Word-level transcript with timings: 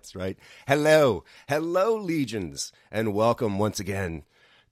frenzy. 0.00 0.12
That's 0.12 0.16
right. 0.16 0.36
That's 0.66 0.78
right. 0.78 0.84
Hello. 0.84 1.24
Hello, 1.48 1.96
legions. 1.96 2.72
And 2.90 3.14
welcome 3.14 3.58
once 3.58 3.80
again 3.80 4.22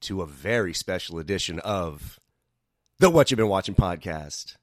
to 0.01 0.23
a 0.23 0.27
very 0.27 0.73
special 0.75 1.19
edition 1.19 1.59
of 1.61 2.19
the 2.99 3.11
What 3.11 3.31
You've 3.31 3.39
Been 3.39 3.49
Watching 3.49 3.75
podcast. 3.75 4.57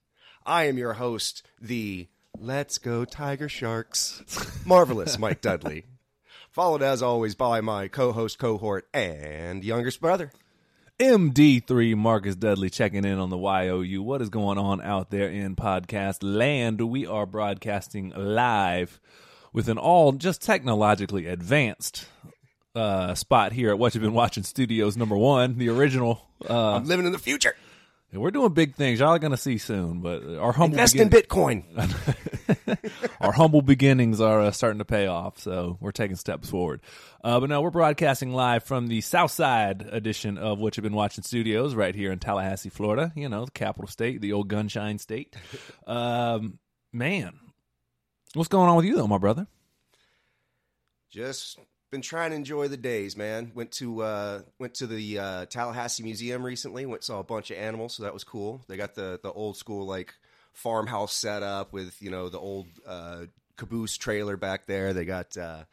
I 0.45 0.65
am 0.65 0.77
your 0.77 0.93
host, 0.93 1.43
the 1.61 2.07
Let's 2.37 2.77
Go 2.77 3.05
Tiger 3.05 3.49
Sharks, 3.49 4.23
marvelous 4.65 5.17
Mike 5.19 5.41
Dudley. 5.41 5.85
Followed 6.51 6.83
as 6.83 7.01
always 7.01 7.35
by 7.35 7.61
my 7.61 7.87
co 7.87 8.11
host, 8.13 8.39
cohort, 8.39 8.87
and 8.93 9.63
youngest 9.63 9.99
brother. 9.99 10.31
MD3 10.99 11.95
Marcus 11.97 12.37
Dudley 12.37 12.69
checking 12.69 13.03
in 13.03 13.19
on 13.19 13.29
the 13.29 13.37
YOU. 13.37 14.01
What 14.01 14.21
is 14.21 14.29
going 14.29 14.57
on 14.57 14.81
out 14.81 15.09
there 15.09 15.27
in 15.29 15.57
podcast 15.57 16.19
land? 16.21 16.79
We 16.79 17.05
are 17.05 17.25
broadcasting 17.25 18.13
live 18.15 19.01
with 19.55 19.69
an 19.69 19.77
all 19.77 20.11
just 20.11 20.41
technologically 20.41 21.27
advanced 21.27 22.07
uh, 22.75 23.15
spot 23.15 23.53
here 23.53 23.69
at 23.69 23.79
What 23.79 23.95
You've 23.95 24.03
Been 24.03 24.13
Watching 24.13 24.43
Studios 24.43 24.97
number 24.97 25.15
one, 25.15 25.57
the 25.57 25.69
original. 25.69 26.21
Uh, 26.47 26.73
I'm 26.73 26.85
living 26.85 27.05
in 27.05 27.13
the 27.13 27.17
future. 27.17 27.55
we're 28.11 28.31
doing 28.31 28.53
big 28.53 28.75
things. 28.75 28.99
Y'all 28.99 29.13
are 29.13 29.19
going 29.19 29.31
to 29.31 29.37
see 29.37 29.57
soon, 29.57 30.01
but 30.01 30.21
our 30.37 30.51
humble 30.51 30.77
Invest 30.77 30.95
in 30.95 31.09
Bitcoin. 31.09 31.63
our 33.21 33.31
humble 33.31 33.61
beginnings 33.61 34.19
are 34.19 34.41
uh, 34.41 34.51
starting 34.51 34.79
to 34.79 34.85
pay 34.85 35.07
off, 35.07 35.39
so 35.39 35.77
we're 35.79 35.93
taking 35.93 36.17
steps 36.17 36.49
forward. 36.49 36.81
Uh, 37.23 37.39
but 37.39 37.47
no, 37.47 37.61
we're 37.61 37.69
broadcasting 37.69 38.33
live 38.33 38.65
from 38.65 38.87
the 38.87 38.99
South 38.99 39.31
Side 39.31 39.87
edition 39.89 40.37
of 40.37 40.59
What 40.59 40.75
You've 40.75 40.83
Been 40.83 40.91
Watching 40.91 41.23
Studios 41.23 41.75
right 41.75 41.95
here 41.95 42.11
in 42.11 42.19
Tallahassee, 42.19 42.69
Florida. 42.69 43.13
You 43.15 43.29
know, 43.29 43.45
the 43.45 43.51
capital 43.51 43.87
state, 43.87 44.19
the 44.19 44.33
old 44.33 44.49
gunshine 44.49 44.99
state. 44.99 45.33
Um, 45.87 46.59
man, 46.91 47.39
what's 48.35 48.49
going 48.49 48.69
on 48.69 48.75
with 48.75 48.85
you 48.85 48.95
though, 48.95 49.07
my 49.07 49.17
brother? 49.17 49.47
Just 51.09 51.57
been 51.91 52.01
trying 52.01 52.31
to 52.31 52.35
enjoy 52.35 52.67
the 52.67 52.77
days, 52.77 53.15
man. 53.15 53.51
Went 53.55 53.71
to 53.73 54.01
uh, 54.01 54.41
went 54.59 54.73
to 54.75 54.87
the 54.87 55.19
uh, 55.19 55.45
Tallahassee 55.45 56.03
Museum 56.03 56.45
recently. 56.45 56.85
Went 56.85 57.03
saw 57.03 57.19
a 57.19 57.23
bunch 57.23 57.51
of 57.51 57.57
animals, 57.57 57.95
so 57.95 58.03
that 58.03 58.13
was 58.13 58.23
cool. 58.23 58.61
They 58.67 58.77
got 58.77 58.95
the 58.95 59.19
the 59.21 59.31
old 59.31 59.57
school 59.57 59.85
like 59.85 60.13
farmhouse 60.53 61.13
set 61.13 61.43
up 61.43 61.73
with 61.73 62.01
you 62.01 62.11
know 62.11 62.29
the 62.29 62.39
old 62.39 62.67
uh, 62.85 63.25
caboose 63.57 63.97
trailer 63.97 64.37
back 64.37 64.65
there. 64.65 64.93
They 64.93 65.05
got 65.05 65.37
uh, 65.37 65.63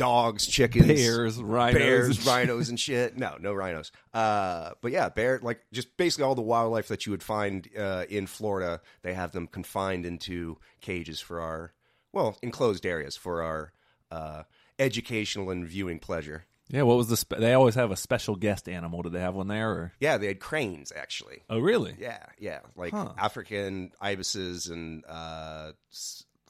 dogs, 0.00 0.46
chickens, 0.46 0.86
Bears, 0.86 1.38
rhinos, 1.40 1.78
bears, 1.78 2.26
rhinos, 2.26 2.68
and 2.68 2.80
shit. 2.80 3.16
No, 3.16 3.36
no 3.40 3.52
rhinos. 3.54 3.92
Uh, 4.12 4.70
but 4.80 4.90
yeah, 4.92 5.08
bear 5.08 5.38
like 5.42 5.60
just 5.72 5.96
basically 5.96 6.24
all 6.24 6.34
the 6.34 6.42
wildlife 6.42 6.88
that 6.88 7.06
you 7.06 7.12
would 7.12 7.22
find 7.22 7.68
uh, 7.78 8.04
in 8.08 8.26
Florida. 8.26 8.80
They 9.02 9.14
have 9.14 9.32
them 9.32 9.46
confined 9.46 10.04
into 10.06 10.58
cages 10.80 11.20
for 11.20 11.40
our 11.40 11.72
well 12.12 12.36
enclosed 12.42 12.84
areas 12.84 13.16
for 13.16 13.42
our 13.42 13.72
uh, 14.10 14.42
educational 14.78 15.50
and 15.50 15.66
viewing 15.66 15.98
pleasure. 15.98 16.46
Yeah, 16.72 16.82
what 16.82 16.96
was 16.96 17.08
the? 17.08 17.16
Spe- 17.16 17.38
they 17.38 17.52
always 17.54 17.74
have 17.74 17.90
a 17.90 17.96
special 17.96 18.36
guest 18.36 18.68
animal. 18.68 19.02
Did 19.02 19.12
they 19.12 19.20
have 19.20 19.34
one 19.34 19.48
there? 19.48 19.70
Or 19.70 19.92
Yeah, 20.00 20.18
they 20.18 20.28
had 20.28 20.38
cranes 20.40 20.92
actually. 20.94 21.42
oh, 21.50 21.58
really? 21.58 21.96
Yeah, 21.98 22.24
yeah, 22.38 22.60
like 22.76 22.92
Huh. 22.92 23.12
African 23.18 23.90
ibises 24.00 24.68
and 24.68 25.04
uh, 25.08 25.72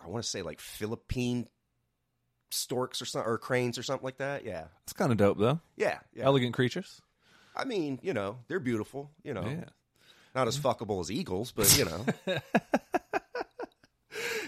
I 0.03 0.06
want 0.08 0.22
to 0.22 0.28
say 0.28 0.42
like 0.42 0.60
Philippine 0.60 1.47
storks 2.50 3.00
or 3.00 3.04
something 3.06 3.30
or 3.30 3.38
cranes 3.38 3.78
or 3.78 3.82
something 3.82 4.04
like 4.04 4.18
that. 4.18 4.44
Yeah, 4.44 4.64
It's 4.84 4.92
kind 4.92 5.10
of 5.12 5.18
dope 5.18 5.38
though. 5.38 5.60
yeah, 5.76 5.98
yeah. 6.14 6.24
Elegant 6.24 6.54
creatures. 6.54 7.00
I 7.56 7.64
mean, 7.64 7.98
you 8.02 8.14
know, 8.14 8.38
they're 8.48 8.60
beautiful. 8.60 9.10
You 9.24 9.34
know, 9.34 9.46
Yeah. 9.46 9.64
not 10.34 10.48
as 10.48 10.58
fuckable 10.58 11.00
as 11.00 11.10
eagles, 11.10 11.52
but 11.52 11.76
you 11.78 11.84
know, 11.84 12.06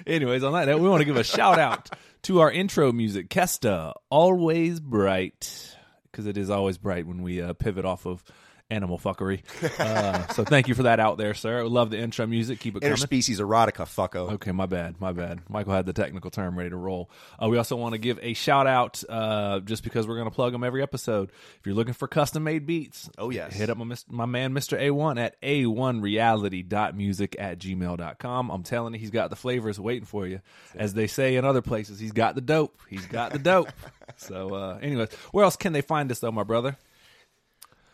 Anyways, 0.06 0.42
on 0.42 0.52
that 0.54 0.66
note, 0.66 0.80
we 0.80 0.88
want 0.88 1.00
to 1.00 1.04
give 1.04 1.16
a 1.16 1.22
shout 1.22 1.60
out 1.60 1.88
to 2.22 2.40
our 2.40 2.50
intro 2.50 2.90
music, 2.90 3.28
Kesta, 3.28 3.92
Always 4.10 4.80
Bright, 4.80 5.76
because 6.10 6.26
it 6.26 6.36
is 6.36 6.50
always 6.50 6.76
bright 6.76 7.06
when 7.06 7.22
we 7.22 7.40
uh, 7.40 7.52
pivot 7.52 7.84
off 7.84 8.04
of 8.04 8.24
animal 8.72 8.99
fuckery. 8.99 9.43
Uh, 9.78 10.27
so 10.33 10.44
thank 10.44 10.69
you 10.69 10.75
for 10.75 10.84
that 10.84 10.99
out 11.00 11.19
there, 11.19 11.34
sir. 11.34 11.62
We 11.62 11.69
love 11.69 11.91
the 11.91 11.99
intro 11.99 12.27
music. 12.27 12.60
Keep 12.60 12.77
it 12.77 12.81
coming. 12.81 12.97
interspecies 12.97 13.38
erotica, 13.41 13.84
fucko. 13.87 14.33
Okay, 14.33 14.53
my 14.53 14.66
bad, 14.66 15.00
my 15.00 15.12
bad. 15.12 15.41
Michael 15.49 15.72
had 15.75 15.87
the 15.87 15.93
technical 15.93 16.31
term 16.31 16.56
ready 16.56 16.71
to 16.71 16.77
roll. 16.77 17.11
Uh, 17.43 17.49
we 17.49 17.59
also 17.59 17.77
want 17.77 17.93
to 17.93 17.99
give 17.99 18.19
a 18.22 18.32
shout 18.34 18.66
out, 18.66 19.03
uh, 19.09 19.61
just 19.61 19.82
because 19.84 20.06
we're 20.09 20.16
going 20.16 20.28
to 20.28 20.34
plug 20.34 20.53
them 20.53 20.65
every 20.65 20.82
episode. 20.82 21.31
If 21.61 21.66
you're 21.66 21.75
looking 21.75 21.94
for 21.94 22.09
custom 22.09 22.44
made 22.44 22.66
beats, 22.66 23.11
Oh, 23.19 23.31
yes. 23.31 23.55
hit 23.55 23.71
up 23.71 23.77
my, 23.78 23.94
my 24.09 24.27
man 24.27 24.53
Mr. 24.53 24.81
A1 24.81 25.21
at 25.21 25.41
a1reality.music 25.43 27.37
at 27.38 27.59
gmail.com. 27.59 28.50
I'm 28.50 28.62
telling 28.62 28.94
you, 28.94 29.00
he's 29.00 29.11
got 29.11 29.31
the 29.31 29.37
flavors 29.37 29.78
waiting 29.78 30.06
for 30.06 30.27
you. 30.27 30.41
As 30.75 30.94
they 30.94 31.06
say 31.06 31.37
in 31.37 31.44
other 31.44 31.62
places, 31.62 31.99
he's 31.99 32.12
got 32.12 32.34
the 32.34 32.41
dope. 32.41 32.78
He's 32.88 33.06
got 33.06 33.32
the 33.32 33.38
dope. 33.38 33.69
so, 34.16 34.55
uh, 34.55 34.78
anyways, 34.81 35.12
where 35.32 35.44
else 35.44 35.56
can 35.56 35.72
they 35.72 35.81
find 35.82 36.11
us, 36.11 36.19
though, 36.21 36.32
my 36.32 36.43
brother? 36.44 36.77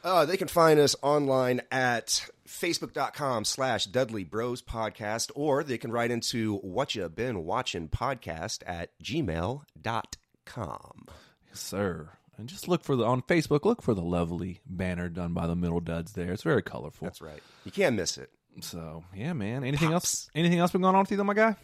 Uh, 0.05 0.25
they 0.25 0.37
can 0.37 0.49
find 0.49 0.79
us 0.79 0.95
online 1.03 1.61
at 1.71 2.25
facebook.com 2.47 3.45
slash 3.45 3.87
Dudley 3.87 4.25
Bros 4.25 4.63
Podcast, 4.63 5.31
or 5.35 5.63
they 5.65 5.79
can 5.79 5.91
write 5.93 6.11
into 6.11 6.57
what 6.59 6.95
you 6.95 7.09
been 7.09 7.45
watching 7.45 7.89
podcast 7.89 8.63
at 8.67 8.91
gmail.com. 9.03 9.65
Yes, 11.49 11.61
sir. 11.61 12.11
And 12.37 12.49
just 12.49 12.69
look 12.69 12.85
for 12.85 12.95
the 12.95 13.05
on 13.05 13.23
Facebook. 13.23 13.65
Look 13.65 13.83
for 13.83 13.95
the 13.95 14.03
lovely 14.03 14.61
banner 14.65 15.09
done 15.09 15.33
by 15.35 15.49
the 15.49 15.57
Middle 15.57 15.81
Duds. 15.81 16.13
There, 16.13 16.33
it's 16.33 16.45
very 16.45 16.63
colorful. 16.63 17.07
That's 17.07 17.21
right. 17.21 17.43
You 17.65 17.73
can't 17.73 17.97
miss 17.97 18.17
it. 18.17 18.31
So 18.61 19.03
yeah, 19.15 19.33
man. 19.33 19.65
Anything 19.65 19.93
else? 19.93 20.31
Anything 20.35 20.61
else 20.61 20.71
been 20.71 20.83
going 20.83 20.95
on 20.95 21.03
with 21.03 21.11
you, 21.11 21.17
though, 21.17 21.25
my 21.25 21.35
guy? 21.35 21.57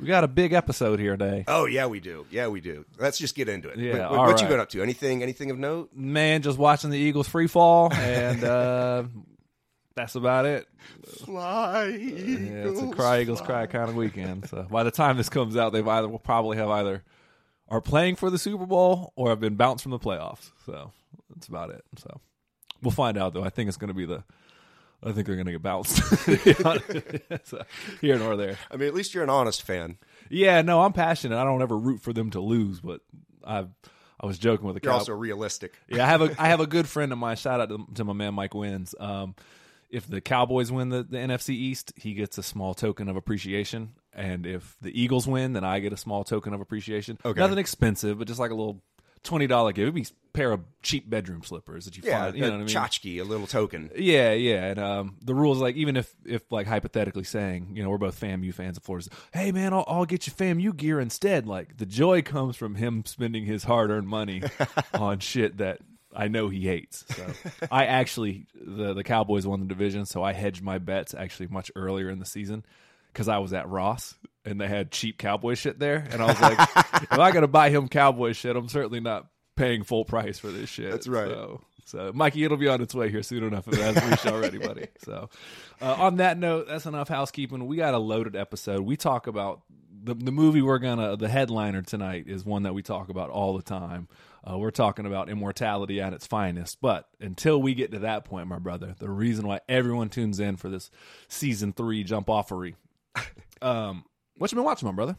We 0.00 0.06
got 0.08 0.24
a 0.24 0.28
big 0.28 0.52
episode 0.52 0.98
here 0.98 1.16
today. 1.16 1.44
Oh 1.46 1.66
yeah, 1.66 1.86
we 1.86 2.00
do. 2.00 2.26
Yeah, 2.30 2.48
we 2.48 2.60
do. 2.60 2.84
Let's 2.98 3.18
just 3.18 3.34
get 3.34 3.48
into 3.48 3.68
it. 3.68 3.78
Yeah, 3.78 4.08
What, 4.08 4.10
what, 4.10 4.18
what 4.18 4.40
you 4.40 4.46
right. 4.46 4.50
been 4.50 4.60
up 4.60 4.68
to? 4.70 4.82
Anything? 4.82 5.22
Anything 5.22 5.50
of 5.50 5.58
note? 5.58 5.90
Man, 5.94 6.42
just 6.42 6.58
watching 6.58 6.90
the 6.90 6.98
Eagles 6.98 7.28
free 7.28 7.46
fall, 7.46 7.92
and 7.92 8.42
uh, 8.42 9.04
that's 9.94 10.14
about 10.16 10.46
it. 10.46 10.66
Fly. 11.24 11.86
Yeah, 11.86 12.68
it's 12.68 12.80
a 12.80 12.88
cry 12.90 13.20
Eagles 13.20 13.40
cry 13.40 13.66
kind 13.66 13.88
of 13.88 13.96
weekend. 13.96 14.48
So 14.48 14.66
by 14.70 14.82
the 14.82 14.90
time 14.90 15.16
this 15.16 15.28
comes 15.28 15.56
out, 15.56 15.72
they've 15.72 15.86
either 15.86 16.08
will 16.08 16.18
probably 16.18 16.56
have 16.56 16.68
either 16.70 17.02
are 17.68 17.80
playing 17.80 18.16
for 18.16 18.30
the 18.30 18.38
Super 18.38 18.66
Bowl 18.66 19.12
or 19.16 19.30
have 19.30 19.40
been 19.40 19.54
bounced 19.54 19.82
from 19.84 19.92
the 19.92 19.98
playoffs. 19.98 20.50
So 20.66 20.92
that's 21.34 21.46
about 21.48 21.70
it. 21.70 21.82
So 21.98 22.20
we'll 22.82 22.90
find 22.90 23.16
out 23.16 23.32
though. 23.32 23.44
I 23.44 23.50
think 23.50 23.68
it's 23.68 23.76
going 23.78 23.88
to 23.88 23.94
be 23.94 24.06
the. 24.06 24.24
I 25.04 25.12
think 25.12 25.26
they're 25.26 25.36
going 25.36 25.46
to 25.46 25.52
get 25.52 25.62
bounced. 25.62 25.96
so, 27.44 27.62
here 28.00 28.18
nor 28.18 28.36
there. 28.36 28.56
I 28.70 28.76
mean, 28.76 28.88
at 28.88 28.94
least 28.94 29.14
you're 29.14 29.22
an 29.24 29.30
honest 29.30 29.62
fan. 29.62 29.98
Yeah, 30.30 30.62
no, 30.62 30.80
I'm 30.82 30.92
passionate. 30.92 31.36
I 31.36 31.44
don't 31.44 31.60
ever 31.60 31.76
root 31.76 32.00
for 32.00 32.12
them 32.12 32.30
to 32.30 32.40
lose, 32.40 32.80
but 32.80 33.00
I 33.46 33.66
I 34.18 34.26
was 34.26 34.38
joking 34.38 34.66
with 34.66 34.76
the 34.76 34.80
You're 34.82 34.92
Cow- 34.92 35.00
also 35.00 35.12
realistic. 35.12 35.78
Yeah, 35.88 36.04
I 36.04 36.08
have 36.08 36.22
a 36.22 36.34
I 36.38 36.48
have 36.48 36.60
a 36.60 36.66
good 36.66 36.88
friend 36.88 37.12
of 37.12 37.18
mine. 37.18 37.36
Shout 37.36 37.60
out 37.60 37.68
to, 37.68 37.86
to 37.96 38.04
my 38.04 38.14
man 38.14 38.34
Mike 38.34 38.54
Wins. 38.54 38.94
Um, 38.98 39.34
if 39.90 40.08
the 40.08 40.20
Cowboys 40.20 40.72
win 40.72 40.88
the, 40.88 41.02
the 41.04 41.18
NFC 41.18 41.50
East, 41.50 41.92
he 41.96 42.14
gets 42.14 42.38
a 42.38 42.42
small 42.42 42.74
token 42.74 43.08
of 43.08 43.16
appreciation, 43.16 43.90
and 44.12 44.46
if 44.46 44.76
the 44.80 44.98
Eagles 44.98 45.28
win, 45.28 45.52
then 45.52 45.62
I 45.62 45.78
get 45.80 45.92
a 45.92 45.96
small 45.96 46.24
token 46.24 46.54
of 46.54 46.60
appreciation. 46.60 47.18
Okay. 47.24 47.38
Nothing 47.38 47.58
expensive, 47.58 48.18
but 48.18 48.26
just 48.26 48.40
like 48.40 48.50
a 48.50 48.54
little 48.54 48.82
twenty 49.24 49.46
dollar 49.48 49.72
gift. 49.72 49.82
It'd 49.82 49.94
be 49.94 50.02
a 50.02 50.32
pair 50.32 50.52
of 50.52 50.60
cheap 50.82 51.08
bedroom 51.10 51.42
slippers 51.42 51.84
that 51.86 51.96
you 51.96 52.02
Yeah, 52.06 52.24
find. 52.24 52.36
You 52.36 52.42
know 52.42 52.50
what 52.50 52.54
I 52.54 52.58
mean? 52.58 52.68
tchotchke, 52.68 53.20
a 53.20 53.24
little 53.24 53.46
token. 53.48 53.90
Yeah, 53.96 54.32
yeah, 54.32 54.66
and 54.66 54.78
um, 54.78 55.16
the 55.22 55.34
rules 55.34 55.58
like 55.58 55.74
even 55.76 55.96
if 55.96 56.14
if 56.24 56.42
like 56.52 56.66
hypothetically 56.66 57.24
saying 57.24 57.70
you 57.74 57.82
know 57.82 57.90
we're 57.90 57.98
both 57.98 58.20
FAMU 58.20 58.54
fans 58.54 58.76
of 58.76 58.82
Florida, 58.84 59.08
hey 59.32 59.50
man, 59.50 59.72
I'll, 59.72 59.84
I'll 59.88 60.04
get 60.06 60.26
you 60.26 60.32
FAMU 60.32 60.76
gear 60.76 61.00
instead. 61.00 61.46
Like 61.46 61.76
the 61.76 61.86
joy 61.86 62.22
comes 62.22 62.54
from 62.56 62.76
him 62.76 63.02
spending 63.06 63.44
his 63.44 63.64
hard 63.64 63.90
earned 63.90 64.06
money 64.08 64.42
on 64.94 65.18
shit 65.18 65.56
that 65.58 65.78
I 66.16 66.28
know 66.28 66.48
he 66.48 66.60
hates. 66.66 67.04
So 67.16 67.26
I 67.72 67.86
actually 67.86 68.46
the 68.54 68.94
the 68.94 69.02
Cowboys 69.04 69.46
won 69.46 69.60
the 69.60 69.66
division, 69.66 70.06
so 70.06 70.22
I 70.22 70.32
hedged 70.32 70.62
my 70.62 70.78
bets 70.78 71.14
actually 71.14 71.48
much 71.48 71.72
earlier 71.74 72.10
in 72.10 72.18
the 72.20 72.26
season 72.26 72.64
because 73.12 73.28
I 73.28 73.38
was 73.38 73.52
at 73.52 73.68
Ross 73.68 74.14
and 74.44 74.60
they 74.60 74.68
had 74.68 74.90
cheap 74.90 75.18
cowboy 75.18 75.54
shit 75.54 75.78
there, 75.78 76.06
and 76.10 76.22
I 76.22 76.26
was 76.26 76.40
like, 76.40 76.58
if 77.02 77.12
I 77.12 77.32
got 77.32 77.40
to 77.40 77.48
buy 77.48 77.70
him 77.70 77.88
cowboy 77.88 78.32
shit, 78.32 78.56
I'm 78.56 78.68
certainly 78.68 79.00
not 79.00 79.26
paying 79.56 79.82
full 79.84 80.04
price 80.04 80.38
for 80.38 80.48
this 80.48 80.68
shit. 80.68 80.90
That's 80.90 81.08
right. 81.08 81.28
So, 81.28 81.60
so 81.86 82.12
Mikey, 82.14 82.44
it'll 82.44 82.56
be 82.56 82.68
on 82.68 82.80
its 82.80 82.94
way 82.94 83.10
here 83.10 83.22
soon 83.22 83.44
enough 83.44 83.68
if 83.68 83.74
it 83.74 83.80
hasn't 83.80 84.10
reached 84.10 84.26
already, 84.26 84.58
buddy. 84.58 84.88
So, 85.04 85.28
uh, 85.82 85.94
on 85.94 86.16
that 86.16 86.38
note, 86.38 86.66
that's 86.68 86.86
enough 86.86 87.08
housekeeping. 87.08 87.66
We 87.66 87.76
got 87.76 87.94
a 87.94 87.98
loaded 87.98 88.36
episode. 88.36 88.80
We 88.80 88.96
talk 88.96 89.26
about 89.26 89.62
the 90.02 90.14
the 90.14 90.32
movie 90.32 90.62
we're 90.62 90.78
gonna 90.78 91.16
the 91.16 91.28
headliner 91.28 91.82
tonight 91.82 92.24
is 92.26 92.44
one 92.44 92.62
that 92.62 92.74
we 92.74 92.82
talk 92.82 93.08
about 93.08 93.30
all 93.30 93.56
the 93.56 93.62
time. 93.62 94.08
Uh, 94.48 94.58
we're 94.58 94.70
talking 94.70 95.06
about 95.06 95.30
immortality 95.30 96.00
at 96.00 96.12
its 96.12 96.26
finest. 96.26 96.80
But 96.80 97.08
until 97.20 97.60
we 97.60 97.74
get 97.74 97.92
to 97.92 98.00
that 98.00 98.24
point, 98.24 98.46
my 98.46 98.58
brother, 98.58 98.94
the 98.98 99.08
reason 99.10 99.46
why 99.46 99.60
everyone 99.68 100.10
tunes 100.10 100.38
in 100.38 100.56
for 100.56 100.68
this 100.68 100.90
season 101.28 101.72
three 101.72 102.04
jump 102.04 102.28
offery. 102.28 102.74
Um, 103.62 104.04
what 104.38 104.50
you 104.52 104.56
been 104.56 104.64
watching, 104.64 104.86
my 104.86 104.94
brother? 104.94 105.16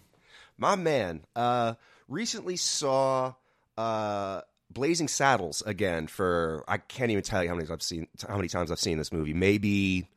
My 0.58 0.76
man, 0.76 1.26
uh, 1.36 1.76
recently 2.08 2.56
saw 2.58 3.34
uh, 3.78 4.42
Blazing 4.72 5.08
Saddles 5.08 5.62
again 5.66 6.08
for 6.08 6.64
I 6.68 6.78
can't 6.78 7.12
even 7.12 7.24
tell 7.24 7.44
you 7.44 7.50
how 7.50 7.56
many 7.56 7.70
I've 7.70 7.82
seen 7.82 8.08
how 8.28 8.36
many 8.36 8.48
times 8.48 8.72
I've 8.72 8.80
seen 8.80 8.98
this 8.98 9.12
movie. 9.12 9.34
Maybe 9.34 10.08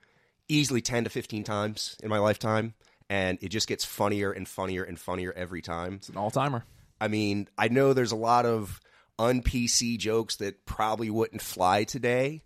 easily 0.49 0.81
ten 0.81 1.05
to 1.05 1.11
fifteen 1.11 1.45
times 1.45 1.97
in 2.03 2.09
my 2.09 2.19
lifetime. 2.19 2.75
and 3.11 3.39
it 3.41 3.49
just 3.49 3.69
gets 3.69 3.85
funnier 3.85 4.33
and 4.33 4.47
funnier 4.47 4.83
and 4.83 4.99
funnier 4.99 5.33
every 5.33 5.63
time. 5.63 5.95
It's 5.95 6.09
an 6.09 6.17
all 6.17 6.31
timer. 6.31 6.65
I 7.01 7.09
mean, 7.09 7.49
I 7.57 7.69
know 7.69 7.93
there's 7.93 8.13
a 8.13 8.17
lot 8.17 8.45
of 8.45 8.81
un 9.19 9.43
PC 9.43 9.99
jokes 9.99 10.37
that 10.37 10.67
probably 10.67 11.11
wouldn't 11.11 11.43
fly 11.43 11.85
today, 11.85 12.43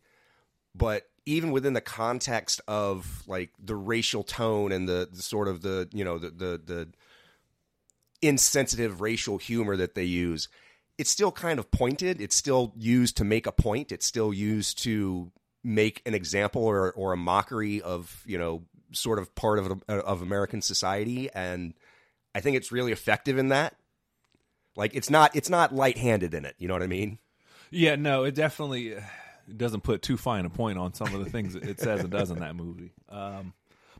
but 0.74 1.02
even 1.26 1.52
within 1.52 1.72
the 1.72 1.80
context 1.80 2.60
of 2.66 3.22
like 3.26 3.50
the 3.62 3.76
racial 3.76 4.22
tone 4.22 4.72
and 4.72 4.88
the, 4.88 5.08
the 5.12 5.22
sort 5.22 5.48
of 5.48 5.62
the 5.62 5.88
you 5.92 6.04
know 6.04 6.18
the, 6.18 6.30
the 6.30 6.60
the 6.64 6.88
insensitive 8.20 9.00
racial 9.00 9.38
humor 9.38 9.76
that 9.76 9.94
they 9.94 10.04
use, 10.04 10.48
it's 10.98 11.10
still 11.10 11.32
kind 11.32 11.58
of 11.58 11.70
pointed. 11.70 12.20
It's 12.20 12.36
still 12.36 12.72
used 12.76 13.16
to 13.16 13.24
make 13.24 13.46
a 13.46 13.52
point. 13.52 13.92
It's 13.92 14.06
still 14.06 14.32
used 14.32 14.82
to 14.84 15.30
make 15.64 16.02
an 16.06 16.14
example 16.14 16.64
or 16.64 16.92
or 16.92 17.12
a 17.12 17.16
mockery 17.16 17.80
of 17.80 18.22
you 18.26 18.38
know 18.38 18.62
sort 18.92 19.18
of 19.18 19.34
part 19.34 19.58
of 19.58 19.82
of 19.88 20.22
American 20.22 20.62
society, 20.62 21.30
and 21.34 21.74
I 22.34 22.40
think 22.40 22.56
it's 22.56 22.72
really 22.72 22.92
effective 22.92 23.38
in 23.38 23.48
that. 23.48 23.76
Like 24.74 24.94
it's 24.94 25.10
not 25.10 25.36
it's 25.36 25.50
not 25.50 25.74
light 25.74 25.98
handed 25.98 26.34
in 26.34 26.44
it. 26.44 26.56
You 26.58 26.68
know 26.68 26.74
what 26.74 26.82
I 26.82 26.88
mean? 26.88 27.18
Yeah, 27.70 27.96
no, 27.96 28.24
it 28.24 28.34
definitely 28.34 28.96
doesn't 29.58 29.82
put 29.82 30.02
too 30.02 30.16
fine 30.16 30.44
a 30.44 30.50
point 30.50 30.78
on 30.78 30.94
some 30.94 31.14
of 31.14 31.24
the 31.24 31.30
things 31.30 31.54
it 31.54 31.80
says 31.80 32.00
and 32.00 32.10
does 32.10 32.30
in 32.30 32.38
that 32.40 32.56
movie. 32.56 32.92
Um, 33.08 33.52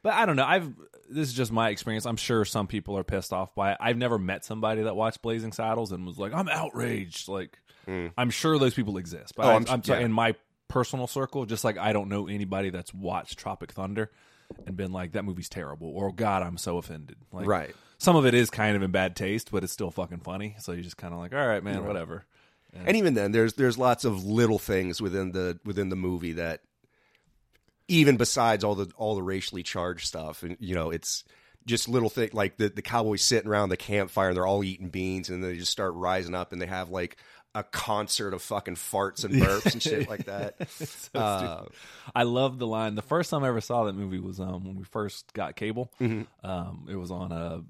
but 0.02 0.14
I 0.14 0.26
don't 0.26 0.36
know. 0.36 0.44
I've 0.44 0.72
this 1.10 1.28
is 1.28 1.34
just 1.34 1.52
my 1.52 1.68
experience. 1.70 2.06
I'm 2.06 2.16
sure 2.16 2.44
some 2.44 2.66
people 2.66 2.96
are 2.98 3.04
pissed 3.04 3.32
off 3.32 3.54
by 3.54 3.72
it. 3.72 3.78
I've 3.80 3.96
never 3.98 4.18
met 4.18 4.44
somebody 4.44 4.82
that 4.82 4.96
watched 4.96 5.22
Blazing 5.22 5.52
Saddles 5.52 5.92
and 5.92 6.06
was 6.06 6.18
like, 6.18 6.32
"I'm 6.34 6.48
outraged." 6.48 7.28
Like, 7.28 7.58
I'm 7.86 8.30
sure 8.30 8.58
those 8.58 8.74
people 8.74 8.96
exist, 8.96 9.34
but 9.36 9.46
Oh, 9.46 9.50
I, 9.50 9.52
I'm- 9.54 9.66
I'm, 9.68 9.82
sorry, 9.84 10.00
yeah. 10.00 10.06
in 10.06 10.12
my 10.12 10.34
personal 10.68 11.06
circle, 11.06 11.44
just 11.46 11.64
like 11.64 11.76
I 11.78 11.92
don't 11.92 12.08
know 12.08 12.28
anybody 12.28 12.70
that's 12.70 12.92
watched 12.94 13.38
Tropic 13.38 13.72
Thunder 13.72 14.10
and 14.66 14.76
been 14.76 14.92
like, 14.92 15.12
"That 15.12 15.24
movie's 15.24 15.48
terrible," 15.48 15.88
or 15.88 16.12
"God, 16.12 16.42
I'm 16.42 16.56
so 16.58 16.78
offended." 16.78 17.16
Like, 17.32 17.46
Right. 17.46 17.74
Some 17.98 18.16
of 18.16 18.26
it 18.26 18.34
is 18.34 18.50
kind 18.50 18.74
of 18.74 18.82
in 18.82 18.90
bad 18.90 19.14
taste, 19.14 19.50
but 19.52 19.62
it's 19.62 19.72
still 19.72 19.92
fucking 19.92 20.20
funny. 20.20 20.56
So 20.58 20.72
you're 20.72 20.82
just 20.82 20.96
kind 20.96 21.12
of 21.14 21.20
like, 21.20 21.32
"All 21.32 21.46
right, 21.46 21.62
man, 21.62 21.84
whatever." 21.86 22.24
And 22.86 22.96
even 22.96 23.14
then, 23.14 23.32
there's 23.32 23.54
there's 23.54 23.76
lots 23.78 24.04
of 24.04 24.24
little 24.24 24.58
things 24.58 25.00
within 25.00 25.32
the 25.32 25.58
within 25.64 25.88
the 25.90 25.96
movie 25.96 26.32
that, 26.32 26.60
even 27.88 28.16
besides 28.16 28.64
all 28.64 28.74
the 28.74 28.90
all 28.96 29.14
the 29.14 29.22
racially 29.22 29.62
charged 29.62 30.06
stuff, 30.06 30.42
and 30.42 30.56
you 30.60 30.74
know, 30.74 30.90
it's 30.90 31.24
just 31.66 31.88
little 31.88 32.08
thing 32.08 32.30
like 32.32 32.56
the 32.56 32.68
the 32.68 32.82
cowboys 32.82 33.22
sitting 33.22 33.48
around 33.50 33.68
the 33.68 33.76
campfire 33.76 34.28
and 34.28 34.36
they're 34.36 34.46
all 34.46 34.64
eating 34.64 34.88
beans, 34.88 35.28
and 35.28 35.44
they 35.44 35.56
just 35.56 35.70
start 35.72 35.94
rising 35.94 36.34
up 36.34 36.52
and 36.52 36.60
they 36.62 36.66
have 36.66 36.88
like 36.88 37.16
a 37.54 37.62
concert 37.62 38.32
of 38.32 38.40
fucking 38.40 38.76
farts 38.76 39.24
and 39.24 39.34
burps 39.34 39.72
and 39.74 39.82
shit 39.82 40.08
like 40.08 40.24
that. 40.24 40.54
So 40.70 41.18
Uh. 41.18 41.64
I 42.14 42.22
love 42.22 42.58
the 42.58 42.66
line. 42.66 42.94
The 42.94 43.02
first 43.02 43.28
time 43.28 43.44
I 43.44 43.48
ever 43.48 43.60
saw 43.60 43.84
that 43.84 43.92
movie 43.92 44.18
was 44.18 44.40
um, 44.40 44.64
when 44.64 44.76
we 44.76 44.84
first 44.84 45.30
got 45.34 45.54
cable. 45.54 45.92
Mm-hmm. 46.00 46.22
Um, 46.50 46.86
it 46.90 46.96
was 46.96 47.10
on 47.10 47.30
a 47.30 47.62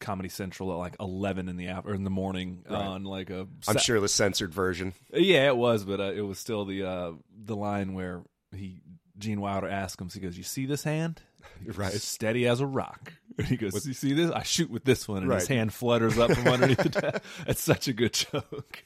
Comedy 0.00 0.28
Central 0.28 0.72
at 0.72 0.76
like 0.76 0.96
eleven 1.00 1.48
in 1.48 1.56
the 1.56 1.68
after 1.68 1.94
in 1.94 2.04
the 2.04 2.10
morning 2.10 2.64
on 2.68 3.04
like 3.04 3.30
a. 3.30 3.46
I'm 3.68 3.78
sure 3.78 4.00
the 4.00 4.08
censored 4.08 4.52
version. 4.52 4.94
Yeah, 5.12 5.46
it 5.46 5.56
was, 5.56 5.84
but 5.84 6.00
uh, 6.00 6.12
it 6.12 6.22
was 6.22 6.38
still 6.38 6.64
the 6.64 6.84
uh, 6.84 7.12
the 7.44 7.56
line 7.56 7.94
where 7.94 8.22
he 8.54 8.80
Gene 9.18 9.40
Wilder 9.40 9.68
asks 9.68 10.00
him. 10.00 10.10
So 10.10 10.20
he 10.20 10.24
goes, 10.26 10.36
"You 10.36 10.44
see 10.44 10.66
this 10.66 10.84
hand? 10.84 11.22
Right. 11.76 11.92
steady 11.92 12.46
as 12.46 12.60
a 12.60 12.66
rock." 12.66 13.12
And 13.38 13.46
he 13.46 13.56
goes, 13.56 13.86
"You 13.86 13.92
see 13.92 14.12
this? 14.12 14.30
I 14.30 14.42
shoot 14.42 14.70
with 14.70 14.84
this 14.84 15.06
one." 15.06 15.24
And 15.24 15.32
his 15.32 15.46
hand 15.46 15.72
flutters 15.72 16.18
up 16.18 16.30
from 16.32 16.48
underneath 16.48 16.78
the 16.78 16.88
desk. 16.88 17.22
It's 17.46 17.62
such 17.62 17.86
a 17.88 17.92
good 17.92 18.12
joke. 18.14 18.84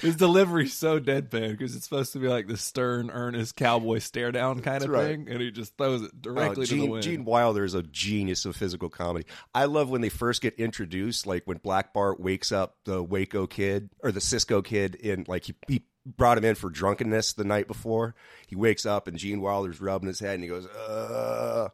his 0.00 0.16
delivery's 0.16 0.74
so 0.74 1.00
deadpan 1.00 1.52
because 1.52 1.74
it's 1.74 1.84
supposed 1.84 2.12
to 2.12 2.18
be 2.18 2.28
like 2.28 2.46
the 2.46 2.56
stern, 2.56 3.10
earnest 3.10 3.56
cowboy 3.56 3.98
stare 3.98 4.32
down 4.32 4.60
kind 4.60 4.82
of 4.84 4.90
right. 4.90 5.06
thing, 5.06 5.28
and 5.28 5.40
he 5.40 5.50
just 5.50 5.76
throws 5.76 6.02
it 6.02 6.10
oh, 6.12 6.18
directly 6.20 6.50
Oh, 6.50 6.54
to 6.54 6.60
the 6.60 6.66
Gene, 6.66 6.90
wind. 6.90 7.02
Gene 7.02 7.24
Wilder 7.24 7.64
is 7.64 7.74
a 7.74 7.82
genius 7.82 8.44
of 8.44 8.54
physical 8.56 8.88
comedy. 8.90 9.24
I 9.54 9.64
love 9.64 9.88
when 9.90 10.00
they 10.00 10.08
first 10.08 10.42
get 10.42 10.54
introduced, 10.54 11.26
like 11.26 11.44
when 11.46 11.58
Black 11.58 11.92
Bart 11.94 12.20
wakes 12.20 12.52
up 12.52 12.76
the 12.84 13.02
Waco 13.02 13.46
kid 13.46 13.90
or 14.02 14.12
the 14.12 14.20
Cisco 14.20 14.62
kid 14.62 14.94
in, 14.96 15.24
like 15.26 15.44
he, 15.44 15.54
he 15.68 15.82
brought 16.04 16.38
him 16.38 16.44
in 16.44 16.54
for 16.54 16.70
drunkenness 16.70 17.32
the 17.34 17.44
night 17.44 17.66
before. 17.66 18.14
He 18.46 18.56
wakes 18.56 18.86
up 18.86 19.06
and 19.06 19.18
Gene 19.18 19.40
Wilder's 19.40 19.80
rubbing 19.80 20.08
his 20.08 20.20
head 20.20 20.34
and 20.34 20.42
he 20.42 20.48
goes, 20.48 20.66
uh. 20.66 21.68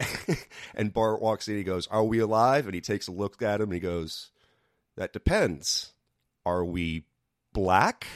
and 0.74 0.92
Bart 0.92 1.20
walks 1.20 1.48
in. 1.48 1.56
He 1.56 1.64
goes, 1.64 1.88
"Are 1.88 2.04
we 2.04 2.20
alive?" 2.20 2.66
And 2.66 2.74
he 2.74 2.80
takes 2.80 3.08
a 3.08 3.12
look 3.12 3.42
at 3.42 3.60
him 3.60 3.64
and 3.64 3.74
he 3.74 3.80
goes, 3.80 4.30
"That 4.96 5.12
depends. 5.12 5.92
Are 6.46 6.64
we 6.64 7.04
black?" 7.52 8.06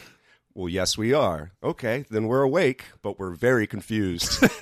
Well, 0.54 0.68
yes, 0.68 0.96
we 0.98 1.12
are. 1.12 1.50
Okay, 1.62 2.04
then 2.10 2.28
we're 2.28 2.42
awake, 2.42 2.84
but 3.02 3.18
we're 3.18 3.34
very 3.34 3.66
confused. 3.66 4.44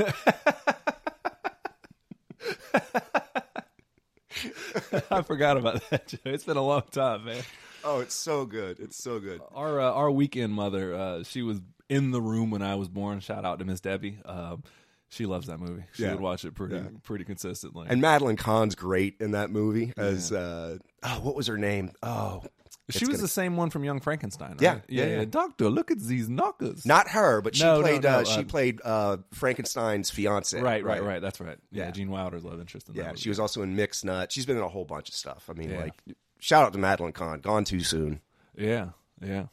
I 5.11 5.23
forgot 5.23 5.57
about 5.57 5.89
that. 5.91 6.07
Joe. 6.07 6.19
It's 6.25 6.45
been 6.45 6.57
a 6.57 6.63
long 6.63 6.85
time, 6.91 7.25
man. 7.25 7.43
Oh, 7.85 8.01
it's 8.01 8.15
so 8.15 8.45
good. 8.47 8.79
It's 8.81 9.03
so 9.03 9.19
good. 9.21 9.41
Our 9.55 9.81
uh, 9.81 9.91
our 9.93 10.11
weekend 10.11 10.53
mother, 10.53 10.95
uh, 10.95 11.23
she 11.25 11.43
was 11.43 11.61
in 11.89 12.11
the 12.11 12.21
room 12.21 12.51
when 12.51 12.63
I 12.63 12.75
was 12.77 12.89
born. 12.89 13.21
Shout 13.21 13.45
out 13.45 13.59
to 13.61 13.65
Miss 13.65 13.81
Debbie. 13.81 14.19
Um, 14.25 14.63
she 15.09 15.27
loves 15.27 15.49
that 15.49 15.59
movie. 15.59 15.85
She 15.93 16.05
Yeah. 16.05 16.13
would 16.13 16.21
watch 16.21 16.45
it 16.45 16.55
pretty 16.55 16.77
Yeah. 16.77 16.85
pretty 17.03 17.25
consistently. 17.25 17.87
And 17.91 18.01
Madeline 18.01 18.37
Kahn's 18.37 18.75
great 18.75 19.17
in 19.21 19.33
that 19.33 19.51
movie 19.51 19.93
as 19.97 20.31
uh 20.33 20.79
oh, 21.03 21.21
what 21.23 21.35
was 21.35 21.47
her 21.49 21.59
name? 21.59 21.91
Oh, 22.03 22.43
she 22.91 22.99
it's 22.99 23.01
was 23.01 23.09
gonna- 23.09 23.19
the 23.23 23.29
same 23.29 23.57
one 23.57 23.71
from 23.71 23.83
Young 23.83 23.99
Frankenstein. 24.01 24.51
Right? 24.53 24.61
Yeah, 24.63 24.79
yeah, 24.89 25.07
yeah. 25.07 25.25
Doctor, 25.25 25.69
look 25.69 25.91
at 25.91 25.99
these 25.99 26.29
knockers. 26.29 26.87
not 26.87 27.09
her, 27.09 27.41
but 27.41 27.57
she 27.57 27.65
No, 27.65 27.77
no, 27.77 27.83
played 27.83 28.03
no, 28.05 28.09
uh, 28.09 28.21
uh, 28.21 28.25
she 28.25 28.45
played 28.45 28.81
uh 28.85 29.17
Frankenstein's 29.33 30.11
fiance. 30.11 30.61
right, 30.61 30.85
right, 30.85 31.03
right, 31.03 31.21
That's 31.21 31.41
right. 31.41 31.59
Yeah, 31.73 31.87
Yeah. 31.87 31.91
Gene 31.91 32.11
Wilder's 32.11 32.45
love 32.45 32.61
interest 32.61 32.89
in 32.89 32.95
that. 32.95 33.01
Yeah, 33.03 33.09
movie. 33.09 33.21
she 33.21 33.29
was 33.31 33.41
also 33.41 33.63
in 33.63 33.75
Mixed 33.75 34.05
Nut. 34.05 34.31
She's 34.31 34.47
been 34.47 34.57
in 34.59 34.63
a 34.63 34.69
whole 34.69 34.85
bunch 34.85 35.09
of 35.09 35.15
stuff. 35.17 35.51
I 35.51 35.55
mean, 35.55 35.71
Yeah. 35.71 35.81
like 35.81 35.95
shout 36.41 36.65
out 36.65 36.73
to 36.73 36.79
Madeline 36.79 37.13
Kahn. 37.13 37.41
Gone 37.41 37.65
too 37.65 37.81
soon. 37.81 38.21
Yeah, 38.57 38.91
yeah. 39.25 39.47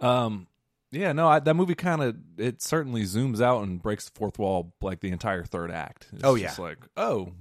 Um, 0.00 0.46
yeah, 0.90 1.12
no, 1.12 1.28
I, 1.28 1.40
that 1.40 1.54
movie 1.54 1.74
kind 1.74 2.02
of 2.02 2.16
it 2.38 2.62
certainly 2.62 3.02
zooms 3.02 3.40
out 3.40 3.62
and 3.62 3.82
breaks 3.82 4.06
the 4.08 4.12
fourth 4.18 4.38
wall 4.38 4.72
like 4.80 5.00
the 5.00 5.10
entire 5.10 5.44
third 5.44 5.70
act. 5.70 6.08
It's 6.12 6.24
Oh, 6.24 6.36
just 6.36 6.58
yeah. 6.58 6.64
like 6.64 6.78
oh, 6.96 7.32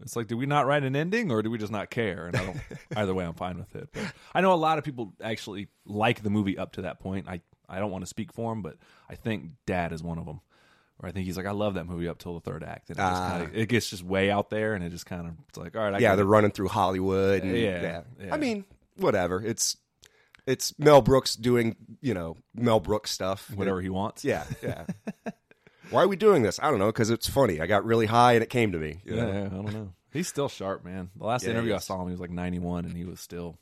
it's 0.00 0.16
like 0.16 0.26
did 0.28 0.36
we 0.36 0.46
not 0.46 0.66
write 0.66 0.82
an 0.82 0.96
ending 0.96 1.30
or 1.30 1.42
do 1.42 1.50
we 1.50 1.58
just 1.58 1.72
not 1.72 1.90
care? 1.90 2.26
And 2.26 2.36
I 2.36 2.44
don't. 2.44 2.60
either 2.96 3.14
way, 3.14 3.24
I'm 3.24 3.34
fine 3.34 3.58
with 3.58 3.74
it. 3.76 3.88
But 3.92 4.12
I 4.34 4.40
know 4.40 4.52
a 4.52 4.56
lot 4.56 4.78
of 4.78 4.84
people 4.84 5.12
actually 5.22 5.68
like 5.84 6.22
the 6.22 6.30
movie 6.30 6.56
up 6.58 6.72
to 6.72 6.82
that 6.82 7.00
point. 7.00 7.28
I 7.28 7.40
I 7.68 7.78
don't 7.78 7.90
want 7.90 8.02
to 8.02 8.08
speak 8.08 8.32
for 8.32 8.52
him, 8.52 8.62
but 8.62 8.76
I 9.08 9.14
think 9.14 9.50
Dad 9.66 9.92
is 9.92 10.02
one 10.02 10.18
of 10.18 10.26
them. 10.26 10.40
Or 11.02 11.08
I 11.08 11.12
think 11.12 11.26
he's 11.26 11.36
like, 11.36 11.46
I 11.46 11.50
love 11.50 11.74
that 11.74 11.86
movie 11.86 12.06
up 12.08 12.18
till 12.18 12.34
the 12.34 12.40
third 12.40 12.62
act, 12.62 12.90
and 12.90 12.98
it, 12.98 13.02
just 13.02 13.22
Ah. 13.22 13.38
kinda, 13.40 13.58
it 13.60 13.68
gets 13.68 13.90
just 13.90 14.04
way 14.04 14.30
out 14.30 14.50
there, 14.50 14.74
and 14.74 14.84
it 14.84 14.90
just 14.90 15.04
kind 15.06 15.26
of 15.26 15.34
it's 15.48 15.58
like, 15.58 15.74
all 15.76 15.82
right, 15.82 15.94
I 15.94 15.98
yeah, 15.98 16.14
they're 16.16 16.24
running 16.24 16.52
through 16.52 16.68
Hollywood. 16.68 17.42
And, 17.42 17.56
Yeah, 17.56 18.02
yeah. 18.20 18.32
I 18.32 18.36
mean, 18.36 18.64
whatever. 18.96 19.42
It's 19.44 19.76
it's 20.46 20.76
Mel 20.78 21.02
Brooks 21.02 21.34
doing 21.34 21.76
you 22.00 22.14
know 22.14 22.36
Mel 22.54 22.80
Brooks 22.80 23.10
stuff. 23.10 23.50
whatever 23.54 23.80
he 23.80 23.88
wants. 23.88 24.24
Yeah, 24.24 24.44
yeah. 24.62 24.86
Why 25.90 26.02
are 26.04 26.08
we 26.08 26.16
doing 26.16 26.42
this? 26.42 26.58
I 26.62 26.70
don't 26.70 26.78
know 26.78 26.86
because 26.86 27.10
it's 27.10 27.28
funny. 27.28 27.60
I 27.60 27.66
got 27.66 27.84
really 27.84 28.06
high 28.06 28.32
and 28.34 28.42
it 28.42 28.48
came 28.48 28.72
to 28.72 28.78
me. 28.78 29.00
you 29.04 29.14
Yeah, 29.16 29.24
know? 29.26 29.32
yeah, 29.32 29.44
I 29.46 29.48
don't 29.48 29.72
know. 29.72 29.92
He's 30.12 30.28
still 30.28 30.48
sharp, 30.48 30.84
man. 30.84 31.10
The 31.16 31.24
last 31.26 31.42
Yeah, 31.44 31.50
interview 31.50 31.72
I 31.74 31.76
is. 31.78 31.84
saw 31.84 32.00
him, 32.00 32.06
he 32.08 32.12
was 32.12 32.20
like 32.20 32.30
91, 32.30 32.84
and 32.84 32.96
he 32.96 33.04
was 33.04 33.18
still 33.20 33.58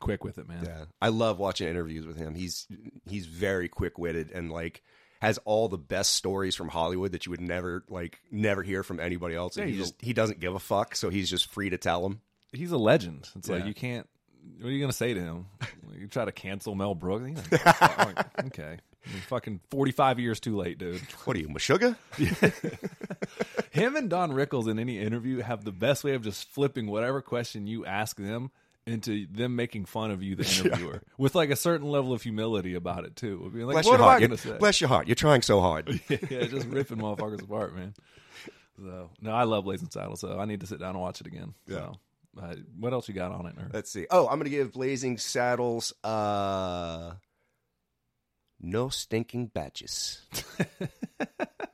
quick 0.00 0.24
with 0.24 0.38
it, 0.38 0.48
man. 0.48 0.64
Yeah, 0.64 0.84
I 1.00 1.08
love 1.08 1.38
watching 1.38 1.68
interviews 1.68 2.06
with 2.06 2.16
him. 2.16 2.34
He's 2.34 2.66
he's 3.08 3.26
very 3.26 3.68
quick 3.68 3.98
witted 3.98 4.30
and 4.32 4.50
like 4.50 4.82
has 5.22 5.38
all 5.44 5.68
the 5.68 5.78
best 5.78 6.14
stories 6.14 6.56
from 6.56 6.66
Hollywood 6.68 7.12
that 7.12 7.26
you 7.26 7.30
would 7.30 7.40
never 7.40 7.84
like 7.88 8.18
never 8.32 8.60
hear 8.64 8.82
from 8.82 8.98
anybody 8.98 9.36
else. 9.36 9.56
And 9.56 9.68
Yeah, 9.68 9.70
he 9.72 9.78
he's 9.78 9.88
a- 9.88 9.90
just 9.92 10.02
he 10.04 10.12
doesn't 10.12 10.40
give 10.40 10.54
a 10.56 10.58
fuck, 10.58 10.96
so 10.96 11.10
he's 11.10 11.30
just 11.30 11.48
free 11.52 11.70
to 11.70 11.78
tell 11.78 12.02
them. 12.02 12.20
He's 12.52 12.72
a 12.72 12.76
legend. 12.76 13.28
It's 13.36 13.48
like 13.48 13.64
you 13.66 13.72
can't. 13.72 14.08
What 14.58 14.68
are 14.68 14.72
you 14.72 14.80
gonna 14.80 14.92
say 14.92 15.14
to 15.14 15.20
him? 15.20 15.46
You 15.98 16.08
try 16.08 16.24
to 16.24 16.32
cancel 16.32 16.74
Mel 16.74 16.96
Brooks? 16.96 17.40
Like, 17.52 17.80
like, 17.98 18.18
oh, 18.38 18.46
okay, 18.46 18.78
You're 19.04 19.20
fucking 19.28 19.60
45 19.70 20.18
years 20.18 20.40
too 20.40 20.56
late, 20.56 20.78
dude. 20.78 21.00
What 21.24 21.36
are 21.36 21.38
you, 21.38 21.46
Meshuggah? 21.48 21.94
Him 23.70 23.96
and 23.96 24.10
Don 24.10 24.32
Rickles 24.32 24.68
in 24.68 24.78
any 24.78 24.98
interview 24.98 25.38
have 25.40 25.64
the 25.64 25.70
best 25.70 26.02
way 26.02 26.14
of 26.14 26.22
just 26.22 26.48
flipping 26.48 26.86
whatever 26.88 27.22
question 27.22 27.66
you 27.68 27.86
ask 27.86 28.16
them 28.16 28.50
into 28.86 29.26
them 29.30 29.54
making 29.56 29.84
fun 29.84 30.10
of 30.10 30.22
you, 30.22 30.34
the 30.34 30.42
interviewer, 30.64 31.02
with 31.18 31.34
like 31.34 31.50
a 31.50 31.56
certain 31.56 31.88
level 31.88 32.12
of 32.12 32.22
humility 32.22 32.74
about 32.74 33.04
it 33.04 33.14
too. 33.16 33.50
Being 33.54 33.66
like, 33.66 33.74
Bless 33.74 33.84
what 33.86 33.92
your 33.92 33.98
am 34.00 34.04
heart. 34.04 34.16
I 34.16 34.18
You- 34.22 34.28
gonna 34.28 34.38
say? 34.38 34.58
Bless 34.58 34.80
your 34.80 34.88
heart. 34.88 35.06
You're 35.08 35.14
trying 35.14 35.42
so 35.42 35.60
hard. 35.60 36.00
yeah, 36.08 36.44
just 36.46 36.66
ripping 36.66 36.98
motherfuckers 36.98 37.42
apart, 37.42 37.74
man. 37.76 37.94
So 38.76 39.10
no, 39.20 39.30
I 39.32 39.44
love 39.44 39.64
Blazing 39.64 39.90
Saddles, 39.90 40.20
so 40.20 40.38
I 40.38 40.44
need 40.46 40.60
to 40.60 40.66
sit 40.66 40.80
down 40.80 40.90
and 40.90 41.00
watch 41.00 41.20
it 41.20 41.26
again. 41.26 41.54
So, 41.68 41.94
uh, 42.42 42.54
what 42.80 42.92
else 42.92 43.06
you 43.08 43.14
got 43.14 43.30
on 43.30 43.46
it? 43.46 43.54
Or? 43.58 43.68
Let's 43.72 43.90
see. 43.92 44.06
Oh, 44.10 44.26
I'm 44.26 44.38
going 44.38 44.44
to 44.44 44.50
give 44.50 44.72
Blazing 44.72 45.18
Saddles 45.18 45.92
uh 46.02 47.12
no 48.60 48.88
stinking 48.88 49.46
badges. 49.48 50.20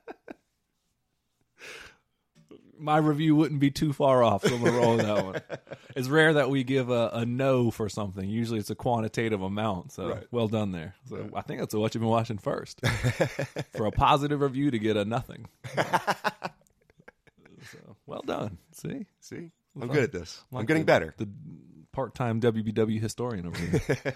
My 2.79 2.97
review 2.97 3.35
wouldn't 3.35 3.59
be 3.59 3.71
too 3.71 3.93
far 3.93 4.23
off, 4.23 4.45
so 4.45 4.55
I'm 4.55 4.63
gonna 4.63 4.77
roll 4.77 4.97
that 4.97 5.25
one. 5.25 5.41
It's 5.95 6.07
rare 6.07 6.33
that 6.33 6.49
we 6.49 6.63
give 6.63 6.89
a, 6.91 7.09
a 7.13 7.25
no 7.25 7.71
for 7.71 7.89
something. 7.89 8.29
Usually, 8.29 8.59
it's 8.59 8.69
a 8.69 8.75
quantitative 8.75 9.41
amount. 9.41 9.91
So, 9.91 10.09
Right. 10.09 10.23
well 10.31 10.47
done 10.47 10.71
there. 10.71 10.93
So, 11.09 11.29
I 11.33 11.41
think 11.41 11.59
that's 11.59 11.73
what 11.73 11.93
you've 11.93 12.01
been 12.01 12.09
watching 12.09 12.37
first 12.37 12.79
for 13.75 13.85
a 13.87 13.91
positive 13.91 14.39
review 14.39 14.71
to 14.71 14.79
get 14.79 14.95
a 14.95 15.03
nothing. 15.03 15.47
so, 15.75 15.83
well 18.05 18.21
done. 18.25 18.59
See, 18.71 19.07
See? 19.19 19.51
I'm 19.81 19.87
good 19.89 20.03
at 20.03 20.11
this. 20.11 20.41
I'm 20.51 20.59
Like 20.59 20.67
getting 20.67 20.83
the- 20.83 20.87
better. 20.87 21.13
The 21.17 21.27
part-time 21.99 22.39
WBW 22.39 23.01
historian 23.01 23.45
over 23.45 23.57
here. 23.57 24.15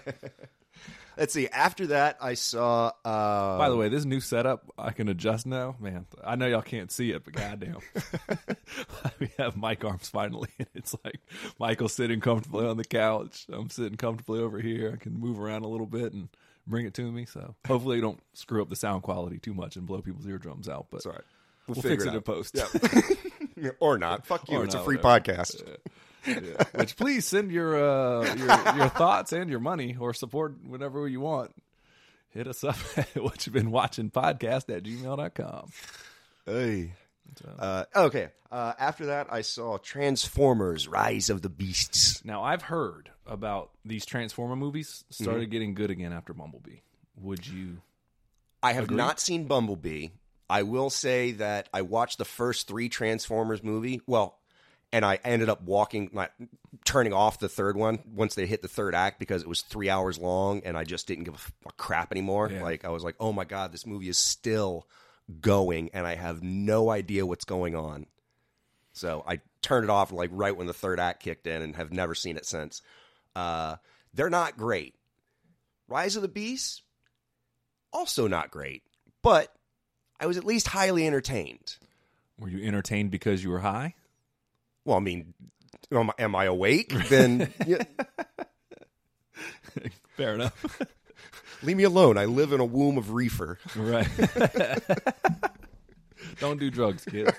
Let's 1.18 1.34
see. 1.34 1.48
After 1.48 1.88
that, 1.88 2.16
I 2.18 2.32
saw. 2.32 2.92
Uh, 3.04 3.58
By 3.58 3.68
the 3.68 3.76
way, 3.76 3.90
this 3.90 4.06
new 4.06 4.20
setup 4.20 4.72
I 4.78 4.90
can 4.90 5.08
adjust 5.10 5.46
now. 5.46 5.76
Man, 5.78 6.06
I 6.24 6.34
know 6.36 6.46
y'all 6.46 6.62
can't 6.62 6.90
see 6.90 7.10
it, 7.10 7.24
but 7.24 7.34
goddamn, 7.34 7.80
we 9.20 9.28
have 9.38 9.56
mic 9.56 9.84
arms 9.84 10.08
finally, 10.08 10.48
and 10.58 10.66
it's 10.74 10.96
like 11.04 11.20
Michael's 11.60 11.92
sitting 11.92 12.20
comfortably 12.20 12.66
on 12.66 12.78
the 12.78 12.84
couch. 12.84 13.46
I'm 13.52 13.68
sitting 13.68 13.98
comfortably 13.98 14.40
over 14.40 14.58
here. 14.60 14.92
I 14.94 14.96
can 14.96 15.20
move 15.20 15.38
around 15.38 15.62
a 15.62 15.68
little 15.68 15.86
bit 15.86 16.14
and 16.14 16.30
bring 16.66 16.86
it 16.86 16.94
to 16.94 17.12
me. 17.12 17.26
So 17.26 17.54
hopefully, 17.66 17.96
you 17.96 18.02
don't 18.02 18.20
screw 18.32 18.62
up 18.62 18.70
the 18.70 18.76
sound 18.76 19.02
quality 19.02 19.38
too 19.38 19.54
much 19.54 19.76
and 19.76 19.86
blow 19.86 20.00
people's 20.00 20.26
eardrums 20.26 20.70
out. 20.70 20.86
But 20.90 21.04
all 21.04 21.12
right. 21.12 21.20
we'll, 21.68 21.74
figure 21.76 21.90
fix 21.90 22.04
it 22.06 22.14
it 22.14 22.16
in 22.16 22.22
post. 22.22 22.58
Yeah. 23.56 23.70
or 23.78 23.98
not. 23.98 24.26
Fuck 24.26 24.50
you. 24.50 24.56
Or 24.56 24.64
it's 24.64 24.74
a 24.74 24.82
free 24.82 24.96
whatever. 24.96 25.20
podcast. 25.20 25.62
Yeah. 26.26 26.64
Which 26.74 26.96
please 26.96 27.26
send 27.26 27.50
your, 27.50 27.76
uh, 27.76 28.34
your 28.34 28.76
your 28.76 28.88
thoughts 28.88 29.32
and 29.32 29.50
your 29.50 29.60
money 29.60 29.96
or 29.98 30.14
support 30.14 30.56
whatever 30.64 31.06
you 31.08 31.20
want. 31.20 31.54
Hit 32.30 32.48
us 32.48 32.64
up 32.64 32.76
at 32.96 33.22
what 33.22 33.46
you've 33.46 33.54
been 33.54 33.70
watching 33.70 34.10
podcast 34.10 34.74
at 34.74 34.82
gmail.com. 34.84 35.70
Hey. 36.46 36.92
Uh, 37.58 37.84
okay. 37.94 38.28
Uh, 38.50 38.72
after 38.78 39.06
that, 39.06 39.26
I 39.30 39.40
saw 39.40 39.78
Transformers: 39.78 40.86
Rise 40.86 41.30
of 41.30 41.42
the 41.42 41.48
Beasts. 41.48 42.24
Now 42.24 42.42
I've 42.42 42.62
heard 42.62 43.10
about 43.26 43.70
these 43.84 44.06
Transformer 44.06 44.56
movies 44.56 45.04
started 45.10 45.50
getting 45.50 45.74
good 45.74 45.90
again 45.90 46.12
after 46.12 46.32
Bumblebee. 46.32 46.78
Would 47.20 47.46
you? 47.46 47.78
I 48.62 48.72
have 48.72 48.84
Agree. 48.84 48.96
not 48.96 49.20
seen 49.20 49.46
Bumblebee. 49.46 50.08
I 50.48 50.62
will 50.62 50.90
say 50.90 51.32
that 51.32 51.68
I 51.72 51.82
watched 51.82 52.18
the 52.18 52.24
first 52.24 52.68
three 52.68 52.88
Transformers 52.88 53.62
movie. 53.62 54.02
Well, 54.06 54.38
and 54.94 55.04
I 55.04 55.18
ended 55.24 55.48
up 55.48 55.60
walking, 55.62 56.16
turning 56.84 57.12
off 57.12 57.40
the 57.40 57.48
third 57.48 57.76
one 57.76 57.98
once 58.06 58.36
they 58.36 58.46
hit 58.46 58.62
the 58.62 58.68
third 58.68 58.94
act 58.94 59.18
because 59.18 59.42
it 59.42 59.48
was 59.48 59.62
three 59.62 59.90
hours 59.90 60.20
long, 60.20 60.62
and 60.64 60.78
I 60.78 60.84
just 60.84 61.08
didn't 61.08 61.24
give 61.24 61.52
a, 61.66 61.72
crap 61.72 62.12
anymore. 62.12 62.48
Yeah. 62.48 62.62
Like 62.62 62.84
I 62.84 62.90
was 62.90 63.02
like, 63.02 63.16
oh 63.18 63.32
my 63.32 63.42
god, 63.42 63.72
this 63.72 63.86
movie 63.86 64.08
is 64.08 64.18
still 64.18 64.86
going, 65.40 65.90
and 65.94 66.06
I 66.06 66.14
have 66.14 66.44
no 66.44 66.90
idea 66.90 67.26
what's 67.26 67.44
going 67.44 67.74
on. 67.74 68.06
So 68.92 69.24
I 69.26 69.40
turned 69.62 69.82
it 69.82 69.90
off 69.90 70.12
like 70.12 70.30
right 70.32 70.56
when 70.56 70.68
the 70.68 70.72
third 70.72 71.00
act 71.00 71.24
kicked 71.24 71.48
in, 71.48 71.60
and 71.60 71.74
have 71.74 71.92
never 71.92 72.14
seen 72.14 72.36
it 72.36 72.46
since. 72.46 72.80
Uh, 73.34 73.74
they're 74.14 74.30
not 74.30 74.56
great. 74.56 74.94
Rise 75.88 76.14
of 76.14 76.22
the 76.22 76.28
Beast, 76.28 76.82
also 77.92 78.28
not 78.28 78.52
great, 78.52 78.84
but 79.22 79.52
I 80.20 80.26
was 80.26 80.36
at 80.36 80.44
least 80.44 80.68
highly 80.68 81.04
entertained. 81.04 81.78
Were 82.38 82.48
you 82.48 82.64
entertained 82.64 83.10
because 83.10 83.42
you 83.42 83.50
were 83.50 83.58
high? 83.58 83.96
Well, 84.84 84.96
I 84.96 85.00
mean, 85.00 85.34
am, 85.92 86.10
I- 86.10 86.14
am 86.22 86.34
I 86.36 86.44
awake? 86.44 86.92
Then 87.08 87.52
yeah, 87.66 87.82
Fair 90.16 90.34
enough. 90.34 90.80
leave 91.62 91.76
me 91.76 91.84
alone. 91.84 92.18
I 92.18 92.26
live 92.26 92.52
in 92.52 92.60
a 92.60 92.64
womb 92.64 92.98
of 92.98 93.12
reefer. 93.12 93.58
right. 93.76 94.08
Don't 96.40 96.58
do 96.60 96.70
drugs, 96.70 97.04
kids. 97.04 97.32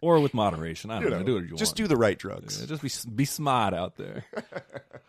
Or 0.00 0.20
with 0.20 0.34
moderation. 0.34 0.90
I 0.90 1.00
don't 1.00 1.10
know. 1.10 1.22
Do 1.22 1.34
what 1.36 1.44
you 1.48 1.56
Just 1.56 1.70
want. 1.70 1.76
do 1.76 1.86
the 1.88 1.96
right 1.96 2.18
drugs. 2.18 2.60
Yeah, 2.60 2.66
just 2.66 2.82
be 2.82 2.90
be 3.14 3.24
smart 3.24 3.72
out 3.72 3.96
there. 3.96 4.24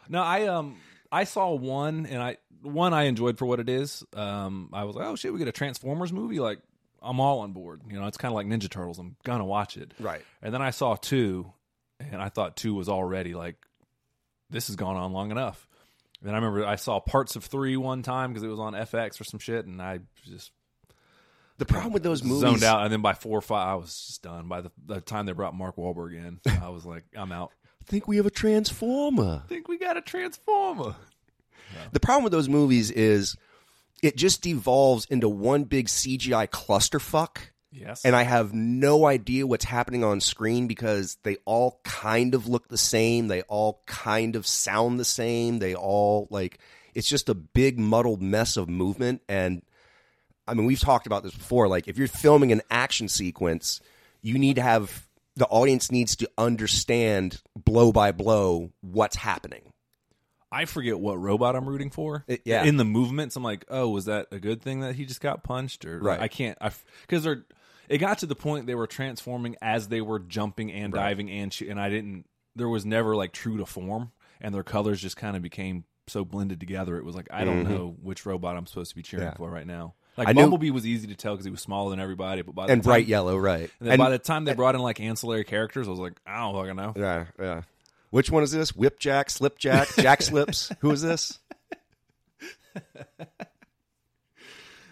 no, 0.08 0.22
I 0.22 0.48
um 0.48 0.78
I 1.12 1.26
saw 1.26 1.54
one 1.54 2.06
and 2.06 2.22
I 2.24 2.38
one 2.62 2.94
I 2.94 3.04
enjoyed 3.04 3.38
for 3.38 3.46
what 3.46 3.60
it 3.60 3.68
is. 3.68 4.06
Um, 4.14 4.70
I 4.72 4.86
was 4.86 4.96
like, 4.96 5.06
oh 5.06 5.18
shit, 5.18 5.34
we 5.34 5.40
get 5.40 5.50
a 5.50 5.54
Transformers 5.54 6.14
movie. 6.14 6.40
Like, 6.40 6.60
I'm 7.06 7.20
all 7.20 7.40
on 7.40 7.54
board. 7.54 7.82
You 7.90 8.00
know, 8.00 8.08
it's 8.08 8.18
kind 8.18 8.32
of 8.32 8.36
like 8.36 8.48
Ninja 8.48 8.70
Turtles. 8.70 9.00
I'm 9.00 9.16
gonna 9.24 9.46
watch 9.46 9.78
it. 9.78 9.94
Right. 10.00 10.22
And 10.42 10.54
then 10.54 10.62
I 10.62 10.72
saw 10.72 10.96
two, 10.96 11.52
and 12.00 12.22
I 12.22 12.30
thought 12.30 12.58
two 12.58 12.74
was 12.74 12.90
already 12.90 13.34
like, 13.34 13.56
this 14.50 14.68
has 14.68 14.76
gone 14.76 14.96
on 14.96 15.14
long 15.14 15.32
enough. 15.32 15.68
And 16.22 16.32
I 16.32 16.36
remember 16.36 16.66
I 16.66 16.76
saw 16.76 17.00
parts 17.00 17.36
of 17.36 17.44
three 17.44 17.78
one 17.78 18.02
time 18.02 18.32
because 18.32 18.44
it 18.44 18.48
was 18.48 18.60
on 18.60 18.74
FX 18.74 19.22
or 19.22 19.24
some 19.24 19.40
shit, 19.40 19.66
and 19.66 19.82
I 19.82 20.00
just 20.24 20.52
The 21.58 21.66
problem 21.66 21.94
with 21.94 22.04
those 22.04 22.24
movies, 22.24 22.42
zoned 22.42 22.64
out. 22.64 22.84
And 22.84 22.92
then 22.92 23.02
by 23.02 23.14
four 23.14 23.38
or 23.38 23.42
five, 23.42 23.68
I 23.68 23.76
was 23.76 24.06
just 24.08 24.24
done. 24.24 24.48
By 24.48 24.62
the, 24.62 24.72
the 24.86 25.02
time 25.02 25.26
they 25.26 25.34
brought 25.34 25.54
Mark 25.54 25.76
Wahlberg 25.76 26.14
in, 26.14 26.40
I 26.62 26.70
was 26.70 26.86
like, 26.86 27.04
I'm 27.16 27.32
out. 27.32 27.52
I 27.82 27.86
think 27.86 28.08
we 28.08 28.18
have 28.18 28.26
a 28.26 28.32
transformer. 28.32 29.44
I 29.44 29.48
think 29.48 29.68
we 29.68 29.78
got 29.78 29.96
a 29.96 30.02
Transformer. 30.02 30.96
The 31.92 32.00
problem 32.00 32.24
with 32.24 32.32
those 32.32 32.50
movies 32.50 32.90
is 32.90 33.36
it 34.02 34.18
just 34.18 34.42
devolves 34.42 35.06
into 35.06 35.30
one 35.30 35.64
big 35.64 35.88
CGI 35.88 36.48
clusterfuck. 36.48 37.38
Yes. 37.72 38.06
and 38.06 38.16
I 38.16 38.24
have 38.24 38.54
no 38.54 39.06
idea 39.06 39.46
what's 39.46 39.66
happening 39.66 40.02
on 40.02 40.22
screen 40.22 40.66
because 40.66 41.18
they 41.24 41.36
all 41.44 41.82
kind 41.84 42.34
of 42.34 42.48
look 42.48 42.70
the 42.70 42.78
same. 42.78 43.28
They 43.28 43.42
all 43.42 43.82
kind 43.86 44.38
of 44.38 44.48
sound 44.48 44.98
the 44.98 45.04
same. 45.04 45.60
They 45.60 45.76
all 45.76 46.30
like 46.32 46.60
it's 46.94 47.10
just 47.10 47.28
a 47.28 47.34
big 47.36 47.78
muddled 47.78 48.22
mess 48.22 48.56
of 48.56 48.70
movement. 48.70 49.22
And 49.28 49.62
I 50.48 50.54
mean, 50.54 50.66
we've 50.66 50.80
talked 50.80 51.06
about 51.06 51.24
this 51.24 51.36
before. 51.36 51.68
Like, 51.68 51.88
if 51.88 51.98
you're 51.98 52.08
filming 52.08 52.52
an 52.52 52.62
action 52.72 53.08
sequence, 53.08 53.82
you 54.22 54.40
need 54.40 54.56
to 54.56 54.62
have 54.62 55.06
the 55.36 55.46
audience 55.48 55.92
needs 55.92 56.16
to 56.18 56.30
understand 56.38 57.42
blow 57.58 57.92
by 57.92 58.12
blow 58.12 58.72
what's 58.82 59.18
happening. 59.18 59.74
I 60.56 60.66
forget 60.66 61.00
what 61.00 61.20
robot 61.20 61.56
I'm 61.56 61.68
rooting 61.68 61.90
for. 61.90 62.24
It- 62.28 62.42
yeah. 62.46 62.64
In 62.64 62.78
the 62.78 62.86
movements, 62.86 63.36
I'm 63.36 63.44
like, 63.44 63.66
oh, 63.70 63.90
was 63.90 64.06
that 64.06 64.28
a 64.32 64.40
good 64.40 64.62
thing 64.62 64.80
that 64.82 64.96
he 64.96 65.06
just 65.06 65.22
got 65.22 65.44
punched? 65.44 65.86
Or 65.86 66.00
Right. 66.00 66.20
I 66.20 66.28
can't. 66.28 66.58
I 66.62 66.72
because 67.02 67.24
they're. 67.24 67.46
It 67.88 68.00
got 68.00 68.18
to 68.20 68.26
the 68.26 68.36
point 68.36 68.66
they 68.66 68.74
were 68.76 68.88
transforming 68.88 69.56
as 69.62 69.90
they 69.90 70.02
were 70.02 70.18
jumping 70.20 70.72
and 70.72 70.92
diving 70.92 71.30
and 71.30 71.54
sh- 71.54 71.64
and 71.70 71.80
I 71.80 71.90
didn't. 71.90 72.26
There 72.56 72.70
was 72.70 72.86
never 72.86 73.16
like 73.16 73.32
true 73.34 73.58
to 73.58 73.66
form, 73.66 74.12
and 74.42 74.56
their 74.56 74.64
colors 74.64 75.02
just 75.02 75.18
kind 75.18 75.36
of 75.36 75.42
became 75.44 75.84
so 76.08 76.24
blended 76.26 76.60
together. 76.60 76.98
It 76.98 77.04
was 77.06 77.16
like 77.16 77.28
I 77.32 77.44
don't 77.44 77.64
know 77.70 77.96
which 78.02 78.26
robot 78.26 78.56
I'm 78.58 78.66
supposed 78.66 78.90
to 78.92 78.96
be 78.96 79.02
cheering 79.04 79.26
Mm-hmm. 79.28 79.34
Yeah. 79.34 79.38
for 79.38 79.50
right 79.52 79.68
now. 79.68 79.94
Like 80.18 80.30
I 80.30 80.32
knew- 80.32 80.42
Bumblebee 80.44 80.72
was 80.72 80.86
easy 80.88 81.08
to 81.08 81.16
tell 81.16 81.34
because 81.34 81.46
he 81.46 81.52
was 81.52 81.62
smaller 81.62 81.90
than 81.90 82.00
everybody, 82.00 82.42
but 82.42 82.56
by 82.56 82.68
the 82.68 82.72
And 82.74 82.82
time, 82.82 82.90
bright 82.90 83.06
yellow, 83.08 83.38
right? 83.38 83.70
And 83.82 83.90
then 83.90 83.98
by 84.00 84.10
the 84.10 84.18
time 84.18 84.46
they 84.46 84.54
brought 84.54 84.74
in 84.74 84.82
like 84.82 85.00
ancillary 85.02 85.44
characters, 85.44 85.88
I 85.88 85.92
was 85.92 86.00
like, 86.00 86.14
I 86.26 86.40
don't 86.40 86.56
fucking 86.56 86.76
know. 86.78 86.94
yeah, 86.96 87.26
yeah. 87.38 87.62
Which 88.10 88.30
one 88.32 88.44
is 88.44 88.52
this? 88.52 88.72
Whipjack, 88.72 89.30
Slipjack, 89.30 89.96
Jack 89.96 90.22
Slips? 90.24 90.72
Who 90.80 90.92
is 90.92 91.02
this? 91.02 91.40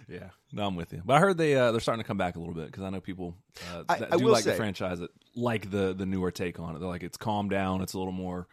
Yeah, 0.10 0.30
no, 0.52 0.68
I'm 0.68 0.76
with 0.76 0.92
you. 0.92 1.02
But 1.04 1.16
I 1.16 1.20
heard 1.20 1.38
they 1.38 1.56
uh, 1.56 1.72
they're 1.72 1.80
starting 1.80 2.04
to 2.04 2.08
come 2.08 2.18
back 2.18 2.36
a 2.36 2.40
little 2.40 2.54
bit 2.54 2.66
because 2.68 2.84
I 2.84 2.90
know 2.90 3.00
people 3.00 3.36
uh, 3.74 3.84
I- 3.88 4.00
that 4.00 4.14
I 4.14 4.18
do 4.18 4.28
like 4.28 4.44
the 4.44 4.52
say- 4.52 4.58
franchise 4.58 5.00
that 5.00 5.12
like 5.36 5.72
the 5.72 5.94
the 5.94 6.06
newer 6.06 6.32
take 6.32 6.60
on 6.60 6.76
it. 6.76 6.80
They're 6.80 6.88
like 6.90 7.04
it's 7.04 7.18
calmed 7.18 7.50
down, 7.52 7.82
it's 7.82 7.94
a 7.94 7.98
little 7.98 8.14
more 8.14 8.48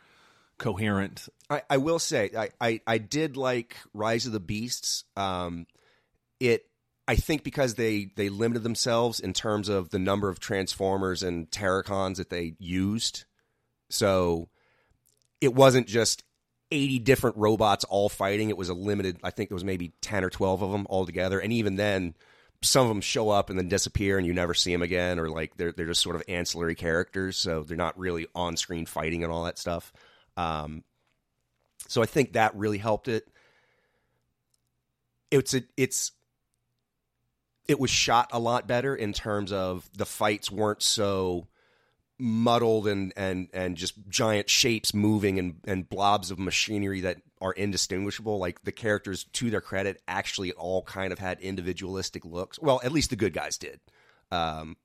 coherent. 0.59 1.29
I, 1.49 1.63
I 1.69 1.77
will 1.79 1.99
say 1.99 2.31
I, 2.37 2.51
I, 2.61 2.81
I 2.87 2.99
did 2.99 3.37
like 3.37 3.77
Rise 3.93 4.27
of 4.27 4.33
the 4.33 4.41
Beasts. 4.41 5.05
Um, 5.17 5.67
it 6.39 6.67
I 7.09 7.17
think 7.17 7.43
because 7.43 7.75
they 7.75 8.13
they 8.17 8.29
limited 8.29 8.63
themselves 8.63 9.19
in 9.19 9.33
terms 9.33 9.69
of 9.69 9.91
the 9.91 9.99
number 9.99 10.29
of 10.29 10.39
Transformers 10.39 11.23
and 11.25 11.51
Terrorcons 11.51 12.19
that 12.19 12.31
they 12.31 12.55
used, 12.61 13.25
so 13.91 14.49
it 15.41 15.55
wasn't 15.55 15.87
just 15.87 16.25
eighty 16.71 16.99
different 16.99 17.37
robots 17.37 17.85
all 17.85 18.09
fighting. 18.09 18.49
It 18.49 18.57
was 18.57 18.69
a 18.69 18.75
limited. 18.75 19.19
I 19.23 19.31
think 19.31 19.51
it 19.51 19.55
was 19.55 19.65
maybe 19.65 19.93
ten 20.01 20.25
or 20.25 20.31
twelve 20.31 20.63
of 20.63 20.73
them 20.73 20.87
all 20.89 21.05
together, 21.07 21.39
and 21.39 21.53
even 21.53 21.77
then. 21.77 22.15
Some 22.63 22.83
of 22.83 22.89
them 22.91 23.01
show 23.01 23.31
up 23.31 23.49
and 23.49 23.59
then 23.59 23.71
disappear, 23.71 24.19
and 24.19 24.27
you 24.27 24.35
never 24.35 24.53
see 24.53 24.71
them 24.71 24.83
again, 24.83 25.19
or 25.19 25.31
like 25.31 25.57
they're 25.57 25.73
they're 25.73 25.87
just 25.87 26.03
sort 26.03 26.15
of 26.15 26.23
ancillary 26.29 26.75
characters, 26.75 27.39
so 27.39 27.63
they're 27.63 27.75
not 27.75 27.99
really 27.99 28.27
on 28.35 28.55
screen 28.59 28.85
fighting 28.85 29.25
and 29.25 29.33
all 29.33 29.45
that 29.45 29.57
stuff. 29.57 29.95
Um, 30.37 30.85
so 31.89 32.03
I 32.03 32.05
think 32.05 32.35
that 32.35 32.55
really 32.55 32.77
helped 32.77 33.09
it. 33.09 33.27
It's 35.31 35.55
a, 35.55 35.63
it's 35.79 36.13
it 37.67 37.81
was 37.81 37.89
shot 37.89 38.29
a 38.31 38.39
lot 38.39 38.69
better 38.69 38.95
in 38.95 39.15
terms 39.15 39.53
of 39.53 39.89
the 39.97 40.05
fights 40.05 40.51
weren't 40.51 40.83
so 40.83 41.47
muddled 42.21 42.87
and 42.87 43.13
and 43.17 43.49
and 43.53 43.77
just 43.77 43.95
giant 44.09 44.49
shapes 44.51 44.93
moving 44.95 45.39
and 45.39 45.57
and 45.67 45.89
blobs 45.89 46.31
of 46.31 46.39
machinery 46.39 47.01
that 47.01 47.19
are 47.41 47.53
indistinguishable 47.53 48.39
like 48.39 48.63
the 48.65 48.73
characters 48.73 49.25
to 49.33 49.51
their 49.51 49.61
credit 49.61 50.03
actually 50.07 50.53
all 50.53 50.83
kind 50.83 51.13
of 51.13 51.19
had 51.19 51.41
individualistic 51.41 52.25
looks. 52.25 52.59
Well 52.61 52.81
at 52.85 52.93
least 52.93 53.11
the 53.11 53.17
good 53.17 53.33
guys 53.33 53.57
did. 53.59 53.81
Um 54.31 54.77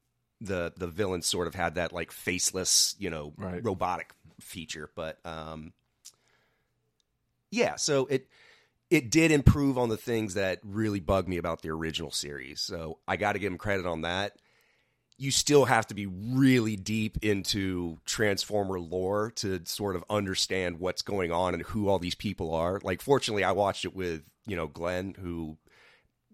the 0.41 0.73
the 0.77 0.87
villains 0.87 1.25
sort 1.25 1.47
of 1.47 1.55
had 1.55 1.75
that 1.75 1.93
like 1.93 2.11
faceless 2.11 2.95
you 2.99 3.09
know 3.09 3.33
Right. 3.37 3.63
robotic 3.63 4.13
feature 4.41 4.89
but 4.95 5.17
um 5.25 5.71
yeah 7.51 7.75
so 7.75 8.05
it 8.07 8.27
it 8.89 9.09
did 9.09 9.31
improve 9.31 9.77
on 9.77 9.89
the 9.89 9.97
things 9.97 10.35
that 10.35 10.59
really 10.63 10.99
bugged 10.99 11.27
me 11.27 11.37
about 11.37 11.61
the 11.63 11.69
original 11.69 12.11
series. 12.11 12.61
So 12.61 12.99
i 13.07 13.15
got 13.17 13.33
to 13.33 13.39
give 13.39 13.51
them 13.51 13.57
credit 13.57 13.85
on 13.85 14.01
that 14.01 14.37
you 15.17 15.31
still 15.31 15.65
have 15.65 15.87
to 15.87 15.93
be 15.93 16.05
really 16.07 16.75
deep 16.75 17.17
into 17.23 17.97
transformer 18.05 18.79
lore 18.79 19.31
to 19.37 19.61
sort 19.65 19.95
of 19.95 20.03
understand 20.09 20.79
what's 20.79 21.01
going 21.01 21.31
on 21.31 21.53
and 21.53 21.63
who 21.63 21.87
all 21.87 21.99
these 21.99 22.15
people 22.15 22.53
are 22.53 22.79
like 22.83 23.01
fortunately 23.01 23.43
i 23.43 23.51
watched 23.53 23.85
it 23.85 23.95
with 23.95 24.23
you 24.45 24.55
know 24.57 24.67
glenn 24.67 25.15
who 25.19 25.57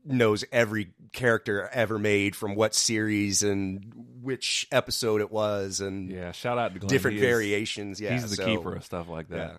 knows 0.03 0.43
every 0.51 0.91
character 1.13 1.69
ever 1.71 2.00
made 2.00 2.35
from 2.35 2.55
what 2.55 2.73
series 2.73 3.43
and 3.43 3.93
which 4.21 4.65
episode 4.71 5.21
it 5.21 5.31
was 5.31 5.79
and 5.79 6.09
Yeah, 6.09 6.31
shout 6.31 6.57
out 6.57 6.73
to 6.73 6.79
Glenn. 6.79 6.89
different 6.89 7.17
He 7.17 7.23
is- 7.23 7.29
variations. 7.29 8.01
Yeah, 8.01 8.13
he's 8.13 8.27
the 8.27 8.35
so- 8.35 8.45
keeper 8.45 8.75
of 8.75 8.83
stuff 8.83 9.07
like 9.09 9.27
that. 9.29 9.35
Yeah. 9.38 9.57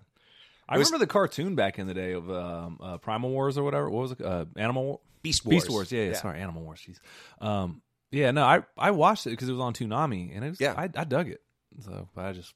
I 0.69 0.79
was- 0.79 0.89
remember 0.89 1.05
the 1.07 1.13
cartoon 1.13 1.55
back 1.55 1.79
in 1.79 1.87
the 1.87 1.95
day 1.95 2.11
of 2.13 2.29
um, 2.29 2.79
uh, 2.83 2.99
Primal 2.99 3.31
Wars 3.31 3.57
or 3.57 3.63
whatever. 3.63 3.89
What 3.89 4.03
was 4.03 4.13
it? 4.13 4.21
Uh, 4.21 4.47
Animal 4.57 4.85
War? 4.85 5.01
Beast 5.23 5.45
Wars. 5.45 5.55
Beast 5.63 5.71
Wars. 5.71 5.93
Yeah, 5.93 6.05
yeah, 6.07 6.13
Sorry, 6.15 6.41
Animal 6.41 6.63
Wars. 6.65 6.85
Jeez. 6.89 7.47
Um, 7.47 7.81
yeah, 8.13 8.31
no, 8.31 8.45
I 8.45 8.63
I 8.79 8.93
watched 8.93 9.27
it 9.27 9.31
because 9.31 9.49
it 9.49 9.53
was 9.53 9.61
on 9.61 9.73
Toonami, 9.75 10.35
and 10.37 10.45
it 10.45 10.51
was, 10.51 10.61
Yeah. 10.61 10.75
I, 10.77 10.85
I 10.95 11.05
dug 11.05 11.29
it. 11.29 11.41
So, 11.81 12.09
but 12.15 12.25
I 12.27 12.33
just 12.33 12.55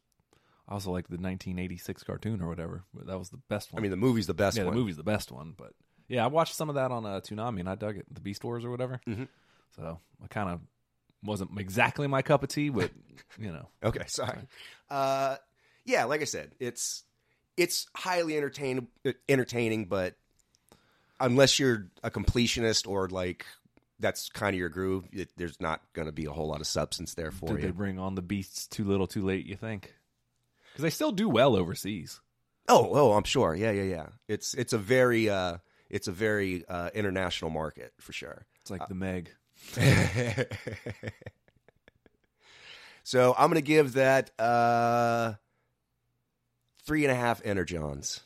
I 0.69 0.75
also 0.75 0.91
like 0.93 1.07
the 1.09 1.15
1986 1.17 2.03
cartoon 2.05 2.41
or 2.43 2.49
whatever. 2.49 2.85
But 2.95 3.07
that 3.07 3.19
was 3.19 3.31
the 3.31 3.41
best 3.49 3.73
one. 3.73 3.81
I 3.81 3.83
mean, 3.83 3.91
the 3.91 3.97
movie's 3.97 4.27
the 4.27 4.35
best 4.35 4.57
yeah, 4.57 4.65
one. 4.65 4.75
the 4.75 4.79
movie's 4.79 4.97
the 4.97 5.03
best 5.03 5.33
one. 5.33 5.55
But 5.57 5.73
yeah, 6.09 6.23
I 6.25 6.29
watched 6.29 6.55
some 6.55 6.69
of 6.69 6.75
that 6.77 6.91
on 6.93 7.05
uh, 7.07 7.21
Toonami, 7.21 7.61
and 7.61 7.69
I 7.69 7.75
dug 7.75 7.97
it. 7.97 8.07
The 8.13 8.21
Beast 8.21 8.45
Wars 8.45 8.65
or 8.65 8.71
whatever. 8.71 9.01
Mhm. 9.09 9.29
So 9.75 9.99
I 10.23 10.27
kind 10.29 10.51
of 10.51 10.61
wasn't 11.23 11.59
exactly 11.59 12.07
my 12.07 12.23
cup 12.23 12.43
of 12.43 12.49
tea, 12.51 12.69
but 12.69 12.91
you 13.39 13.51
know, 13.53 13.69
Okay, 13.83 14.05
sorry. 14.07 14.39
Uh, 14.91 15.37
yeah, 15.85 16.05
like 16.05 16.21
I 16.21 16.25
said, 16.25 16.53
it's 16.61 17.05
it's 17.57 17.87
highly 17.97 18.37
entertain 18.37 18.89
entertaining, 19.29 19.87
but 19.87 20.15
unless 21.19 21.59
you're 21.59 21.89
a 22.03 22.11
completionist 22.11 22.87
or 22.89 23.09
like 23.09 23.47
that's 23.99 24.29
kind 24.29 24.55
of 24.55 24.59
your 24.59 24.69
groove, 24.69 25.07
it, 25.13 25.31
there's 25.37 25.61
not 25.61 25.81
going 25.93 26.07
to 26.07 26.13
be 26.13 26.27
a 26.27 26.31
whole 26.31 26.49
lot 26.49 26.61
of 26.61 26.67
substance 26.67 27.15
there 27.15 27.31
for 27.31 27.51
you. 27.51 27.57
did 27.57 27.69
they 27.69 27.73
bring 27.73 27.99
on 27.99 28.15
the 28.15 28.23
beasts 28.23 28.67
too 28.67 28.85
little, 28.85 29.07
too 29.07 29.25
late? 29.25 29.47
You 29.47 29.57
think? 29.57 29.95
Because 30.73 30.83
they 30.83 30.91
still 30.91 31.13
do 31.13 31.29
well 31.29 31.57
overseas. 31.57 32.21
Oh, 32.69 32.91
oh, 32.93 33.13
I'm 33.13 33.25
sure. 33.25 33.55
Yeah, 33.55 33.71
yeah, 33.71 33.85
yeah. 33.85 34.07
It's 34.29 34.53
it's 34.55 34.73
a 34.73 34.79
very 34.79 35.31
uh, 35.31 35.59
it's 35.89 36.09
a 36.09 36.13
very 36.13 36.65
uh, 36.67 36.91
international 36.95 37.51
market 37.51 37.93
for 38.01 38.13
sure. 38.13 38.45
It's 38.61 38.71
like 38.71 38.89
the 38.89 38.95
Meg. 38.95 39.31
so 43.05 43.35
I'm 43.39 43.49
going 43.49 43.63
to 43.63 43.67
give 43.67 43.95
that 43.95 44.31
uh, 44.39 45.35
three 46.85 47.05
and 47.05 47.13
a 47.13 47.17
half 47.17 47.43
energons. 47.43 48.21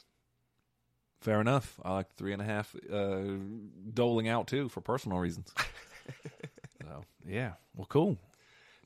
Fair 1.21 1.41
enough. 1.41 1.79
I 1.85 1.93
like 1.93 2.15
three 2.15 2.33
and 2.33 2.41
a 2.41 2.45
half, 2.45 2.75
uh, 2.91 3.21
doling 3.93 4.29
out 4.29 4.47
too 4.47 4.69
for 4.69 4.81
personal 4.81 5.19
reasons. 5.19 5.53
so 6.83 7.05
yeah, 7.27 7.53
well, 7.77 7.87
cool. 7.89 8.17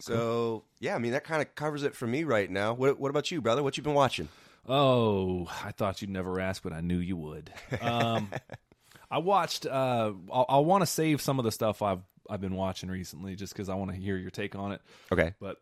So 0.01 0.65
yeah, 0.81 0.97
I 0.97 0.99
mean 0.99 1.13
that 1.13 1.25
kind 1.25 1.41
of 1.41 1.55
covers 1.55 1.85
it 1.85 1.95
for 1.95 2.07
me 2.07 2.25
right 2.25 2.51
now. 2.51 2.75
What 2.75 2.99
what 2.99 3.11
about 3.11 3.31
you, 3.31 3.41
brother? 3.41 3.63
What 3.63 3.77
you 3.77 3.83
been 3.83 3.95
watching? 3.95 4.29
Oh, 4.69 5.47
I 5.65 5.73
thought 5.73 6.01
you'd 6.01 6.11
never 6.11 6.41
ask, 6.41 6.63
but 6.63 6.73
I 6.73 6.81
knew 6.81 6.99
you 6.99 7.17
would. 7.17 7.53
Um, 7.81 8.31
I 9.11 9.19
watched. 9.19 9.67
Uh, 9.67 10.13
I'll, 10.33 10.47
I'll 10.49 10.65
want 10.65 10.83
to 10.83 10.87
save 10.87 11.21
some 11.21 11.39
of 11.39 11.45
the 11.45 11.53
stuff 11.53 11.83
I've 11.83 12.03
I've 12.29 12.41
been 12.41 12.55
watching 12.55 12.91
recently, 12.91 13.37
just 13.37 13.53
because 13.53 13.69
I 13.69 13.75
want 13.75 13.93
to 13.93 13.97
hear 13.97 14.17
your 14.17 14.31
take 14.31 14.57
on 14.57 14.73
it. 14.73 14.81
Okay. 15.13 15.35
But 15.39 15.59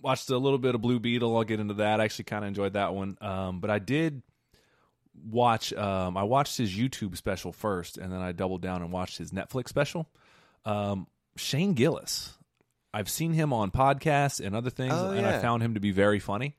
watched 0.00 0.30
a 0.30 0.38
little 0.38 0.58
bit 0.58 0.74
of 0.74 0.82
Blue 0.82 1.00
Beetle. 1.00 1.36
I'll 1.36 1.44
get 1.44 1.60
into 1.60 1.74
that. 1.74 2.00
I 2.00 2.04
actually 2.04 2.24
kind 2.24 2.44
of 2.44 2.48
enjoyed 2.48 2.74
that 2.74 2.94
one. 2.94 3.16
Um, 3.20 3.60
but 3.60 3.70
I 3.70 3.78
did 3.78 4.22
watch. 5.28 5.72
Um, 5.72 6.16
I 6.16 6.22
watched 6.24 6.56
his 6.58 6.72
YouTube 6.72 7.16
special 7.16 7.52
first, 7.52 7.98
and 7.98 8.12
then 8.12 8.20
I 8.20 8.32
doubled 8.32 8.62
down 8.62 8.82
and 8.82 8.92
watched 8.92 9.18
his 9.18 9.30
Netflix 9.30 9.68
special. 9.68 10.08
Um, 10.64 11.06
Shane 11.36 11.74
Gillis. 11.74 12.36
I've 12.94 13.08
seen 13.08 13.32
him 13.32 13.52
on 13.52 13.70
podcasts 13.70 14.44
and 14.44 14.54
other 14.54 14.70
things, 14.70 14.92
Oh, 14.94 15.10
and 15.12 15.26
I 15.26 15.38
found 15.38 15.62
him 15.62 15.74
to 15.74 15.80
be 15.80 15.92
very 15.92 16.18
funny. 16.18 16.56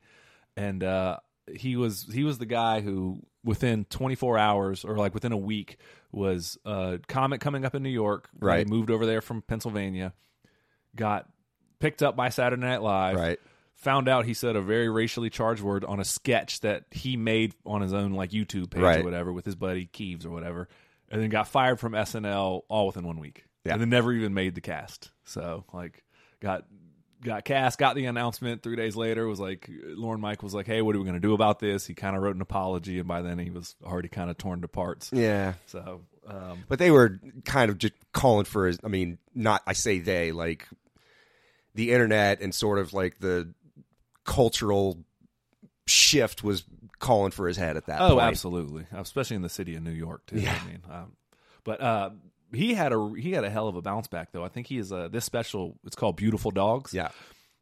And 0.56 0.82
uh, 0.82 1.18
he 1.52 1.76
was 1.76 2.06
he 2.12 2.24
was 2.24 2.38
the 2.38 2.46
guy 2.46 2.80
who 2.80 3.20
within 3.44 3.84
24 3.84 4.38
hours 4.38 4.84
or 4.84 4.96
like 4.96 5.14
within 5.14 5.30
a 5.32 5.36
week 5.36 5.76
was 6.10 6.58
a 6.64 6.98
comic 7.06 7.40
coming 7.40 7.64
up 7.64 7.74
in 7.74 7.82
New 7.82 7.88
York. 7.90 8.28
Right. 8.40 8.66
He 8.66 8.72
moved 8.72 8.90
over 8.90 9.06
there 9.06 9.20
from 9.20 9.42
Pennsylvania, 9.42 10.12
got 10.96 11.28
picked 11.78 12.02
up 12.02 12.16
by 12.16 12.30
Saturday 12.30 12.62
Night 12.62 12.82
Live. 12.82 13.16
Right. 13.16 13.38
Found 13.84 14.08
out 14.08 14.24
he 14.26 14.34
said 14.34 14.56
a 14.56 14.60
very 14.60 14.88
racially 14.88 15.30
charged 15.30 15.62
word 15.62 15.84
on 15.84 16.00
a 16.00 16.04
sketch 16.04 16.60
that 16.60 16.84
he 16.90 17.16
made 17.16 17.54
on 17.64 17.80
his 17.80 17.92
own 17.92 18.12
like 18.12 18.30
YouTube 18.30 18.70
page 18.70 18.82
Right. 18.82 19.00
or 19.00 19.04
whatever 19.04 19.32
with 19.32 19.44
his 19.46 19.54
buddy 19.54 19.86
Keeves 19.86 20.26
or 20.26 20.30
whatever, 20.30 20.68
and 21.10 21.22
then 21.22 21.28
got 21.30 21.48
fired 21.48 21.78
from 21.80 21.92
SNL 21.92 22.62
all 22.68 22.86
within 22.86 23.06
one 23.06 23.20
week. 23.20 23.44
Yeah. 23.64 23.72
And 23.72 23.80
then 23.80 23.88
never 23.90 24.12
even 24.12 24.34
made 24.34 24.54
the 24.54 24.60
cast. 24.60 25.10
So 25.24 25.64
like 25.72 26.02
got 26.40 26.64
got 27.22 27.44
cast, 27.44 27.78
got 27.78 27.94
the 27.96 28.04
announcement 28.06 28.62
three 28.62 28.76
days 28.76 28.96
later, 28.96 29.26
was 29.26 29.40
like 29.40 29.70
Lorne 29.70 30.20
Mike 30.20 30.42
was 30.42 30.52
like, 30.54 30.66
Hey, 30.66 30.82
what 30.82 30.94
are 30.94 30.98
we 30.98 31.04
gonna 31.06 31.20
do 31.20 31.32
about 31.34 31.58
this? 31.60 31.86
He 31.86 31.94
kinda 31.94 32.18
wrote 32.20 32.36
an 32.36 32.42
apology 32.42 32.98
and 32.98 33.08
by 33.08 33.22
then 33.22 33.38
he 33.38 33.50
was 33.50 33.74
already 33.84 34.08
kind 34.08 34.28
of 34.30 34.36
torn 34.38 34.60
to 34.62 34.68
parts. 34.68 35.10
Yeah. 35.12 35.54
So 35.66 36.02
um 36.26 36.64
But 36.68 36.78
they 36.78 36.90
were 36.90 37.18
kind 37.44 37.70
of 37.70 37.78
just 37.78 37.94
calling 38.12 38.44
for 38.46 38.66
his. 38.66 38.78
I 38.82 38.88
mean, 38.88 39.18
not 39.34 39.62
I 39.66 39.72
say 39.74 39.98
they 40.00 40.32
like 40.32 40.66
the 41.74 41.92
internet 41.92 42.40
and 42.40 42.54
sort 42.54 42.78
of 42.78 42.92
like 42.92 43.18
the 43.18 43.52
cultural 44.24 44.98
shift 45.86 46.42
was 46.42 46.64
calling 46.98 47.30
for 47.30 47.46
his 47.46 47.56
head 47.56 47.76
at 47.76 47.86
that 47.86 48.00
Oh, 48.00 48.10
point. 48.14 48.22
absolutely, 48.22 48.86
especially 48.92 49.36
in 49.36 49.42
the 49.42 49.48
city 49.48 49.76
of 49.76 49.82
New 49.82 49.90
York 49.90 50.24
too. 50.26 50.38
Yeah. 50.40 50.58
I 50.62 50.66
mean, 50.66 50.82
um, 50.90 51.12
but 51.64 51.80
uh, 51.80 52.10
he 52.52 52.74
had 52.74 52.92
a 52.92 53.12
he 53.18 53.32
had 53.32 53.44
a 53.44 53.50
hell 53.50 53.68
of 53.68 53.76
a 53.76 53.82
bounce 53.82 54.06
back 54.08 54.32
though. 54.32 54.44
I 54.44 54.48
think 54.48 54.66
he 54.66 54.78
is 54.78 54.92
uh, 54.92 55.08
this 55.08 55.24
special. 55.24 55.76
It's 55.84 55.96
called 55.96 56.16
Beautiful 56.16 56.50
Dogs. 56.50 56.92
Yeah. 56.94 57.08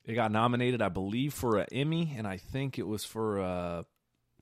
it 0.04 0.14
got 0.14 0.30
nominated, 0.32 0.82
I 0.82 0.88
believe, 0.88 1.32
for 1.34 1.58
an 1.58 1.66
Emmy, 1.72 2.14
and 2.16 2.26
I 2.26 2.36
think 2.36 2.78
it 2.78 2.86
was 2.86 3.04
for 3.04 3.40
uh, 3.40 3.82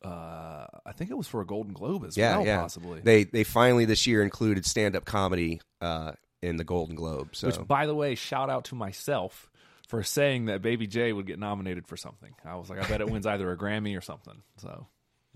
uh, 0.07 0.67
I 0.87 0.93
think 0.95 1.11
it 1.11 1.17
was 1.17 1.29
for 1.29 1.41
a 1.41 1.47
Golden 1.47 1.73
Globe 1.73 2.05
as 2.07 2.17
Yeah, 2.17 2.39
well, 2.39 2.47
yeah. 2.47 2.61
possibly. 2.61 3.01
They 3.01 3.25
they 3.25 3.45
finally 3.45 3.85
this 3.85 4.07
year 4.07 4.23
included 4.23 4.65
stand 4.67 4.97
up 4.97 5.05
comedy 5.05 5.61
uh, 5.81 6.13
in 6.43 6.57
the 6.57 6.65
Golden 6.65 6.95
Globe. 6.97 7.31
So 7.37 7.47
Which, 7.49 7.67
by 7.67 7.87
the 7.87 7.95
way, 7.95 8.15
shout 8.15 8.49
out 8.51 8.65
to 8.67 8.75
myself 8.75 9.50
for 9.91 10.05
saying 10.05 10.45
that 10.47 10.63
Baby 10.63 10.87
J 10.87 11.13
would 11.13 11.27
get 11.27 11.41
nominated 11.41 11.85
for 11.89 11.97
something. 11.97 12.33
I 12.45 12.55
was 12.55 12.71
like, 12.71 12.79
I 12.81 12.89
bet 12.89 13.01
it 13.01 13.11
wins 13.11 13.27
either 13.27 13.51
a 13.51 13.57
Grammy 13.57 13.99
or 13.99 14.01
something. 14.01 14.41
So 14.59 14.87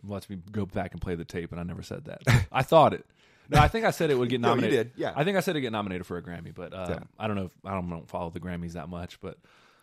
watch 0.05 0.29
me 0.29 0.37
go 0.53 0.65
back 0.65 0.93
and 0.93 1.01
play 1.01 1.17
the 1.17 1.25
tape, 1.25 1.51
and 1.51 1.61
I 1.61 1.65
never 1.65 1.83
said 1.83 2.05
that. 2.05 2.23
I 2.53 2.63
thought 2.63 2.95
it. 2.95 3.05
No, 3.51 3.59
I 3.61 3.67
think 3.67 3.85
I 3.85 3.91
said 3.91 4.11
it 4.11 4.15
would 4.19 4.29
get 4.29 4.41
No, 4.41 4.51
you 4.51 4.55
nominated. 4.61 4.93
did, 4.95 5.01
yeah. 5.01 5.13
I 5.17 5.25
think 5.25 5.37
I 5.37 5.41
said 5.41 5.57
it 5.57 5.59
would 5.59 5.63
get 5.63 5.73
nominated 5.73 6.07
for 6.07 6.17
a 6.19 6.23
Grammy, 6.23 6.55
but 6.55 6.73
uh, 6.73 6.87
Yeah. 6.89 6.99
I 7.19 7.27
don't 7.27 7.35
know. 7.35 7.47
If, 7.47 7.53
I 7.65 7.73
don't, 7.73 7.93
I 7.93 7.97
don't 7.97 8.09
follow 8.09 8.31
the 8.31 8.39
Grammys 8.39 8.75
that 8.75 8.89
much, 8.89 9.21
but 9.21 9.39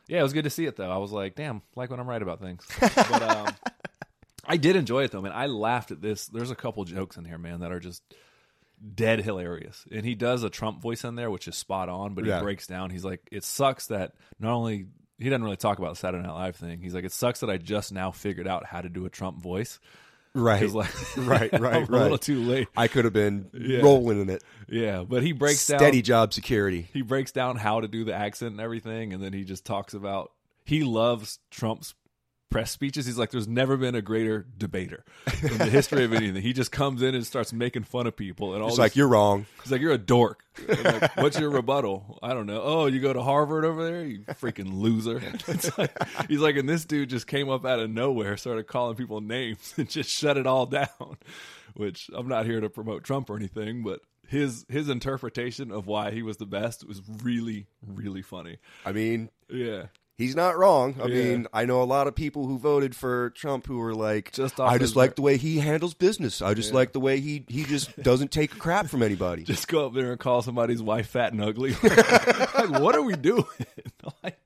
yeah, 0.08 0.22
it 0.22 0.24
was 0.24 0.32
good 0.34 0.46
to 0.46 0.50
see 0.50 0.66
it 0.66 0.78
though. 0.78 0.90
I 0.90 0.98
was 0.98 1.12
like, 1.12 1.36
damn, 1.36 1.62
like 1.76 1.90
when 1.90 2.00
I'm 2.00 2.08
right 2.08 2.22
about 2.22 2.40
things. 2.40 2.66
but 2.80 3.22
um, 3.22 3.48
I 4.46 4.56
did 4.56 4.78
enjoy 4.78 5.04
it 5.04 5.12
though, 5.12 5.22
man. 5.22 5.34
I 5.34 5.48
laughed 5.48 5.92
at 5.92 6.02
this. 6.02 6.28
There's 6.28 6.50
a 6.50 6.56
couple 6.56 6.84
jokes 6.86 7.18
in 7.18 7.26
here, 7.26 7.38
man, 7.38 7.60
that 7.60 7.74
are 7.74 7.80
just 7.82 8.02
dead 8.96 9.22
hilarious. 9.22 9.86
And 9.92 10.06
he 10.06 10.16
does 10.16 10.44
a 10.44 10.50
Trump 10.50 10.82
voice 10.82 11.04
in 11.04 11.16
there, 11.16 11.30
which 11.30 11.48
is 11.48 11.56
spot 11.56 11.90
on, 11.90 12.14
but 12.14 12.26
Yeah. 12.26 12.38
he 12.38 12.44
breaks 12.44 12.68
down. 12.68 12.90
He's 12.90 13.06
like, 13.06 13.22
it 13.32 13.44
sucks 13.44 13.88
that 13.88 14.14
not 14.40 14.54
only 14.54 14.88
he 15.20 15.30
doesn't 15.30 15.44
really 15.44 15.58
talk 15.58 15.78
about 15.78 15.90
the 15.92 15.96
Saturday 16.00 16.24
Night 16.26 16.34
Live 16.34 16.56
thing. 16.56 16.82
He's 16.82 16.96
like, 16.96 17.04
it 17.06 17.12
sucks 17.12 17.42
that 17.42 17.50
I 17.50 17.58
just 17.58 17.92
now 17.94 18.10
figured 18.12 18.48
out 18.48 18.66
how 18.66 18.82
to 18.82 18.90
do 18.90 19.06
a 19.06 19.10
Trump 19.10 19.40
voice. 19.42 19.80
right, 20.34 20.62
He's 20.62 20.74
like, 20.74 20.90
right, 21.18 21.52
right, 21.60 21.76
I'm 21.76 21.84
A 21.84 21.92
little 21.92 22.10
right. 22.12 22.22
too 22.22 22.40
late. 22.42 22.68
I 22.76 22.88
could 22.88 23.06
have 23.06 23.14
been 23.14 23.50
rolling 23.84 24.20
in 24.22 24.30
it. 24.30 24.44
Yeah, 24.68 25.04
but 25.04 25.22
he 25.22 25.32
breaks 25.34 25.68
down 25.68 25.80
Steady 25.80 26.02
job 26.02 26.34
security. 26.34 26.88
he 26.94 27.02
breaks 27.04 27.32
down 27.32 27.58
how 27.58 27.82
to 27.82 27.88
do 27.88 28.04
the 28.04 28.14
accent 28.16 28.52
and 28.54 28.62
everything, 28.62 29.14
and 29.14 29.22
then 29.22 29.34
he 29.34 29.44
just 29.44 29.64
talks 29.66 29.94
about 29.94 30.32
he 30.66 30.84
loves 30.84 31.38
Trump's 31.52 31.94
press 32.52 32.70
speeches. 32.70 33.08
He's 33.08 33.18
like, 33.18 33.32
there's 33.32 33.48
never 33.48 33.76
been 33.78 33.96
a 33.96 34.02
greater 34.04 34.46
debater 34.58 35.04
in 35.42 35.58
the 35.58 35.66
history 35.66 36.04
of 36.04 36.14
anything. 36.14 36.44
He 36.44 36.54
just 36.54 36.72
comes 36.72 37.02
in 37.02 37.16
and 37.16 37.26
starts 37.26 37.52
making 37.52 37.86
fun 37.86 38.06
of 38.06 38.16
people, 38.16 38.54
and 38.54 38.62
all 38.62 38.68
It's 38.68 38.76
this- 38.78 38.84
like 38.84 38.96
you're 38.96 39.08
wrong. 39.08 39.48
he's 39.64 39.72
like, 39.72 39.82
you're 39.82 39.94
a 39.94 39.98
dork. 39.98 40.44
Like, 40.68 41.16
What's 41.18 41.40
your 41.40 41.50
rebuttal? 41.50 42.20
I 42.22 42.34
don't 42.36 42.46
know. 42.46 42.62
Oh, 42.64 42.86
you 42.86 43.00
go 43.00 43.14
to 43.14 43.22
Harvard 43.24 43.66
over 43.66 43.84
there, 43.84 44.04
you 44.06 44.20
freaking 44.34 44.80
loser. 44.80 45.20
It's 45.48 45.76
like, 45.78 45.92
he's 46.28 46.40
like, 46.42 46.58
and 46.58 46.70
this 46.70 46.86
dude 46.86 47.10
just 47.10 47.26
came 47.26 47.50
up 47.50 47.66
out 47.66 47.80
of 47.80 47.90
nowhere, 47.90 48.38
started 48.38 48.68
calling 48.68 48.96
people 48.96 49.22
names, 49.22 49.74
and 49.78 49.90
just 49.90 50.10
shut 50.12 50.38
it 50.38 50.46
all 50.46 50.68
down. 50.68 51.18
Which 51.74 52.10
I'm 52.14 52.28
not 52.28 52.46
here 52.46 52.60
to 52.60 52.70
promote 52.70 53.04
Trump 53.06 53.30
or 53.30 53.38
anything, 53.38 53.82
but 53.82 54.02
his 54.28 54.66
his 54.68 54.90
interpretation 54.90 55.72
of 55.72 55.88
why 55.88 56.12
he 56.12 56.22
was 56.22 56.36
the 56.38 56.46
best 56.46 56.86
was 56.86 57.02
really 57.24 57.68
really 57.86 58.22
funny. 58.22 58.58
I 58.86 58.92
mean, 58.92 59.30
Yeah, 59.50 59.86
he's 60.18 60.36
not 60.36 60.58
wrong. 60.58 60.96
I 61.02 61.08
Yeah. 61.08 61.24
mean, 61.24 61.48
I 61.54 61.66
know 61.66 61.82
a 61.82 61.86
lot 61.86 62.08
of 62.08 62.16
people 62.16 62.46
who 62.48 62.58
voted 62.60 62.96
for 62.96 63.32
Trump 63.32 63.66
who 63.68 63.78
were 63.78 63.94
like, 63.96 64.32
Just 64.34 64.60
I 64.60 64.78
just 64.78 64.96
like 64.96 65.16
the 65.16 65.22
way 65.22 65.38
he 65.38 65.60
handles 65.60 65.94
business. 65.94 66.42
I 66.42 66.54
just 66.54 66.70
Yeah. 66.70 66.76
like 66.76 66.94
the 66.94 67.00
way 67.00 67.20
he 67.20 67.46
he 67.48 67.64
just 67.64 67.96
doesn't 68.04 68.32
take 68.32 68.58
crap 68.58 68.88
from 68.88 69.02
anybody. 69.04 69.44
just 69.44 69.68
go 69.68 69.86
up 69.88 69.94
there 69.94 70.12
and 70.12 70.20
call 70.20 70.42
somebody's 70.42 70.82
wife 70.82 71.08
fat 71.08 71.34
and 71.34 71.42
ugly. 71.42 71.72
like, 71.84 72.70
what 72.80 72.96
are 72.96 73.02
we 73.02 73.16
doing? 73.16 73.44
like, 74.24 74.38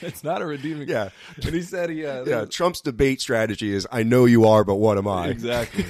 it's 0.00 0.24
not 0.24 0.42
a 0.42 0.46
redeeming. 0.46 0.88
Yeah. 0.88 1.10
and 1.36 1.54
he 1.54 1.62
said 1.62 1.90
he 1.90 2.04
uh, 2.04 2.24
yeah, 2.24 2.44
Trump's 2.46 2.80
debate 2.80 3.20
strategy 3.20 3.72
is 3.72 3.86
I 3.92 4.02
know 4.02 4.24
you 4.24 4.44
are, 4.46 4.64
but 4.64 4.76
what 4.76 4.98
am 4.98 5.06
I? 5.08 5.28
Exactly. 5.28 5.84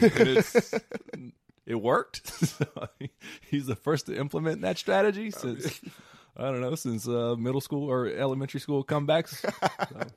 It 1.66 1.83
worked. 1.83 2.33
He's 3.51 3.66
the 3.66 3.77
first 3.77 4.07
to 4.07 4.16
implement 4.16 4.62
that 4.62 4.79
strategy 4.79 5.31
since 5.31 5.81
I 6.38 6.44
don't 6.44 6.61
know 6.61 6.74
since 6.74 7.09
uh, 7.09 7.35
middle 7.37 7.61
school 7.61 7.90
or 7.90 8.07
elementary 8.07 8.61
school 8.61 8.85
comebacks. 8.85 9.44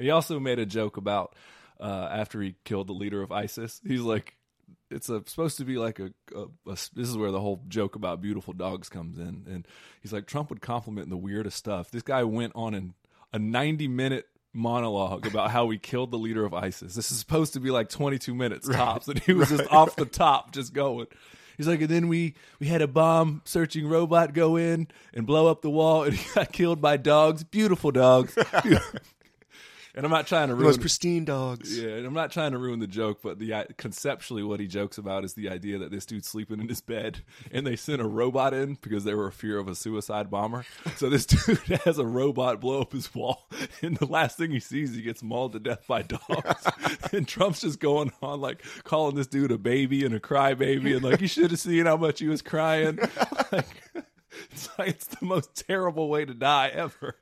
So. 0.00 0.04
He 0.04 0.10
also 0.10 0.40
made 0.40 0.58
a 0.58 0.64
joke 0.64 0.96
about 0.96 1.34
uh, 1.78 2.08
after 2.10 2.40
he 2.40 2.54
killed 2.64 2.86
the 2.86 2.94
leader 2.94 3.22
of 3.22 3.30
ISIS. 3.30 3.82
He's 3.86 4.00
like, 4.00 4.34
it's 4.90 5.08
a 5.08 5.22
supposed 5.26 5.58
to 5.58 5.64
be 5.64 5.78
like 5.78 5.98
a, 5.98 6.12
a, 6.34 6.42
a 6.66 6.72
this 6.72 6.90
is 6.94 7.16
where 7.16 7.30
the 7.30 7.40
whole 7.40 7.62
joke 7.68 7.94
about 7.94 8.20
beautiful 8.20 8.52
dogs 8.52 8.88
comes 8.88 9.18
in 9.18 9.44
and 9.48 9.66
he's 10.02 10.12
like 10.12 10.26
trump 10.26 10.50
would 10.50 10.60
compliment 10.60 11.08
the 11.10 11.16
weirdest 11.16 11.56
stuff 11.56 11.90
this 11.90 12.02
guy 12.02 12.24
went 12.24 12.52
on 12.54 12.74
an, 12.74 12.94
a 13.32 13.38
90 13.38 13.88
minute 13.88 14.26
monologue 14.52 15.26
about 15.26 15.50
how 15.50 15.64
we 15.64 15.78
killed 15.78 16.10
the 16.10 16.18
leader 16.18 16.44
of 16.44 16.52
isis 16.52 16.94
this 16.94 17.12
is 17.12 17.18
supposed 17.18 17.52
to 17.52 17.60
be 17.60 17.70
like 17.70 17.88
22 17.88 18.34
minutes 18.34 18.68
tops 18.72 19.06
and 19.08 19.20
he 19.20 19.32
was 19.32 19.48
just 19.48 19.70
off 19.70 19.94
the 19.96 20.04
top 20.04 20.52
just 20.52 20.72
going 20.72 21.06
He's 21.60 21.68
like, 21.68 21.82
and 21.82 21.90
then 21.90 22.08
we 22.08 22.32
we 22.58 22.68
had 22.68 22.80
a 22.80 22.88
bomb 22.88 23.42
searching 23.44 23.86
robot 23.86 24.32
go 24.32 24.56
in 24.56 24.88
and 25.12 25.26
blow 25.26 25.46
up 25.46 25.60
the 25.60 25.68
wall, 25.68 26.04
and 26.04 26.14
he 26.14 26.26
got 26.34 26.52
killed 26.52 26.80
by 26.80 26.96
dogs, 26.96 27.44
beautiful 27.44 27.90
dogs. 27.90 28.34
and 30.00 30.06
I'm 30.06 30.10
not 30.10 30.26
trying 30.26 30.48
to 30.48 30.54
The 30.54 30.60
ruin 30.60 30.68
most 30.68 30.80
pristine 30.80 31.26
dogs. 31.26 31.78
yeah, 31.78 31.90
and 31.90 32.06
I'm 32.06 32.14
not 32.14 32.32
trying 32.32 32.52
to 32.52 32.58
ruin 32.58 32.80
the 32.80 32.86
joke, 32.86 33.18
but 33.22 33.38
the 33.38 33.52
uh, 33.52 33.64
conceptually 33.76 34.42
what 34.42 34.58
he 34.58 34.66
jokes 34.66 34.96
about 34.96 35.26
is 35.26 35.34
the 35.34 35.50
idea 35.50 35.76
that 35.76 35.90
this 35.90 36.06
dude's 36.06 36.26
sleeping 36.26 36.58
in 36.58 36.68
his 36.70 36.80
bed, 36.80 37.18
and 37.52 37.66
they 37.66 37.76
sent 37.76 38.00
a 38.00 38.06
robot 38.08 38.54
in 38.54 38.78
because 38.80 39.04
they 39.04 39.12
were 39.12 39.26
a 39.26 39.32
fear 39.32 39.58
of 39.58 39.68
a 39.68 39.74
suicide 39.74 40.30
bomber. 40.30 40.64
So 40.96 41.10
this 41.10 41.26
dude 41.26 41.58
has 41.84 41.98
a 41.98 42.06
robot 42.06 42.62
blow 42.62 42.80
up 42.80 42.92
his 42.92 43.14
wall, 43.14 43.46
and 43.82 43.98
the 43.98 44.06
last 44.06 44.38
thing 44.38 44.52
he 44.52 44.60
sees, 44.60 44.94
he 44.94 45.02
gets 45.02 45.22
mauled 45.22 45.52
to 45.52 45.60
death 45.60 45.86
by 45.86 46.00
dogs. 46.00 46.66
and 47.12 47.28
Trump's 47.28 47.60
just 47.60 47.78
going 47.78 48.10
on 48.22 48.40
like 48.40 48.64
calling 48.84 49.16
this 49.16 49.26
dude 49.26 49.52
a 49.52 49.58
baby 49.58 50.06
and 50.06 50.14
a 50.14 50.20
crybaby, 50.20 50.94
and 50.94 51.04
like 51.04 51.20
you 51.20 51.28
should 51.28 51.50
have 51.50 51.60
seen 51.60 51.84
how 51.84 51.98
much 51.98 52.20
he 52.20 52.28
was 52.28 52.40
crying. 52.40 52.98
Like, 53.52 53.66
it's 54.50 54.68
like 54.78 54.88
it's 54.88 55.06
the 55.06 55.26
most 55.26 55.66
terrible 55.68 56.08
way 56.08 56.24
to 56.24 56.32
die 56.32 56.68
ever. 56.68 57.16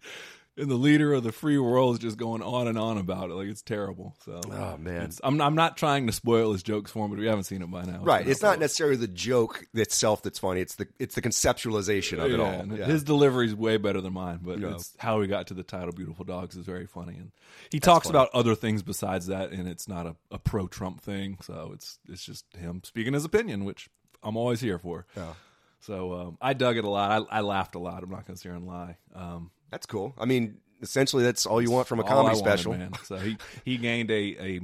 And 0.59 0.69
the 0.71 0.75
leader 0.75 1.15
of 1.15 1.23
the 1.23 1.31
free 1.33 1.57
world 1.59 1.95
is 1.95 1.99
just 2.01 2.17
going 2.17 2.43
on 2.43 2.67
and 2.67 2.77
on 2.77 2.99
about 2.99 3.31
it. 3.31 3.35
Like 3.35 3.47
it's 3.49 3.63
terrible. 3.63 4.17
So, 4.25 4.41
Oh, 4.51 4.77
man. 4.77 5.11
I'm 5.23 5.41
I'm 5.41 5.55
not 5.55 5.77
trying 5.77 6.07
to 6.09 6.13
spoil 6.13 6.53
his 6.53 6.63
jokes 6.63 6.91
for 6.91 7.05
him, 7.05 7.11
but 7.13 7.21
we 7.21 7.27
haven't 7.27 7.45
seen 7.45 7.63
it 7.63 7.71
by 7.71 7.85
now. 7.85 8.01
Right. 8.03 8.25
been 8.25 8.33
It's 8.33 8.43
not 8.43 8.59
necessarily 8.59 8.97
the 8.97 9.07
joke 9.09 9.65
itself 9.73 10.23
that's 10.23 10.39
funny. 10.39 10.61
It's 10.61 10.75
the 10.75 10.89
it's 10.99 11.15
the 11.15 11.23
conceptualization 11.23 12.19
of 12.19 12.31
it 12.33 12.41
all. 12.41 12.67
Yeah. 12.77 12.87
His 12.87 13.05
delivery 13.05 13.47
is 13.47 13.55
way 13.55 13.77
better 13.77 14.01
than 14.01 14.13
mine, 14.13 14.41
but 14.43 14.59
Yeah. 14.59 14.73
it's 14.75 14.95
how 14.99 15.21
he 15.21 15.29
got 15.29 15.47
to 15.49 15.55
the 15.55 15.63
title 15.63 15.93
"Beautiful 15.93 16.25
Dogs" 16.25 16.57
is 16.57 16.67
very 16.67 16.87
funny, 16.87 17.15
and 17.15 17.31
he 17.71 17.81
talks 17.81 18.09
funny. 18.09 18.19
about 18.19 18.31
other 18.35 18.55
things 18.55 18.83
besides 18.83 19.27
that, 19.29 19.51
and 19.53 19.69
it's 19.69 19.89
not 19.89 20.07
a, 20.07 20.17
a 20.31 20.39
pro 20.39 20.67
Trump 20.67 21.01
thing. 21.01 21.39
So 21.43 21.71
it's 21.73 21.99
it's 22.09 22.25
just 22.25 22.45
him 22.57 22.83
speaking 22.85 23.13
his 23.15 23.25
opinion, 23.25 23.65
which 23.65 23.89
I'm 24.23 24.37
always 24.37 24.61
here 24.61 24.79
for. 24.79 25.07
Yeah. 25.17 25.35
So 25.81 26.13
um, 26.15 26.39
I 26.41 26.55
dug 26.55 26.77
it 26.77 26.85
a 26.85 26.91
lot. 26.91 27.29
I, 27.31 27.39
I 27.39 27.41
laughed 27.43 27.77
a 27.77 27.79
lot. 27.79 28.03
I'm 28.03 28.11
not 28.11 28.27
going 28.27 28.35
to 28.35 28.37
sit 28.37 28.49
here 28.49 28.57
and 28.57 28.67
lie. 28.67 28.97
Um, 29.15 29.53
That's 29.71 29.87
cool. 29.87 30.15
I 30.19 30.25
mean, 30.25 30.59
essentially, 30.83 31.23
that's 31.25 31.47
all 31.47 31.61
you 31.61 31.71
want 31.71 31.89
from 31.89 32.01
a 32.01 32.03
all 32.03 32.09
comedy 32.09 32.37
wanted, 32.37 32.39
special. 32.39 32.73
man. 32.75 32.93
So 33.05 33.17
he 33.17 33.37
he 33.65 33.77
gained 33.77 34.11
a 34.11 34.15
a 34.15 34.61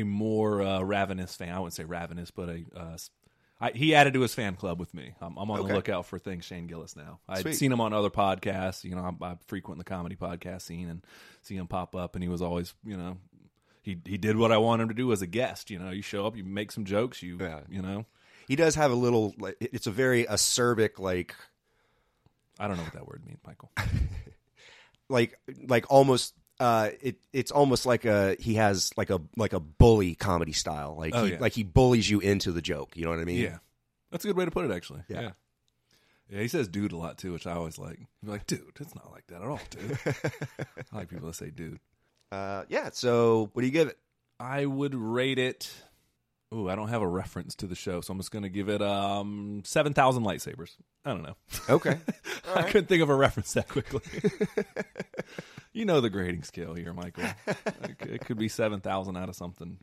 a 0.00 0.02
more 0.04 0.62
uh, 0.62 0.82
ravenous 0.82 1.34
fan. 1.34 1.54
I 1.54 1.58
wouldn't 1.58 1.74
say 1.74 1.84
ravenous, 1.84 2.30
but 2.30 2.48
a 2.48 2.64
uh, 2.76 2.96
I, 3.58 3.70
he 3.70 3.94
added 3.94 4.12
to 4.14 4.20
his 4.20 4.34
fan 4.34 4.54
club 4.54 4.78
with 4.78 4.92
me. 4.92 5.14
I'm, 5.20 5.36
I'm 5.38 5.50
on 5.50 5.60
Okay. 5.60 5.68
the 5.68 5.74
lookout 5.76 6.04
for 6.04 6.18
things 6.18 6.44
Shane 6.44 6.66
Gillis 6.66 6.94
now. 6.94 7.20
I'd 7.26 7.54
seen 7.54 7.72
him 7.72 7.80
on 7.80 7.94
other 7.94 8.10
podcasts. 8.10 8.84
You 8.84 8.94
know, 8.94 9.16
I, 9.22 9.26
I 9.26 9.36
frequent 9.46 9.78
the 9.78 9.84
comedy 9.84 10.14
podcast 10.14 10.62
scene 10.62 10.90
and 10.90 11.02
see 11.40 11.56
him 11.56 11.66
pop 11.66 11.96
up, 11.96 12.14
and 12.16 12.22
he 12.22 12.28
was 12.28 12.42
always, 12.42 12.74
you 12.84 12.96
know, 12.98 13.16
he 13.82 13.96
he 14.04 14.18
did 14.18 14.36
what 14.36 14.52
I 14.52 14.58
wanted 14.58 14.82
him 14.84 14.88
to 14.90 14.94
do 14.94 15.10
as 15.12 15.22
a 15.22 15.26
guest. 15.26 15.70
You 15.70 15.78
know, 15.78 15.90
you 15.90 16.02
show 16.02 16.26
up, 16.26 16.36
you 16.36 16.44
make 16.44 16.70
some 16.70 16.84
jokes, 16.84 17.22
you 17.22 17.38
Yeah. 17.40 17.60
you 17.70 17.80
know. 17.80 18.04
He 18.46 18.56
does 18.56 18.74
have 18.74 18.90
a 18.90 18.94
little. 18.94 19.34
Like, 19.38 19.56
it's 19.60 19.86
a 19.86 19.90
very 19.90 20.24
acerbic, 20.24 20.98
like 20.98 21.34
I 22.58 22.68
don't 22.68 22.76
know 22.76 22.82
what 22.84 22.92
that 22.94 23.06
word 23.06 23.22
means, 23.26 23.38
Michael. 23.46 23.70
like 25.08 25.38
like 25.66 25.86
almost. 25.90 26.34
Uh, 26.58 26.88
it 27.02 27.16
it's 27.34 27.50
almost 27.50 27.84
like 27.84 28.06
a 28.06 28.34
he 28.40 28.54
has 28.54 28.90
like 28.96 29.10
a 29.10 29.20
like 29.36 29.52
a 29.52 29.60
bully 29.60 30.14
comedy 30.14 30.52
style. 30.52 30.96
Like 30.98 31.14
Oh, 31.14 31.24
he 31.26 31.32
yeah. 31.32 31.38
like 31.38 31.52
he 31.52 31.62
bullies 31.62 32.08
you 32.08 32.18
into 32.20 32.50
the 32.50 32.62
joke. 32.62 32.96
You 32.96 33.04
know 33.04 33.10
what 33.10 33.18
I 33.20 33.24
mean? 33.24 33.40
Yeah, 33.42 33.58
that's 34.10 34.24
a 34.24 34.28
good 34.28 34.38
way 34.38 34.46
to 34.46 34.50
put 34.50 34.64
it, 34.64 34.70
actually. 34.74 35.02
Yeah. 35.08 35.20
yeah. 35.20 35.30
Yeah, 36.30 36.40
he 36.40 36.48
says 36.48 36.66
"dude" 36.66 36.92
a 36.92 36.96
lot 36.96 37.18
too, 37.18 37.34
which 37.34 37.46
I 37.46 37.52
always 37.52 37.78
like. 37.78 38.00
Like, 38.24 38.46
"Dude, 38.46 38.72
it's 38.80 38.94
not 38.94 39.12
like 39.12 39.26
that 39.26 39.42
at 39.42 39.48
all, 39.48 39.60
dude." 39.68 39.98
I 40.92 40.96
like 40.96 41.10
people 41.10 41.26
that 41.26 41.34
say 41.34 41.50
"dude." 41.50 41.78
Uh, 42.32 42.64
yeah. 42.70 42.88
So 42.92 43.50
what 43.52 43.60
do 43.60 43.66
you 43.66 43.72
give 43.72 43.88
it? 43.88 43.98
I 44.40 44.64
would 44.64 44.94
rate 44.94 45.38
it. 45.38 45.70
Ooh, 46.54 46.68
I 46.68 46.76
don't 46.76 46.88
have 46.88 47.02
a 47.02 47.08
reference 47.08 47.56
to 47.56 47.66
the 47.66 47.74
show, 47.74 48.00
so 48.00 48.12
I'm 48.12 48.18
just 48.18 48.30
going 48.30 48.44
to 48.44 48.48
give 48.48 48.68
it 48.68 48.80
um 48.80 49.62
seven 49.64 49.92
thousand 49.94 50.24
lightsabers. 50.24 50.76
I 51.04 51.10
don't 51.10 51.22
know. 51.22 51.36
Okay. 51.68 51.98
I 52.54 52.62
couldn't 52.62 52.86
think 52.86 53.02
of 53.02 53.08
a 53.08 53.14
reference 53.14 53.52
that 53.54 53.68
quickly. 53.68 54.00
you 55.72 55.84
know 55.84 56.00
the 56.00 56.10
grading 56.10 56.44
scale 56.44 56.74
here, 56.74 56.92
Michael. 56.92 57.24
It 58.00 58.24
could 58.24 58.38
be 58.38 58.48
seven 58.48 58.80
thousand 58.80 59.16
out 59.16 59.28
of 59.28 59.34
something. 59.34 59.78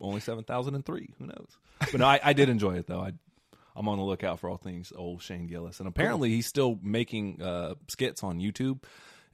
Only 0.00 0.20
seven 0.20 0.44
thousand 0.44 0.74
and 0.74 0.84
three. 0.84 1.08
Who 1.18 1.26
knows? 1.26 1.56
But 1.80 1.94
no, 1.94 2.06
I, 2.06 2.20
I 2.22 2.32
did 2.34 2.50
enjoy 2.50 2.76
it 2.76 2.86
though. 2.86 3.00
I 3.00 3.12
I'm 3.76 3.88
on 3.88 3.98
the 3.98 4.04
lookout 4.04 4.40
for 4.40 4.48
all 4.48 4.56
things 4.56 4.92
old 4.94 5.22
Shane 5.22 5.46
Gillis, 5.46 5.80
and 5.80 5.88
apparently 5.88 6.30
he's 6.30 6.46
still 6.46 6.78
making 6.82 7.42
uh, 7.42 7.74
skits 7.88 8.22
on 8.22 8.38
YouTube. 8.38 8.82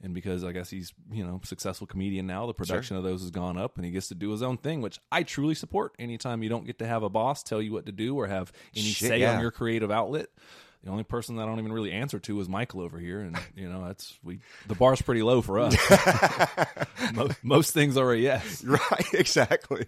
And 0.03 0.13
because 0.13 0.43
I 0.43 0.51
guess 0.51 0.69
he's 0.69 0.93
you 1.11 1.25
know 1.25 1.41
successful 1.43 1.87
comedian 1.87 2.27
now, 2.27 2.47
the 2.47 2.53
production 2.53 2.97
of 2.97 3.03
those 3.03 3.21
has 3.21 3.31
gone 3.31 3.57
up, 3.57 3.77
and 3.77 3.85
he 3.85 3.91
gets 3.91 4.07
to 4.09 4.15
do 4.15 4.31
his 4.31 4.41
own 4.41 4.57
thing, 4.57 4.81
which 4.81 4.99
I 5.11 5.23
truly 5.23 5.55
support. 5.55 5.93
Anytime 5.99 6.43
you 6.43 6.49
don't 6.49 6.65
get 6.65 6.79
to 6.79 6.87
have 6.87 7.03
a 7.03 7.09
boss 7.09 7.43
tell 7.43 7.61
you 7.61 7.71
what 7.71 7.85
to 7.85 7.91
do 7.91 8.15
or 8.15 8.27
have 8.27 8.51
any 8.75 8.85
Shit, 8.85 9.09
say 9.09 9.19
yeah. 9.19 9.35
on 9.35 9.41
your 9.41 9.51
creative 9.51 9.91
outlet, 9.91 10.27
the 10.83 10.89
only 10.89 11.03
person 11.03 11.35
that 11.35 11.43
I 11.43 11.45
don't 11.45 11.59
even 11.59 11.71
really 11.71 11.91
answer 11.91 12.17
to 12.19 12.39
is 12.39 12.49
Michael 12.49 12.81
over 12.81 12.97
here, 12.97 13.19
and 13.19 13.37
you 13.55 13.69
know 13.69 13.85
that's 13.85 14.17
we 14.23 14.39
the 14.67 14.75
bar's 14.75 15.01
pretty 15.01 15.21
low 15.21 15.41
for 15.41 15.59
us. 15.59 15.75
most, 17.13 17.43
most 17.43 17.73
things 17.73 17.97
are 17.97 18.11
a 18.11 18.17
yes. 18.17 18.63
right. 18.63 19.13
Exactly. 19.13 19.85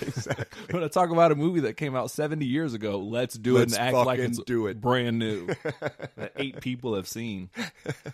exactly. 0.00 0.46
When 0.70 0.82
I 0.82 0.88
talk 0.88 1.10
about 1.10 1.30
a 1.30 1.34
movie 1.34 1.60
that 1.60 1.76
came 1.76 1.94
out 1.94 2.10
seventy 2.10 2.46
years 2.46 2.72
ago, 2.72 2.98
let's 2.98 3.36
do 3.36 3.58
Let's 3.58 3.74
it 3.74 3.78
and 3.78 3.96
act 3.96 4.06
like 4.06 4.18
it's 4.18 4.42
do 4.44 4.66
it. 4.66 4.80
brand 4.80 5.18
new 5.18 5.46
that 6.16 6.32
eight 6.36 6.60
people 6.60 6.94
have 6.94 7.06
seen. 7.06 7.50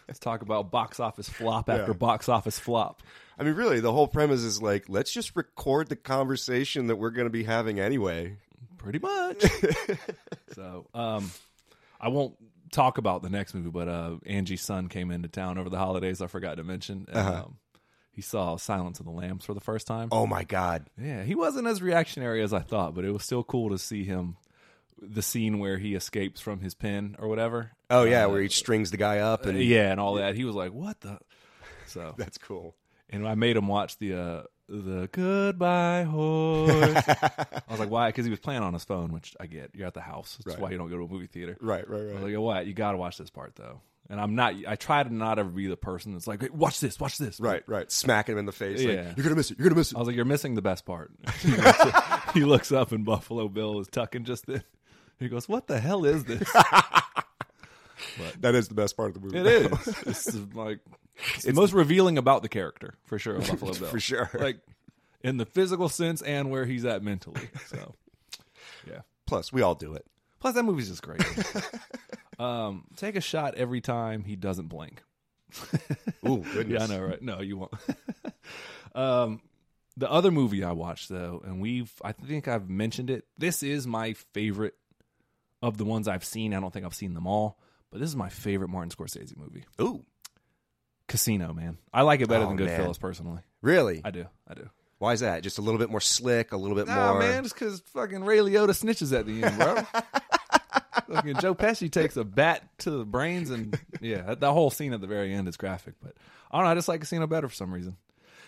Let's 0.08 0.18
talk 0.18 0.42
about 0.42 0.70
box 0.70 0.98
office 0.98 1.28
flop 1.28 1.70
after 1.70 1.94
box 1.94 2.28
office 2.28 2.58
flop. 2.58 3.02
I 3.38 3.44
mean, 3.44 3.54
really, 3.54 3.80
the 3.80 3.92
whole 3.92 4.08
premise 4.08 4.42
is 4.42 4.60
like, 4.60 4.88
let's 4.88 5.12
just 5.12 5.34
record 5.34 5.88
the 5.88 5.96
conversation 5.96 6.88
that 6.88 6.96
we're 6.96 7.10
going 7.10 7.26
to 7.26 7.30
be 7.30 7.44
having 7.44 7.80
anyway. 7.80 8.36
pretty 8.78 8.98
much. 8.98 9.44
so, 10.54 10.86
um, 10.92 11.30
I 12.00 12.08
won't 12.08 12.34
talk 12.72 12.98
about 12.98 13.22
the 13.22 13.28
next 13.28 13.54
movie, 13.54 13.70
but 13.70 13.88
uh, 13.88 14.16
Angie's 14.26 14.62
son 14.62 14.88
came 14.88 15.10
into 15.10 15.28
town 15.28 15.58
over 15.58 15.68
the 15.68 15.78
holidays. 15.78 16.22
I 16.22 16.26
forgot 16.28 16.56
to 16.56 16.64
mention. 16.64 17.06
And, 17.08 17.16
Uh-huh. 17.16 17.42
um, 17.46 17.56
he 18.12 18.22
saw 18.22 18.56
Silence 18.56 18.98
of 19.00 19.06
the 19.06 19.12
Lambs 19.12 19.44
for 19.44 19.54
the 19.54 19.60
first 19.60 19.86
time. 19.86 20.08
Oh 20.12 20.26
my 20.26 20.44
god! 20.44 20.88
Yeah, 21.00 21.22
he 21.22 21.34
wasn't 21.34 21.66
as 21.68 21.80
reactionary 21.80 22.42
as 22.42 22.52
I 22.52 22.60
thought, 22.60 22.94
but 22.94 23.04
it 23.04 23.12
was 23.12 23.22
still 23.24 23.44
cool 23.44 23.70
to 23.70 23.78
see 23.78 24.04
him. 24.04 24.36
The 25.00 25.22
scene 25.22 25.58
where 25.60 25.78
he 25.78 25.94
escapes 25.94 26.40
from 26.40 26.60
his 26.60 26.74
pen 26.74 27.16
or 27.18 27.28
whatever. 27.28 27.70
Oh 27.88 28.04
yeah, 28.04 28.24
Uh, 28.24 28.30
where 28.30 28.42
he 28.42 28.48
strings 28.50 28.90
the 28.90 28.98
guy 28.98 29.18
up 29.18 29.46
and 29.46 29.58
yeah, 29.58 29.90
and 29.90 29.98
all 30.00 30.14
that. 30.14 30.34
He 30.34 30.44
was 30.44 30.54
like, 30.54 30.72
"What 30.72 31.00
the?" 31.00 31.18
So, 31.86 32.14
that's 32.18 32.36
cool. 32.36 32.74
and 33.08 33.26
I 33.26 33.34
made 33.36 33.56
him 33.56 33.66
watch 33.68 33.96
the 33.98 34.14
uh, 34.14 34.42
the 34.70 35.08
Goodbye 35.10 36.04
Horse. 36.04 36.70
I 37.08 37.60
was 37.68 37.80
like, 37.80 37.90
"Why?" 37.90 38.08
Because 38.08 38.24
he 38.24 38.30
was 38.30 38.38
playing 38.40 38.62
on 38.62 38.72
his 38.72 38.84
phone, 38.84 39.12
which 39.12 39.36
I 39.40 39.46
get. 39.46 39.70
You're 39.74 39.86
at 39.88 39.94
the 39.94 40.00
house. 40.00 40.38
That's 40.44 40.54
Right. 40.56 40.62
why 40.62 40.70
you 40.70 40.78
don't 40.78 40.88
go 40.90 40.96
to 40.98 41.04
a 41.04 41.08
movie 41.08 41.26
theater. 41.26 41.56
Right, 41.60 41.88
right, 41.88 42.00
I 42.00 42.04
was 42.04 42.14
right. 42.14 42.22
like, 42.32 42.38
"What? 42.38 42.66
You 42.66 42.72
got 42.72 42.92
to 42.92 42.96
watch 42.98 43.18
this 43.18 43.30
part 43.30 43.56
though." 43.56 43.80
And 44.08 44.20
I'm 44.20 44.34
not. 44.34 44.54
I 44.66 44.76
try 44.76 45.02
to 45.02 45.12
not 45.14 45.38
ever 45.38 45.48
be 45.50 45.66
the 45.66 45.76
person 45.76 46.12
that's 46.12 46.26
like, 46.26 46.40
hey, 46.42 46.48
"Watch 46.52 46.80
this, 46.80 46.98
watch 47.00 47.18
this." 47.18 47.38
Right, 47.40 47.62
right. 47.66 47.90
Smacking 47.90 48.32
him 48.34 48.38
in 48.40 48.46
the 48.46 48.52
face. 48.52 48.78
Like, 48.78 48.88
Yeah. 48.94 49.12
you're 49.16 49.24
gonna 49.24 49.36
miss 49.36 49.50
it. 49.50 49.58
You're 49.58 49.68
gonna 49.68 49.78
miss 49.78 49.90
it. 49.92 49.96
I 49.96 49.98
was 49.98 50.06
like, 50.06 50.16
"You're 50.16 50.24
missing 50.24 50.54
the 50.54 50.62
best 50.62 50.84
part." 50.86 51.10
he, 51.40 51.50
looks, 51.56 51.84
he 52.34 52.44
looks 52.44 52.72
up 52.72 52.92
and 52.92 53.04
Buffalo 53.04 53.48
Bill 53.48 53.80
is 53.80 53.88
tucking 53.88 54.24
just 54.24 54.46
then. 54.46 54.62
He 55.18 55.28
goes, 55.28 55.48
"What 55.48 55.66
the 55.66 55.80
hell 55.80 56.04
is 56.04 56.24
this?" 56.24 56.48
That 58.40 58.54
is 58.54 58.68
the 58.68 58.74
best 58.74 58.96
part 58.96 59.08
of 59.10 59.14
the 59.14 59.20
movie. 59.20 59.38
It 59.38 59.46
is. 59.46 59.88
It's 60.06 60.54
like 60.54 60.80
it's, 61.34 61.44
the 61.44 61.52
most 61.52 61.72
revealing 61.72 62.18
about 62.18 62.42
the 62.42 62.48
character 62.48 62.94
for 63.04 63.18
sure. 63.18 63.36
Of 63.36 63.48
Buffalo 63.48 63.72
Bill, 63.78 63.88
For 63.88 64.00
sure. 64.00 64.30
Like 64.34 64.60
in 65.22 65.36
the 65.36 65.46
physical 65.46 65.88
sense 65.88 66.22
and 66.22 66.50
where 66.50 66.64
he's 66.64 66.84
at 66.84 67.02
mentally. 67.02 67.48
So 67.66 67.94
yeah. 68.88 69.00
Plus, 69.26 69.52
we 69.52 69.62
all 69.62 69.74
do 69.74 69.94
it. 69.94 70.06
Plus 70.40 70.54
that 70.54 70.64
movie's 70.64 70.88
just 70.88 71.02
great. 71.02 71.22
um, 72.38 72.84
take 72.96 73.16
a 73.16 73.20
shot 73.20 73.54
every 73.54 73.80
time 73.80 74.24
he 74.24 74.36
doesn't 74.36 74.68
blink. 74.68 75.02
Ooh, 76.28 76.44
goodness. 76.52 76.66
Yeah, 76.68 76.82
I 76.82 76.86
know, 76.86 77.04
right? 77.04 77.22
No, 77.22 77.40
you 77.40 77.58
won't. 77.58 77.72
um, 78.94 79.40
the 79.96 80.10
other 80.10 80.30
movie 80.30 80.64
I 80.64 80.72
watched 80.72 81.08
though, 81.08 81.42
and 81.44 81.60
we've 81.60 81.92
I 82.02 82.12
think 82.12 82.48
I've 82.48 82.70
mentioned 82.70 83.10
it. 83.10 83.24
This 83.36 83.62
is 83.62 83.86
my 83.86 84.14
favorite 84.14 84.74
of 85.62 85.76
the 85.76 85.84
ones 85.84 86.08
I've 86.08 86.24
seen. 86.24 86.54
I 86.54 86.60
don't 86.60 86.72
think 86.72 86.86
I've 86.86 86.94
seen 86.94 87.14
them 87.14 87.26
all, 87.26 87.58
but 87.90 88.00
this 88.00 88.08
is 88.08 88.16
my 88.16 88.28
favorite 88.30 88.68
Martin 88.68 88.90
Scorsese 88.90 89.36
movie. 89.36 89.64
Ooh, 89.80 90.04
Casino, 91.10 91.52
man. 91.52 91.76
I 91.92 92.02
like 92.02 92.20
it 92.22 92.28
better 92.28 92.44
Oh, 92.44 92.54
than 92.54 92.64
man. 92.64 92.80
Goodfellas 92.80 92.98
personally. 92.98 93.42
really? 93.60 94.00
I 94.04 94.10
do. 94.10 94.24
I 94.48 94.54
do. 94.54 94.70
Why 94.98 95.12
is 95.12 95.20
that? 95.20 95.42
Just 95.42 95.58
a 95.58 95.62
little 95.62 95.78
bit 95.78 95.90
more 95.90 96.00
slick, 96.00 96.52
a 96.52 96.56
little 96.56 96.76
bit 96.76 96.86
Nah, 96.86 97.12
more. 97.12 97.18
man, 97.20 97.42
just 97.42 97.54
because 97.54 97.80
fucking 97.94 98.22
Ray 98.24 98.38
Liotta 98.38 98.68
snitches 98.70 99.18
at 99.18 99.26
the 99.26 99.42
end, 99.44 99.56
bro. 99.58 99.76
fucking 101.14 101.36
Joe 101.40 101.54
Pesci 101.54 101.90
takes 101.90 102.16
a 102.16 102.24
bat 102.24 102.62
to 102.80 102.90
the 102.90 103.04
brains, 103.04 103.50
and 103.50 103.78
yeah, 104.00 104.22
that, 104.22 104.40
that 104.40 104.52
whole 104.52 104.70
scene 104.70 104.92
at 104.92 105.00
the 105.00 105.06
very 105.06 105.32
end 105.34 105.48
is 105.48 105.56
graphic. 105.56 105.94
But 106.02 106.14
I 106.50 106.56
don't 106.58 106.64
know, 106.66 106.70
I 106.70 106.74
just 106.74 106.88
like 106.88 107.00
Casino 107.00 107.26
better 107.26 107.48
for 107.48 107.54
some 107.54 107.72
reason. 107.72 107.96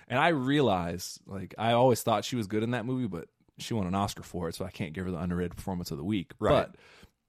And 0.08 0.18
I 0.18 0.28
realized, 0.28 1.20
like, 1.26 1.54
I 1.58 1.72
always 1.72 2.02
thought 2.02 2.24
she 2.24 2.36
was 2.36 2.46
good 2.46 2.62
in 2.62 2.72
that 2.72 2.84
movie, 2.84 3.06
but 3.06 3.28
she 3.58 3.72
won 3.74 3.86
an 3.86 3.94
Oscar 3.94 4.22
for 4.22 4.48
it, 4.48 4.54
so 4.54 4.64
I 4.64 4.70
can't 4.70 4.92
give 4.92 5.04
her 5.06 5.10
the 5.10 5.18
underrated 5.18 5.56
performance 5.56 5.90
of 5.90 5.96
the 5.98 6.04
week. 6.04 6.32
Right. 6.38 6.66
But 6.66 6.74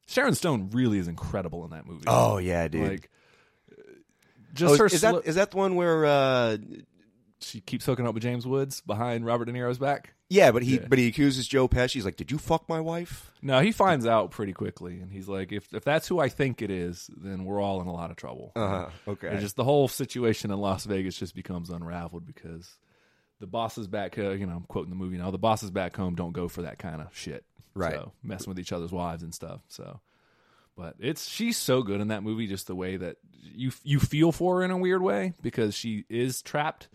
Sharon 0.08 0.36
Stone 0.36 0.72
really 0.74 0.98
is 1.00 1.08
incredible 1.08 1.64
in 1.66 1.72
that 1.72 1.86
movie. 1.88 2.04
Oh 2.08 2.38
yeah, 2.40 2.68
dude. 2.68 2.90
like 2.90 3.10
just 4.54 4.74
Oh, 4.76 4.78
her. 4.78 4.86
is, 4.86 4.94
is 4.96 5.02
that 5.02 5.16
sli- 5.16 5.26
is 5.26 5.36
that 5.36 5.52
the 5.52 5.58
one 5.58 5.76
where? 5.76 6.06
uh 6.06 6.58
she 7.40 7.60
keeps 7.60 7.86
hooking 7.86 8.08
up 8.08 8.14
with 8.14 8.24
James 8.24 8.48
Woods 8.48 8.80
behind 8.82 9.26
Robert 9.26 9.46
De 9.46 9.52
Niro's 9.52 9.78
back. 9.78 10.14
Yeah, 10.30 10.52
but 10.52 10.64
he 10.64 10.76
Yeah. 10.78 10.86
but 10.88 10.98
he 10.98 11.08
accuses 11.10 11.46
Joe 11.46 11.68
Pesci. 11.68 11.92
He's 11.96 12.06
like, 12.06 12.16
"Did 12.16 12.32
you 12.32 12.38
fuck 12.38 12.70
my 12.70 12.80
wife?" 12.80 13.32
No, 13.42 13.60
he 13.60 13.74
finds 13.74 14.06
out 14.08 14.32
pretty 14.32 14.54
quickly, 14.54 15.02
and 15.02 15.12
he's 15.12 15.28
like, 15.28 15.52
"If 15.52 15.74
if 15.74 15.84
that's 15.84 16.08
who 16.08 16.20
I 16.20 16.30
think 16.30 16.62
it 16.62 16.72
is, 16.72 17.10
then 17.18 17.44
we're 17.44 17.60
all 17.62 17.82
in 17.82 17.88
a 17.88 17.92
lot 17.94 18.12
of 18.12 18.16
trouble." 18.16 18.54
Uh 18.56 18.68
huh. 18.68 18.90
Okay. 19.10 19.28
And 19.28 19.40
just 19.42 19.58
the 19.58 19.66
whole 19.66 19.90
situation 19.90 20.52
in 20.52 20.58
Las 20.60 20.86
Vegas 20.86 21.18
just 21.18 21.36
becomes 21.36 21.70
unraveled 21.70 22.26
because 22.26 22.78
the 23.42 23.48
bosses 23.48 23.88
back, 23.88 24.18
uh, 24.18 24.30
you 24.30 24.46
know, 24.46 24.56
I'm 24.56 24.64
quoting 24.64 24.90
the 24.92 24.96
movie 24.96 25.18
now. 25.18 25.30
The 25.30 25.38
bosses 25.38 25.70
back 25.70 25.98
home 25.98 26.16
don't 26.16 26.32
go 26.32 26.48
for 26.48 26.62
that 26.62 26.80
kind 26.80 27.02
of 27.02 27.16
shit, 27.16 27.44
Right. 27.76 27.94
So 27.96 28.14
messing 28.24 28.50
with 28.52 28.60
each 28.60 28.72
other's 28.72 28.94
wives 28.94 29.22
and 29.22 29.34
stuff. 29.36 29.60
So, 29.68 30.00
but 30.76 30.96
it's 31.00 31.28
she's 31.30 31.58
so 31.58 31.82
good 31.84 32.02
in 32.02 32.10
that 32.10 32.24
movie, 32.24 32.48
just 32.48 32.68
the 32.68 32.76
way 32.76 32.98
that 32.98 33.18
you 33.42 33.72
you 33.84 34.00
feel 34.00 34.32
for 34.32 34.58
her 34.58 34.64
in 34.64 34.72
a 34.72 34.78
weird 34.78 35.02
way 35.02 35.34
because 35.42 35.76
she 35.76 36.06
is 36.10 36.42
trapped 36.42 36.88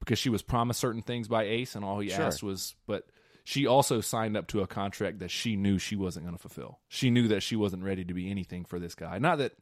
because 0.00 0.18
she 0.18 0.28
was 0.28 0.42
promised 0.42 0.80
certain 0.80 1.02
things 1.02 1.28
by 1.28 1.44
Ace, 1.44 1.74
and 1.74 1.84
all 1.84 1.98
he 2.00 2.10
Sure. 2.10 2.24
asked 2.24 2.42
was, 2.42 2.74
but. 2.86 3.06
She 3.48 3.64
also 3.64 4.00
signed 4.00 4.36
up 4.36 4.48
to 4.48 4.62
a 4.62 4.66
contract 4.66 5.20
that 5.20 5.30
she 5.30 5.54
knew 5.54 5.78
she 5.78 5.94
wasn't 5.94 6.26
going 6.26 6.34
to 6.36 6.42
fulfill. 6.42 6.80
She 6.88 7.10
knew 7.10 7.28
that 7.28 7.44
she 7.44 7.54
wasn't 7.54 7.84
ready 7.84 8.04
to 8.04 8.12
be 8.12 8.28
anything 8.28 8.64
for 8.64 8.80
this 8.80 8.96
guy. 8.96 9.20
Not 9.20 9.38
that 9.38 9.52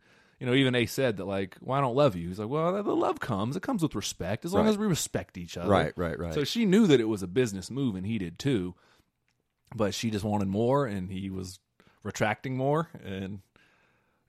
you 0.40 0.46
know, 0.46 0.54
even 0.54 0.74
Ace 0.74 0.90
said 0.90 1.18
that, 1.18 1.26
like, 1.26 1.58
well, 1.60 1.76
I 1.76 1.82
don't 1.82 1.94
love 1.94 2.16
you. 2.16 2.28
He's 2.28 2.38
like, 2.38 2.48
well, 2.48 2.82
the 2.82 2.96
love 2.96 3.20
comes. 3.20 3.56
It 3.56 3.62
comes 3.62 3.82
with 3.82 3.94
respect 3.94 4.46
as 4.46 4.54
long 4.54 4.64
Right. 4.64 4.70
as 4.70 4.78
we 4.78 4.86
respect 4.86 5.36
each 5.36 5.58
other. 5.58 5.68
right, 5.68 5.92
right, 5.98 6.18
right. 6.18 6.32
So 6.32 6.44
she 6.44 6.64
knew 6.64 6.86
that 6.86 6.98
it 6.98 7.04
was 7.04 7.22
a 7.22 7.26
business 7.26 7.70
move, 7.70 7.94
and 7.94 8.06
he 8.06 8.16
did 8.16 8.38
too. 8.38 8.74
But 9.76 9.92
she 9.92 10.10
just 10.10 10.24
wanted 10.24 10.48
more, 10.48 10.86
and 10.86 11.10
he 11.10 11.28
was 11.28 11.60
retracting 12.04 12.56
more, 12.56 12.88
and 13.04 13.40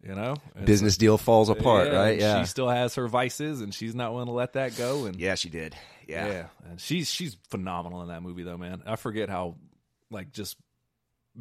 you 0.04 0.16
know, 0.16 0.36
Business 0.64 0.98
deal 0.98 1.18
falls 1.18 1.50
apart, 1.50 1.88
yeah, 1.88 1.96
right? 2.00 2.20
Yeah. 2.20 2.42
She 2.42 2.48
still 2.48 2.70
has 2.70 2.96
her 2.96 3.08
vices, 3.08 3.62
and 3.62 3.74
she's 3.74 3.94
not 3.96 4.12
willing 4.14 4.28
to 4.28 4.34
let 4.34 4.54
that 4.54 4.76
go. 4.78 5.06
And 5.06 5.16
yeah, 5.20 5.36
she 5.36 5.50
did. 5.50 5.76
Yeah. 6.08 6.28
yeah, 6.28 6.46
and 6.70 6.80
she's 6.82 7.10
she's 7.12 7.38
phenomenal 7.50 8.02
in 8.04 8.08
that 8.10 8.22
movie, 8.24 8.44
though, 8.44 8.58
man. 8.58 8.82
I 8.86 8.96
forget 8.96 9.30
how 9.30 9.56
like 10.12 10.32
just 10.32 10.58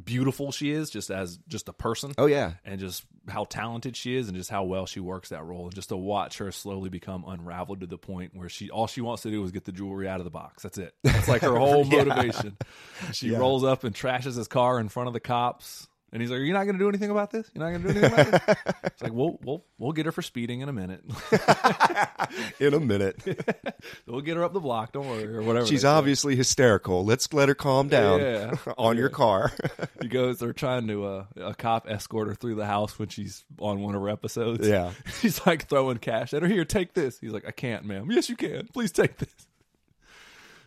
beautiful 0.03 0.51
she 0.51 0.70
is, 0.73 0.90
just 0.90 1.11
as 1.11 1.38
just 1.47 1.68
a 1.68 1.73
person 1.73 2.12
Oh 2.18 2.27
yeah. 2.27 2.55
and 2.64 2.81
just 2.81 3.05
how 3.29 3.44
talented 3.44 3.97
she 3.97 4.16
is 4.16 4.27
and 4.29 4.37
just 4.37 4.51
how 4.51 4.64
well 4.64 4.87
she 4.87 4.99
works 4.99 5.29
that 5.29 5.44
role 5.44 5.66
and 5.66 5.75
just 5.75 5.90
to 5.90 5.97
watch 5.97 6.38
her 6.38 6.51
slowly 6.51 6.88
become 6.88 7.25
unraveled 7.27 7.81
to 7.81 7.87
the 7.87 7.97
point 7.97 8.33
where 8.35 8.49
she 8.49 8.70
all 8.70 8.88
she 8.88 9.01
wants 9.01 9.23
to 9.23 9.31
do 9.31 9.44
is 9.44 9.53
get 9.53 9.64
the 9.64 9.70
jewelry 9.73 10.09
out 10.09 10.18
of 10.18 10.25
the 10.25 10.31
box 10.33 10.64
that's 10.64 10.79
it 10.79 10.94
that's 11.05 11.29
like 11.29 11.42
her 11.42 11.57
whole 11.59 11.87
Yeah. 11.87 12.03
motivation 12.05 12.57
she 13.12 13.29
Yeah. 13.29 13.38
rolls 13.38 13.62
up 13.62 13.85
and 13.85 13.94
trashes 13.94 14.37
his 14.37 14.49
car 14.49 14.81
in 14.81 14.88
front 14.88 15.07
of 15.07 15.12
the 15.12 15.20
cops 15.20 15.87
and 16.14 16.22
he's 16.22 16.31
like 16.31 16.38
are 16.40 16.42
you 16.42 16.53
not 16.55 16.64
going 16.64 16.74
to 16.74 16.79
do 16.79 16.88
anything 16.88 17.11
about 17.11 17.31
this 17.31 17.50
you're 17.55 17.62
not 17.62 17.70
going 17.79 17.83
to 17.83 17.92
do 17.92 17.98
anything 18.07 18.27
about 18.35 18.46
this 18.46 18.74
it's 18.85 19.03
like 19.03 19.12
we'll, 19.12 19.38
we'll, 19.42 19.64
we'll 19.77 19.92
get 19.92 20.07
her 20.07 20.12
for 20.12 20.22
speeding 20.22 20.61
in 20.62 20.68
a 20.70 20.72
minute 20.72 21.03
In 22.61 22.72
a 22.74 22.81
minute. 22.81 23.22
we'll 24.07 24.20
get 24.22 24.37
her 24.37 24.44
up 24.44 24.53
the 24.53 24.61
block 24.61 24.92
don't 24.92 25.07
worry 25.07 25.27
or 25.37 25.42
whatever 25.42 25.66
She's 25.66 25.83
they 25.83 25.88
say. 25.88 25.92
obviously 25.92 26.37
hysterical. 26.37 27.05
Let's 27.05 27.33
let 27.33 27.48
her 27.48 27.55
calm 27.55 27.88
down 27.88 28.20
Yeah. 28.20 28.55
on 28.79 28.96
your 28.96 29.09
car. 29.11 29.53
he 30.00 30.09
goes 30.09 30.38
they're 30.38 30.53
trying 30.53 30.87
to 30.88 31.05
uh, 31.05 31.24
a 31.37 31.55
cop 31.55 31.87
escort 31.88 32.29
her 32.29 32.35
through 32.35 32.55
the 32.57 32.66
house 32.66 32.98
when 32.98 33.09
she's 33.09 33.44
on 33.59 33.81
one 33.81 33.94
of 33.94 34.00
her 34.03 34.09
episodes 34.09 34.66
yeah. 34.66 34.92
He's 35.20 35.44
like 35.46 35.68
throwing 35.68 35.98
cash 35.98 36.33
at 36.33 36.42
her. 36.42 36.48
Here, 36.48 36.64
take 36.64 36.94
this. 36.94 37.18
He's 37.20 37.33
like, 37.33 37.44
I 37.46 37.50
can't, 37.50 37.85
ma'am. 37.85 38.09
Yes, 38.11 38.29
you 38.29 38.37
can. 38.37 38.68
Please 38.72 38.92
take 38.92 39.18
this. 39.18 39.29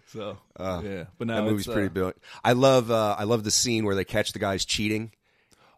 So 0.08 0.38
Uh, 0.58 0.82
yeah, 0.86 1.04
but 1.18 1.28
now 1.28 1.38
That 1.38 1.44
movie's 1.50 1.68
it's, 1.68 1.74
pretty 1.74 1.88
uh, 1.88 1.92
brilliant. 1.92 2.18
I 2.44 2.54
love 2.54 2.92
uh, 2.92 3.16
I 3.18 3.24
love 3.26 3.44
the 3.44 3.52
scene 3.52 3.84
where 3.86 3.96
they 3.96 4.06
catch 4.06 4.32
the 4.34 4.40
guys 4.40 4.64
cheating, 4.66 5.12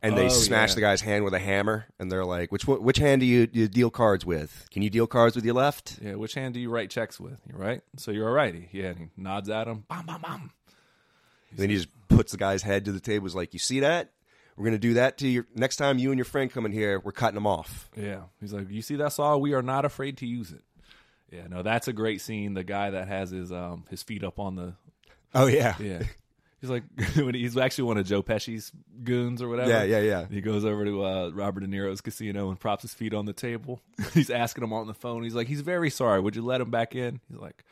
and 0.01 0.17
they 0.17 0.25
Oh, 0.25 0.29
smash 0.29 0.69
yeah. 0.69 0.75
the 0.75 0.81
guy's 0.81 1.01
hand 1.01 1.23
with 1.25 1.33
a 1.33 1.39
hammer, 1.39 1.85
and 1.99 2.11
they're 2.11 2.25
like, 2.25 2.51
"Which 2.51 2.65
which 2.67 2.97
hand 2.97 3.21
do 3.21 3.25
you, 3.27 3.47
do 3.47 3.59
you 3.59 3.67
deal 3.67 3.89
cards 3.89 4.25
with? 4.25 4.67
Can 4.71 4.81
you 4.81 4.89
deal 4.89 5.07
cards 5.07 5.35
with 5.35 5.45
your 5.45 5.55
left?" 5.55 5.99
Yeah, 6.01 6.15
which 6.15 6.33
hand 6.35 6.53
do 6.53 6.59
you 6.59 6.69
write 6.69 6.89
checks 6.89 7.19
with? 7.19 7.39
You're 7.47 7.57
right. 7.59 7.81
So 7.97 8.11
you're 8.11 8.29
a 8.29 8.31
righty. 8.31 8.69
Yeah, 8.71 8.87
and 8.87 8.97
he 8.99 9.07
nods 9.17 9.49
at 9.49 9.67
him. 9.67 9.83
Bam, 9.89 10.05
bam, 10.05 10.21
bam. 10.21 10.51
And 11.51 11.59
then 11.59 11.69
he 11.69 11.75
just 11.77 11.89
puts 12.07 12.31
the 12.31 12.37
guy's 12.37 12.61
head 12.61 12.85
to 12.85 12.91
the 12.91 12.99
table. 12.99 13.27
Is 13.27 13.35
like, 13.35 13.53
"You 13.53 13.59
see 13.59 13.79
that? 13.81 14.11
We're 14.55 14.65
gonna 14.65 14.77
do 14.77 14.95
that 14.95 15.17
to 15.19 15.27
your 15.27 15.47
next 15.55 15.77
time 15.77 15.97
you 15.99 16.11
and 16.11 16.17
your 16.17 16.25
friend 16.25 16.51
come 16.51 16.65
in 16.65 16.71
here. 16.73 16.99
We're 16.99 17.11
cutting 17.13 17.35
them 17.35 17.47
off." 17.47 17.89
Yeah, 17.95 18.23
he's 18.41 18.53
like, 18.53 18.69
you 18.69 18.81
see 18.81 18.97
that 18.97 19.13
saw? 19.13 19.37
We 19.37 19.53
are 19.53 19.61
not 19.61 19.85
afraid 19.85 20.17
to 20.17 20.25
use 20.25 20.51
it. 20.51 20.61
Yeah, 21.31 21.47
no, 21.47 21.61
that's 21.63 21.87
a 21.87 21.93
great 21.93 22.21
scene. 22.21 22.55
The 22.55 22.63
guy 22.63 22.89
that 22.89 23.07
has 23.07 23.29
his 23.29 23.51
um 23.51 23.85
his 23.89 24.03
feet 24.03 24.23
up 24.23 24.37
on 24.39 24.55
the 24.55 24.73
Oh 25.33 25.45
yeah, 25.47 25.75
yeah. 25.79 26.03
He's 26.61 26.69
like 26.69 26.83
when 27.15 27.35
he's 27.35 27.55
actually 27.57 27.85
one 27.85 27.97
of 27.97 28.05
Joe 28.05 28.21
Pesci's 28.21 28.71
goons 29.03 29.41
or 29.41 29.47
whatever. 29.47 29.69
yeah, 29.69 29.83
yeah, 29.83 29.99
yeah. 29.99 30.25
He 30.29 30.41
goes 30.41 30.65
over 30.65 30.83
to 30.85 31.03
uh, 31.05 31.29
Robert 31.29 31.61
De 31.61 31.67
Niro's 31.67 32.01
casino 32.01 32.49
and 32.49 32.59
props 32.59 32.81
his 32.81 32.93
feet 32.93 33.13
on 33.13 33.25
the 33.25 33.33
table. 33.33 33.79
he's 34.13 34.29
asking 34.29 34.63
him 34.63 34.73
on 34.73 34.87
the 34.87 34.93
phone. 34.93 35.23
He's 35.23 35.35
like, 35.35 35.47
he's 35.47 35.61
very 35.61 35.89
sorry. 35.89 36.19
Would 36.19 36.35
you 36.35 36.41
let 36.41 36.59
him 36.61 36.69
back 36.69 36.95
in? 36.95 37.21
He's 37.29 37.39
like, 37.39 37.63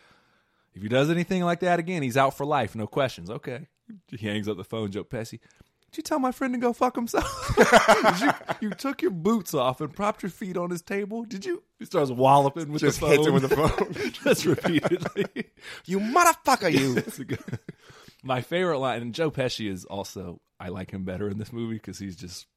if 0.73 0.82
he 0.82 0.88
does 0.89 1.10
anything 1.10 1.43
like 1.43 1.60
that 1.62 1.80
again, 1.80 2.02
he's 2.04 2.17
out 2.17 2.38
for 2.38 2.45
life. 2.45 2.76
No 2.76 2.88
questions. 2.88 3.30
Okay. 3.30 3.67
He 4.10 4.17
hangs 4.26 4.47
up 4.47 4.58
the 4.58 4.63
phone. 4.63 4.91
Joe 4.91 5.04
Pesci. 5.04 5.39
Did 5.89 5.97
you 5.97 6.04
tell 6.04 6.19
my 6.19 6.32
friend 6.34 6.54
to 6.54 6.60
go 6.60 6.73
fuck 6.73 6.95
himself? 6.95 7.26
You, 8.21 8.32
you 8.62 8.69
took 8.71 9.02
your 9.02 9.12
boots 9.12 9.54
off 9.54 9.80
and 9.82 9.93
propped 9.93 10.23
your 10.23 10.30
feet 10.30 10.58
on 10.58 10.69
his 10.69 10.82
table. 10.82 11.23
Did 11.23 11.45
you? 11.45 11.62
He 11.80 11.86
starts 11.86 12.10
walloping 12.12 12.71
with 12.71 12.82
Just 12.82 13.00
the 13.00 13.06
phone. 13.08 13.15
hits 13.15 13.28
him 13.28 13.34
with 13.34 13.50
the 13.50 13.56
phone. 13.56 14.12
just 14.23 14.45
repeatedly. 14.45 15.45
you 15.86 16.00
motherfucker, 16.00 16.71
you. 16.71 16.95
A 18.24 18.28
My 18.28 18.42
favorite 18.42 18.80
line, 18.80 19.02
and 19.02 19.14
Joe 19.14 19.32
Pesci 19.32 19.70
is 19.72 19.86
also. 19.86 20.42
I 20.60 20.70
like 20.70 20.90
him 20.92 21.04
better 21.04 21.30
in 21.30 21.38
this 21.38 21.54
movie 21.54 21.76
because 21.76 22.00
he's 22.00 22.16
just 22.16 22.48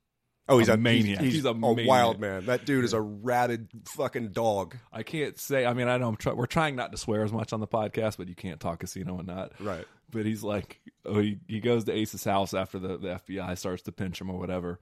Oh, 0.49 0.59
he's 0.59 0.69
A 0.69 0.73
a, 0.75 0.77
maniac. 0.77 1.21
He's, 1.21 1.35
He's 1.35 1.45
a 1.45 1.53
wild 1.53 1.77
maniac. 1.77 2.19
man. 2.19 2.47
That 2.47 2.65
dude 2.65 2.85
is 2.85 2.93
a 2.93 3.01
rabid 3.01 3.69
fucking 3.85 4.31
dog. 4.31 4.77
I 4.93 5.05
can't 5.05 5.39
say. 5.39 5.65
I 5.65 5.75
mean, 5.75 5.87
I 5.87 5.97
know 5.99 6.09
I'm 6.09 6.17
try, 6.17 6.33
we're 6.33 6.47
trying 6.47 6.75
not 6.75 6.91
to 6.91 6.99
swear 6.99 7.23
as 7.23 7.33
much 7.33 7.53
on 7.53 7.61
the 7.61 7.69
podcast, 7.69 8.17
but 8.17 8.27
you 8.29 8.35
can't 8.35 8.59
talk 8.59 8.81
casino 8.81 9.19
and 9.19 9.29
not. 9.29 9.53
Right. 9.61 9.85
But 10.11 10.27
he's 10.27 10.43
like, 10.43 10.81
oh, 11.07 11.21
he, 11.21 11.39
he 11.47 11.61
goes 11.61 11.85
to 11.85 11.93
Ace's 11.93 12.25
house 12.25 12.53
after 12.53 12.81
the, 12.81 12.99
the 12.99 13.21
FBI 13.29 13.57
starts 13.57 13.83
to 13.83 13.93
pinch 13.93 14.21
him 14.21 14.29
or 14.29 14.39
whatever, 14.41 14.81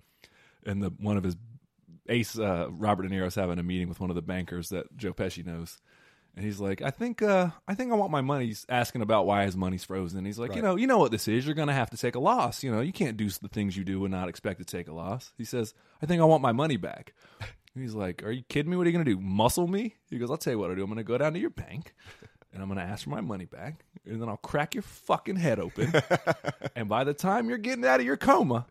and 0.64 0.83
the 0.83 0.88
one 0.99 1.19
of 1.19 1.25
his 1.25 1.37
Ace 2.09 2.38
uh, 2.38 2.69
Robert 2.71 3.03
De 3.03 3.11
Niro's 3.11 3.35
having 3.35 3.59
a 3.59 3.62
meeting 3.62 3.91
with 3.91 4.01
one 4.01 4.09
of 4.09 4.17
the 4.17 4.23
bankers 4.23 4.71
that 4.71 4.97
Joe 4.97 5.12
Pesci 5.12 5.45
knows, 5.45 5.79
and 6.37 6.45
he's 6.45 6.61
like, 6.61 6.83
I 6.83 6.91
think 6.91 7.21
uh, 7.21 7.51
I 7.67 7.75
think 7.75 7.91
I 7.91 7.97
want 7.97 8.12
my 8.12 8.21
money. 8.21 8.47
He's 8.47 8.64
asking 8.69 9.03
about 9.03 9.27
why 9.27 9.45
his 9.45 9.57
money's 9.57 9.85
frozen. 9.85 10.19
And 10.19 10.27
He's 10.27 10.38
like, 10.38 10.55
you 10.55 10.62
know, 10.62 10.77
you 10.77 10.87
know 10.87 10.99
what 10.99 11.11
this 11.11 11.27
is. 11.27 11.45
You're 11.45 11.55
gonna 11.55 11.73
have 11.73 11.91
to 11.91 11.97
take 11.97 12.14
a 12.14 12.21
loss. 12.21 12.62
You 12.62 12.71
know, 12.71 12.81
you 12.81 12.93
can't 12.93 13.17
do 13.17 13.29
the 13.29 13.49
things 13.49 13.77
you 13.77 13.85
do 13.85 14.05
and 14.05 14.12
not 14.12 14.29
expect 14.29 14.59
to 14.61 14.64
take 14.64 14.88
a 14.88 14.93
loss. 14.93 15.33
He 15.37 15.45
says, 15.45 15.75
I 16.01 16.07
think 16.07 16.21
I 16.21 16.25
want 16.25 16.43
my 16.43 16.53
money 16.53 16.77
back. 16.77 17.12
He's 17.75 17.95
like, 17.95 18.23
Are 18.23 18.31
you 18.31 18.43
kidding 18.49 18.71
me? 18.71 18.77
What 18.77 18.87
are 18.87 18.91
you 18.91 18.95
going 18.95 19.05
to 19.05 19.14
do? 19.14 19.21
Muscle 19.21 19.67
me? 19.67 19.97
He 20.11 20.19
goes, 20.19 20.31
I'll 20.31 20.37
tell 20.37 20.53
you 20.53 20.59
what 20.59 20.71
I'll 20.71 20.77
do. 20.77 20.83
I'm 20.83 20.88
going 20.88 20.99
to 20.99 21.05
go 21.05 21.19
down 21.19 21.33
to 21.35 21.38
your 21.38 21.51
bank 21.51 21.95
and 22.53 22.62
I'm 22.62 22.69
going 22.69 22.79
to 22.79 22.85
ask 22.85 23.05
for 23.05 23.11
my 23.11 23.21
money 23.21 23.45
back. 23.45 23.85
And 24.05 24.21
then 24.21 24.29
I'll 24.29 24.37
crack 24.37 24.75
your 24.75 24.83
fucking 24.83 25.37
head 25.37 25.59
open. 25.59 25.93
and 26.77 26.88
by 26.88 27.05
the 27.05 27.14
time 27.14 27.49
you're 27.49 27.59
getting 27.59 27.85
out 27.85 28.01
of 28.01 28.07
your 28.07 28.17
coma, 28.17 28.67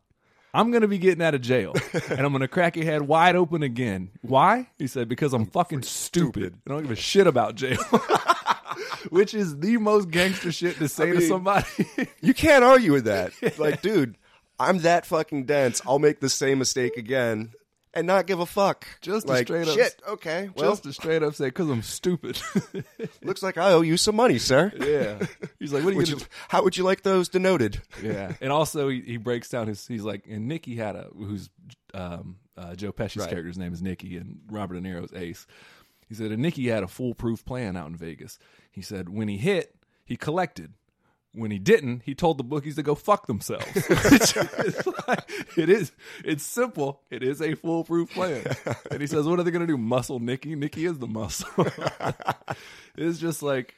I'm 0.58 0.72
going 0.72 0.82
to 0.82 0.88
be 0.88 0.98
getting 0.98 1.22
out 1.24 1.36
of 1.36 1.42
jail. 1.42 1.74
and 2.10 2.20
I'm 2.20 2.30
going 2.32 2.42
to 2.42 2.48
crack 2.48 2.76
your 2.76 2.86
head 2.86 3.04
wide 3.04 3.36
open 3.36 3.62
again. 3.64 4.10
Why? 4.22 4.68
He 4.78 4.88
said, 4.88 5.08
Because 5.08 5.34
I'm 5.34 5.46
fucking 5.46 5.84
stupid. 5.84 6.56
I 6.66 6.72
don't 6.72 6.82
give 6.82 6.92
a 6.92 6.96
shit 6.96 7.28
about 7.28 7.56
jail. 7.56 7.78
Which 9.10 9.34
is 9.34 9.60
the 9.60 9.78
most 9.78 10.10
gangster 10.10 10.52
shit 10.52 10.78
to 10.78 10.88
say 10.88 11.08
to 11.12 11.20
mean- 11.20 11.28
somebody. 11.28 11.66
You 12.22 12.34
can't 12.34 12.64
argue 12.64 12.92
with 12.94 13.06
that. 13.06 13.32
Like, 13.58 13.82
dude, 13.82 14.18
I'm 14.60 14.80
that 14.80 15.06
fucking 15.06 15.46
dense. 15.46 15.82
I'll 15.86 16.00
make 16.00 16.20
the 16.20 16.30
same 16.30 16.60
mistake 16.60 16.98
again 16.98 17.54
and 17.98 18.08
not 18.08 18.28
give 18.28 18.40
a 18.40 18.46
fuck. 18.46 18.88
Just 19.02 19.28
to 19.28 19.34
like, 19.34 19.48
straight 19.48 19.68
up- 19.68 19.76
shit. 19.76 20.02
Okay, 20.08 20.50
well, 20.56 20.72
Just 20.72 20.84
to 20.84 20.94
straight 20.94 21.24
up 21.24 21.36
say, 21.36 21.46
Because 21.48 21.70
I'm 21.70 21.82
stupid. 21.82 22.40
looks 23.24 23.44
like 23.44 23.58
I 23.58 23.72
owe 23.74 23.82
you 23.82 23.98
some 23.98 24.16
money, 24.16 24.38
sir. 24.40 24.72
yeah. 24.80 25.26
He's 25.60 25.74
like, 25.74 25.84
What 25.84 25.94
are 25.94 26.00
you 26.00 26.06
going 26.06 26.20
you, 26.20 26.26
how 26.50 26.64
would 26.64 26.78
you 26.78 26.84
like 26.84 27.02
those 27.04 27.30
denoted? 27.30 27.82
yeah, 28.02 28.34
and 28.42 28.52
also 28.52 28.90
he, 28.90 29.02
he 29.02 29.18
breaks 29.18 29.50
down 29.50 29.68
his. 29.68 29.86
He's 29.88 30.04
like, 30.04 30.26
and 30.30 30.48
Nikki 30.48 30.76
had 30.76 30.96
a 30.96 31.08
who's 31.16 31.50
um, 31.94 32.38
uh, 32.58 32.76
Joe 32.76 32.92
Pesci's 32.92 33.22
Right. 33.22 33.30
character's 33.30 33.58
name 33.58 33.74
is 33.74 33.82
Nikki, 33.82 34.18
and 34.18 34.40
Robert 34.50 34.76
De 34.76 34.82
Niro's 34.82 35.14
Ace. 35.14 35.46
He 36.08 36.16
said, 36.16 36.32
and 36.32 36.42
Nikki 36.42 36.68
had 36.70 36.84
a 36.84 36.88
foolproof 36.88 37.44
plan 37.44 37.76
out 37.76 37.88
in 37.88 37.96
Vegas. 37.98 38.40
He 38.72 38.82
said, 38.82 39.10
when 39.10 39.28
he 39.28 39.38
hit, 39.38 39.76
he 40.06 40.16
collected. 40.16 40.74
When 41.38 41.52
he 41.52 41.60
didn't, 41.60 42.02
he 42.04 42.16
told 42.16 42.38
the 42.40 42.44
bookies 42.44 42.76
to 42.78 42.84
go 42.84 42.96
fuck 42.96 43.28
themselves. 43.28 43.66
Like- 45.08 45.30
it 45.56 45.70
is. 45.70 45.92
It's 46.26 46.44
simple. 46.44 47.02
It 47.10 47.24
is 47.24 47.42
a 47.42 47.54
foolproof 47.56 48.12
plan. 48.12 48.44
And 48.92 49.00
he 49.02 49.08
says, 49.08 49.26
"What 49.26 49.40
are 49.40 49.44
they 49.44 49.52
going 49.52 49.66
to 49.66 49.72
do? 49.72 49.78
Muscle 49.78 50.20
Nikki? 50.20 50.56
Nikki 50.56 50.86
is 50.86 50.98
the 51.00 51.08
muscle." 51.08 51.48
it's 52.98 53.20
just 53.20 53.42
like 53.44 53.76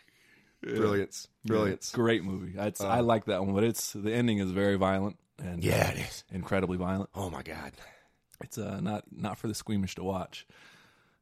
Brilliance. 0.61 1.27
Brilliance. 1.45 1.91
Great 1.91 2.23
movie. 2.23 2.53
It's, 2.57 2.81
I 2.81 2.99
like 3.01 3.25
that 3.25 3.43
one, 3.45 3.53
but 3.53 3.63
it's 3.63 3.93
the 3.93 4.11
ending 4.13 4.39
is 4.39 4.51
very 4.51 4.75
violent 4.75 5.17
and 5.37 5.63
Yeah, 5.63 5.89
it 5.91 5.99
is. 5.99 6.23
incredibly 6.31 6.77
violent. 6.77 7.09
Oh 7.15 7.29
my 7.29 7.43
god. 7.43 7.71
It's 8.41 8.57
uh, 8.57 8.79
not 8.81 9.03
not 9.11 9.37
for 9.37 9.47
the 9.47 9.53
squeamish 9.53 9.95
to 9.95 10.03
watch. 10.03 10.47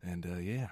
And 0.04 0.26
uh, 0.26 0.38
yeah, 0.38 0.68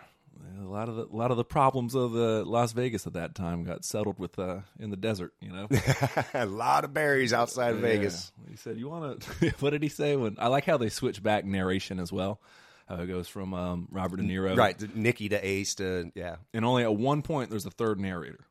A 0.61 0.67
lot 0.67 0.89
of 0.89 0.95
the 0.95 1.05
a 1.05 1.15
lot 1.15 1.31
of 1.31 1.37
the 1.37 1.45
problems 1.45 1.95
of 1.95 2.11
the 2.11 2.43
Las 2.43 2.73
Vegas 2.73 3.07
at 3.07 3.13
that 3.13 3.35
time 3.35 3.63
got 3.63 3.85
settled 3.85 4.19
with 4.19 4.37
uh, 4.39 4.59
in 4.79 4.89
the 4.89 4.97
desert. 4.97 5.33
You 5.39 5.51
know, 5.51 5.67
a 6.33 6.45
lot 6.45 6.83
of 6.83 6.93
berries 6.93 7.33
outside 7.33 7.73
of 7.73 7.79
Vegas. 7.79 8.31
Yeah. 8.43 8.51
He 8.51 8.57
said, 8.57 8.77
"You 8.77 8.89
want 8.89 9.21
to?" 9.21 9.49
what 9.59 9.69
did 9.69 9.83
he 9.83 9.89
say? 9.89 10.15
When 10.15 10.35
I 10.39 10.47
like 10.47 10.65
how 10.65 10.77
they 10.77 10.89
switch 10.89 11.21
back 11.23 11.45
narration 11.45 11.99
as 11.99 12.11
well. 12.11 12.41
How 12.87 12.95
it 12.97 13.07
goes 13.07 13.27
from 13.27 13.53
um, 13.55 13.87
Robert 13.89 14.17
De 14.17 14.23
Niro, 14.23 14.55
Right, 14.55 14.77
to 14.77 14.87
Nikki 14.93 15.29
to 15.29 15.43
Ace 15.43 15.73
to 15.75 16.11
yeah. 16.13 16.35
and 16.53 16.63
only 16.63 16.83
at 16.83 16.95
one 16.95 17.23
point 17.23 17.49
there's 17.49 17.65
a 17.65 17.71
third 17.71 17.99
narrator. 17.99 18.45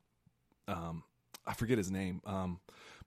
Um, 0.67 1.05
I 1.47 1.55
forget 1.55 1.79
his 1.79 1.91
name, 1.91 2.21
um, 2.27 2.59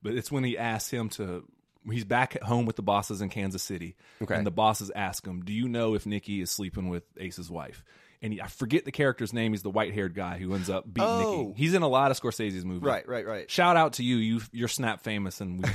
but 0.01 0.13
it's 0.13 0.31
when 0.31 0.43
he 0.43 0.57
asks 0.57 0.89
him 0.89 1.09
to. 1.11 1.43
He's 1.89 2.05
back 2.05 2.35
at 2.35 2.43
home 2.43 2.65
with 2.65 2.75
the 2.75 2.81
bosses 2.81 3.21
in 3.21 3.29
Kansas 3.29 3.63
City, 3.63 3.95
Okay. 4.21 4.35
and 4.35 4.45
the 4.45 4.51
bosses 4.51 4.91
ask 4.93 5.25
him, 5.25 5.43
"Do 5.43 5.53
you 5.53 5.67
know 5.69 5.95
if 5.95 6.05
Nikki 6.05 6.41
is 6.41 6.51
sleeping 6.51 6.89
with 6.89 7.03
Ace's 7.17 7.49
wife?" 7.49 7.83
And 8.21 8.33
he, 8.33 8.41
I 8.41 8.47
forget 8.47 8.83
the 8.83 8.91
character's 8.91 9.31
name. 9.31 9.53
He's 9.53 9.61
the 9.61 9.69
white-haired 9.69 10.15
guy 10.15 10.39
who 10.39 10.55
ends 10.55 10.69
up 10.71 10.85
beating 10.91 11.07
Oh. 11.07 11.47
Nikki. 11.49 11.53
He's 11.61 11.73
in 11.75 11.83
a 11.83 11.87
lot 11.87 12.09
of 12.09 12.19
Scorsese's 12.19 12.65
movies. 12.65 12.81
Right, 12.81 13.07
right, 13.07 13.25
right. 13.27 13.49
Shout 13.51 13.77
out 13.77 13.93
to 13.93 14.03
you. 14.03 14.15
You 14.17 14.41
you're 14.51 14.67
snap 14.67 15.01
famous, 15.03 15.39
and 15.39 15.61
we, 15.63 15.69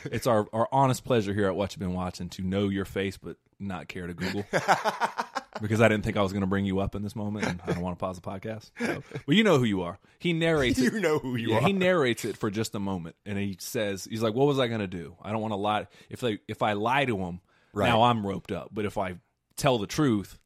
it's 0.12 0.26
our 0.26 0.46
our 0.52 0.68
honest 0.70 1.04
pleasure 1.04 1.32
here 1.32 1.46
at 1.46 1.56
What 1.56 1.72
You've 1.72 1.80
Been 1.80 1.94
Watching 1.94 2.28
to 2.30 2.42
know 2.42 2.68
your 2.68 2.84
face, 2.84 3.16
but 3.16 3.36
not 3.58 3.88
care 3.88 4.06
to 4.06 4.12
Google 4.14 4.44
because 5.60 5.80
I 5.80 5.88
didn't 5.88 6.04
think 6.04 6.16
I 6.16 6.22
was 6.22 6.32
going 6.32 6.42
to 6.42 6.46
bring 6.46 6.64
you 6.64 6.78
up 6.80 6.94
in 6.94 7.02
this 7.02 7.16
moment, 7.16 7.46
and 7.46 7.60
I 7.66 7.72
don't 7.72 7.82
want 7.82 7.98
to 7.98 8.04
pause 8.04 8.16
the 8.20 8.22
podcast. 8.22 8.70
So, 8.78 9.02
well, 9.26 9.36
you 9.36 9.42
know 9.42 9.58
who 9.58 9.64
you 9.64 9.82
are. 9.82 9.98
He 10.18 10.32
narrates. 10.32 10.78
it. 10.82 10.92
You 10.92 11.00
know 11.00 11.18
who 11.18 11.36
you 11.36 11.50
Yeah, 11.50 11.56
are. 11.56 11.66
he 11.66 11.72
narrates 11.72 12.24
it 12.24 12.36
for 12.36 12.50
just 12.50 12.74
a 12.74 12.78
moment, 12.78 13.16
and 13.26 13.38
he 13.38 13.56
says, 13.60 14.06
"He's 14.08 14.22
like, 14.22 14.34
what 14.34 14.46
was 14.46 14.58
I 14.58 14.68
going 14.68 14.80
to 14.80 14.86
do? 14.86 15.16
I 15.22 15.32
don't 15.32 15.40
want 15.40 15.52
to 15.52 15.56
lie. 15.56 15.86
If 16.10 16.20
they 16.20 16.38
if 16.48 16.62
I 16.62 16.74
lie 16.74 17.04
to 17.06 17.16
him, 17.18 17.40
Right. 17.72 17.88
now 17.88 18.02
I'm 18.02 18.26
roped 18.26 18.52
up. 18.52 18.68
But 18.72 18.84
if 18.84 18.96
I 18.98 19.16
tell 19.56 19.78
the 19.78 19.86
truth, 19.86 20.38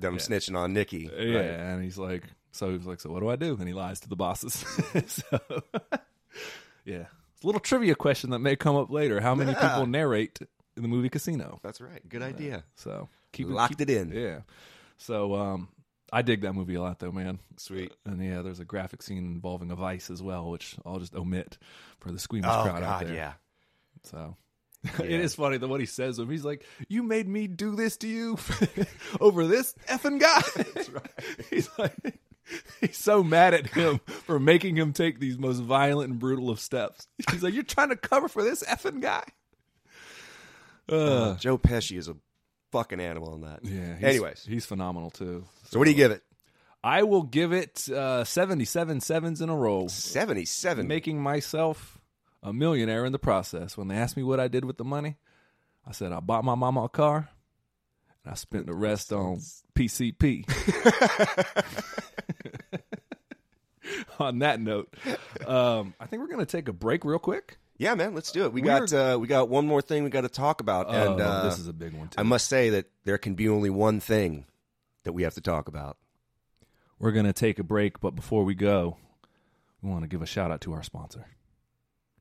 Them 0.00 0.16
snitching 0.18 0.56
on 0.56 0.72
Nikki. 0.72 1.10
yeah." 1.16 1.34
Right. 1.36 1.44
And 1.50 1.82
he's 1.84 1.98
like, 1.98 2.24
so 2.52 2.70
he's 2.72 2.86
like, 2.86 3.00
so 3.00 3.10
what 3.10 3.20
do 3.20 3.28
I 3.28 3.36
do? 3.36 3.56
And 3.58 3.68
he 3.68 3.74
lies 3.74 4.00
to 4.00 4.08
the 4.08 4.16
bosses. 4.16 4.54
so, 5.06 5.22
yeah, 6.84 7.04
it's 7.34 7.42
a 7.44 7.46
little 7.46 7.60
trivia 7.60 7.94
question 7.94 8.30
that 8.30 8.38
may 8.40 8.56
come 8.56 8.76
up 8.76 8.90
later. 8.90 9.20
How 9.20 9.34
many 9.34 9.52
Yeah. 9.52 9.68
people 9.68 9.86
narrate 9.86 10.38
in 10.76 10.82
the 10.82 10.88
movie 10.88 11.08
Casino? 11.08 11.58
That's 11.62 11.80
right. 11.80 12.06
Good 12.08 12.22
idea. 12.22 12.64
So 12.76 13.08
keep 13.32 13.48
Locked 13.48 13.78
keep- 13.78 13.88
it 13.88 13.90
in. 13.90 14.10
Yeah. 14.12 14.40
So 14.98 15.34
um, 15.34 15.68
I 16.12 16.22
dig 16.22 16.42
that 16.42 16.52
movie 16.54 16.74
a 16.74 16.82
lot, 16.82 16.98
though, 16.98 17.12
man. 17.12 17.38
Sweet. 17.56 17.92
And 18.04 18.22
yeah, 18.24 18.42
there's 18.42 18.60
a 18.60 18.64
graphic 18.64 19.02
scene 19.02 19.18
involving 19.24 19.70
a 19.70 19.76
vice 19.76 20.10
as 20.10 20.22
well, 20.22 20.50
which 20.50 20.76
I'll 20.84 20.98
just 20.98 21.14
omit 21.14 21.56
for 22.00 22.10
the 22.10 22.18
squeamish 22.18 22.50
Oh 22.52 22.64
crowd 22.64 22.82
out 22.82 23.06
there. 23.06 23.14
yeah. 23.14 23.32
So 24.04 24.36
it 24.98 25.10
is 25.10 25.34
funny 25.34 25.58
that 25.58 25.68
what 25.68 25.80
he 25.80 25.86
says 25.86 26.16
to 26.16 26.22
him. 26.22 26.30
He's 26.30 26.44
like, 26.44 26.64
"You 26.88 27.02
made 27.02 27.28
me 27.28 27.46
do 27.46 27.74
this 27.76 27.96
to 27.98 28.08
you 28.08 28.38
over 29.20 29.46
this 29.46 29.74
effing 29.88 30.18
guy." 30.20 30.40
That's 30.74 30.88
right. 30.90 31.10
he's 31.50 31.68
like, 31.78 32.18
he's 32.80 32.96
so 32.96 33.22
mad 33.22 33.52
at 33.54 33.66
him 33.68 33.98
for 34.06 34.38
making 34.40 34.76
him 34.76 34.92
take 34.92 35.20
these 35.20 35.38
most 35.38 35.58
violent 35.58 36.10
and 36.10 36.18
brutal 36.18 36.48
of 36.50 36.60
steps. 36.60 37.06
He's 37.30 37.42
like, 37.42 37.52
"You're 37.54 37.62
trying 37.62 37.90
to 37.90 37.96
cover 37.96 38.28
for 38.28 38.42
this 38.42 38.62
effing 38.62 39.00
guy." 39.02 39.24
Uh, 40.88 41.36
Joe 41.36 41.58
Pesci 41.58 41.96
is 41.96 42.08
a 42.08 42.16
fucking 42.72 43.00
animal 43.00 43.34
in 43.34 43.42
that. 43.42 43.60
yeah. 43.62 43.94
He's, 43.96 44.04
Anyways, 44.04 44.44
he's 44.48 44.66
phenomenal 44.66 45.10
too. 45.10 45.44
so 45.68 45.78
what 45.78 45.84
do 45.84 45.90
you 45.90 45.96
give 45.96 46.10
it? 46.10 46.22
I 46.82 47.02
will 47.02 47.22
give 47.24 47.52
it 47.52 47.88
uh, 47.90 48.24
77 48.24 49.00
sevens 49.02 49.42
in 49.42 49.50
a 49.50 49.54
row, 49.56 49.86
Seventy-seven. 49.88 50.88
making 50.88 51.22
myself 51.22 51.99
a 52.42 52.52
millionaire 52.52 53.04
in 53.04 53.12
the 53.12 53.18
process. 53.18 53.76
When 53.76 53.88
they 53.88 53.96
asked 53.96 54.16
me 54.16 54.22
what 54.22 54.40
I 54.40 54.48
did 54.48 54.64
with 54.64 54.78
the 54.78 54.84
money, 54.84 55.16
I 55.86 55.92
said 55.92 56.12
I 56.12 56.20
bought 56.20 56.44
my 56.44 56.54
mama 56.54 56.84
a 56.84 56.88
car 56.88 57.28
and 58.24 58.32
I 58.32 58.34
spent 58.34 58.66
the 58.66 58.74
rest 58.74 59.12
on 59.12 59.40
PCP. 59.74 60.46
on 64.18 64.40
that 64.40 64.60
note, 64.60 64.94
um, 65.46 65.94
I 65.98 66.06
think 66.06 66.20
we're 66.22 66.28
going 66.28 66.44
to 66.44 66.46
take 66.46 66.68
a 66.68 66.72
break 66.72 67.04
real 67.04 67.18
quick. 67.18 67.58
yeah, 67.78 67.94
man. 67.94 68.14
Let's 68.14 68.32
do 68.32 68.44
it. 68.44 68.52
We 68.52 68.62
We're- 68.62 68.80
got 68.80 68.92
uh, 68.92 69.18
we 69.18 69.26
got 69.26 69.48
one 69.48 69.66
more 69.66 69.82
thing 69.82 70.04
we 70.04 70.10
got 70.10 70.22
to 70.22 70.28
talk 70.28 70.60
about, 70.60 70.88
and 70.88 71.20
oh, 71.20 71.24
uh, 71.24 71.44
this 71.44 71.58
is 71.58 71.68
a 71.68 71.72
big 71.72 71.94
one 71.94 72.08
too. 72.08 72.16
I 72.18 72.22
must 72.22 72.48
say 72.48 72.70
that 72.70 72.86
there 73.04 73.18
can 73.18 73.34
be 73.34 73.48
only 73.48 73.70
one 73.70 74.00
thing 74.00 74.46
that 75.04 75.12
we 75.12 75.22
have 75.22 75.34
to 75.34 75.40
talk 75.40 75.68
about. 75.68 75.96
We're 76.98 77.12
going 77.12 77.26
to 77.26 77.32
take 77.32 77.58
a 77.58 77.64
break, 77.64 78.00
but 78.00 78.14
before 78.14 78.44
we 78.44 78.54
go, 78.54 78.98
we 79.80 79.90
want 79.90 80.02
to 80.02 80.08
give 80.08 80.20
a 80.20 80.26
shout 80.26 80.50
out 80.50 80.60
to 80.62 80.74
our 80.74 80.82
sponsor 80.82 81.26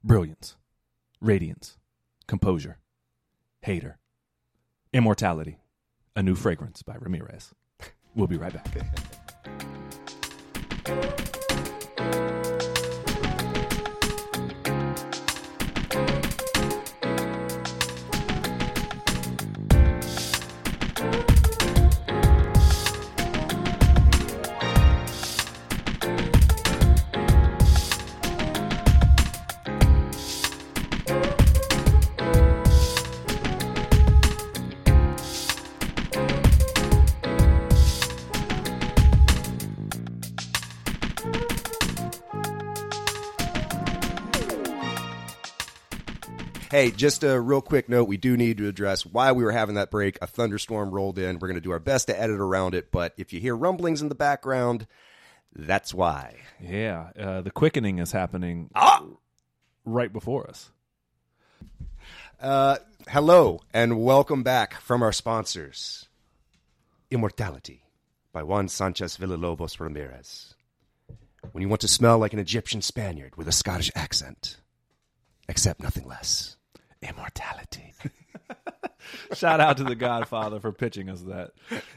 Brilliance, 0.04 0.56
Radiance, 1.20 1.78
Composure, 2.26 2.80
Hater, 3.62 3.98
Immortality, 4.94 5.60
a 6.16 6.24
new 6.24 6.36
fragrance 6.36 6.82
by 6.82 6.96
Ramirez. 6.96 7.54
We'll 8.16 8.28
be 8.28 8.38
right 8.38 8.54
back. 8.54 8.78
Hey, 46.80 46.92
just 46.92 47.26
a 47.26 47.38
real 47.42 47.60
quick 47.60 47.90
note. 47.90 48.06
We 48.06 48.16
do 48.16 48.38
need 48.38 48.56
to 48.60 48.70
address 48.70 49.06
why 49.06 49.34
we 49.34 49.44
were 49.44 49.52
having 49.52 49.76
that 49.76 49.92
break. 49.92 50.18
A 50.22 50.28
thunderstorm 50.28 50.92
rolled 50.92 51.20
in. 51.20 51.38
We're 51.38 51.50
going 51.50 51.56
to 51.56 51.62
do 51.62 51.72
our 51.72 51.80
best 51.80 52.08
to 52.08 52.18
edit 52.18 52.40
around 52.40 52.74
it, 52.74 52.90
but 52.90 53.14
if 53.18 53.34
you 53.34 53.42
hear 53.42 53.54
rumblings 53.54 54.02
in 54.02 54.08
the 54.08 54.16
background, 54.16 54.88
that's 55.54 55.94
why. 55.94 56.38
Yeah, 56.62 57.10
uh, 57.20 57.42
the 57.42 57.52
quickening 57.52 58.00
is 58.00 58.14
happening 58.14 58.70
Ah! 58.76 59.04
right 59.84 60.14
before 60.14 60.48
us. 60.48 60.72
Uh, 62.42 62.78
hello 63.10 63.60
and 63.74 64.02
welcome 64.02 64.42
back 64.44 64.80
from 64.80 65.04
our 65.04 65.12
sponsors. 65.12 66.08
Immortality 67.12 67.84
by 68.32 68.42
Juan 68.44 68.70
Sanchez 68.70 69.18
Villalobos 69.18 69.82
Ramirez. 69.82 70.54
When 71.52 71.62
you 71.62 71.68
want 71.68 71.82
to 71.82 71.90
smell 71.90 72.20
like 72.20 72.32
an 72.32 72.40
Egyptian 72.40 72.82
Spaniard 72.82 73.36
with 73.36 73.50
a 73.50 73.52
Scottish 73.52 73.92
accent, 73.96 74.62
accept 75.50 75.84
nothing 75.84 76.08
less. 76.08 76.56
Immortality. 77.02 77.94
Shout 79.34 79.60
out 79.60 79.78
to 79.78 79.84
the 79.84 79.96
Godfather 79.96 80.60
for 80.60 80.72
pitching 80.72 81.10
us 81.10 81.22
that. 81.22 81.52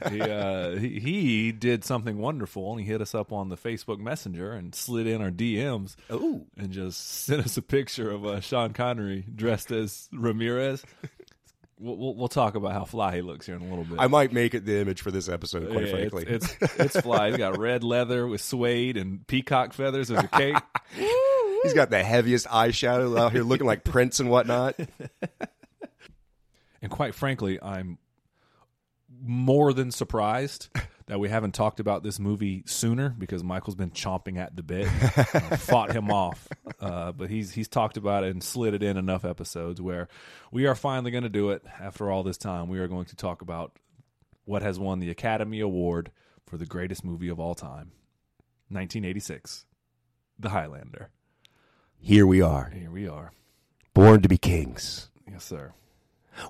He, 0.09 0.21
uh, 0.21 0.75
he 0.77 0.99
he 0.99 1.51
did 1.51 1.83
something 1.83 2.17
wonderful, 2.17 2.71
and 2.71 2.79
he 2.79 2.85
hit 2.87 3.01
us 3.01 3.13
up 3.13 3.31
on 3.31 3.49
the 3.49 3.57
Facebook 3.57 3.99
Messenger 3.99 4.53
and 4.53 4.73
slid 4.73 5.05
in 5.07 5.21
our 5.21 5.29
DMs 5.31 5.95
Ooh. 6.11 6.45
and 6.57 6.71
just 6.71 7.25
sent 7.25 7.45
us 7.45 7.57
a 7.57 7.61
picture 7.61 8.09
of 8.09 8.25
uh, 8.25 8.39
Sean 8.39 8.73
Connery 8.73 9.25
dressed 9.35 9.71
as 9.71 10.07
Ramirez. 10.13 10.83
We'll, 11.79 11.97
we'll, 11.97 12.15
we'll 12.15 12.27
talk 12.29 12.55
about 12.55 12.71
how 12.71 12.85
fly 12.85 13.15
he 13.15 13.21
looks 13.21 13.45
here 13.45 13.55
in 13.55 13.61
a 13.61 13.67
little 13.69 13.83
bit. 13.83 13.99
I 13.99 14.07
might 14.07 14.31
make 14.31 14.53
it 14.53 14.65
the 14.65 14.79
image 14.79 15.01
for 15.01 15.11
this 15.11 15.27
episode, 15.27 15.69
quite 15.71 15.85
Yeah, 15.85 15.91
frankly. 15.91 16.25
it's, 16.27 16.55
it's 16.61 16.75
it's 16.79 17.01
fly. 17.01 17.29
He's 17.29 17.37
got 17.37 17.57
red 17.59 17.83
leather 17.83 18.25
with 18.25 18.41
suede 18.41 18.95
and 18.95 19.25
peacock 19.27 19.73
feathers 19.73 20.09
as 20.09 20.23
a 20.23 20.27
cape. 20.29 20.55
He's 21.63 21.73
got 21.73 21.89
the 21.89 22.03
heaviest 22.03 22.47
eyeshadow 22.47 23.17
out 23.19 23.31
here 23.31 23.43
looking 23.43 23.67
like 23.67 23.83
Prince 23.83 24.19
and 24.19 24.29
whatnot. 24.29 24.75
And 26.81 26.91
quite 26.91 27.15
frankly, 27.15 27.61
I'm 27.61 27.97
more 29.21 29.71
than 29.71 29.89
surprised 29.89 30.67
that 31.07 31.17
we 31.17 31.29
haven't 31.29 31.53
talked 31.53 31.79
about 31.79 32.03
this 32.03 32.19
movie 32.19 32.63
sooner 32.65 33.09
because 33.09 33.41
Michael's 33.41 33.75
been 33.75 33.91
chomping 33.91 34.37
at 34.37 34.55
the 34.55 34.63
bit. 34.63 34.87
I 34.87 35.55
fought 35.55 35.93
him 35.95 36.11
off, 36.11 36.45
uh, 36.81 37.13
but 37.13 37.29
he's 37.29 37.51
he's 37.51 37.69
talked 37.69 37.95
about 37.95 38.25
it 38.25 38.31
and 38.31 38.43
slid 38.43 38.73
it 38.73 38.83
in 38.83 38.97
enough 38.97 39.23
episodes 39.23 39.81
where 39.81 40.09
we 40.51 40.65
are 40.65 40.75
finally 40.75 41.11
going 41.11 41.23
to 41.23 41.29
do 41.29 41.51
it. 41.51 41.63
After 41.79 42.11
all 42.11 42.23
this 42.23 42.37
time, 42.37 42.67
we 42.67 42.79
are 42.79 42.87
going 42.89 43.05
to 43.05 43.15
talk 43.15 43.41
about 43.41 43.77
what 44.43 44.61
has 44.61 44.77
won 44.77 44.99
the 44.99 45.09
Academy 45.09 45.61
Award 45.61 46.11
for 46.45 46.57
the 46.57 46.65
greatest 46.65 47.05
movie 47.05 47.29
of 47.29 47.39
all 47.39 47.55
time, 47.55 47.93
1986, 48.67 49.65
The 50.37 50.49
Highlander. 50.49 51.11
Here 52.05 52.27
we 52.27 52.41
are, 52.41 52.69
Here 52.75 52.91
we 52.91 53.07
are. 53.07 53.31
born 53.93 54.21
to 54.23 54.27
be 54.27 54.37
kings. 54.37 55.09
Yes, 55.25 55.45
sir. 55.45 55.71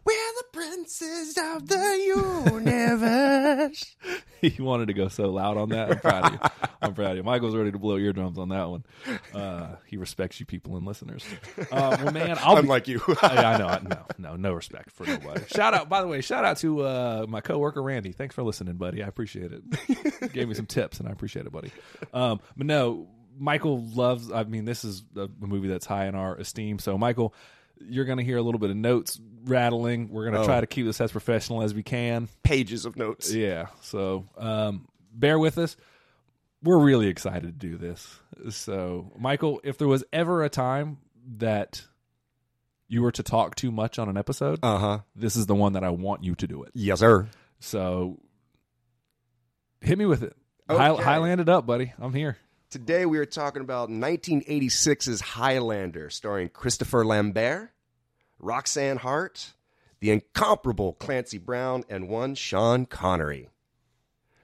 We're 0.04 0.34
the 0.38 0.46
princes 0.52 1.38
of 1.38 1.68
the 1.68 2.44
universe. 2.52 3.96
he 4.42 4.60
wanted 4.60 4.88
to 4.88 4.94
go 4.94 5.10
so 5.10 5.30
loud 5.30 5.58
on 5.58 5.70
that. 5.70 5.92
I'm 5.92 6.00
proud 6.00 6.26
of 6.26 6.34
you. 6.34 6.40
I'm 6.82 6.94
proud 6.96 7.12
of 7.12 7.18
you. 7.18 7.24
Michael's 7.24 7.56
ready 7.56 7.72
to 7.72 7.78
blow 7.78 7.98
eardrums 8.00 8.40
on 8.40 8.50
that 8.50 8.68
one. 8.68 8.84
Uh, 9.32 9.76
he 9.86 9.98
respects 9.98 10.40
you, 10.40 10.48
people 10.48 10.76
and 10.76 10.88
listeners. 10.88 11.24
Uh, 11.72 11.98
well, 12.02 12.12
man, 12.12 12.36
I'll 12.40 12.60
be, 12.60 12.92
you. 12.92 13.00
I, 13.22 13.38
I 13.38 13.58
know, 13.60 13.80
no, 13.84 14.06
no, 14.18 14.36
no 14.36 14.54
respect 14.54 14.90
for 14.90 15.06
nobody. 15.06 15.46
Shout 15.54 15.76
out, 15.76 15.88
by 15.88 16.02
the 16.02 16.08
way, 16.08 16.22
shout 16.22 16.46
out 16.46 16.58
to 16.58 16.82
uh, 16.82 17.26
my 17.30 17.42
coworker 17.42 17.84
Randy. 17.84 18.12
Thanks 18.12 18.34
for 18.34 18.42
listening, 18.42 18.78
buddy. 18.78 19.04
I 19.04 19.08
appreciate 19.08 19.52
it. 19.52 20.34
Gave 20.34 20.48
me 20.48 20.56
some 20.56 20.66
tips, 20.66 21.00
and 21.00 21.08
I 21.08 21.12
appreciate 21.12 21.46
it, 21.46 21.52
buddy. 21.52 21.72
Um, 22.12 22.40
but 22.58 22.66
no, 22.66 23.08
Michael 23.38 23.84
loves. 23.86 24.32
I 24.32 24.44
mean, 24.44 24.66
this 24.66 24.84
is 24.84 25.04
a 25.16 25.28
movie 25.40 25.68
that's 25.68 25.86
high 25.86 26.06
in 26.08 26.16
our 26.16 26.36
esteem. 26.36 26.80
So, 26.80 26.98
Michael, 26.98 27.34
you're 27.80 28.06
going 28.06 28.20
to 28.20 28.24
hear 28.24 28.38
a 28.38 28.42
little 28.42 28.60
bit 28.60 28.70
of 28.70 28.76
notes 28.78 29.20
rattling. 29.46 30.10
We're 30.10 30.24
going 30.24 30.36
to 30.36 30.42
Oh. 30.42 30.46
try 30.46 30.62
to 30.62 30.68
keep 30.68 30.86
this 30.86 31.02
as 31.02 31.12
professional 31.12 31.64
as 31.64 31.74
we 31.74 31.84
can. 31.84 32.30
Pages 32.44 32.86
of 32.86 32.96
notes. 32.96 33.34
Yeah. 33.34 33.68
So 33.82 34.26
um, 34.38 34.88
bear 35.14 35.38
with 35.40 35.58
us. 35.58 35.76
We're 36.62 36.80
really 36.82 37.08
excited 37.08 37.60
to 37.60 37.68
do 37.68 37.78
this. 37.78 38.20
So, 38.52 39.12
Michael, 39.20 39.60
if 39.66 39.78
there 39.78 39.88
was 39.88 40.04
ever 40.14 40.44
a 40.44 40.50
time 40.50 40.98
that 41.40 41.86
you 42.88 43.02
were 43.02 43.12
to 43.12 43.24
talk 43.24 43.56
too 43.56 43.70
much 43.72 44.00
on 44.00 44.08
an 44.08 44.16
episode, 44.18 44.60
Uh 44.64 44.78
huh. 44.78 45.00
this 45.16 45.36
is 45.36 45.46
the 45.46 45.56
one 45.56 45.74
that 45.74 45.84
I 45.84 45.90
want 45.90 46.24
you 46.24 46.36
to 46.36 46.48
do 46.48 46.64
it. 46.64 46.72
Yes, 46.74 47.00
sir. 47.00 47.28
So, 47.60 48.20
hit 49.82 49.98
me 49.98 50.06
with 50.06 50.24
it. 50.24 50.36
High, 50.70 50.90
Okay. 50.92 51.04
Highland 51.04 51.42
it 51.42 51.50
up, 51.50 51.66
buddy. 51.66 51.92
I'm 52.00 52.14
here. 52.14 52.38
Today 52.74 53.06
we 53.06 53.20
are 53.20 53.26
talking 53.28 53.62
about 53.62 53.90
1986's 53.92 55.22
Highlander, 55.22 56.10
starring 56.10 56.50
Christopher 56.50 57.06
Lambert, 57.06 57.70
Roxanne 58.40 58.98
Hart, 58.98 59.54
the 60.00 60.10
incomparable 60.10 60.94
Clancy 60.94 61.38
Brown, 61.38 61.84
and 61.88 62.10
one 62.10 62.34
Sean 62.34 62.88
Connery. 62.88 63.50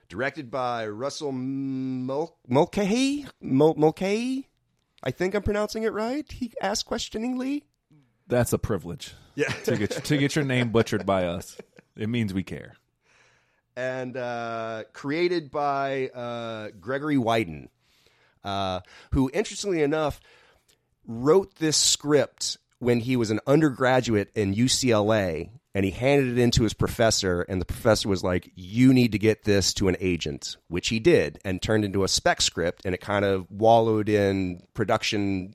Directed 0.08 0.48
by 0.48 0.86
Russell 0.86 1.32
Mul- 1.32 2.36
Mulcahy? 2.46 3.26
Mul- 3.40 3.74
Mulcahy? 3.76 4.48
I 5.02 5.10
think 5.10 5.34
I'm 5.34 5.42
pronouncing 5.42 5.82
it 5.82 5.92
right. 5.92 6.30
He 6.30 6.52
asked 6.62 6.86
questioningly. 6.86 7.64
That's 8.28 8.52
a 8.52 8.58
privilege 8.58 9.12
Yeah. 9.34 9.48
to 9.64 9.76
get 9.76 9.90
to 10.04 10.16
get 10.16 10.36
your 10.36 10.44
name 10.44 10.70
butchered 10.70 11.04
by 11.04 11.24
us. 11.24 11.56
It 11.96 12.08
means 12.08 12.32
we 12.32 12.44
care. 12.44 12.76
and 13.74 14.16
uh, 14.16 14.84
created 14.92 15.50
by 15.50 16.10
uh, 16.14 16.68
Gregory 16.80 17.18
Widen, 17.18 17.70
uh, 18.44 18.80
who, 19.12 19.30
interestingly 19.34 19.82
enough, 19.82 20.20
wrote 21.06 21.54
this 21.56 21.76
script 21.76 22.58
when 22.78 23.00
he 23.00 23.16
was 23.16 23.30
an 23.30 23.40
undergraduate 23.46 24.30
in 24.34 24.54
UCLA, 24.54 25.50
and 25.74 25.84
he 25.84 25.90
handed 25.90 26.28
it 26.36 26.38
in 26.42 26.50
to 26.52 26.62
his 26.62 26.72
professor, 26.74 27.42
and 27.42 27.60
the 27.60 27.64
professor 27.66 28.08
was 28.08 28.24
like, 28.24 28.50
"You 28.54 28.92
need 28.92 29.12
to 29.12 29.18
get 29.18 29.44
this 29.44 29.72
to 29.74 29.88
an 29.88 29.96
agent," 30.00 30.56
which 30.68 30.88
he 30.88 30.98
did, 30.98 31.38
and 31.44 31.60
turned 31.60 31.84
into 31.84 32.04
a 32.04 32.08
spec 32.08 32.40
script, 32.40 32.82
and 32.84 32.94
it 32.94 33.00
kind 33.00 33.24
of 33.24 33.50
wallowed 33.50 34.08
in 34.08 34.62
production 34.74 35.54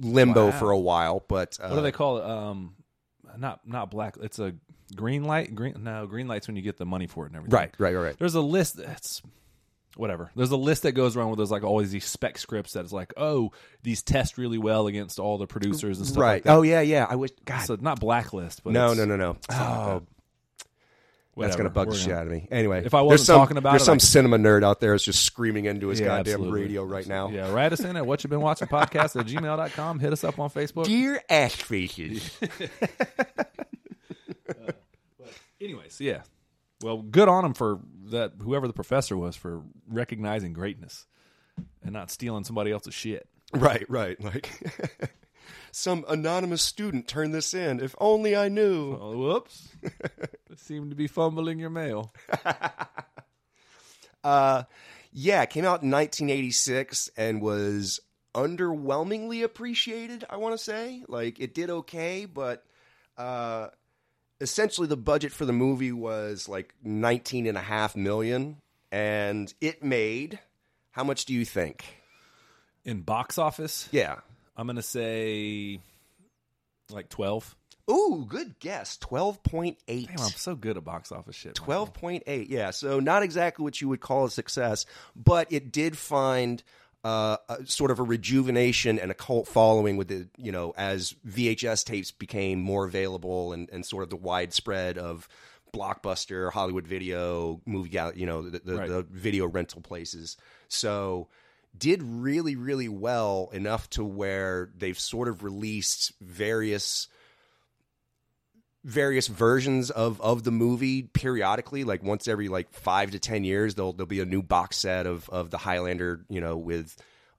limbo 0.00 0.46
Wow. 0.46 0.50
for 0.52 0.70
a 0.70 0.78
while. 0.78 1.24
But 1.28 1.56
uh, 1.62 1.68
What 1.68 1.76
do 1.76 1.82
they 1.82 1.92
call 1.92 2.18
it? 2.18 2.24
Um, 2.24 2.74
not 3.38 3.60
not 3.66 3.90
black. 3.90 4.16
It's 4.20 4.38
a 4.38 4.54
green 4.94 5.24
light. 5.24 5.54
Green 5.54 5.82
no 5.84 6.06
green 6.06 6.28
light's 6.28 6.46
when 6.46 6.56
you 6.56 6.62
get 6.62 6.76
the 6.76 6.84
money 6.86 7.06
for 7.06 7.24
it 7.24 7.28
and 7.28 7.36
everything. 7.36 7.56
right, 7.56 7.70
right, 7.78 7.94
right, 7.94 8.02
right. 8.08 8.18
There's 8.18 8.34
a 8.34 8.40
list 8.40 8.76
that's 8.76 9.22
whatever. 9.96 10.30
There's 10.36 10.50
a 10.50 10.56
list 10.56 10.82
that 10.84 10.92
goes 10.92 11.16
around 11.16 11.28
where 11.28 11.36
there's 11.36 11.50
like 11.50 11.64
always 11.64 11.90
these 11.90 12.04
spec 12.04 12.38
scripts 12.38 12.72
that's 12.72 12.92
like, 12.92 13.12
oh, 13.16 13.52
these 13.82 14.02
test 14.02 14.38
really 14.38 14.58
well 14.58 14.86
against 14.86 15.18
all 15.18 15.38
the 15.38 15.46
producers 15.46 15.98
and 15.98 16.06
stuff 16.06 16.20
Right. 16.20 16.32
like 16.34 16.42
that. 16.44 16.54
oh 16.56 16.62
yeah, 16.62 16.80
yeah. 16.80 17.06
I 17.08 17.16
wish. 17.16 17.30
God. 17.44 17.64
So 17.64 17.76
not 17.80 18.00
blacklist, 18.00 18.64
but 18.64 18.72
no, 18.72 18.94
no, 18.94 19.04
no, 19.04 19.16
no. 19.16 19.36
Oh, 19.50 20.02
whatever. 21.34 21.48
That's 21.48 21.56
gonna 21.56 21.70
bug 21.70 21.90
the 21.90 21.96
shit 21.96 22.12
out 22.12 22.26
of 22.26 22.32
me. 22.32 22.46
Anyway, 22.50 22.84
If 22.84 22.94
I 22.94 23.02
wasn't 23.02 23.26
some, 23.26 23.38
talking 23.38 23.56
about 23.56 23.70
there's 23.72 23.82
it, 23.82 23.86
some 23.86 23.98
could- 23.98 24.06
cinema 24.06 24.38
nerd 24.38 24.62
out 24.64 24.80
there 24.80 24.92
that's 24.92 25.04
just 25.04 25.22
screaming 25.24 25.64
into 25.64 25.88
his 25.88 25.98
Yeah, 26.00 26.06
goddamn 26.06 26.34
absolutely. 26.34 26.60
radio 26.62 26.84
right 26.84 27.06
now. 27.06 27.28
Yeah, 27.30 27.52
write 27.52 27.72
us 27.72 27.80
in 27.80 27.96
at 27.96 28.06
what 28.06 28.22
you've 28.22 28.30
been 28.30 28.40
watching 28.40 28.68
podcast 28.68 29.18
at 29.18 29.26
gmail.com. 29.26 29.98
Hit 29.98 30.12
us 30.12 30.22
up 30.24 30.38
on 30.38 30.48
Facebook. 30.50 30.84
Dear 30.86 31.20
ass 31.28 31.54
faces. 31.54 32.36
Uh, 34.46 34.72
anyways, 35.60 36.00
yeah. 36.00 36.22
Well, 36.82 37.02
good 37.02 37.28
on 37.28 37.44
him 37.44 37.54
for 37.54 37.80
that. 38.06 38.32
Whoever 38.40 38.66
the 38.66 38.72
professor 38.72 39.16
was 39.16 39.36
for 39.36 39.62
recognizing 39.88 40.52
greatness 40.52 41.06
and 41.82 41.92
not 41.92 42.10
stealing 42.10 42.44
somebody 42.44 42.72
else's 42.72 42.94
shit. 42.94 43.28
right, 43.52 43.88
right. 43.88 44.20
Like 44.22 44.50
some 45.72 46.04
anonymous 46.08 46.62
student 46.62 47.06
turned 47.08 47.34
this 47.34 47.54
in. 47.54 47.80
If 47.80 47.94
only 47.98 48.36
I 48.36 48.48
knew. 48.48 48.98
Oh, 49.00 49.16
whoops! 49.16 49.68
Seem 50.56 50.90
to 50.90 50.96
be 50.96 51.06
fumbling 51.06 51.58
your 51.58 51.70
mail. 51.70 52.12
Uh, 54.24 54.62
yeah, 55.12 55.42
it 55.42 55.50
came 55.50 55.64
out 55.66 55.82
in 55.82 55.90
1986 55.90 57.10
and 57.16 57.42
was 57.42 58.00
underwhelmingly 58.34 59.44
appreciated. 59.44 60.24
I 60.30 60.38
want 60.38 60.58
to 60.58 60.64
say, 60.64 61.04
like, 61.08 61.38
it 61.38 61.54
did 61.54 61.68
okay, 61.68 62.24
but 62.24 62.64
uh, 63.18 63.68
essentially 64.44 64.86
the 64.86 64.96
budget 64.96 65.32
for 65.32 65.44
the 65.44 65.52
movie 65.52 65.90
was 65.90 66.48
like 66.48 66.72
19 66.84 67.46
and 67.48 67.58
a 67.58 67.60
half 67.60 67.96
million, 67.96 68.58
and 68.92 69.52
it 69.60 69.82
made. 69.82 70.38
How 70.92 71.02
much 71.02 71.24
do 71.24 71.34
you 71.34 71.44
think? 71.44 71.84
In 72.84 73.00
box 73.00 73.36
office, 73.38 73.88
Yeah. 73.90 74.16
I'm 74.56 74.68
gonna 74.68 74.82
say 74.82 75.80
like 76.90 77.08
twelve. 77.08 77.56
Ooh, 77.90 78.24
good 78.28 78.58
guess. 78.60 78.96
12.8. 78.98 79.76
Damn, 79.86 80.18
I'm 80.20 80.30
so 80.30 80.54
good 80.54 80.76
at 80.78 80.84
box 80.84 81.10
office 81.12 81.34
shit. 81.36 81.54
12.8 81.56 82.46
yeah 82.48 82.70
so 82.70 82.98
not 83.00 83.22
exactly 83.22 83.62
what 83.62 83.78
you 83.80 83.88
would 83.90 84.00
call 84.00 84.24
a 84.24 84.30
success 84.30 84.86
but 85.16 85.52
it 85.52 85.70
did 85.70 85.98
find 85.98 86.62
uh, 87.04 87.36
a, 87.50 87.66
sort 87.66 87.90
of 87.90 87.98
a 87.98 88.02
rejuvenation 88.02 88.98
and 88.98 89.10
a 89.10 89.14
cult 89.14 89.46
following 89.46 89.96
with 89.96 90.08
the 90.08 90.26
you 90.38 90.50
know 90.50 90.72
as 90.76 91.14
vhs 91.26 91.84
tapes 91.84 92.10
became 92.10 92.58
more 92.60 92.86
available 92.86 93.52
and, 93.52 93.68
and 93.70 93.84
sort 93.84 94.02
of 94.02 94.10
the 94.10 94.16
widespread 94.16 94.96
of 94.96 95.28
blockbuster 95.72 96.50
hollywood 96.50 96.86
video 96.86 97.60
movie 97.66 97.98
you 98.14 98.24
know 98.26 98.48
the, 98.48 98.58
the, 98.60 98.76
Right. 98.76 98.88
the 98.88 99.02
video 99.02 99.46
rental 99.46 99.82
places 99.82 100.36
so 100.68 101.28
did 101.76 102.02
really 102.02 102.56
really 102.56 102.88
well 102.88 103.50
enough 103.52 103.90
to 103.90 104.04
where 104.04 104.70
they've 104.76 104.98
sort 104.98 105.28
of 105.28 105.42
released 105.44 106.12
various 106.20 107.08
various 108.84 109.26
versions 109.28 109.90
of 109.90 110.20
of 110.20 110.44
the 110.44 110.50
movie 110.50 111.02
periodically 111.02 111.84
like 111.84 112.02
once 112.02 112.28
every 112.28 112.48
like 112.48 112.70
5 112.70 113.12
to 113.12 113.18
10 113.18 113.42
years 113.42 113.74
there'll 113.74 113.94
there'll 113.94 114.06
be 114.06 114.20
a 114.20 114.26
new 114.26 114.42
box 114.42 114.76
set 114.76 115.06
of 115.06 115.28
of 115.30 115.50
the 115.50 115.56
Highlander 115.56 116.24
you 116.28 116.40
know 116.40 116.56
with 116.58 116.94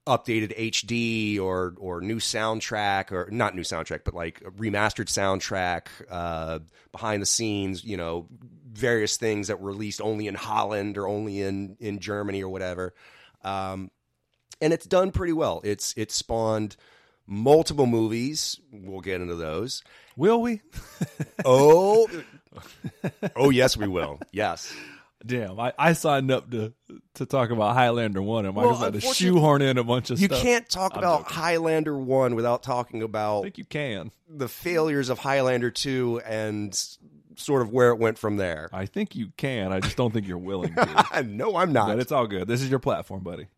updated 0.08 0.56
HD 0.58 1.40
or 1.40 1.74
or 1.78 2.00
new 2.00 2.16
soundtrack 2.16 3.12
or 3.12 3.28
not 3.30 3.54
new 3.54 3.62
soundtrack 3.62 4.00
but 4.04 4.14
like 4.14 4.40
remastered 4.58 5.06
soundtrack 5.06 5.86
uh 6.10 6.58
behind 6.90 7.22
the 7.22 7.26
scenes 7.26 7.84
you 7.84 7.96
know 7.96 8.26
various 8.76 9.16
things 9.16 9.48
that 9.48 9.60
were 9.60 9.70
released 9.70 10.00
only 10.00 10.26
in 10.26 10.34
Holland 10.34 10.98
or 10.98 11.08
only 11.08 11.40
in 11.40 11.76
in 11.80 11.98
Germany 11.98 12.42
or 12.42 12.48
whatever. 12.48 12.94
Um 13.42 13.90
and 14.60 14.72
it's 14.72 14.86
done 14.86 15.12
pretty 15.12 15.32
well. 15.32 15.60
It's 15.64 15.94
it's 15.96 16.14
spawned 16.14 16.76
multiple 17.26 17.86
movies 17.86 18.60
we'll 18.72 19.00
get 19.00 19.20
into 19.20 19.34
those 19.34 19.82
Will 20.16 20.40
we? 20.40 20.62
Oh, 21.44 22.08
oh 23.36 23.50
yes, 23.50 23.76
we 23.76 23.86
will. 23.86 24.18
Yes, 24.32 24.74
Damn, 25.24 25.58
I, 25.58 25.72
I 25.78 25.92
signed 25.92 26.30
up 26.30 26.50
to 26.50 26.72
to 27.14 27.26
talk 27.26 27.50
about 27.50 27.74
Highlander 27.74 28.22
one, 28.22 28.46
and 28.46 28.54
Michael's 28.54 28.80
had 28.80 28.92
to 28.92 29.00
shoehorn 29.00 29.60
in 29.62 29.76
a 29.76 29.84
bunch 29.84 30.10
of 30.10 30.20
you 30.20 30.26
stuff. 30.26 30.40
can't 30.40 30.68
talk 30.68 30.92
I'm 30.94 30.98
about 30.98 31.22
joking. 31.22 31.36
Highlander 31.36 31.98
one 31.98 32.34
without 32.34 32.62
talking 32.62 33.02
about. 33.02 33.16
I 33.16 33.38
about 33.38 33.42
think 33.42 33.58
you 33.58 33.64
can. 33.64 34.12
the 34.28 34.48
failures 34.48 35.08
of 35.08 35.18
Highlander 35.18 35.70
two 35.70 36.20
and 36.24 36.74
sort 37.36 37.62
of 37.62 37.70
where 37.72 37.90
it 37.90 37.98
went 37.98 38.18
from 38.18 38.36
there. 38.36 38.68
I 38.72 38.86
think 38.86 39.16
you 39.16 39.32
can. 39.36 39.72
I 39.72 39.80
just 39.80 39.96
don't 39.96 40.12
think 40.12 40.28
you're 40.28 40.38
willing 40.38 40.74
to. 40.74 41.22
no, 41.26 41.56
I'm 41.56 41.72
not. 41.72 41.88
but 41.88 41.98
it's 41.98 42.12
all 42.12 42.26
good. 42.26 42.46
This 42.46 42.62
is 42.62 42.70
your 42.70 42.78
platform, 42.78 43.22
buddy. 43.22 43.48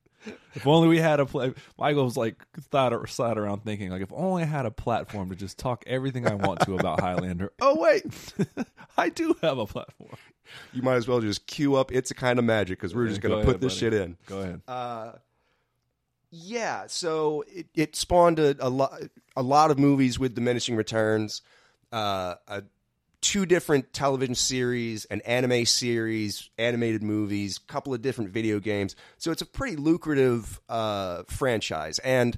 If 0.55 0.67
only 0.67 0.89
we 0.89 0.99
had 0.99 1.21
a 1.21 1.27
play. 1.27 1.55
Michael's 1.79 2.17
like 2.17 2.45
thought 2.71 2.93
or 2.93 3.07
sat 3.07 3.39
around 3.39 3.65
thinking 3.65 3.91
like, 3.91 4.03
if 4.03 4.13
only 4.13 4.43
I 4.43 4.47
had 4.47 4.67
a 4.67 4.71
platform 4.71 5.31
to 5.31 5.37
just 5.37 5.59
talk 5.59 5.85
everything 5.87 6.27
I 6.27 6.35
want 6.35 6.61
to 6.61 6.75
about 6.75 7.01
Highlander. 7.01 7.53
Oh 7.61 7.79
wait, 7.81 8.05
I 8.97 9.09
do 9.09 9.37
have 9.43 9.59
a 9.59 9.67
platform. 9.67 10.17
you 10.73 10.83
might 10.83 10.97
as 10.97 11.07
well 11.07 11.21
just 11.21 11.47
queue 11.47 11.77
up 11.77 11.93
"It's 11.93 12.11
a 12.11 12.15
Kind 12.15 12.39
of 12.39 12.45
Magic" 12.45 12.79
because 12.79 12.95
we're 12.95 13.07
just 13.09 13.21
going 13.21 13.39
to 13.39 13.45
put 13.45 13.57
ahead, 13.57 13.61
this 13.61 13.75
buddy. 13.75 13.81
shit 13.81 13.95
in. 13.95 14.17
Go 14.27 14.41
ahead. 14.41 14.63
Uh, 14.67 15.13
yeah, 16.31 16.85
so 16.89 17.45
it, 17.49 17.67
it 17.75 17.97
spawned 17.97 18.39
a, 18.39 18.55
a 18.59 18.69
lot 18.69 19.01
a 19.37 19.43
lot 19.43 19.71
of 19.71 19.79
movies 19.79 20.19
with 20.19 20.35
diminishing 20.35 20.77
returns. 20.77 21.43
Uh, 21.93 22.35
a, 22.49 22.63
two 23.21 23.47
different 23.47 23.93
television 23.93 24.35
series, 24.35 25.05
an 25.07 25.21
anime 25.23 25.65
series, 25.65 26.51
animated 26.59 27.03
movies, 27.03 27.59
a 27.59 27.73
couple 27.73 27.93
of 27.93 28.03
different 28.03 28.31
video 28.31 28.61
games. 28.61 28.97
So 29.19 29.31
it's 29.31 29.43
a 29.43 29.47
pretty 29.47 29.77
lucrative 29.77 30.61
uh, 30.69 31.25
franchise, 31.29 31.99
and 32.01 32.37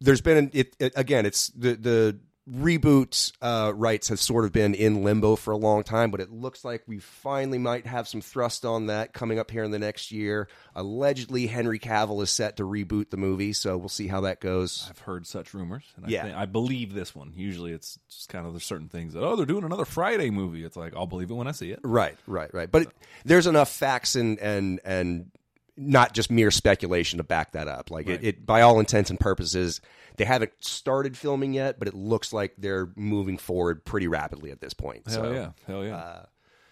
there's 0.00 0.20
been 0.20 0.50
it, 0.52 0.74
it 0.78 0.92
again. 0.96 1.26
It's 1.26 1.48
the 1.48 1.74
the 1.74 2.18
reboot 2.50 3.32
uh, 3.42 3.72
rights 3.74 4.08
have 4.08 4.18
sort 4.18 4.44
of 4.44 4.52
been 4.52 4.74
in 4.74 5.04
limbo 5.04 5.36
for 5.36 5.50
a 5.52 5.56
long 5.56 5.82
time, 5.82 6.10
but 6.10 6.20
it 6.20 6.30
looks 6.30 6.64
like 6.64 6.82
we 6.86 6.98
finally 6.98 7.58
might 7.58 7.86
have 7.86 8.08
some 8.08 8.20
thrust 8.20 8.64
on 8.64 8.86
that 8.86 9.12
coming 9.12 9.38
up 9.38 9.50
here 9.50 9.64
in 9.64 9.70
the 9.70 9.78
next 9.78 10.10
year. 10.10 10.48
Allegedly, 10.74 11.46
Henry 11.46 11.78
Cavill 11.78 12.22
is 12.22 12.30
set 12.30 12.56
to 12.56 12.62
reboot 12.64 13.10
the 13.10 13.16
movie, 13.16 13.52
so 13.52 13.76
we'll 13.76 13.88
see 13.88 14.06
how 14.06 14.22
that 14.22 14.40
goes. 14.40 14.86
I've 14.88 14.98
heard 15.00 15.26
such 15.26 15.52
rumors, 15.54 15.84
and 15.96 16.06
I, 16.06 16.08
Yeah. 16.08 16.22
think, 16.24 16.36
I 16.36 16.46
believe 16.46 16.94
this 16.94 17.14
one. 17.14 17.32
Usually, 17.36 17.72
it's 17.72 17.98
just 18.08 18.28
kind 18.28 18.46
of 18.46 18.52
there's 18.52 18.64
certain 18.64 18.88
things 18.88 19.12
that 19.14 19.22
oh 19.22 19.36
they're 19.36 19.46
doing 19.46 19.64
another 19.64 19.84
Friday 19.84 20.30
movie. 20.30 20.64
It's 20.64 20.76
like 20.76 20.94
I'll 20.96 21.06
believe 21.06 21.30
it 21.30 21.34
when 21.34 21.48
I 21.48 21.52
see 21.52 21.70
it. 21.70 21.80
Right, 21.82 22.16
right, 22.26 22.52
right. 22.54 22.70
But 22.70 22.82
it, 22.82 22.88
there's 23.24 23.46
enough 23.46 23.68
facts 23.70 24.14
and 24.16 24.38
and 24.38 24.80
and 24.84 25.30
not 25.76 26.12
just 26.12 26.28
mere 26.28 26.50
speculation 26.50 27.18
to 27.18 27.22
back 27.24 27.52
that 27.52 27.68
up. 27.68 27.90
Like 27.90 28.08
Right. 28.08 28.16
it, 28.22 28.26
it, 28.26 28.46
by 28.46 28.62
all 28.62 28.80
intents 28.80 29.10
and 29.10 29.20
purposes, 29.20 29.80
they 30.18 30.24
haven't 30.24 30.52
started 30.60 31.16
filming 31.16 31.54
yet, 31.54 31.78
but 31.78 31.88
it 31.88 31.94
looks 31.94 32.32
like 32.32 32.54
they're 32.58 32.90
moving 32.96 33.38
forward 33.38 33.84
pretty 33.84 34.08
rapidly 34.08 34.50
at 34.50 34.60
this 34.60 34.74
point. 34.74 35.04
Hell 35.06 35.22
so, 35.22 35.32
yeah, 35.32 35.50
hell 35.66 35.84
yeah. 35.84 36.22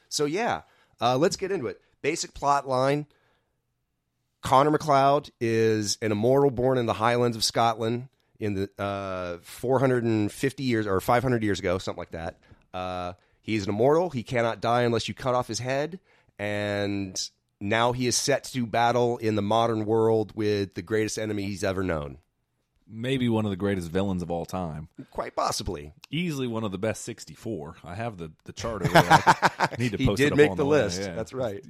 So 0.08 0.24
yeah, 0.24 0.62
uh, 1.00 1.16
let's 1.16 1.36
get 1.36 1.52
into 1.52 1.68
it. 1.68 1.80
Basic 2.02 2.34
plot 2.34 2.68
line: 2.68 3.06
Connor 4.42 4.72
MacLeod 4.72 5.30
is 5.40 5.96
an 6.02 6.12
immortal 6.12 6.50
born 6.50 6.76
in 6.76 6.86
the 6.86 6.92
Highlands 6.92 7.36
of 7.36 7.44
Scotland 7.44 8.08
in 8.38 8.54
the 8.54 8.82
uh, 8.82 9.38
450 9.42 10.62
years 10.62 10.86
or 10.86 11.00
500 11.00 11.42
years 11.42 11.60
ago, 11.60 11.78
something 11.78 12.00
like 12.00 12.10
that. 12.10 12.38
Uh, 12.74 13.12
he's 13.40 13.62
an 13.64 13.70
immortal. 13.70 14.10
He 14.10 14.22
cannot 14.22 14.60
die 14.60 14.82
unless 14.82 15.08
you 15.08 15.14
cut 15.14 15.34
off 15.34 15.46
his 15.46 15.60
head, 15.60 16.00
and 16.38 17.30
now 17.60 17.92
he 17.92 18.08
is 18.08 18.16
set 18.16 18.44
to 18.44 18.66
battle 18.66 19.18
in 19.18 19.36
the 19.36 19.42
modern 19.42 19.84
world 19.84 20.32
with 20.34 20.74
the 20.74 20.82
greatest 20.82 21.16
enemy 21.16 21.44
he's 21.44 21.64
ever 21.64 21.82
known. 21.82 22.18
Maybe 22.88 23.28
one 23.28 23.44
of 23.44 23.50
the 23.50 23.56
greatest 23.56 23.90
villains 23.90 24.22
of 24.22 24.30
all 24.30 24.46
time. 24.46 24.88
Quite 25.10 25.34
possibly. 25.34 25.92
Easily 26.10 26.46
one 26.46 26.62
of 26.62 26.70
the 26.70 26.78
best 26.78 27.02
64. 27.02 27.76
I 27.84 27.94
have 27.96 28.16
the 28.16 28.30
the 28.44 28.52
chart 28.52 28.82
over 28.82 28.92
there. 28.92 29.04
I 29.10 29.74
need 29.78 29.92
to 29.92 29.98
He 29.98 30.06
post 30.06 30.20
it 30.20 30.30
did 30.30 30.36
make 30.36 30.50
on 30.52 30.56
the 30.56 30.64
list. 30.64 31.00
yeah. 31.00 31.14
That's 31.14 31.32
right. 31.32 31.64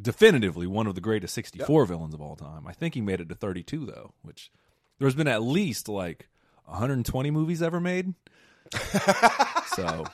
definitively 0.00 0.66
one 0.68 0.86
of 0.86 0.94
the 0.94 1.00
greatest 1.00 1.34
64 1.34 1.86
villains 1.86 2.14
of 2.14 2.20
all 2.20 2.36
time. 2.36 2.66
I 2.68 2.72
think 2.72 2.94
he 2.94 3.00
made 3.00 3.20
it 3.20 3.28
to 3.30 3.34
32 3.34 3.84
though, 3.86 4.14
which 4.22 4.52
there's 5.00 5.14
been 5.16 5.26
at 5.28 5.42
least 5.42 5.88
like 5.88 6.28
120 6.66 7.30
movies 7.32 7.62
ever 7.62 7.80
made. 7.80 8.14
so 9.74 10.04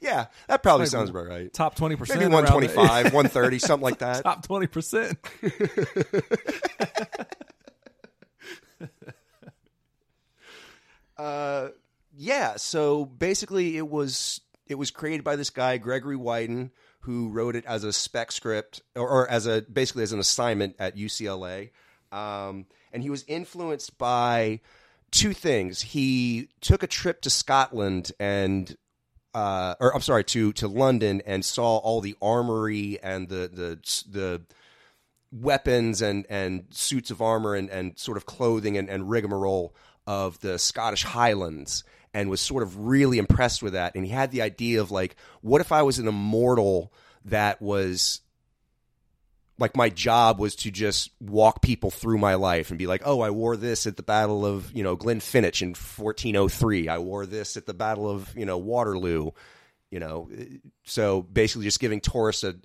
Yeah, 0.00 0.26
that 0.46 0.62
probably 0.62 0.86
sounds 0.86 1.10
about 1.10 1.26
right. 1.26 1.52
top 1.52 1.74
20 1.74 1.96
percent, 1.96 2.20
Maybe 2.20 2.32
125, 2.32 3.12
130, 3.12 3.58
something 3.58 3.82
like 3.82 3.98
that. 3.98 4.22
top 4.22 4.46
20 4.46 4.68
Uh, 11.18 11.68
yeah. 12.16 12.56
So 12.56 13.04
basically, 13.04 13.76
it 13.76 13.88
was 13.88 14.40
it 14.66 14.76
was 14.76 14.90
created 14.90 15.24
by 15.24 15.36
this 15.36 15.50
guy 15.50 15.78
Gregory 15.78 16.16
Widen, 16.16 16.70
who 17.00 17.28
wrote 17.28 17.56
it 17.56 17.64
as 17.66 17.84
a 17.84 17.92
spec 17.92 18.32
script 18.32 18.82
or, 18.94 19.08
or 19.08 19.30
as 19.30 19.46
a 19.46 19.62
basically 19.62 20.02
as 20.02 20.12
an 20.12 20.20
assignment 20.20 20.76
at 20.78 20.96
UCLA, 20.96 21.70
um, 22.12 22.66
and 22.92 23.02
he 23.02 23.10
was 23.10 23.24
influenced 23.26 23.98
by 23.98 24.60
two 25.10 25.32
things. 25.32 25.82
He 25.82 26.48
took 26.60 26.82
a 26.82 26.88
trip 26.88 27.20
to 27.22 27.30
Scotland 27.30 28.12
and. 28.18 28.76
Uh, 29.34 29.74
or 29.78 29.94
I'm 29.94 30.00
sorry, 30.00 30.24
to 30.24 30.52
to 30.54 30.66
London 30.66 31.22
and 31.24 31.44
saw 31.44 31.76
all 31.76 32.00
the 32.00 32.16
armory 32.20 32.98
and 33.02 33.28
the 33.28 33.48
the 33.52 34.02
the 34.10 34.42
weapons 35.30 36.02
and, 36.02 36.26
and 36.28 36.64
suits 36.70 37.10
of 37.10 37.20
armor 37.20 37.54
and, 37.54 37.68
and 37.70 37.98
sort 37.98 38.16
of 38.16 38.26
clothing 38.26 38.76
and, 38.76 38.88
and 38.88 39.10
rigmarole 39.10 39.74
of 40.08 40.40
the 40.40 40.58
Scottish 40.58 41.04
Highlands 41.04 41.84
and 42.14 42.30
was 42.30 42.40
sort 42.40 42.62
of 42.62 42.86
really 42.86 43.18
impressed 43.18 43.62
with 43.62 43.74
that. 43.74 43.94
And 43.94 44.06
he 44.06 44.10
had 44.10 44.30
the 44.30 44.40
idea 44.40 44.80
of 44.80 44.90
like, 44.90 45.16
what 45.42 45.60
if 45.60 45.70
I 45.70 45.82
was 45.82 45.98
an 45.98 46.08
immortal 46.08 46.94
that 47.26 47.60
was 47.60 48.22
like 49.58 49.76
my 49.76 49.90
job 49.90 50.38
was 50.38 50.56
to 50.56 50.70
just 50.70 51.10
walk 51.20 51.60
people 51.60 51.90
through 51.90 52.16
my 52.16 52.36
life 52.36 52.70
and 52.70 52.78
be 52.78 52.86
like, 52.86 53.02
oh, 53.04 53.20
I 53.20 53.28
wore 53.28 53.58
this 53.58 53.86
at 53.86 53.98
the 53.98 54.02
Battle 54.02 54.46
of, 54.46 54.72
you 54.72 54.82
know, 54.82 54.96
Glenfiddich 54.96 55.60
in 55.60 55.74
1403. 55.74 56.88
I 56.88 56.96
wore 56.98 57.26
this 57.26 57.58
at 57.58 57.66
the 57.66 57.74
Battle 57.74 58.08
of, 58.08 58.34
you 58.34 58.46
know, 58.46 58.56
Waterloo. 58.56 59.32
You 59.90 60.00
know, 60.00 60.30
so 60.84 61.20
basically 61.22 61.64
just 61.64 61.80
giving 61.80 62.00
tourists 62.00 62.44
a, 62.44 62.56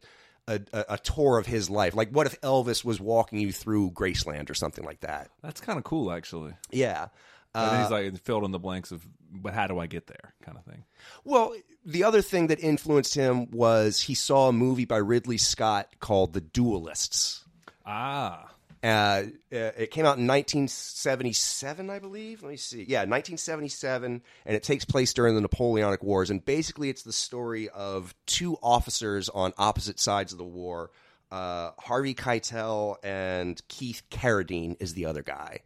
a, 0.47 0.61
a 0.73 0.97
tour 0.97 1.37
of 1.37 1.45
his 1.45 1.69
life. 1.69 1.93
Like, 1.93 2.09
what 2.09 2.27
if 2.27 2.39
Elvis 2.41 2.85
was 2.85 3.01
walking 3.01 3.39
you 3.39 3.51
through 3.51 3.91
Graceland 3.91 4.49
or 4.49 4.53
something 4.53 4.83
like 4.83 5.01
that? 5.01 5.29
That's 5.41 5.61
kind 5.61 5.77
of 5.77 5.83
cool 5.83 6.11
actually. 6.11 6.53
Yeah. 6.71 7.07
But 7.53 7.69
then 7.69 7.79
Uh, 7.79 7.81
he's 7.83 7.91
like 8.13 8.21
filled 8.23 8.43
in 8.45 8.51
the 8.51 8.59
blanks 8.59 8.91
of 8.91 9.05
but 9.35 9.53
how 9.53 9.65
do 9.67 9.79
I 9.79 9.87
get 9.87 10.05
there 10.07 10.33
kind 10.43 10.57
of 10.57 10.63
thing. 10.63 10.83
well, 11.23 11.55
the 11.85 12.03
other 12.03 12.21
thing 12.21 12.47
that 12.47 12.59
influenced 12.59 13.15
him 13.15 13.49
was 13.51 14.01
he 14.01 14.13
saw 14.13 14.49
a 14.49 14.53
movie 14.53 14.85
by 14.85 14.97
Ridley 14.97 15.37
Scott 15.39 15.95
called 15.99 16.33
The 16.33 16.41
Duelists. 16.41 17.43
Ah. 17.85 18.49
Uh, 18.83 18.87
uh, 18.87 19.23
it 19.51 19.91
came 19.91 20.05
out 20.05 20.17
in 20.17 20.27
1977, 20.27 21.89
I 21.89 21.99
believe. 21.99 22.43
Let 22.43 22.49
me 22.49 22.57
see. 22.57 22.83
Yeah, 22.83 22.99
1977, 22.99 24.21
and 24.45 24.55
it 24.55 24.61
takes 24.63 24.85
place 24.85 25.13
during 25.13 25.35
the 25.35 25.41
Napoleonic 25.41 26.03
Wars. 26.03 26.29
And 26.29 26.43
basically, 26.43 26.89
it's 26.89 27.03
the 27.03 27.13
story 27.13 27.69
of 27.69 28.13
two 28.25 28.57
officers 28.61 29.29
on 29.29 29.53
opposite 29.57 29.99
sides 29.99 30.31
of 30.31 30.37
the 30.37 30.43
war. 30.43 30.91
Uh, 31.31 31.71
Harvey 31.79 32.13
Keitel 32.13 32.97
and 33.03 33.59
Keith 33.67 34.03
Carradine 34.11 34.75
is 34.79 34.93
the 34.93 35.05
other 35.05 35.23
guy. 35.23 35.59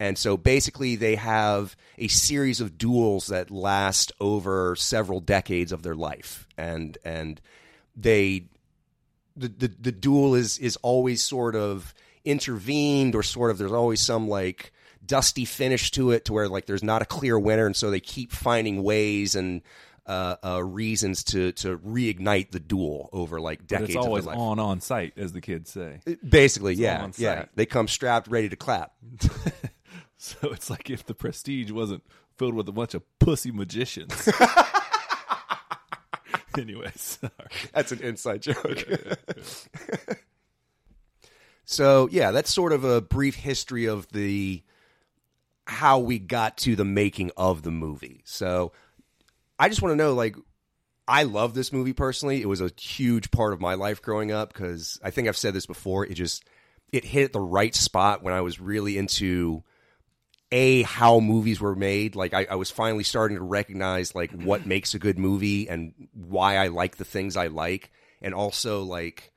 And 0.00 0.16
so 0.16 0.38
basically, 0.38 0.96
they 0.96 1.16
have 1.16 1.76
a 1.98 2.08
series 2.08 2.62
of 2.62 2.78
duels 2.78 3.26
that 3.26 3.50
last 3.50 4.12
over 4.18 4.74
several 4.74 5.20
decades 5.20 5.72
of 5.72 5.82
their 5.82 5.94
life, 5.94 6.48
and 6.56 6.96
and 7.04 7.38
they 7.94 8.46
the, 9.36 9.48
the 9.48 9.68
the 9.68 9.92
duel 9.92 10.34
is 10.34 10.56
is 10.58 10.76
always 10.76 11.22
sort 11.22 11.54
of 11.54 11.94
intervened 12.24 13.14
or 13.14 13.22
sort 13.22 13.50
of 13.50 13.58
there's 13.58 13.72
always 13.72 14.00
some 14.00 14.26
like 14.26 14.72
dusty 15.04 15.44
finish 15.44 15.90
to 15.90 16.12
it 16.12 16.24
to 16.24 16.32
where 16.32 16.48
like 16.48 16.64
there's 16.64 16.82
not 16.82 17.02
a 17.02 17.06
clear 17.06 17.38
winner 17.38 17.66
and 17.66 17.76
so 17.76 17.90
they 17.90 18.00
keep 18.00 18.32
finding 18.32 18.82
ways 18.82 19.34
and 19.34 19.62
uh, 20.06 20.36
uh, 20.44 20.64
reasons 20.64 21.24
to 21.24 21.52
to 21.52 21.78
reignite 21.78 22.50
the 22.50 22.60
duel 22.60 23.08
over 23.12 23.40
like 23.40 23.60
But 23.60 23.68
decades 23.68 23.90
it's 23.90 23.96
always 23.96 24.26
of 24.26 24.32
their 24.32 24.40
life. 24.40 24.50
on 24.50 24.58
on 24.58 24.80
sight 24.80 25.12
as 25.16 25.32
the 25.32 25.40
kids 25.40 25.70
say. 25.70 26.00
Basically, 26.26 26.74
all 26.74 26.80
yeah, 26.80 27.02
on 27.02 27.12
yeah. 27.16 27.44
They 27.54 27.66
come 27.66 27.86
strapped, 27.86 28.28
ready 28.28 28.48
to 28.48 28.56
clap. 28.56 28.92
So 30.22 30.50
it's 30.50 30.68
like 30.68 30.90
if 30.90 31.06
the 31.06 31.14
prestige 31.14 31.70
wasn't 31.70 32.04
filled 32.36 32.52
with 32.54 32.68
a 32.68 32.72
bunch 32.72 32.92
of 32.92 33.02
pussy 33.20 33.50
magicians. 33.50 34.28
Anyways, 36.58 37.18
sorry. 37.20 37.32
That's 37.72 37.92
an 37.92 38.00
inside 38.00 38.42
joke. 38.42 38.84
so 41.64 42.08
yeah, 42.12 42.32
that's 42.32 42.52
sort 42.52 42.72
of 42.72 42.84
a 42.84 43.00
brief 43.00 43.36
history 43.36 43.86
of 43.86 44.08
the 44.12 44.62
how 45.66 46.00
we 46.00 46.18
got 46.18 46.58
to 46.58 46.76
the 46.76 46.84
making 46.84 47.30
of 47.36 47.62
the 47.62 47.70
movie. 47.70 48.20
So 48.24 48.72
I 49.58 49.70
just 49.70 49.80
want 49.80 49.92
to 49.92 49.96
know, 49.96 50.12
like, 50.12 50.36
I 51.06 51.22
love 51.22 51.54
this 51.54 51.72
movie 51.72 51.92
personally. 51.92 52.42
It 52.42 52.48
was 52.48 52.60
a 52.60 52.70
huge 52.78 53.30
part 53.30 53.52
of 53.52 53.60
my 53.60 53.74
life 53.74 54.02
growing 54.02 54.32
up 54.32 54.52
because 54.52 55.00
I 55.02 55.10
think 55.10 55.28
I've 55.28 55.36
said 55.36 55.54
this 55.54 55.66
before. 55.66 56.04
It 56.04 56.14
just 56.14 56.44
it 56.92 57.04
hit 57.04 57.32
the 57.32 57.40
right 57.40 57.74
spot 57.74 58.22
when 58.22 58.34
I 58.34 58.40
was 58.42 58.60
really 58.60 58.98
into 58.98 59.62
a 60.52 60.82
how 60.82 61.20
movies 61.20 61.60
were 61.60 61.74
made. 61.76 62.16
Like 62.16 62.34
I, 62.34 62.46
I 62.50 62.54
was 62.56 62.70
finally 62.70 63.04
starting 63.04 63.36
to 63.36 63.42
recognize 63.44 64.14
like 64.14 64.32
what 64.32 64.66
makes 64.66 64.94
a 64.94 64.98
good 64.98 65.18
movie 65.18 65.68
and 65.68 65.92
why 66.12 66.56
i 66.56 66.68
like 66.68 66.96
the 66.96 67.04
things 67.04 67.36
i 67.36 67.46
like. 67.46 67.90
And 68.22 68.34
also 68.34 68.82
like 68.82 69.30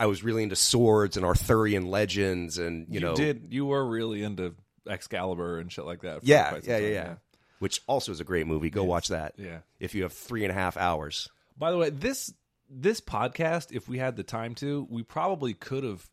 i 0.00 0.06
was 0.06 0.22
really 0.24 0.42
into 0.42 0.56
swords 0.56 1.16
and 1.16 1.26
arthurian 1.26 1.86
legends 1.90 2.56
and 2.58 2.86
you, 2.88 2.94
You, 2.94 3.00
know 3.00 3.14
did 3.16 3.48
you 3.50 3.66
were 3.66 3.84
really 3.86 4.22
into 4.22 4.54
Excalibur 4.88 5.58
and 5.58 5.70
shit 5.70 5.84
like 5.84 6.00
that? 6.02 6.20
yeah 6.22 6.54
yeah 6.62 6.78
yeah, 6.78 6.78
time, 6.78 6.92
yeah 6.92 7.14
which 7.58 7.82
also 7.88 8.12
is 8.12 8.20
a 8.20 8.24
great 8.24 8.46
movie. 8.46 8.70
Go 8.70 8.84
watch 8.84 9.08
that 9.08 9.34
Yeah. 9.36 9.58
if 9.80 9.94
you 9.94 10.04
have 10.04 10.12
three 10.12 10.44
and 10.44 10.50
a 10.52 10.54
half 10.54 10.76
hours. 10.76 11.28
By 11.58 11.72
the 11.72 11.76
way, 11.76 11.90
this 11.90 12.32
this 12.70 13.00
podcast, 13.00 13.72
if 13.72 13.88
we 13.88 13.98
had 13.98 14.14
the 14.16 14.22
time 14.22 14.54
to, 14.56 14.86
we 14.88 15.02
probably 15.02 15.54
could 15.54 15.82
have 15.84 16.08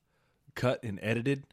cut 0.56 0.84
and 0.84 0.98
edited 1.04 1.46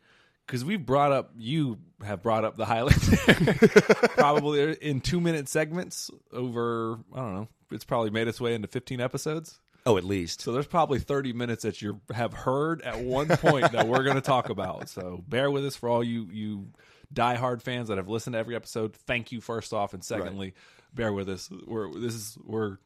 because 0.53 0.67
we've 0.67 0.85
brought 0.85 1.13
up 1.13 1.31
you 1.39 1.79
have 2.05 2.23
brought 2.23 2.45
up 2.45 2.59
the 2.59 2.67
Highlander 2.67 3.55
probably 4.11 4.75
in 4.75 5.01
two 5.01 5.19
minute 5.19 5.49
segments 5.49 6.11
over 6.31 6.99
I 7.15 7.17
don't 7.21 7.35
know. 7.35 7.49
It's 7.71 7.85
probably 7.85 8.11
made 8.11 8.29
its 8.29 8.39
way 8.39 8.55
into 8.55 8.69
fifteen 8.69 9.01
episodes. 9.01 9.59
oh 9.87 9.97
at 9.97 10.05
least 10.05 10.43
So 10.43 10.53
there's 10.53 10.67
probably 10.67 10.99
30 10.99 11.33
minutes 11.33 11.63
that 11.63 11.81
you 11.81 12.03
have 12.15 12.35
heard 12.35 12.83
at 12.83 13.01
one 13.01 13.29
point 13.29 13.73
that 13.73 13.89
we're 13.89 14.03
going 14.03 14.17
to 14.17 14.21
talk 14.21 14.51
about. 14.51 14.91
So 14.91 15.25
bear 15.27 15.51
with 15.51 15.65
us 15.65 15.75
for 15.75 15.89
all 15.89 16.05
you 16.05 16.29
you 16.31 16.69
diehard 17.15 17.63
fans 17.63 17.89
that 17.89 17.97
have 17.97 18.09
listened 18.11 18.35
to 18.35 18.39
every 18.39 18.55
episode. 18.55 18.95
Thank 18.95 19.33
you 19.33 19.41
first 19.41 19.73
off, 19.73 19.95
and 19.95 20.05
secondly, 20.05 20.53
bear 20.93 21.15
with 21.15 21.31
us. 21.31 21.49
We're 21.67 21.91
this 21.95 22.15
is 22.15 22.37
we're 22.45 22.77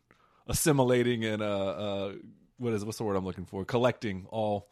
assimilating 0.46 1.24
and 1.24 1.42
uh 1.42 1.66
uh 1.66 2.12
what 2.58 2.72
is 2.74 2.84
what's 2.84 2.98
the 2.98 3.04
word 3.04 3.16
I'm 3.16 3.24
looking 3.24 3.44
for? 3.44 3.64
Collecting 3.64 4.26
all 4.30 4.68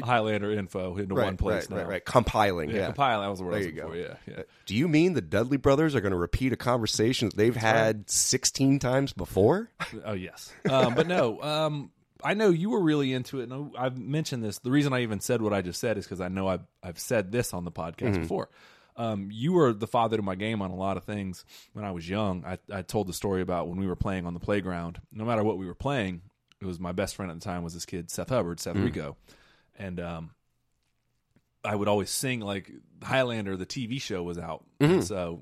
Highlander 0.00 0.50
info 0.52 0.96
into 0.96 1.14
right, 1.14 1.24
one 1.24 1.36
place 1.36 1.62
right, 1.62 1.70
now. 1.70 1.76
right, 1.76 1.86
right. 1.88 2.04
Compiling. 2.04 2.70
Yeah, 2.70 2.76
Yeah. 2.76 2.86
compiling. 2.86 3.24
That 3.24 3.30
was 3.30 3.38
the 3.38 3.44
word 3.44 3.54
I 3.54 3.56
was 3.58 3.66
you 3.66 3.72
looking 3.72 3.84
go. 3.84 3.90
for. 3.90 3.96
Yeah, 3.96 4.14
yeah. 4.36 4.42
Do 4.66 4.74
you 4.74 4.88
mean 4.88 5.12
the 5.14 5.20
Dudley 5.20 5.56
brothers 5.58 5.94
are 5.94 6.00
going 6.00 6.12
to 6.12 6.18
repeat 6.18 6.52
a 6.52 6.56
conversation 6.56 7.28
that 7.28 7.36
they've 7.36 7.54
had 7.56 8.08
16 8.10 8.78
times 8.78 9.12
before? 9.12 9.70
Oh 10.04 10.14
yes, 10.14 10.52
um, 10.70 10.94
but 10.94 11.06
no. 11.06 11.40
Um, 11.42 11.90
I 12.24 12.34
know 12.34 12.50
you 12.50 12.70
were 12.70 12.80
really 12.80 13.12
into 13.12 13.40
it, 13.40 13.50
and 13.50 13.72
I've 13.76 13.98
mentioned 13.98 14.42
this. 14.44 14.58
The 14.60 14.70
reason 14.70 14.92
I 14.92 15.02
even 15.02 15.20
said 15.20 15.42
what 15.42 15.52
I 15.52 15.60
just 15.60 15.80
said 15.80 15.98
is 15.98 16.04
because 16.04 16.20
I 16.20 16.28
know 16.28 16.48
I've 16.48 16.62
I've 16.82 16.98
said 16.98 17.30
this 17.32 17.52
on 17.52 17.64
the 17.64 17.72
podcast 17.72 18.18
before. 18.20 18.48
Um, 18.96 19.28
you 19.32 19.52
were 19.54 19.72
the 19.72 19.86
father 19.86 20.16
to 20.18 20.22
my 20.22 20.34
game 20.34 20.60
on 20.62 20.70
a 20.70 20.76
lot 20.76 20.96
of 20.96 21.04
things 21.04 21.44
when 21.72 21.84
I 21.84 21.92
was 21.92 22.08
young. 22.08 22.44
I, 22.44 22.58
I 22.70 22.82
told 22.82 23.06
the 23.06 23.12
story 23.14 23.40
about 23.42 23.68
when 23.68 23.78
we 23.80 23.86
were 23.86 23.96
playing 23.96 24.26
on 24.26 24.34
the 24.34 24.40
playground. 24.40 25.00
No 25.12 25.24
matter 25.24 25.42
what 25.42 25.56
we 25.58 25.66
were 25.66 25.74
playing, 25.74 26.20
it 26.60 26.66
was 26.66 26.78
my 26.78 26.92
best 26.92 27.16
friend 27.16 27.30
at 27.30 27.38
the 27.40 27.44
time 27.44 27.62
was 27.64 27.72
this 27.74 27.86
kid 27.86 28.10
Seth 28.10 28.28
Hubbard, 28.28 28.60
Seth 28.60 28.76
Rico, 28.76 29.16
and 29.82 30.00
um, 30.00 30.30
I 31.64 31.74
would 31.74 31.88
always 31.88 32.10
sing 32.10 32.40
like 32.40 32.70
Highlander. 33.02 33.56
The 33.56 33.66
TV 33.66 34.00
show 34.00 34.22
was 34.22 34.38
out, 34.38 34.64
and 34.80 35.04
so 35.04 35.40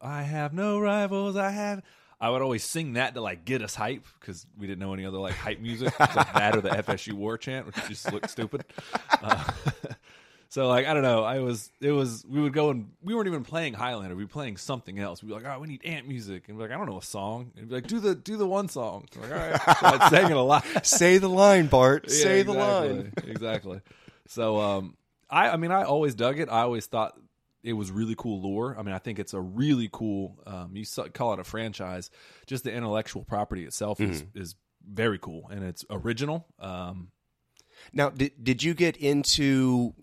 I 0.00 0.22
have 0.22 0.52
no 0.52 0.78
rivals. 0.78 1.36
I 1.36 1.50
have. 1.50 1.82
I 2.18 2.30
would 2.30 2.40
always 2.40 2.64
sing 2.64 2.94
that 2.94 3.14
to 3.14 3.20
like 3.20 3.44
get 3.44 3.60
us 3.62 3.74
hype 3.74 4.06
because 4.18 4.46
we 4.58 4.66
didn't 4.66 4.80
know 4.80 4.94
any 4.94 5.04
other 5.04 5.18
like 5.18 5.34
hype 5.34 5.60
music 5.60 5.98
like 6.00 6.32
that 6.32 6.56
or 6.56 6.62
the 6.62 6.70
FSU 6.70 7.12
war 7.12 7.36
chant, 7.36 7.66
which 7.66 7.76
just 7.88 8.10
looked 8.10 8.30
stupid. 8.30 8.64
Uh, 9.22 9.44
so 10.56 10.68
like 10.68 10.86
I 10.86 10.94
don't 10.94 11.02
know. 11.02 11.22
I 11.22 11.40
was 11.40 11.70
it 11.82 11.92
was 11.92 12.24
we 12.26 12.40
would 12.40 12.54
go 12.54 12.70
and 12.70 12.88
we 13.02 13.14
weren't 13.14 13.28
even 13.28 13.44
playing 13.44 13.74
Highlander. 13.74 14.16
We 14.16 14.24
were 14.24 14.28
playing 14.28 14.56
something 14.56 14.98
else. 14.98 15.22
We'd 15.22 15.28
be 15.28 15.34
like, 15.34 15.44
oh, 15.44 15.60
we 15.60 15.66
need 15.68 15.84
ant 15.84 16.08
music, 16.08 16.48
and 16.48 16.56
we're 16.56 16.64
like, 16.64 16.72
I 16.72 16.78
don't 16.78 16.88
know 16.88 16.96
a 16.96 17.02
song. 17.02 17.52
And 17.58 17.68
be 17.68 17.74
like, 17.74 17.86
do 17.86 18.00
the 18.00 18.14
do 18.14 18.38
the 18.38 18.46
one 18.46 18.70
song. 18.70 19.06
I'm 19.16 19.20
like, 19.22 19.32
all 19.32 19.36
right, 19.50 19.60
so 19.60 19.86
I'd 19.86 20.10
sing 20.10 20.30
it 20.30 20.36
a 20.36 20.40
lot. 20.40 20.64
Say 20.86 21.18
the 21.18 21.28
line, 21.28 21.66
Bart. 21.66 22.04
Yeah, 22.08 22.14
Say 22.14 22.42
the 22.42 22.52
line. 22.54 23.12
exactly. 23.26 23.80
So, 24.28 24.58
um, 24.58 24.96
I, 25.28 25.50
I 25.50 25.56
mean, 25.58 25.72
I 25.72 25.82
always 25.82 26.14
dug 26.14 26.40
it. 26.40 26.48
I 26.48 26.62
always 26.62 26.86
thought 26.86 27.12
it 27.62 27.74
was 27.74 27.92
really 27.92 28.14
cool 28.16 28.40
lore. 28.40 28.76
I 28.78 28.82
mean, 28.82 28.94
I 28.94 28.98
think 28.98 29.18
it's 29.18 29.34
a 29.34 29.40
really 29.40 29.90
cool. 29.92 30.38
Um, 30.46 30.70
you 30.74 30.86
call 31.12 31.34
it 31.34 31.38
a 31.38 31.44
franchise. 31.44 32.10
Just 32.46 32.64
the 32.64 32.72
intellectual 32.72 33.24
property 33.24 33.64
itself 33.66 34.00
is 34.00 34.22
Mm-hmm. 34.22 34.38
is 34.40 34.54
very 34.88 35.18
cool 35.18 35.48
and 35.50 35.62
it's 35.64 35.84
original. 35.90 36.46
Um, 36.58 37.10
Now, 37.92 38.08
did, 38.10 38.32
did 38.42 38.62
you 38.62 38.72
get 38.72 38.96
into 38.96 39.94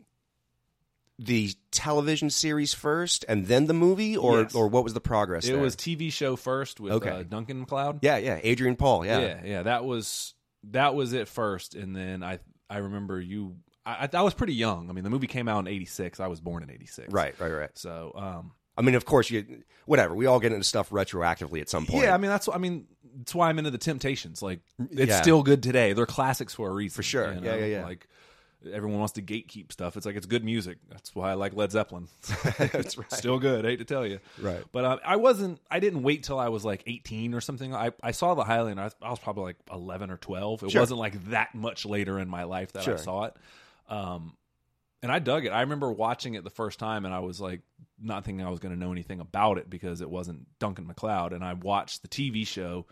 the 1.20 1.54
television 1.72 2.30
series 2.30 2.74
first 2.74 3.24
and 3.28 3.46
then 3.48 3.68
the 3.68 3.74
movie, 3.74 4.18
or 4.18 4.42
Yes. 4.42 4.56
or 4.56 4.68
what 4.68 4.84
was 4.84 4.94
the 4.94 5.02
progress? 5.02 5.46
it 5.48 5.52
there? 5.54 5.62
was 5.62 5.76
TV 5.76 6.12
show 6.12 6.36
first 6.36 6.80
with 6.80 6.94
Okay. 6.94 7.10
uh, 7.10 7.24
Duncan 7.24 7.60
MacLeod. 7.62 8.00
yeah, 8.02 8.18
yeah. 8.18 8.40
Adrian 8.44 8.76
Paul, 8.76 9.06
yeah. 9.06 9.20
yeah, 9.20 9.42
yeah. 9.46 9.64
That 9.64 9.86
was 9.86 10.34
that 10.72 10.96
was 10.96 11.14
it 11.14 11.28
first, 11.28 11.76
and 11.76 11.96
then 11.96 12.24
I 12.24 12.40
I 12.70 12.78
remember 12.78 13.20
you. 13.22 13.58
I, 13.86 14.10
I 14.14 14.22
was 14.22 14.34
pretty 14.34 14.54
young. 14.54 14.90
I 14.90 14.94
mean, 14.94 15.04
the 15.04 15.10
movie 15.10 15.28
came 15.28 15.48
out 15.50 15.60
in 15.60 15.68
'86. 15.68 16.20
I 16.22 16.28
was 16.28 16.40
born 16.40 16.64
in 16.64 16.72
'86. 16.72 17.12
Right, 17.14 17.38
right, 17.40 17.52
right. 17.52 17.78
So, 17.78 18.14
um, 18.16 18.52
I 18.78 18.82
mean, 18.82 18.96
of 18.96 19.04
course, 19.06 19.30
you 19.30 19.64
whatever. 19.86 20.16
We 20.16 20.26
all 20.26 20.40
get 20.40 20.52
into 20.54 20.64
stuff 20.64 20.90
retroactively 20.90 21.60
at 21.62 21.70
some 21.70 21.86
point. 21.86 22.04
Yeah, 22.06 22.14
I 22.14 22.18
mean 22.18 22.30
that's 22.32 22.48
I 22.48 22.58
mean. 22.58 22.88
That's 23.16 23.36
why 23.36 23.48
I'm 23.50 23.60
into 23.60 23.70
the 23.70 23.78
Temptations. 23.78 24.42
Like 24.42 24.62
it's 24.90 25.10
Yeah. 25.10 25.22
still 25.22 25.44
good 25.44 25.62
today. 25.62 25.94
They're 25.94 26.08
classics 26.08 26.56
for 26.56 26.68
a 26.70 26.74
reason. 26.74 26.96
For 26.96 27.04
sure. 27.04 27.32
you 27.32 27.42
Yeah, 27.44 27.56
yeah, 27.58 27.66
yeah. 27.66 27.84
Like 27.84 28.08
everyone 28.72 29.00
wants 29.00 29.14
to 29.14 29.22
gatekeep 29.22 29.72
stuff. 29.72 29.98
It's 29.98 30.06
like 30.06 30.16
it's 30.16 30.26
good 30.26 30.44
music. 30.44 30.78
That's 30.90 31.14
why 31.16 31.32
I 31.32 31.34
like 31.34 31.56
Led 31.56 31.72
Zeppelin. 31.72 32.08
That's 32.58 32.98
right. 32.98 33.12
Still 33.12 33.40
good. 33.40 33.66
I 33.66 33.70
hate 33.70 33.80
to 33.80 33.86
tell 33.86 34.06
you. 34.06 34.20
Right. 34.40 34.64
But 34.72 34.86
um, 34.86 35.00
I 35.06 35.16
wasn't. 35.18 35.60
I 35.72 35.80
didn't 35.80 36.04
wait 36.04 36.24
till 36.24 36.40
I 36.40 36.50
was 36.50 36.64
like 36.64 36.84
18 36.88 37.34
or 37.34 37.42
something. 37.42 37.74
I 37.76 37.92
I 38.02 38.12
saw 38.12 38.34
the 38.36 38.44
Highlander. 38.44 38.82
I, 38.82 38.86
was- 38.86 38.96
I 39.02 39.10
was 39.10 39.20
probably 39.20 39.44
like 39.46 39.58
11 39.72 40.12
or 40.12 40.18
12. 40.18 40.64
It 40.64 40.72
Sure. 40.72 40.82
wasn't 40.82 41.00
like 41.00 41.24
that 41.32 41.54
much 41.56 41.86
later 41.86 42.20
in 42.20 42.28
my 42.30 42.44
life 42.44 42.72
that 42.74 42.88
I 42.88 42.96
saw 42.98 43.24
it. 43.26 43.34
Um, 43.90 44.36
and 45.02 45.12
I 45.12 45.20
dug 45.20 45.46
it. 45.46 45.50
I 45.50 45.62
remember 45.62 45.92
watching 45.92 46.36
it 46.36 46.44
the 46.46 46.50
first 46.50 46.80
time, 46.80 47.04
and 47.06 47.14
I 47.14 47.20
was 47.20 47.42
like, 47.42 47.62
not 48.02 48.24
thinking 48.24 48.46
I 48.46 48.50
was 48.50 48.60
going 48.60 48.74
to 48.74 48.80
know 48.80 48.92
anything 48.94 49.20
about 49.20 49.58
it 49.58 49.70
because 49.70 50.00
it 50.02 50.10
wasn't 50.10 50.48
Duncan 50.60 50.88
MacLeod. 50.88 51.34
And 51.34 51.44
I 51.44 51.54
watched 51.54 52.02
the 52.04 52.08
TV 52.08 52.48
show. 52.48 52.86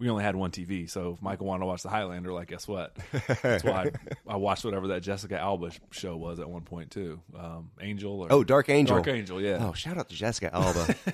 We 0.00 0.08
only 0.10 0.24
had 0.24 0.34
one 0.34 0.50
TV, 0.50 0.88
so 0.90 1.12
if 1.12 1.22
Michael 1.22 1.46
wanted 1.46 1.60
to 1.60 1.66
watch 1.66 1.82
the 1.82 1.90
Highlander, 1.90 2.32
like, 2.32 2.48
guess 2.48 2.66
what? 2.66 2.96
That's 3.42 3.62
why 3.62 3.92
I, 4.26 4.32
I 4.32 4.36
watched 4.36 4.64
whatever 4.64 4.88
that 4.88 5.02
Jessica 5.02 5.38
Alba 5.38 5.70
show 5.90 6.16
was 6.16 6.40
at 6.40 6.48
one 6.50 6.62
point 6.62 6.90
too. 6.90 7.20
Um, 7.38 7.70
Angel 7.80 8.22
or 8.22 8.28
Oh, 8.32 8.42
Dark 8.42 8.68
Angel. 8.70 8.96
Dark 8.96 9.08
Angel, 9.08 9.40
yeah. 9.42 9.58
Oh, 9.60 9.74
shout 9.74 9.98
out 9.98 10.08
to 10.08 10.14
Jessica 10.16 10.52
Alba. 10.52 10.94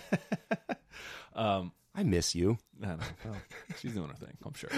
Um, 1.35 1.73
I 1.95 2.03
miss 2.03 2.35
you. 2.35 2.57
I 2.83 2.87
don't 2.87 2.99
know. 3.01 3.07
Well, 3.27 3.35
she's 3.79 3.93
doing 3.93 4.09
her 4.09 4.15
thing, 4.15 4.37
I'm 4.45 4.55
sure. 4.55 4.71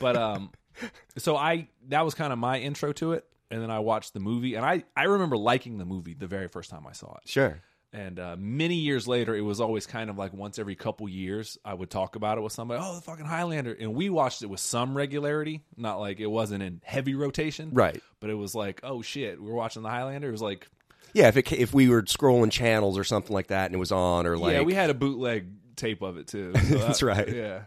But 0.00 0.16
um, 0.16 0.52
so 1.18 1.36
I 1.36 1.68
that 1.88 2.04
was 2.04 2.14
kind 2.14 2.32
of 2.32 2.38
my 2.38 2.58
intro 2.60 2.92
to 2.94 3.12
it, 3.14 3.24
and 3.50 3.60
then 3.60 3.70
I 3.70 3.80
watched 3.80 4.12
the 4.14 4.20
movie, 4.20 4.54
and 4.54 4.64
I 4.64 4.84
I 4.96 5.04
remember 5.04 5.36
liking 5.36 5.78
the 5.78 5.84
movie 5.84 6.14
the 6.14 6.28
very 6.28 6.46
first 6.48 6.70
time 6.70 6.86
I 6.86 6.92
saw 6.92 7.16
it. 7.16 7.28
Sure. 7.28 7.60
And 7.94 8.18
uh, 8.18 8.34
many 8.36 8.74
years 8.74 9.06
later, 9.06 9.36
it 9.36 9.42
was 9.42 9.60
always 9.60 9.86
kind 9.86 10.10
of 10.10 10.18
like 10.18 10.32
once 10.32 10.58
every 10.58 10.74
couple 10.74 11.08
years, 11.08 11.58
I 11.64 11.74
would 11.74 11.90
talk 11.90 12.16
about 12.16 12.38
it 12.38 12.40
with 12.40 12.52
somebody. 12.52 12.82
Oh, 12.84 12.96
the 12.96 13.00
fucking 13.00 13.24
Highlander, 13.24 13.72
and 13.72 13.94
we 13.94 14.10
watched 14.10 14.42
it 14.42 14.46
with 14.48 14.58
some 14.58 14.96
regularity, 14.96 15.62
not 15.76 16.00
like 16.00 16.18
it 16.18 16.26
wasn't 16.26 16.64
in 16.64 16.80
heavy 16.82 17.14
rotation, 17.14 17.70
Right. 17.72 18.02
But 18.18 18.30
it 18.30 18.34
was 18.34 18.52
like, 18.52 18.80
oh 18.82 19.00
shit, 19.00 19.40
we're 19.40 19.54
watching 19.54 19.82
the 19.82 19.90
Highlander. 19.90 20.26
It 20.28 20.32
was 20.32 20.42
like, 20.42 20.66
Yeah, 21.12 21.28
if 21.28 21.36
it, 21.36 21.52
if 21.52 21.72
we 21.72 21.88
were 21.88 22.02
scrolling 22.02 22.50
channels 22.50 22.98
or 22.98 23.04
something 23.04 23.32
like 23.32 23.46
that 23.46 23.66
and 23.66 23.76
it 23.76 23.78
was 23.78 23.92
on 23.92 24.26
or 24.26 24.36
like 24.36 24.54
yeah, 24.54 24.62
we 24.62 24.74
had 24.74 24.90
a 24.90 24.94
bootleg 24.94 25.46
tape 25.76 26.02
of 26.02 26.16
it 26.16 26.26
too. 26.26 26.52
So 26.68 26.78
That's 26.78 26.98
that- 26.98 27.06
right. 27.06 27.28
Yeah, 27.32 27.60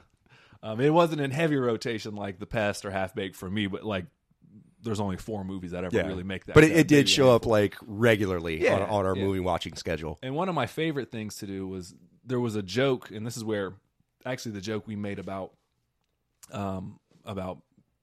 um, 0.62 0.82
it 0.82 0.90
wasn't 0.90 1.22
in 1.22 1.32
heavy 1.32 1.56
rotation 1.56 2.16
like 2.16 2.38
The 2.40 2.48
Pest 2.48 2.84
or 2.84 2.92
Half 2.92 3.16
Baked 3.16 3.38
for 3.38 3.50
me, 3.50 3.68
but 3.68 3.86
like 3.86 4.08
there's 4.88 5.00
only 5.00 5.18
four 5.18 5.44
movies 5.44 5.72
that 5.72 5.84
ever 5.84 5.96
yeah. 5.96 6.08
really 6.08 6.24
make 6.24 6.46
that. 6.46 6.56
But 6.56 6.64
it, 6.64 6.70
that 6.70 6.80
it 6.80 6.88
did 6.88 7.10
show 7.10 7.34
up 7.34 7.46
like 7.46 7.76
regularly 7.86 8.64
Yeah, 8.64 8.76
on, 8.76 8.82
on 8.84 9.06
our 9.06 9.16
yeah. 9.16 9.24
movie 9.24 9.40
watching 9.40 9.76
schedule. 9.76 10.18
And 10.24 10.36
one 10.36 10.50
of 10.50 10.56
my 10.56 10.66
favorite 10.66 11.12
things 11.12 11.38
to 11.38 11.46
do 11.46 11.68
was 11.68 11.94
there 12.26 12.40
was 12.40 12.56
a 12.56 12.64
joke, 12.64 13.12
and 13.12 13.26
this 13.26 13.38
is 13.38 13.44
where 13.44 13.74
actually 14.26 14.54
the 14.54 14.62
joke 14.62 14.88
we 14.88 14.96
made 14.96 15.20
about 15.20 15.52
um 16.52 17.00
about 17.26 17.60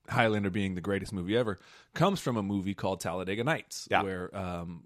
Highlander 0.07 0.49
being 0.49 0.75
the 0.75 0.81
greatest 0.81 1.11
movie 1.11 1.35
ever 1.35 1.57
comes 1.93 2.19
from 2.19 2.37
a 2.37 2.43
movie 2.43 2.73
called 2.73 2.99
Talladega 2.99 3.43
Nights, 3.43 3.87
where 3.89 4.35
um 4.35 4.83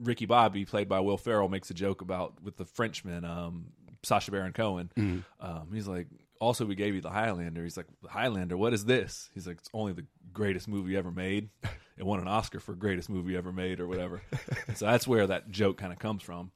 Ricky 0.00 0.26
Bobby, 0.26 0.64
played 0.64 0.88
by 0.88 1.00
Will 1.00 1.18
Ferrell, 1.18 1.48
makes 1.48 1.70
a 1.70 1.74
joke 1.74 2.00
about 2.00 2.42
with 2.42 2.56
the 2.56 2.64
Frenchman, 2.64 3.24
um, 3.24 3.66
Sacha 4.02 4.30
Baron 4.30 4.52
Cohen. 4.52 4.90
Mm-hmm. 4.96 5.46
Um, 5.46 5.68
he's 5.72 5.86
like, 5.86 6.08
also 6.42 6.66
we 6.66 6.74
gave 6.74 6.94
you 6.94 7.00
the 7.00 7.08
Highlander. 7.08 7.62
He's 7.62 7.76
like, 7.76 7.86
the 8.02 8.08
Highlander, 8.08 8.56
what 8.56 8.74
is 8.74 8.84
this? 8.84 9.30
He's 9.32 9.46
like, 9.46 9.58
it's 9.58 9.70
only 9.72 9.92
the 9.92 10.04
greatest 10.32 10.66
movie 10.66 10.96
ever 10.96 11.12
made. 11.12 11.50
It 11.96 12.04
won 12.04 12.18
an 12.18 12.26
Oscar 12.26 12.58
for 12.58 12.74
greatest 12.74 13.08
movie 13.08 13.36
ever 13.36 13.52
made 13.52 13.78
or 13.78 13.86
whatever. 13.86 14.22
And 14.66 14.76
so 14.76 14.86
that's 14.86 15.06
where 15.06 15.26
that 15.28 15.50
joke 15.50 15.78
kind 15.78 15.92
of 15.92 16.00
comes 16.00 16.22
from. 16.22 16.50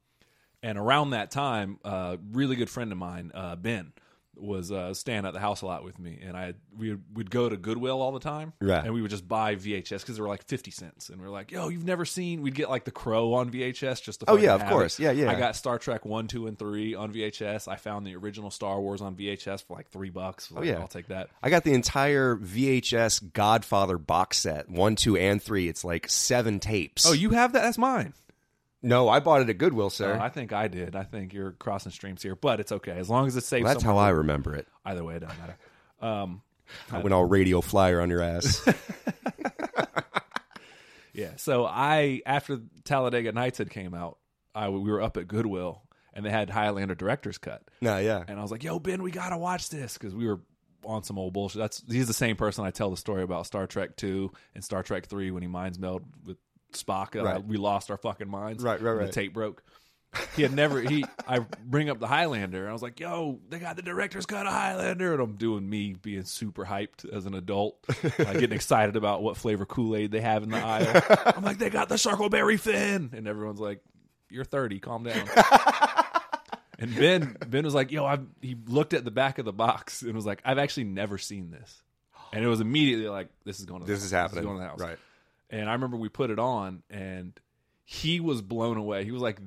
And 0.61 0.77
around 0.77 1.11
that 1.11 1.31
time, 1.31 1.79
a 1.85 1.87
uh, 1.87 2.17
really 2.31 2.57
good 2.57 2.69
friend 2.69 2.91
of 2.91 2.97
mine, 2.97 3.31
uh, 3.33 3.55
Ben, 3.55 3.93
was 4.39 4.71
uh, 4.71 4.93
staying 4.93 5.25
at 5.25 5.33
the 5.33 5.39
house 5.39 5.61
a 5.61 5.65
lot 5.65 5.83
with 5.83 5.99
me, 5.99 6.19
and 6.23 6.35
I 6.37 6.53
we 6.77 6.97
would 7.13 7.29
go 7.31 7.49
to 7.49 7.57
Goodwill 7.57 8.01
all 8.01 8.11
the 8.11 8.19
time, 8.19 8.53
Right. 8.61 8.83
And 8.85 8.93
we 8.93 9.01
would 9.01 9.11
just 9.11 9.27
buy 9.27 9.55
VHS 9.55 10.01
because 10.01 10.15
they 10.15 10.21
were 10.21 10.27
like 10.27 10.43
fifty 10.43 10.71
cents, 10.71 11.09
and 11.09 11.19
we 11.19 11.27
are 11.27 11.29
like, 11.31 11.51
"Yo, 11.51 11.69
you've 11.69 11.85
never 11.85 12.05
seen?" 12.05 12.41
We'd 12.41 12.55
get 12.55 12.69
like 12.69 12.85
The 12.85 12.91
Crow 12.91 13.33
on 13.33 13.49
VHS 13.49 14.01
just 14.01 14.19
to. 14.21 14.29
Oh, 14.29 14.35
yeah, 14.37 14.53
of 14.55 14.65
course. 14.67 14.99
it. 14.99 15.03
Yeah, 15.03 15.11
yeah. 15.11 15.31
I 15.31 15.35
got 15.35 15.55
Star 15.55 15.77
Trek 15.79 16.05
one, 16.05 16.27
two, 16.27 16.47
and 16.47 16.57
three 16.57 16.93
on 16.95 17.13
VHS. 17.13 17.67
I 17.67 17.75
found 17.77 18.05
the 18.05 18.15
original 18.15 18.51
Star 18.51 18.79
Wars 18.79 19.01
on 19.01 19.15
VHS 19.15 19.63
for 19.65 19.75
like 19.75 19.89
three 19.89 20.09
bucks. 20.09 20.51
Like, 20.51 20.61
Oh, 20.61 20.65
yeah. 20.67 20.79
I'll 20.79 20.87
take 20.87 21.07
that. 21.07 21.29
I 21.41 21.49
got 21.49 21.63
the 21.63 21.73
entire 21.73 22.35
VHS 22.35 23.33
Godfather 23.33 23.97
box 23.97 24.37
set, 24.39 24.69
one, 24.69 24.95
two, 24.95 25.17
and 25.17 25.41
three. 25.41 25.67
It's 25.67 25.83
like 25.83 26.09
seven 26.09 26.59
tapes. 26.59 27.05
Oh, 27.05 27.13
you 27.13 27.31
have 27.31 27.53
that? 27.53 27.61
That's 27.61 27.77
mine. 27.77 28.13
No, 28.81 29.09
I 29.09 29.19
bought 29.19 29.41
it 29.41 29.49
at 29.49 29.57
Goodwill, 29.57 29.89
sir. 29.89 30.17
Oh, 30.19 30.23
I 30.23 30.29
think 30.29 30.53
I 30.53 30.67
did. 30.67 30.95
I 30.95 31.03
think 31.03 31.33
you're 31.33 31.51
crossing 31.53 31.91
streams 31.91 32.23
here, 32.23 32.35
but 32.35 32.59
it's 32.59 32.71
okay 32.71 32.97
as 32.97 33.09
long 33.09 33.27
as 33.27 33.35
it's 33.35 33.47
safe. 33.47 33.63
Well, 33.63 33.73
that's 33.73 33.83
how. 33.83 33.97
I 33.97 34.09
remember 34.09 34.55
it. 34.55 34.67
Either 34.85 35.03
way, 35.03 35.15
it 35.15 35.19
doesn't 35.19 35.39
matter. 35.39 35.57
Um, 36.01 36.41
I 36.91 36.99
went 36.99 37.13
all 37.13 37.25
radio 37.25 37.61
flyer 37.61 38.01
on 38.01 38.09
your 38.09 38.21
ass. 38.21 38.67
Yeah. 41.17 41.31
So 41.37 41.65
I 41.65 42.21
after 42.25 42.59
Talladega 42.85 43.31
Nights 43.31 43.57
had 43.57 43.71
came 43.71 43.93
out, 43.95 44.19
I 44.53 44.69
we 44.69 44.89
were 44.89 45.01
up 45.01 45.17
at 45.17 45.27
Goodwill 45.27 45.81
and 46.13 46.23
they 46.23 46.29
had 46.29 46.49
Highlander 46.49 46.95
director's 46.95 47.39
cut, 47.39 47.63
no, 47.81 47.97
yeah. 47.97 48.23
and 48.27 48.39
I 48.39 48.41
was 48.41 48.51
like, 48.51 48.63
"Yo, 48.63 48.79
Ben, 48.79 49.01
we 49.01 49.11
gotta 49.11 49.37
watch 49.37 49.69
this" 49.69 49.97
because 49.97 50.15
we 50.15 50.27
were 50.27 50.39
on 50.85 51.03
some 51.03 51.17
old 51.17 51.33
bullshit. 51.33 51.59
That's 51.59 51.83
he's 51.89 52.07
the 52.07 52.13
same 52.13 52.35
person 52.35 52.65
I 52.65 52.71
tell 52.71 52.91
the 52.91 52.97
story 52.97 53.23
about 53.23 53.47
Star 53.47 53.65
Trek 53.65 53.95
two 53.95 54.31
and 54.53 54.63
Star 54.63 54.83
Trek 54.83 55.07
three 55.07 55.31
when 55.31 55.41
he 55.41 55.47
minds 55.47 55.79
meld 55.79 56.03
with 56.23 56.37
Spock. 56.73 57.15
Uh, 57.19 57.23
Right. 57.23 57.43
we 57.45 57.57
lost 57.57 57.89
our 57.91 57.97
fucking 57.97 58.29
minds. 58.29 58.63
Right, 58.63 58.81
right, 58.81 58.91
right. 58.93 59.05
The 59.07 59.11
tape 59.13 59.33
broke. 59.33 59.63
He 60.35 60.41
had 60.41 60.53
never. 60.53 60.79
He. 60.81 61.03
I 61.27 61.39
bring 61.63 61.89
up 61.89 61.99
the 61.99 62.07
Highlander, 62.07 62.61
and 62.61 62.69
I 62.69 62.73
was 62.73 62.81
like, 62.81 62.99
"Yo, 62.99 63.39
they 63.49 63.59
got 63.59 63.75
the 63.75 63.81
director's 63.81 64.25
cut 64.25 64.47
of 64.47 64.53
Highlander," 64.53 65.13
and 65.13 65.21
I'm 65.21 65.35
doing 65.35 65.69
me 65.69 65.93
being 66.01 66.23
super 66.23 66.65
hyped 66.65 67.07
as 67.11 67.25
an 67.25 67.33
adult, 67.35 67.77
like 68.17 68.33
getting 68.39 68.51
excited 68.53 68.95
about 68.95 69.21
what 69.21 69.35
flavor 69.37 69.65
Kool 69.65 69.95
Aid 69.97 70.11
they 70.11 70.21
have 70.21 70.43
in 70.43 70.49
the 70.49 70.57
aisle. 70.57 71.01
I'm 71.35 71.43
like, 71.43 71.57
"They 71.57 71.69
got 71.69 71.89
the 71.89 71.95
Sharkleberry 71.95 72.57
Fin," 72.59 73.11
and 73.13 73.27
everyone's 73.27 73.59
like, 73.59 73.81
"You're 74.31 74.45
30, 74.45 74.79
calm 74.79 75.03
down." 75.03 75.27
and 76.79 76.95
Ben, 76.95 77.35
Ben 77.47 77.63
was 77.65 77.75
like, 77.75 77.91
"Yo," 77.91 78.05
I've, 78.05 78.25
He 78.41 78.55
looked 78.67 78.93
at 78.93 79.03
the 79.03 79.11
back 79.11 79.39
of 79.39 79.45
the 79.45 79.53
box 79.53 80.01
and 80.01 80.13
was 80.15 80.25
like, 80.25 80.41
"I've 80.45 80.57
actually 80.57 80.85
never 80.85 81.17
seen 81.17 81.51
this," 81.51 81.83
and 82.33 82.43
it 82.43 82.47
was 82.47 82.61
immediately 82.61 83.09
like, 83.09 83.29
"This 83.43 83.59
is 83.59 83.65
going 83.65 83.81
to 83.81 83.87
This 83.87 83.99
house. 83.99 84.05
is 84.05 84.11
happening. 84.11 84.43
going 84.45 84.57
to 84.57 84.61
the 84.63 84.69
house." 84.69 84.79
Right. 84.79 84.97
And 85.49 85.69
I 85.69 85.73
remember 85.73 85.97
we 85.97 86.09
put 86.09 86.29
it 86.29 86.39
on, 86.39 86.83
and 86.89 87.39
he 87.85 88.19
was 88.19 88.41
blown 88.41 88.77
away. 88.77 89.05
He 89.05 89.11
was 89.11 89.21
like, 89.21 89.39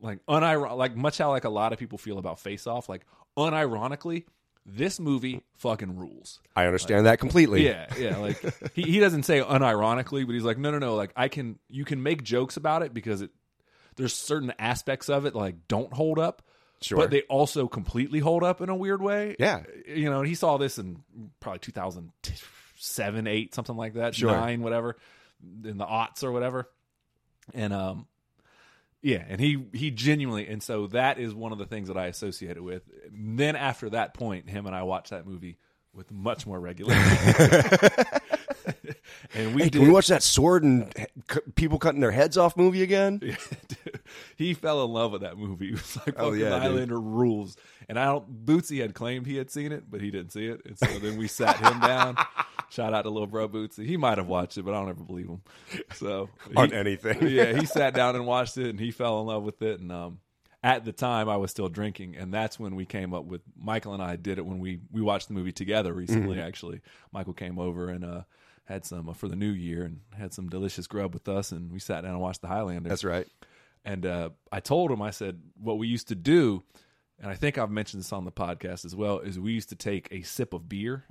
like 0.00 0.24
unir- 0.26 0.76
like 0.76 0.94
much 0.96 1.18
how 1.18 1.30
like 1.30 1.44
a 1.44 1.48
lot 1.50 1.72
of 1.72 1.78
people 1.78 1.98
feel 1.98 2.18
about 2.18 2.38
Face 2.40 2.66
Off. 2.66 2.88
Like 2.88 3.04
unironically, 3.36 4.24
this 4.64 5.00
movie 5.00 5.42
fucking 5.58 5.96
rules. 5.96 6.40
I 6.54 6.66
understand 6.66 7.06
that 7.06 7.18
completely. 7.18 7.64
Yeah, 7.66 7.86
yeah. 7.98 8.16
Like 8.18 8.40
he, 8.74 8.82
he 8.82 9.00
doesn't 9.00 9.24
say 9.24 9.40
unironically, 9.40 10.24
but 10.24 10.32
he's 10.34 10.44
like, 10.44 10.58
no, 10.58 10.70
no, 10.70 10.78
no. 10.78 10.94
Like 10.94 11.12
I 11.16 11.28
can, 11.28 11.58
you 11.68 11.84
can 11.84 12.02
make 12.02 12.22
jokes 12.22 12.56
about 12.56 12.82
it 12.82 12.94
because 12.94 13.20
it 13.22 13.30
there's 13.96 14.14
certain 14.14 14.52
aspects 14.58 15.08
of 15.08 15.26
it 15.26 15.34
like 15.34 15.66
don't 15.68 15.92
hold 15.92 16.18
up, 16.18 16.42
Sure. 16.80 16.98
but 16.98 17.10
they 17.10 17.22
also 17.22 17.66
completely 17.68 18.18
hold 18.20 18.42
up 18.44 18.60
in 18.60 18.68
a 18.68 18.74
weird 18.76 19.00
way. 19.02 19.36
Yeah. 19.38 19.62
Uh, 19.66 19.92
you 19.92 20.10
know, 20.10 20.22
he 20.22 20.34
saw 20.34 20.56
this 20.58 20.78
in 20.78 21.02
probably 21.40 21.58
2007, 21.60 23.26
eight, 23.26 23.54
something 23.54 23.76
like 23.76 23.94
that, 23.94 24.14
Sure. 24.14 24.30
nine, 24.30 24.62
whatever, 24.62 24.96
in 25.64 25.78
the 25.78 25.86
aughts 25.86 26.22
or 26.24 26.32
whatever, 26.32 26.68
and 27.52 27.72
um. 27.72 28.06
Yeah, 29.06 29.22
and 29.28 29.38
he 29.38 29.66
he 29.74 29.90
genuinely, 29.90 30.46
and 30.48 30.62
so 30.62 30.86
that 30.86 31.18
is 31.18 31.34
one 31.34 31.52
of 31.52 31.58
the 31.58 31.66
things 31.66 31.88
that 31.88 31.96
I 31.98 32.06
associate 32.06 32.56
it 32.56 32.62
with. 32.64 32.84
then 33.12 33.54
after 33.54 33.90
that 33.90 34.14
point, 34.14 34.48
him 34.48 34.64
and 34.64 34.74
I 34.74 34.84
watched 34.84 35.10
that 35.10 35.26
movie 35.26 35.58
with 35.92 36.10
much 36.10 36.46
more 36.46 36.58
regularity. 36.58 37.04
and 39.34 39.54
we 39.54 39.62
Hey, 39.64 39.68
did. 39.68 39.72
can 39.74 39.82
we 39.82 39.90
watch 39.90 40.06
that 40.08 40.22
sword 40.22 40.62
and 40.64 40.90
people 41.54 41.78
cutting 41.78 42.00
their 42.00 42.10
heads 42.12 42.38
off 42.38 42.56
movie 42.56 42.82
again? 42.82 43.20
he 44.36 44.54
fell 44.54 44.82
in 44.84 44.90
love 44.90 45.12
with 45.12 45.20
that 45.20 45.36
movie. 45.36 45.66
He 45.66 45.72
was 45.72 45.96
like, 45.98 46.14
Oh, 46.18 46.30
"Fucking 46.30 46.40
yeah, 46.40 46.50
dude. 46.50 46.62
Highlander 46.62 47.00
rules." 47.00 47.56
And 47.88 47.98
I 47.98 48.06
don't. 48.06 48.46
Bootsy 48.46 48.80
had 48.80 48.94
claimed 48.94 49.26
he 49.26 49.36
had 49.36 49.50
seen 49.50 49.70
it, 49.72 49.84
but 49.90 50.00
he 50.00 50.10
didn't 50.10 50.32
see 50.32 50.46
it. 50.46 50.62
And 50.64 50.78
so 50.78 50.86
then 50.98 51.16
we 51.18 51.28
sat 51.28 51.56
him 51.58 51.78
down. 51.80 52.16
Shout 52.74 52.92
out 52.92 53.02
to 53.02 53.10
little 53.10 53.28
bro 53.28 53.48
Bootsy. 53.48 53.86
He 53.86 53.96
might 53.96 54.18
have 54.18 54.26
watched 54.26 54.58
it, 54.58 54.64
but 54.64 54.74
I 54.74 54.80
don't 54.80 54.88
ever 54.88 55.04
believe 55.04 55.28
him. 55.28 55.42
So 55.94 56.28
On 56.56 56.70
he- 56.70 56.74
anything. 56.74 57.28
yeah, 57.28 57.52
he 57.52 57.66
sat 57.78 57.94
down 57.94 58.16
and 58.16 58.26
watched 58.26 58.58
it, 58.58 58.68
and 58.68 58.80
he 58.80 58.90
fell 58.90 59.20
in 59.20 59.26
love 59.28 59.44
with 59.44 59.62
it. 59.62 59.78
And 59.78 59.92
um, 59.92 60.18
at 60.60 60.84
the 60.84 60.92
time, 60.92 61.28
I 61.28 61.36
was 61.36 61.52
still 61.52 61.68
drinking, 61.68 62.16
and 62.16 62.34
that's 62.34 62.58
when 62.58 62.74
we 62.74 62.84
came 62.84 63.14
up 63.14 63.26
with 63.26 63.42
Michael 63.56 63.94
and 63.94 64.02
I 64.02 64.16
did 64.16 64.38
it 64.38 64.46
when 64.46 64.58
we 64.58 64.80
we 64.90 65.02
watched 65.02 65.28
the 65.28 65.34
movie 65.34 65.52
together 65.52 65.92
recently. 65.92 66.36
Mm-hmm. 66.36 66.46
Actually, 66.46 66.80
Michael 67.12 67.34
came 67.34 67.60
over 67.60 67.88
and 67.90 68.04
uh, 68.04 68.22
had 68.64 68.84
some 68.84 69.08
uh, 69.08 69.12
for 69.12 69.28
the 69.28 69.36
new 69.36 69.50
year 69.50 69.84
and 69.84 70.00
had 70.16 70.34
some 70.34 70.48
delicious 70.48 70.88
grub 70.88 71.14
with 71.14 71.28
us, 71.28 71.52
and 71.52 71.70
we 71.70 71.78
sat 71.78 72.00
down 72.02 72.12
and 72.12 72.20
watched 72.20 72.40
the 72.40 72.48
Highlander. 72.48 72.88
That's 72.88 73.04
right. 73.04 73.28
And 73.84 74.04
uh, 74.04 74.30
I 74.50 74.60
told 74.60 74.90
him, 74.90 75.00
I 75.00 75.10
said, 75.10 75.40
what 75.60 75.78
we 75.78 75.86
used 75.86 76.08
to 76.08 76.14
do, 76.14 76.62
and 77.20 77.30
I 77.30 77.34
think 77.34 77.58
I've 77.58 77.70
mentioned 77.70 78.02
this 78.02 78.12
on 78.12 78.24
the 78.24 78.32
podcast 78.32 78.84
as 78.84 78.96
well, 78.96 79.18
is 79.18 79.38
we 79.38 79.52
used 79.52 79.68
to 79.68 79.76
take 79.76 80.08
a 80.10 80.22
sip 80.22 80.54
of 80.54 80.68
beer. 80.68 81.04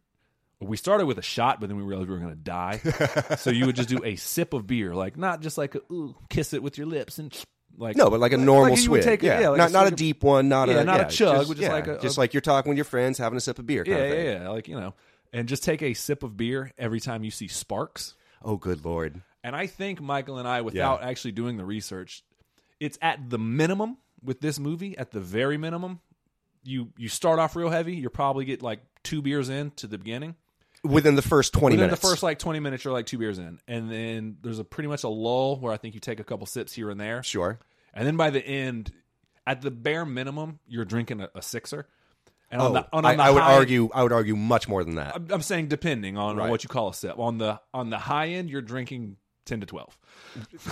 We 0.68 0.78
started 0.78 1.06
with 1.06 1.18
a 1.18 1.22
shot, 1.24 1.60
but 1.60 1.68
then 1.70 1.78
we 1.78 1.84
realized 1.84 2.10
we 2.10 2.16
were 2.16 2.22
going 2.22 2.34
to 2.34 2.38
die. 2.38 2.78
so 3.38 3.50
you 3.50 3.66
would 3.66 3.76
just 3.76 3.90
do 3.90 4.04
a 4.04 4.16
sip 4.16 4.54
of 4.54 4.66
beer, 4.68 4.94
like 4.96 5.18
not 5.18 5.42
just 5.42 5.58
like 5.58 5.76
a 5.76 5.82
ooh, 5.92 6.16
kiss 6.30 6.54
it 6.54 6.64
with 6.64 6.78
your 6.78 6.88
lips 6.88 7.20
and 7.20 7.32
like 7.78 7.96
No, 7.96 8.10
but 8.10 8.20
like 8.20 8.34
a 8.34 8.38
normal 8.38 8.72
like 8.76 8.80
swig. 8.80 9.04
take 9.04 9.24
a- 9.24 9.26
yeah, 9.26 9.40
yeah, 9.42 9.50
like 9.50 9.58
not 9.58 9.70
a 9.70 9.74
not 9.74 9.88
a 9.88 9.96
deep 9.96 10.24
one, 10.24 10.50
not 10.50 10.68
Yeah, 10.70 10.80
a 10.80 10.84
not 10.84 11.00
a 11.02 11.06
chug, 11.06 11.38
just, 11.38 11.50
just 11.50 11.62
yeah, 11.62 11.72
like 11.74 11.88
a- 11.88 12.00
just 12.00 12.18
like 12.18 12.34
you're 12.34 12.42
talking 12.42 12.70
with 12.70 12.78
your 12.78 12.86
friends, 12.86 13.18
having 13.18 13.38
a 13.38 13.42
sip 13.42 13.60
of 13.60 13.66
beer. 13.66 13.84
Kind 13.84 13.98
yeah, 13.98 14.04
of 14.04 14.12
thing. 14.12 14.26
yeah, 14.26 14.42
yeah, 14.44 14.50
like 14.50 14.68
you 14.68 14.80
know, 14.80 14.94
and 15.32 15.48
just 15.48 15.64
take 15.64 15.82
a 15.82 15.94
sip 15.94 16.24
of 16.24 16.38
beer 16.38 16.72
every 16.78 17.00
time 17.00 17.24
you 17.24 17.32
see 17.32 17.48
sparks. 17.48 18.16
Oh, 18.44 18.58
good 18.58 18.84
lord. 18.86 19.22
And 19.44 19.56
I 19.56 19.68
think 19.68 20.02
Michael 20.02 20.38
and 20.38 20.48
I, 20.48 20.62
without 20.62 21.04
actually 21.04 21.32
doing 21.34 21.58
the 21.58 21.66
research, 21.66 22.24
it's 22.80 22.98
at 23.02 23.30
the 23.30 23.38
minimum 23.40 23.98
with 24.24 24.40
this 24.40 24.58
movie. 24.60 24.98
At 24.98 25.12
the 25.12 25.20
very 25.20 25.58
minimum, 25.58 26.00
you 26.64 26.90
you 26.98 27.10
start 27.10 27.40
off 27.40 27.56
real 27.56 27.70
heavy. 27.70 27.96
You 27.96 28.10
probably 28.10 28.46
get 28.46 28.62
like 28.62 28.80
two 29.04 29.22
beers 29.22 29.50
in 29.50 29.72
to 29.72 29.88
the 29.88 29.98
beginning. 29.98 30.36
Within 30.84 31.16
the 31.16 31.22
first 31.22 31.54
twenty 31.54 31.76
Within 31.76 31.88
minutes. 31.88 32.02
the 32.02 32.08
first 32.08 32.24
like 32.24 32.40
twenty 32.40 32.60
minutes, 32.60 32.84
you're 32.84 32.94
like 32.94 33.06
two 33.06 33.18
beers 33.18 33.40
in, 33.40 33.60
and 33.68 33.90
then 33.92 34.38
there's 34.42 34.60
a 34.60 34.64
pretty 34.66 34.90
much 34.90 35.04
a 35.04 35.10
lull 35.10 35.58
where 35.60 35.72
I 35.72 35.78
think 35.78 35.94
you 35.94 36.00
take 36.02 36.20
a 36.20 36.24
couple 36.26 36.46
sips 36.46 36.74
here 36.74 36.90
and 36.90 37.00
there, 37.00 37.24
sure. 37.24 37.60
and 37.94 38.06
then 38.06 38.18
by 38.18 38.30
the 38.32 38.46
end, 38.46 38.92
at 39.48 39.62
the 39.62 39.72
bare 39.72 40.06
minimum, 40.06 40.60
you're 40.68 40.84
drinking 40.86 41.22
a, 41.22 41.30
a 41.36 41.42
sixer. 41.42 41.88
And 42.52 42.62
Oh, 42.62 42.66
on 42.68 42.74
the, 42.74 42.88
on, 42.94 43.06
I, 43.06 43.12
on 43.12 43.18
the 43.18 43.24
I 43.24 43.30
would 43.32 43.42
high- 43.44 43.54
argue. 43.56 43.90
I 43.94 44.04
would 44.04 44.12
argue 44.12 44.36
much 44.36 44.68
more 44.68 44.84
than 44.84 44.96
that. 44.96 45.16
I'm, 45.16 45.28
I'm 45.32 45.42
saying 45.42 45.70
depending 45.70 46.18
on 46.18 46.36
Right. 46.38 46.50
what 46.50 46.64
you 46.64 46.70
call 46.70 46.90
a 46.90 46.94
sip. 46.94 47.18
On 47.18 47.38
the 47.40 47.60
on 47.74 47.90
the 47.90 47.98
high 47.98 48.28
end, 48.30 48.50
you're 48.50 48.62
drinking 48.62 49.16
ten 49.46 49.62
to 49.62 49.66
twelve. 49.66 49.98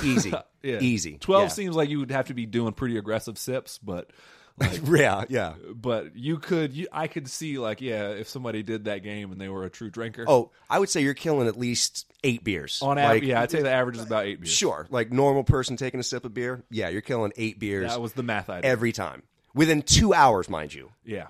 Easy, 0.04 0.32
Yeah. 0.62 0.80
easy. 0.80 1.18
12 1.20 1.44
yeah. 1.44 1.48
seems 1.48 1.76
like 1.76 1.90
you 1.90 2.00
would 2.00 2.12
have 2.12 2.28
to 2.28 2.34
be 2.34 2.46
doing 2.46 2.74
pretty 2.74 2.98
aggressive 2.98 3.38
sips, 3.38 3.78
but 3.80 4.12
yeah, 4.86 5.26
yeah. 5.30 5.54
but 5.74 6.16
you 6.16 6.38
could 6.38 6.74
you, 6.74 6.88
I 6.92 7.08
could 7.08 7.28
see 7.30 7.58
like 7.58 7.82
yeah, 7.82 8.10
if 8.10 8.28
somebody 8.30 8.64
did 8.64 8.86
that 8.86 9.04
game 9.04 9.32
and 9.32 9.40
they 9.40 9.50
were 9.50 9.64
a 9.64 9.70
true 9.70 9.90
drinker. 9.90 10.26
Oh, 10.28 10.52
I 10.70 10.80
would 10.80 10.90
say 10.90 11.02
you're 11.02 11.14
killing 11.14 11.48
at 11.48 11.58
least 11.58 12.06
eight 12.24 12.44
beers. 12.44 12.80
on 12.82 12.98
like, 12.98 13.06
average, 13.06 13.24
yeah, 13.24 13.42
I'd 13.42 13.52
say 13.52 13.62
the 13.62 13.72
average 13.72 13.98
is 13.98 14.04
about 14.04 14.26
8 14.26 14.42
beers. 14.42 14.52
Sure, 14.54 14.88
like 14.90 15.12
normal 15.12 15.44
person 15.44 15.78
taking 15.78 16.00
a 16.00 16.04
sip 16.04 16.26
of 16.26 16.34
beer. 16.34 16.64
Yeah, 16.70 16.90
you're 16.90 17.02
killing 17.02 17.32
eight 17.38 17.60
beers 17.60 17.90
That 17.90 18.02
was 18.02 18.14
the 18.14 18.24
math 18.24 18.50
I 18.50 18.62
did. 18.62 18.66
every 18.66 18.92
time 18.92 19.24
within 19.54 19.82
two 19.82 20.14
hours, 20.14 20.50
mind 20.50 20.74
you. 20.74 20.92
yeah. 21.04 21.28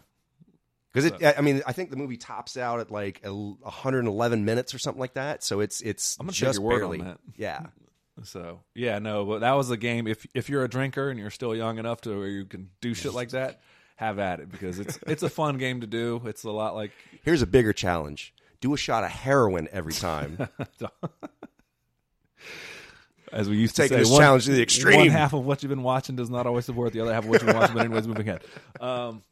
Because 0.93 1.05
it, 1.05 1.37
I 1.37 1.39
mean, 1.39 1.61
I 1.65 1.71
think 1.71 1.89
the 1.89 1.95
movie 1.95 2.17
tops 2.17 2.57
out 2.57 2.81
at 2.81 2.91
like 2.91 3.21
111 3.23 4.43
minutes 4.45 4.73
or 4.73 4.79
something 4.79 4.99
like 4.99 5.13
that. 5.13 5.41
So 5.41 5.61
it's 5.61 5.79
it's 5.79 6.17
I'm 6.19 6.25
gonna 6.25 6.33
just 6.33 6.59
your 6.59 6.67
word 6.67 6.73
on 6.73 6.79
barely. 6.79 6.97
that. 6.99 7.17
Yeah, 7.37 7.65
So, 8.23 8.59
yeah, 8.75 8.99
no, 8.99 9.25
but 9.25 9.39
that 9.39 9.53
was 9.53 9.71
a 9.71 9.77
game 9.77 10.07
if 10.07 10.27
if 10.33 10.49
you're 10.49 10.63
a 10.63 10.69
drinker 10.69 11.09
and 11.09 11.19
you're 11.19 11.29
still 11.29 11.55
young 11.55 11.77
enough 11.79 12.01
to 12.01 12.17
where 12.17 12.27
you 12.27 12.45
can 12.45 12.69
do 12.81 12.93
shit 12.93 13.13
like 13.13 13.29
that, 13.29 13.61
have 13.95 14.19
at 14.19 14.39
it 14.39 14.51
because 14.51 14.79
it's 14.79 14.99
it's 15.07 15.23
a 15.23 15.29
fun 15.29 15.57
game 15.57 15.81
to 15.81 15.87
do. 15.87 16.21
It's 16.25 16.43
a 16.43 16.51
lot 16.51 16.75
like 16.75 16.91
here's 17.23 17.41
a 17.41 17.47
bigger 17.47 17.73
challenge: 17.73 18.33
do 18.59 18.73
a 18.73 18.77
shot 18.77 19.03
of 19.03 19.11
heroin 19.11 19.67
every 19.71 19.93
time. 19.93 20.37
as 23.31 23.49
we 23.49 23.57
used 23.57 23.75
Taking 23.75 23.89
to 23.89 23.95
say, 23.95 23.99
this 24.01 24.11
one, 24.11 24.21
challenge 24.21 24.45
to 24.45 24.51
the 24.51 24.61
extreme. 24.61 24.97
One 24.97 25.07
half 25.09 25.33
of 25.33 25.45
what 25.45 25.63
you've 25.63 25.69
been 25.69 25.83
watching 25.83 26.15
does 26.15 26.29
not 26.29 26.45
always 26.45 26.65
support 26.65 26.93
the 26.93 27.01
other 27.01 27.13
half 27.13 27.23
of 27.23 27.29
what 27.29 27.41
you've 27.41 27.47
been 27.47 27.57
watching. 27.57 27.75
But 27.75 27.85
anyways, 27.85 28.07
moving 28.07 28.27
ahead. 28.27 28.43
Um, 28.79 29.23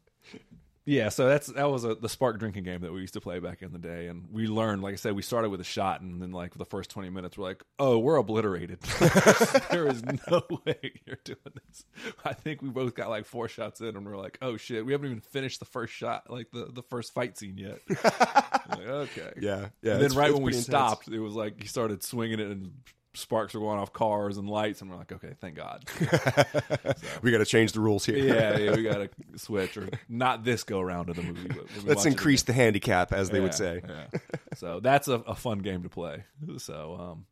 yeah, 0.89 1.09
so 1.09 1.27
that's 1.27 1.45
that 1.47 1.69
was 1.69 1.85
a, 1.85 1.93
the 1.93 2.09
spark 2.09 2.39
drinking 2.39 2.63
game 2.63 2.81
that 2.81 2.91
we 2.91 3.01
used 3.01 3.13
to 3.13 3.21
play 3.21 3.37
back 3.37 3.61
in 3.61 3.71
the 3.71 3.77
day, 3.77 4.07
and 4.07 4.25
we 4.31 4.47
learned. 4.47 4.81
Like 4.81 4.93
I 4.93 4.95
said, 4.95 5.13
we 5.13 5.21
started 5.21 5.49
with 5.49 5.61
a 5.61 5.65
shot, 5.65 6.01
and 6.01 6.19
then 6.19 6.31
like 6.31 6.55
the 6.55 6.65
first 6.65 6.89
twenty 6.89 7.11
minutes, 7.11 7.37
we're 7.37 7.45
like, 7.45 7.63
"Oh, 7.77 7.99
we're 7.99 8.15
obliterated. 8.15 8.81
there 9.69 9.87
is 9.87 10.03
no 10.03 10.41
way 10.65 10.79
you're 11.05 11.19
doing 11.23 11.37
this." 11.67 11.85
I 12.25 12.33
think 12.33 12.63
we 12.63 12.69
both 12.69 12.95
got 12.95 13.07
like 13.07 13.25
four 13.25 13.47
shots 13.47 13.81
in, 13.81 13.95
and 13.95 14.03
we're 14.03 14.17
like, 14.17 14.39
"Oh 14.41 14.57
shit, 14.57 14.83
we 14.83 14.93
haven't 14.93 15.11
even 15.11 15.21
finished 15.21 15.59
the 15.59 15.65
first 15.65 15.93
shot, 15.93 16.23
like 16.27 16.49
the 16.49 16.71
the 16.73 16.81
first 16.81 17.13
fight 17.13 17.37
scene 17.37 17.59
yet." 17.59 17.81
like, 18.03 18.87
okay, 18.87 19.33
yeah, 19.39 19.67
yeah. 19.83 19.93
and 19.93 20.01
then 20.01 20.13
right 20.13 20.33
when 20.33 20.41
we 20.41 20.53
intense. 20.53 20.65
stopped, 20.65 21.07
it 21.07 21.19
was 21.19 21.35
like 21.35 21.61
he 21.61 21.67
started 21.67 22.01
swinging 22.01 22.39
it, 22.39 22.47
and 22.47 22.71
sparks 23.19 23.53
are 23.55 23.59
going 23.59 23.79
off 23.79 23.93
cars 23.93 24.37
and 24.37 24.49
lights, 24.49 24.81
and 24.81 24.89
we're 24.89 24.97
like, 24.97 25.11
okay, 25.11 25.33
thank 25.39 25.55
God. 25.55 25.83
we 27.21 27.31
got 27.31 27.39
to 27.39 27.45
change 27.45 27.73
the 27.73 27.79
rules 27.79 28.05
here. 28.05 28.17
yeah, 28.17 28.57
yeah, 28.57 28.75
we 28.75 28.83
got 28.83 28.95
to 28.97 29.09
switch, 29.37 29.77
or 29.77 29.89
not 30.07 30.43
this 30.43 30.63
go 30.63 30.79
around 30.79 31.09
of 31.09 31.15
the 31.15 31.23
movie. 31.23 31.49
Let's 31.83 32.05
increase 32.05 32.43
the 32.43 32.53
handicap, 32.53 33.13
as 33.13 33.29
they 33.29 33.37
again. 33.37 33.43
would 33.43 33.53
say. 33.53 33.81
yeah. 33.87 34.19
So 34.55 34.79
that's 34.79 35.07
a, 35.07 35.15
a 35.15 35.35
fun 35.35 35.59
game 35.59 35.83
to 35.83 35.89
play. 35.89 36.23
So, 36.57 36.97
um, 36.99 37.25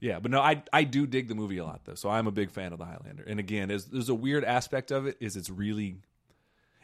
yeah, 0.00 0.18
but 0.20 0.30
no, 0.30 0.40
I 0.40 0.62
I 0.72 0.84
do 0.84 1.06
dig 1.06 1.28
the 1.28 1.34
movie 1.34 1.58
a 1.58 1.64
lot 1.64 1.82
though. 1.84 1.94
So 1.94 2.10
I'm 2.10 2.26
a 2.26 2.32
big 2.32 2.50
fan 2.50 2.72
of 2.72 2.78
the 2.78 2.84
Highlander. 2.84 3.24
And 3.24 3.38
again, 3.38 3.68
there's, 3.68 3.86
there's 3.86 4.08
a 4.08 4.14
weird 4.14 4.44
aspect 4.44 4.90
of 4.90 5.06
it 5.06 5.16
is 5.20 5.36
it's 5.36 5.48
really 5.50 5.96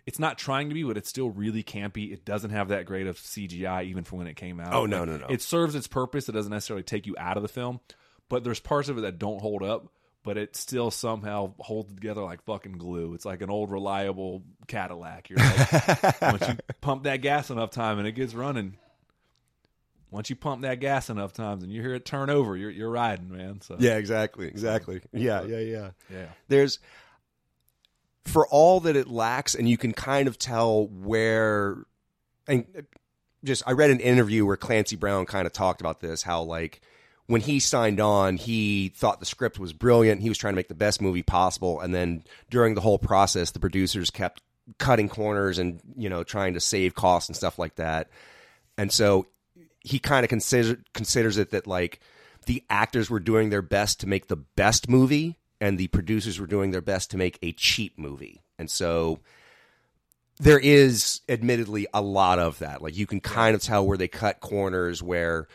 it's 0.08 0.18
not 0.18 0.38
trying 0.38 0.70
to 0.70 0.74
be, 0.74 0.84
but 0.84 0.96
it's 0.96 1.08
still 1.10 1.28
really 1.28 1.62
campy. 1.62 2.10
It 2.12 2.24
doesn't 2.24 2.48
have 2.48 2.68
that 2.68 2.86
great 2.86 3.06
of 3.06 3.18
CGI 3.18 3.84
even 3.84 4.04
for 4.04 4.16
when 4.16 4.26
it 4.26 4.36
came 4.36 4.58
out. 4.58 4.72
Oh, 4.72 4.86
no, 4.86 5.00
Like, 5.00 5.08
no, 5.08 5.16
no. 5.18 5.26
It 5.28 5.42
serves 5.42 5.74
its 5.74 5.86
purpose. 5.86 6.30
It 6.30 6.32
doesn't 6.32 6.50
necessarily 6.50 6.82
take 6.82 7.06
you 7.06 7.14
out 7.18 7.36
of 7.36 7.42
the 7.42 7.48
film, 7.48 7.80
but 8.28 8.44
there's 8.44 8.60
parts 8.60 8.88
of 8.88 8.98
it 8.98 9.02
that 9.02 9.18
don't 9.18 9.40
hold 9.40 9.62
up. 9.62 9.92
But 10.24 10.36
it 10.36 10.56
still 10.56 10.90
somehow 10.90 11.54
holds 11.58 11.94
together 11.94 12.22
like 12.22 12.42
fucking 12.42 12.72
glue. 12.72 13.14
It's 13.14 13.24
like 13.24 13.40
an 13.40 13.48
old 13.48 13.70
reliable 13.70 14.42
Cadillac. 14.66 15.30
You're 15.30 15.38
like, 15.38 16.20
once 16.20 16.48
you 16.48 16.56
pump 16.82 17.04
that 17.04 17.18
gas 17.22 17.48
enough 17.50 17.70
time 17.70 17.98
and 17.98 18.06
it 18.06 18.12
gets 18.12 18.34
running, 18.34 18.76
once 20.10 20.28
you 20.28 20.36
pump 20.36 20.62
that 20.62 20.80
gas 20.80 21.08
enough 21.08 21.32
times 21.32 21.62
and 21.62 21.72
you 21.72 21.80
hear 21.80 21.94
it 21.94 22.04
turn 22.04 22.30
over, 22.30 22.56
you're 22.56 22.70
you're 22.70 22.90
riding, 22.90 23.30
man. 23.30 23.60
So 23.60 23.76
Yeah, 23.78 23.96
exactly, 23.96 24.48
exactly. 24.48 25.00
Yeah, 25.12 25.44
yeah, 25.44 25.60
yeah. 25.60 25.90
yeah, 26.10 26.26
There's 26.48 26.78
for 28.24 28.46
all 28.48 28.80
that 28.80 28.96
it 28.96 29.08
lacks, 29.08 29.54
and 29.54 29.68
you 29.68 29.78
can 29.78 29.92
kind 29.92 30.28
of 30.28 30.38
tell 30.38 30.86
where. 30.86 31.78
And 32.46 32.66
just, 33.44 33.62
I 33.66 33.72
read 33.72 33.90
an 33.90 34.00
interview 34.00 34.46
where 34.46 34.56
Clancy 34.56 34.96
Brown 34.96 35.26
kind 35.26 35.46
of 35.46 35.52
talked 35.52 35.80
about 35.80 36.00
this. 36.00 36.22
How 36.22 36.42
like 36.42 36.80
when 37.28 37.42
he 37.42 37.60
signed 37.60 38.00
on, 38.00 38.38
he 38.38 38.88
thought 38.96 39.20
the 39.20 39.26
script 39.26 39.58
was 39.58 39.72
brilliant. 39.72 40.22
He 40.22 40.30
was 40.30 40.38
trying 40.38 40.54
to 40.54 40.56
make 40.56 40.68
the 40.68 40.74
best 40.74 41.00
movie 41.00 41.22
possible, 41.22 41.78
and 41.80 41.94
then 41.94 42.24
during 42.50 42.74
the 42.74 42.80
whole 42.80 42.98
process, 42.98 43.52
the 43.52 43.60
producers 43.60 44.10
kept 44.10 44.42
cutting 44.78 45.08
corners 45.08 45.58
and 45.58 45.80
you 45.96 46.08
know 46.08 46.24
trying 46.24 46.54
to 46.54 46.60
save 46.60 46.94
costs 46.94 47.28
and 47.28 47.36
stuff 47.36 47.58
like 47.58 47.76
that. 47.76 48.08
And 48.76 48.90
so 48.90 49.26
he 49.80 49.98
kind 49.98 50.24
of 50.24 50.30
consider, 50.30 50.80
considers 50.94 51.38
it 51.38 51.50
that 51.50 51.66
like 51.66 52.00
the 52.46 52.64
actors 52.70 53.10
were 53.10 53.20
doing 53.20 53.50
their 53.50 53.62
best 53.62 54.00
to 54.00 54.06
make 54.06 54.28
the 54.28 54.36
best 54.36 54.88
movie 54.88 55.38
and 55.60 55.76
the 55.76 55.88
producers 55.88 56.40
were 56.40 56.46
doing 56.46 56.70
their 56.70 56.80
best 56.80 57.10
to 57.10 57.16
make 57.16 57.38
a 57.42 57.52
cheap 57.52 57.98
movie 57.98 58.42
and 58.58 58.70
so 58.70 59.18
there 60.40 60.58
is 60.58 61.20
admittedly 61.28 61.86
a 61.92 62.00
lot 62.00 62.38
of 62.38 62.58
that 62.60 62.80
like 62.80 62.96
you 62.96 63.06
can 63.06 63.20
kind 63.20 63.54
of 63.54 63.62
tell 63.62 63.86
where 63.86 63.98
they 63.98 64.08
cut 64.08 64.40
corners 64.40 65.02
where 65.02 65.48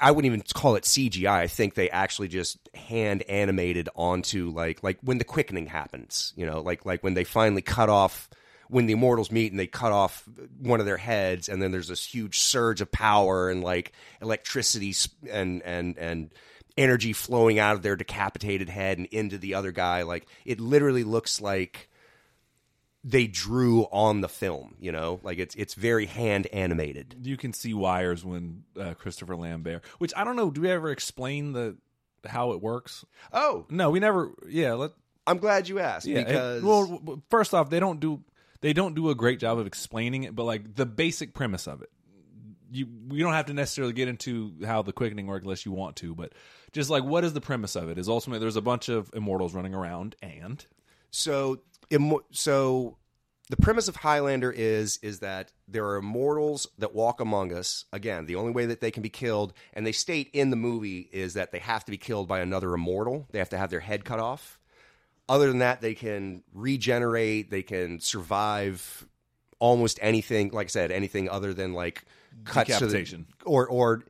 I 0.00 0.10
wouldn't 0.10 0.32
even 0.32 0.42
call 0.54 0.76
it 0.76 0.84
CGI. 0.84 1.28
I 1.28 1.46
think 1.46 1.74
they 1.74 1.90
actually 1.90 2.28
just 2.28 2.58
hand 2.74 3.22
animated 3.22 3.88
onto 3.94 4.50
like 4.50 4.82
like 4.82 4.98
when 5.02 5.18
the 5.18 5.24
quickening 5.24 5.66
happens, 5.66 6.32
you 6.36 6.46
know, 6.46 6.60
like 6.60 6.84
like 6.84 7.02
when 7.02 7.14
they 7.14 7.24
finally 7.24 7.62
cut 7.62 7.88
off 7.88 8.28
when 8.68 8.86
the 8.86 8.92
immortals 8.92 9.30
meet 9.30 9.50
and 9.50 9.58
they 9.58 9.66
cut 9.66 9.92
off 9.92 10.28
one 10.60 10.80
of 10.80 10.86
their 10.86 10.96
heads 10.98 11.48
and 11.48 11.62
then 11.62 11.72
there's 11.72 11.88
this 11.88 12.04
huge 12.04 12.38
surge 12.38 12.80
of 12.80 12.92
power 12.92 13.50
and 13.50 13.62
like 13.62 13.92
electricity 14.20 14.94
and 15.30 15.62
and 15.62 15.96
and 15.98 16.30
energy 16.76 17.12
flowing 17.12 17.58
out 17.58 17.74
of 17.74 17.82
their 17.82 17.96
decapitated 17.96 18.68
head 18.68 18.98
and 18.98 19.06
into 19.08 19.36
the 19.36 19.54
other 19.54 19.72
guy 19.72 20.02
like 20.02 20.26
it 20.44 20.60
literally 20.60 21.02
looks 21.02 21.40
like 21.40 21.87
they 23.04 23.26
drew 23.26 23.82
on 23.92 24.20
the 24.20 24.28
film, 24.28 24.74
you 24.80 24.90
know, 24.92 25.20
like 25.22 25.38
it's 25.38 25.54
it's 25.54 25.74
very 25.74 26.06
hand 26.06 26.46
animated. 26.48 27.16
You 27.22 27.36
can 27.36 27.52
see 27.52 27.72
wires 27.74 28.24
when 28.24 28.64
uh, 28.78 28.94
Christopher 28.94 29.36
Lambert, 29.36 29.84
which 29.98 30.12
I 30.16 30.24
don't 30.24 30.36
know. 30.36 30.50
Do 30.50 30.62
we 30.62 30.70
ever 30.70 30.90
explain 30.90 31.52
the 31.52 31.76
how 32.26 32.52
it 32.52 32.60
works? 32.60 33.04
Oh 33.32 33.66
no, 33.70 33.90
we 33.90 34.00
never. 34.00 34.32
Yeah, 34.48 34.74
let. 34.74 34.90
I'm 35.26 35.38
glad 35.38 35.68
you 35.68 35.78
asked 35.78 36.06
Yeah, 36.06 36.20
it- 36.20 36.62
well, 36.64 37.22
first 37.30 37.52
off, 37.54 37.68
they 37.70 37.80
don't 37.80 38.00
do 38.00 38.22
they 38.60 38.72
don't 38.72 38.94
do 38.94 39.10
a 39.10 39.14
great 39.14 39.38
job 39.38 39.58
of 39.58 39.66
explaining 39.66 40.24
it, 40.24 40.34
but 40.34 40.44
like 40.44 40.74
the 40.74 40.86
basic 40.86 41.34
premise 41.34 41.68
of 41.68 41.82
it, 41.82 41.90
you 42.72 42.88
we 43.08 43.20
don't 43.20 43.34
have 43.34 43.46
to 43.46 43.54
necessarily 43.54 43.92
get 43.92 44.08
into 44.08 44.54
how 44.64 44.82
the 44.82 44.92
quickening 44.92 45.26
works 45.26 45.44
unless 45.44 45.64
you 45.66 45.72
want 45.72 45.96
to, 45.96 46.14
but 46.14 46.32
just 46.72 46.90
like 46.90 47.04
what 47.04 47.24
is 47.24 47.32
the 47.32 47.40
premise 47.40 47.76
of 47.76 47.88
it? 47.90 47.98
Is 47.98 48.08
ultimately 48.08 48.40
there's 48.40 48.56
a 48.56 48.60
bunch 48.62 48.88
of 48.88 49.10
immortals 49.14 49.54
running 49.54 49.74
around, 49.74 50.16
and 50.22 50.64
so 51.10 51.60
immo- 51.90 52.24
so 52.30 52.96
the 53.50 53.56
premise 53.56 53.88
of 53.88 53.96
Highlander 53.96 54.50
is 54.50 54.98
is 55.02 55.20
that 55.20 55.52
there 55.66 55.86
are 55.86 55.96
immortals 55.96 56.66
that 56.78 56.94
walk 56.94 57.20
among 57.20 57.52
us. 57.52 57.84
Again, 57.92 58.26
the 58.26 58.36
only 58.36 58.52
way 58.52 58.66
that 58.66 58.80
they 58.80 58.90
can 58.90 59.02
be 59.02 59.08
killed, 59.08 59.54
and 59.72 59.86
they 59.86 59.92
state 59.92 60.30
in 60.32 60.50
the 60.50 60.56
movie, 60.56 61.08
is 61.12 61.34
that 61.34 61.52
they 61.52 61.58
have 61.58 61.84
to 61.86 61.90
be 61.90 61.98
killed 61.98 62.28
by 62.28 62.40
another 62.40 62.74
immortal. 62.74 63.26
They 63.30 63.38
have 63.38 63.50
to 63.50 63.58
have 63.58 63.70
their 63.70 63.80
head 63.80 64.04
cut 64.04 64.20
off. 64.20 64.58
Other 65.28 65.48
than 65.48 65.58
that, 65.58 65.80
they 65.80 65.94
can 65.94 66.42
regenerate. 66.52 67.50
They 67.50 67.62
can 67.62 68.00
survive 68.00 69.06
almost 69.58 69.98
anything. 70.02 70.50
Like 70.52 70.66
I 70.66 70.68
said, 70.68 70.90
anything 70.90 71.28
other 71.28 71.54
than 71.54 71.72
like 71.72 72.04
cuts 72.44 72.68
to 72.78 72.86
the, 72.86 72.92
Decapitation. 72.92 73.26
or 73.44 73.66
or 73.66 74.04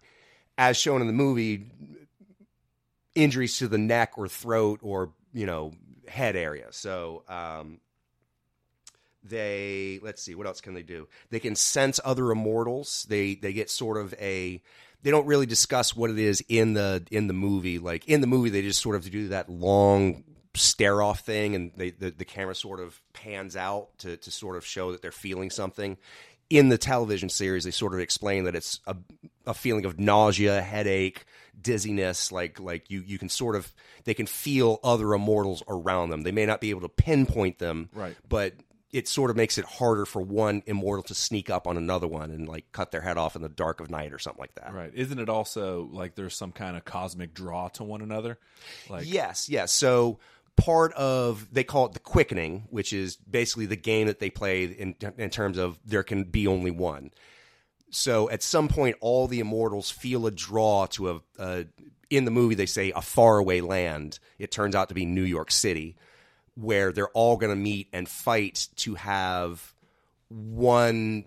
as 0.57 0.77
shown 0.77 1.01
in 1.01 1.07
the 1.07 1.13
movie, 1.13 1.67
injuries 3.15 3.59
to 3.59 3.69
the 3.69 3.79
neck 3.79 4.13
or 4.17 4.29
throat 4.29 4.81
or 4.83 5.13
you 5.33 5.47
know 5.47 5.73
head 6.09 6.37
area. 6.37 6.67
So 6.71 7.25
um, 7.29 7.81
they 9.23 10.01
let's 10.03 10.23
see 10.23 10.35
what 10.35 10.47
else 10.47 10.61
can 10.61 10.75
they 10.75 10.83
do? 10.83 11.09
They 11.31 11.41
can 11.41 11.55
sense 11.55 12.01
other 12.05 12.31
immortals. 12.31 13.07
They 13.09 13.35
they 13.35 13.53
get 13.53 13.71
sort 13.71 13.99
of 13.99 14.15
a 14.15 14.63
they 15.03 15.11
don't 15.11 15.27
really 15.27 15.47
discuss 15.47 15.95
what 15.95 16.11
it 16.11 16.19
is 16.19 16.43
in 16.49 16.75
the 16.75 17.05
in 17.11 17.27
the 17.27 17.35
movie. 17.35 17.79
Like 17.79 18.07
in 18.07 18.21
the 18.21 18.27
movie, 18.27 18.51
they 18.51 18.63
just 18.63 18.83
sort 18.83 18.97
of 18.97 19.09
do 19.11 19.29
that 19.29 19.49
long 19.49 20.25
stare 20.55 21.03
off 21.03 21.21
thing, 21.21 21.55
and 21.55 21.73
they, 21.77 21.91
the 21.91 22.11
the 22.11 22.25
camera 22.25 22.55
sort 22.55 22.81
of 22.81 23.01
pans 23.13 23.57
out 23.57 23.97
to 23.99 24.17
to 24.17 24.31
sort 24.31 24.57
of 24.57 24.67
show 24.67 24.93
that 24.93 25.03
they're 25.03 25.13
feeling 25.13 25.51
something. 25.51 25.97
In 26.51 26.71
the 26.71 26.79
television 26.79 27.29
series, 27.29 27.65
they 27.65 27.71
sort 27.71 27.93
of 27.93 28.01
explain 28.01 28.45
that 28.45 28.55
it's 28.57 28.81
a, 28.87 28.97
a 29.47 29.53
feeling 29.53 29.85
of 29.85 30.01
nausea, 30.01 30.63
headache, 30.63 31.27
dizziness. 31.61 32.33
Like 32.33 32.61
like 32.61 32.91
you 32.91 33.03
you 33.07 33.19
can 33.19 33.29
sort 33.29 33.57
of 33.57 33.73
they 34.05 34.15
can 34.15 34.27
feel 34.27 34.81
other 34.83 35.15
immortals 35.15 35.63
around 35.69 36.11
them. 36.11 36.23
They 36.23 36.33
may 36.33 36.47
not 36.47 36.61
be 36.61 36.71
able 36.71 36.83
to 36.83 36.89
pinpoint 36.89 37.59
them, 37.59 37.89
Right. 37.93 38.17
But 38.29 38.55
it 38.91 39.07
sort 39.07 39.31
of 39.31 39.37
makes 39.37 39.59
it 39.59 39.67
harder 39.67 40.07
for 40.07 40.23
one 40.23 40.63
immortal 40.67 41.03
to 41.03 41.15
sneak 41.15 41.51
up 41.51 41.67
on 41.67 41.77
another 41.77 42.07
one 42.07 42.31
and 42.31 42.49
like 42.49 42.73
cut 42.73 42.91
their 42.91 43.03
head 43.03 43.19
off 43.19 43.37
in 43.37 43.43
the 43.43 43.49
dark 43.49 43.81
of 43.81 43.91
night 43.91 44.15
or 44.15 44.19
something 44.19 44.41
like 44.41 44.55
that. 44.55 44.73
right? 44.73 44.91
Isn't 44.95 45.19
it 45.19 45.29
also 45.29 45.89
like 45.93 46.15
there's 46.15 46.35
some 46.35 46.53
kind 46.53 46.77
of 46.77 46.87
cosmic 46.87 47.35
draw 47.35 47.69
to 47.69 47.85
one 47.85 48.01
another? 48.01 48.39
Like 48.89 49.05
Yes, 49.07 49.51
yes. 49.51 49.73
So 49.73 50.21
part 50.57 50.93
of 50.95 51.47
they 51.53 51.65
call 51.65 51.87
it 51.87 51.93
the 51.93 52.01
quickening, 52.01 52.67
which 52.71 52.93
is 52.93 53.17
basically 53.17 53.67
the 53.67 53.77
game 53.77 54.07
that 54.07 54.21
they 54.21 54.31
play 54.31 54.65
in 54.65 54.95
in 55.19 55.31
terms 55.31 55.59
of 55.59 55.79
there 55.85 56.03
can 56.03 56.25
be 56.25 56.47
only 56.47 56.71
one. 56.71 57.11
So 57.91 58.29
at 58.31 58.43
some 58.43 58.69
point, 58.69 58.97
all 59.01 59.27
the 59.27 59.41
immortals 59.41 59.91
feel 59.91 60.27
a 60.27 60.31
draw 60.31 60.87
to 60.87 61.11
a, 61.11 61.21
a 61.39 61.67
in 62.11 62.25
the 62.25 62.31
movie 62.31 62.55
they 62.55 62.67
say 62.67 62.93
a 62.95 63.03
faraway 63.03 63.61
land. 63.61 64.19
It 64.39 64.51
turns 64.51 64.75
out 64.75 64.89
to 64.89 64.95
be 64.95 65.07
New 65.07 65.23
York 65.23 65.51
City, 65.51 65.97
where 66.55 66.93
they're 66.93 67.09
all 67.11 67.37
going 67.37 67.51
to 67.51 67.57
meet 67.57 67.89
and 67.93 68.09
fight 68.09 68.69
to 68.77 68.95
have 68.95 69.75
one 70.29 71.25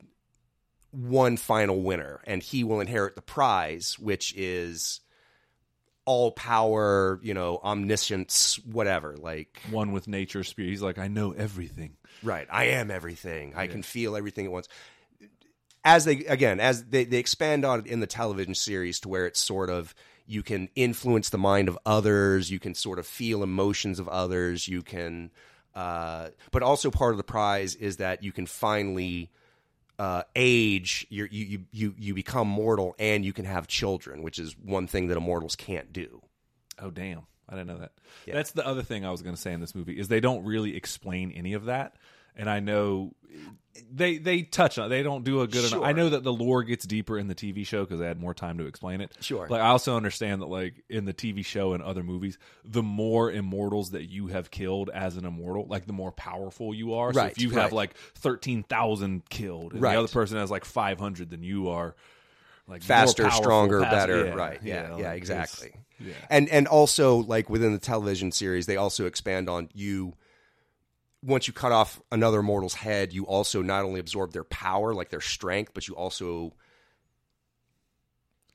one 0.91 1.38
final 1.38 1.82
winner, 1.82 2.22
and 2.26 2.43
he 2.43 2.64
will 2.64 2.82
inherit 2.82 3.16
the 3.16 3.22
prize, 3.22 3.97
which 3.97 4.34
is 4.36 4.99
all 6.05 6.32
power, 6.32 7.20
you 7.24 7.34
know, 7.34 7.59
omniscience, 7.64 8.59
whatever. 8.66 9.16
Like, 9.18 9.62
one 9.70 9.93
with 9.93 10.07
nature's 10.07 10.49
spirit. 10.49 10.70
He's 10.70 10.82
like, 10.82 10.97
I 10.97 11.07
know 11.07 11.32
everything. 11.32 11.95
right, 12.24 12.47
I 12.51 12.66
am 12.66 12.91
everything. 12.91 13.53
I 13.55 13.68
can 13.68 13.84
feel 13.84 14.18
everything 14.18 14.45
at 14.45 14.51
once. 14.51 14.68
As 15.84 16.06
they 16.06 16.26
again, 16.26 16.60
as 16.60 16.86
they, 16.86 17.06
they 17.06 17.18
expand 17.18 17.66
on 17.66 17.80
it 17.80 17.88
in 17.88 18.00
the 18.00 18.08
television 18.08 18.56
series 18.56 19.00
to 19.02 19.10
where 19.10 19.26
it's 19.26 19.40
sort 19.40 19.70
of 19.70 19.96
you 20.28 20.44
can 20.44 20.70
influence 20.76 21.30
the 21.30 21.38
mind 21.38 21.68
of 21.68 21.78
others, 21.86 22.52
you 22.52 22.60
can 22.60 22.76
sort 22.76 23.00
of 23.00 23.08
feel 23.08 23.44
emotions 23.44 24.00
of 24.00 24.08
others, 24.08 24.68
you 24.68 24.82
can 24.84 25.32
uh, 25.74 26.30
but 26.52 26.64
also 26.64 26.92
part 26.92 27.14
of 27.14 27.18
the 27.18 27.24
prize 27.24 27.76
is 27.76 27.98
that 27.98 28.24
you 28.24 28.32
can 28.32 28.46
finally 28.46 29.32
uh, 29.98 30.24
age, 30.36 31.06
you're, 31.10 31.28
you 31.28 31.46
you 31.46 31.66
you 31.72 31.96
you 31.98 32.14
become 32.14 32.48
mortal, 32.48 32.96
and 33.00 33.24
you 33.24 33.34
can 33.34 33.46
have 33.46 33.68
children, 33.68 34.24
which 34.24 34.40
is 34.40 34.56
one 34.64 34.88
thing 34.88 35.08
that 35.08 35.18
immortals 35.18 35.56
can't 35.56 35.94
do. 35.94 36.22
Oh 36.80 36.92
damn. 36.92 37.22
I 37.48 37.56
didn't 37.56 37.68
know 37.68 37.80
that. 37.80 37.92
That's 38.26 38.52
the 38.52 38.66
other 38.66 38.82
thing 38.82 39.06
I 39.06 39.12
was 39.12 39.22
going 39.22 39.36
to 39.36 39.42
say 39.42 39.52
in 39.52 39.60
this 39.60 39.76
movie 39.76 40.00
is 40.00 40.08
they 40.08 40.22
don't 40.22 40.46
really 40.46 40.76
explain 40.78 41.34
any 41.34 41.52
of 41.54 41.66
that. 41.66 41.96
And 42.36 42.50
I 42.50 42.60
know 42.60 43.14
they 43.94 44.18
they 44.18 44.42
touch 44.44 44.78
on 44.78 44.86
it. 44.88 44.90
they 44.90 45.04
don't 45.04 45.24
do 45.24 45.42
a 45.42 45.48
good 45.48 45.66
enough. 45.72 45.84
I 45.84 45.92
know 45.94 46.10
that 46.10 46.24
the 46.24 46.32
lore 46.34 46.64
gets 46.64 46.86
deeper 46.86 47.18
in 47.18 47.28
the 47.28 47.36
TV 47.36 47.66
show 47.66 47.84
because 47.84 48.00
they 48.00 48.06
had 48.06 48.20
more 48.20 48.34
time 48.34 48.58
to 48.58 48.66
explain 48.66 49.02
it. 49.02 49.16
Sure. 49.22 49.48
Like 49.50 49.62
I 49.62 49.68
also 49.68 49.96
understand 49.96 50.42
that 50.42 50.48
like 50.48 50.84
in 50.90 51.06
the 51.06 51.14
TV 51.14 51.46
show 51.46 51.74
and 51.74 51.82
other 51.84 52.04
movies, 52.04 52.38
the 52.66 52.84
more 52.84 53.32
immortals 53.32 53.92
that 53.92 54.10
you 54.10 54.28
have 54.28 54.52
killed 54.52 54.90
as 54.94 55.18
an 55.18 55.26
immortal, 55.26 55.66
like 55.68 55.86
the 55.88 55.94
more 55.94 56.12
powerful 56.12 56.74
you 56.74 56.94
are. 56.96 57.14
So 57.14 57.22
Right, 57.22 57.32
if 57.32 57.42
you 57.42 57.50
right. 57.52 57.62
have 57.62 57.74
like 57.74 57.94
thirteen 58.16 58.64
thousand 58.64 59.28
killed, 59.30 59.74
and 59.74 59.82
Right. 59.82 59.94
the 59.94 60.00
other 60.00 60.08
person 60.12 60.38
has 60.38 60.52
like 60.52 60.66
five 60.66 61.00
hundred, 61.00 61.30
then 61.30 61.44
you 61.44 61.70
are 61.70 61.96
like 62.68 62.84
faster, 62.84 63.24
powerful, 63.24 63.42
stronger, 63.44 63.82
past- 63.82 63.92
better. 63.94 64.26
yeah, 64.28 64.34
right? 64.34 64.60
Yeah, 64.64 64.74
yeah, 64.76 64.92
like, 64.92 65.00
it's- 65.02 65.18
exactly. 65.18 65.74
yeah. 66.00 66.14
And 66.30 66.48
and 66.50 66.68
also 66.68 67.18
like 67.18 67.50
within 67.50 67.74
the 67.74 67.80
television 67.80 68.32
series, 68.32 68.66
they 68.68 68.78
also 68.78 69.06
expand 69.06 69.50
on 69.50 69.70
you. 69.74 70.14
Once 71.24 71.48
you 71.48 71.54
cut 71.54 71.72
off 71.72 72.02
another 72.12 72.42
mortal's 72.42 72.74
head, 72.74 73.14
you 73.14 73.26
also 73.26 73.62
not 73.62 73.84
only 73.84 74.00
absorb 74.00 74.32
their 74.34 74.44
power, 74.44 74.94
like 74.94 75.10
their 75.10 75.22
strength, 75.22 75.72
but 75.74 75.88
you 75.88 75.96
also 75.96 76.54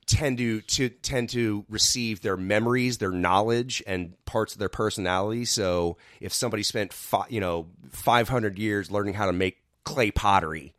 tend 0.07 0.39
to 0.39 0.61
to 0.63 0.89
tend 0.89 1.31
to 1.31 1.65
receive 1.69 2.23
their 2.23 2.37
memories, 2.37 2.99
their 2.99 3.11
knowledge, 3.11 3.83
and 3.87 4.15
parts 4.25 4.53
of 4.53 4.59
their 4.59 4.69
personality. 4.69 5.45
So 5.45 5.97
if 6.21 6.33
somebody 6.33 6.63
spent 6.63 6.93
fi- 6.93 7.27
you 7.29 7.41
know 7.41 7.69
five 7.91 8.29
hundred 8.29 8.59
years 8.59 8.91
learning 8.91 9.15
how 9.15 9.27
to 9.27 9.33
make 9.33 9.59
clay 9.85 10.11
pottery, 10.11 10.75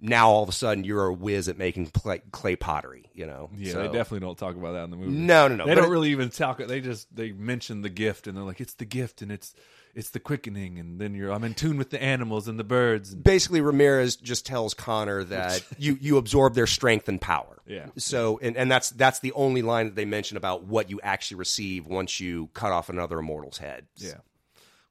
now 0.00 0.28
all 0.30 0.42
of 0.42 0.48
a 0.48 0.52
sudden 0.52 0.82
you're 0.84 1.06
a 1.06 1.12
whiz 1.12 1.48
at 1.48 1.56
making 1.58 1.86
clay, 1.86 2.20
clay 2.32 2.56
pottery. 2.56 3.10
You 3.14 3.26
know, 3.26 3.50
Yeah, 3.56 3.72
So- 3.72 3.78
they 3.82 3.92
definitely 3.92 4.20
don't 4.26 4.38
talk 4.38 4.56
about 4.56 4.72
that 4.72 4.84
in 4.84 4.90
the 4.90 4.96
movie. 4.96 5.12
No, 5.12 5.46
no, 5.48 5.56
no. 5.56 5.66
They 5.66 5.74
don't 5.74 5.86
it- 5.86 5.90
really 5.90 6.10
even 6.10 6.30
talk. 6.30 6.58
They 6.58 6.80
just 6.80 7.14
they 7.14 7.30
mention 7.32 7.82
the 7.82 7.90
gift, 7.90 8.26
and 8.26 8.36
they're 8.36 8.44
like, 8.44 8.60
"It's 8.60 8.74
the 8.74 8.84
gift, 8.84 9.22
and 9.22 9.30
it's 9.30 9.54
it's 9.94 10.10
the 10.10 10.20
quickening." 10.20 10.78
And 10.78 11.00
then 11.00 11.14
you're, 11.14 11.32
I'm 11.32 11.44
in 11.44 11.54
tune 11.54 11.76
with 11.76 11.90
the 11.90 12.02
animals 12.02 12.48
and 12.48 12.58
the 12.58 12.64
birds. 12.64 13.12
And, 13.12 13.22
basically 13.24 13.60
Ramirez 13.60 14.16
just 14.16 14.46
tells 14.46 14.74
Connor 14.74 15.24
that 15.24 15.64
you 15.78 15.96
you 16.00 16.16
absorb 16.16 16.54
their 16.54 16.66
strength 16.66 17.08
and 17.08 17.20
power. 17.20 17.60
Yeah. 17.66 17.86
So 17.96 18.38
and, 18.42 18.56
and 18.56 18.70
that's 18.70 18.90
that's 18.90 19.20
the 19.20 19.32
only 19.32 19.62
line 19.62 19.86
that 19.86 19.94
they 19.94 20.04
mention 20.04 20.36
about 20.36 20.64
what 20.64 20.90
you 20.90 21.00
actually 21.02 21.38
receive 21.38 21.86
once 21.86 22.20
you 22.20 22.48
cut 22.54 22.72
off 22.72 22.88
another 22.88 23.18
immortal's 23.18 23.58
head. 23.58 23.86
yeah, 23.96 24.18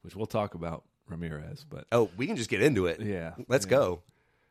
which 0.01 0.15
we'll 0.15 0.25
talk 0.25 0.55
about 0.55 0.83
Ramirez, 1.07 1.65
but 1.69 1.85
Oh, 1.91 2.09
we 2.17 2.27
can 2.27 2.35
just 2.35 2.49
get 2.49 2.61
into 2.61 2.87
it. 2.87 2.99
Yeah, 3.01 3.33
Let's 3.47 3.65
yeah. 3.65 3.71
go. 3.71 4.01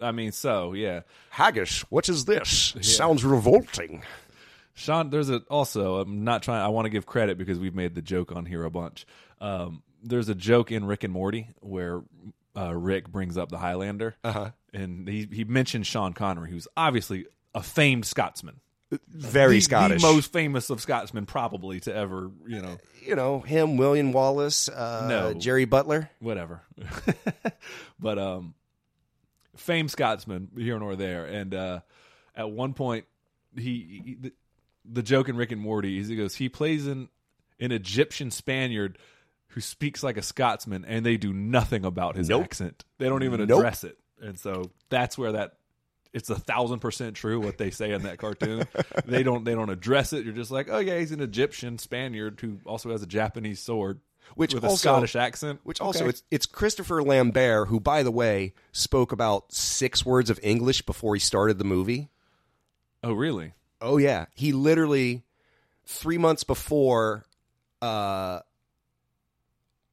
I 0.00 0.12
mean, 0.12 0.32
so 0.32 0.72
yeah, 0.72 1.00
Haggis, 1.30 1.82
what 1.90 2.08
is 2.08 2.24
this? 2.24 2.74
Sounds 2.80 3.24
revolting. 3.24 4.02
Sean. 4.74 5.10
There's 5.10 5.30
a 5.30 5.42
also. 5.50 5.96
I'm 6.00 6.24
not 6.24 6.42
trying. 6.42 6.62
I 6.62 6.68
want 6.68 6.86
to 6.86 6.90
give 6.90 7.06
credit 7.06 7.38
because 7.38 7.58
we've 7.58 7.74
made 7.74 7.94
the 7.94 8.02
joke 8.02 8.32
on 8.32 8.46
here 8.46 8.64
a 8.64 8.70
bunch. 8.70 9.06
Um, 9.40 9.82
there's 10.02 10.28
a 10.28 10.34
joke 10.34 10.72
in 10.72 10.84
Rick 10.84 11.04
and 11.04 11.12
Morty 11.12 11.48
where 11.60 12.02
uh, 12.56 12.74
Rick 12.74 13.08
brings 13.08 13.38
up 13.38 13.48
the 13.48 13.58
Highlander, 13.58 14.16
uh-huh. 14.22 14.50
and 14.72 15.08
he 15.08 15.28
he 15.30 15.44
mentions 15.44 15.86
Sean 15.86 16.12
Connery, 16.12 16.50
who's 16.50 16.68
obviously 16.76 17.26
a 17.54 17.62
famed 17.62 18.04
Scotsman. 18.04 18.60
Very 19.08 19.56
the, 19.56 19.60
Scottish. 19.60 20.02
the 20.02 20.12
most 20.12 20.32
famous 20.32 20.68
of 20.68 20.80
Scotsmen, 20.82 21.24
probably 21.24 21.80
to 21.80 21.94
ever, 21.94 22.30
you 22.46 22.60
know, 22.60 22.76
you 23.02 23.16
know, 23.16 23.40
him, 23.40 23.78
William 23.78 24.12
Wallace, 24.12 24.68
uh, 24.68 25.06
No. 25.08 25.32
Jerry 25.32 25.64
Butler. 25.64 26.10
whatever. 26.20 26.60
but 27.98 28.18
um, 28.18 28.52
famed 29.56 29.90
Scotsman 29.90 30.50
here 30.58 30.78
nor 30.78 30.94
there, 30.94 31.24
and 31.24 31.54
uh, 31.54 31.80
at 32.36 32.50
one 32.50 32.74
point 32.74 33.06
he, 33.56 34.02
he 34.04 34.16
the, 34.20 34.32
the 34.84 35.02
joke 35.02 35.28
in 35.30 35.36
Rick 35.36 35.52
and 35.52 35.60
Morty 35.60 35.98
is 35.98 36.08
he 36.08 36.16
goes 36.16 36.34
he 36.34 36.48
plays 36.48 36.86
an 36.86 37.08
an 37.60 37.72
Egyptian 37.72 38.30
Spaniard 38.30 38.98
who 39.52 39.60
speaks 39.60 40.02
like 40.02 40.16
a 40.16 40.22
Scotsman, 40.22 40.84
and 40.84 41.04
they 41.06 41.16
do 41.16 41.32
nothing 41.32 41.84
about 41.84 42.16
his 42.16 42.28
Nope. 42.28 42.44
accent. 42.44 42.84
They 42.98 43.08
don't 43.08 43.22
even 43.22 43.40
Nope. 43.46 43.58
address 43.60 43.84
it, 43.84 43.98
and 44.20 44.38
so 44.38 44.70
that's 44.88 45.16
where 45.16 45.32
that 45.32 45.54
it's 46.12 46.28
a 46.28 46.38
thousand 46.38 46.80
percent 46.80 47.16
true 47.16 47.40
what 47.40 47.56
they 47.56 47.70
say 47.70 47.92
in 47.92 48.02
that 48.02 48.18
cartoon. 48.18 48.64
they 49.06 49.22
don't 49.22 49.44
they 49.44 49.54
don't 49.54 49.70
address 49.70 50.12
it. 50.12 50.24
You're 50.24 50.34
just 50.34 50.50
like, 50.50 50.68
oh 50.70 50.78
yeah, 50.78 50.98
he's 50.98 51.12
an 51.12 51.20
Egyptian 51.20 51.78
Spaniard 51.78 52.38
who 52.40 52.58
also 52.66 52.90
has 52.90 53.02
a 53.02 53.06
Japanese 53.06 53.60
sword, 53.60 54.00
Which 54.34 54.52
with 54.54 54.62
also- 54.64 54.74
a 54.74 54.78
Scottish 54.78 55.16
accent. 55.16 55.60
Which 55.64 55.80
also 55.80 56.00
Okay. 56.00 56.10
it's 56.10 56.22
it's 56.30 56.46
Christopher 56.46 57.02
Lambert, 57.02 57.68
who 57.68 57.80
by 57.80 58.02
the 58.02 58.10
way 58.10 58.52
spoke 58.72 59.10
about 59.12 59.52
six 59.54 60.04
words 60.04 60.28
of 60.28 60.38
English 60.42 60.82
before 60.82 61.14
he 61.14 61.20
started 61.20 61.58
the 61.58 61.64
movie. 61.64 62.10
oh 63.02 63.12
really? 63.12 63.54
Oh 63.80 63.96
yeah, 63.96 64.26
he 64.34 64.52
literally 64.52 65.22
three 65.86 66.18
months 66.18 66.44
before, 66.44 67.24
uh, 67.80 68.40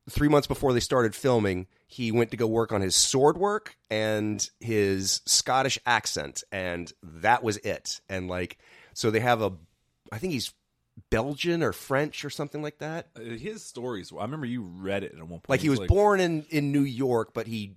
three 0.09 0.27
months 0.27 0.47
before 0.47 0.73
they 0.73 0.79
started 0.79 1.15
filming, 1.15 1.67
he 1.87 2.11
went 2.11 2.31
to 2.31 2.37
go 2.37 2.47
work 2.47 2.71
on 2.71 2.81
his 2.81 2.95
sword 2.95 3.37
work 3.37 3.75
and 3.89 4.47
his 4.59 5.21
Scottish 5.25 5.79
accent, 5.85 6.43
and 6.51 6.91
that 7.01 7.43
was 7.43 7.57
it. 7.57 8.01
And 8.09 8.27
like, 8.27 8.57
so 8.93 9.11
they 9.11 9.19
have 9.19 9.41
a, 9.41 9.53
I 10.11 10.17
think 10.17 10.33
he's 10.33 10.53
Belgian 11.09 11.63
or 11.63 11.71
French 11.71 12.25
or 12.25 12.29
something 12.29 12.61
like 12.61 12.79
that. 12.79 13.07
Uh, 13.15 13.21
His 13.21 13.63
stories. 13.63 14.11
I 14.11 14.21
remember 14.21 14.45
you 14.45 14.61
read 14.61 15.03
it 15.03 15.13
at 15.13 15.19
one 15.19 15.29
point. 15.29 15.49
Like 15.49 15.61
he 15.61 15.69
It's 15.69 15.79
was 15.79 15.87
born 15.87 16.19
in 16.19 16.45
in 16.49 16.71
New 16.71 16.83
York, 16.83 17.33
but 17.33 17.47
he 17.47 17.75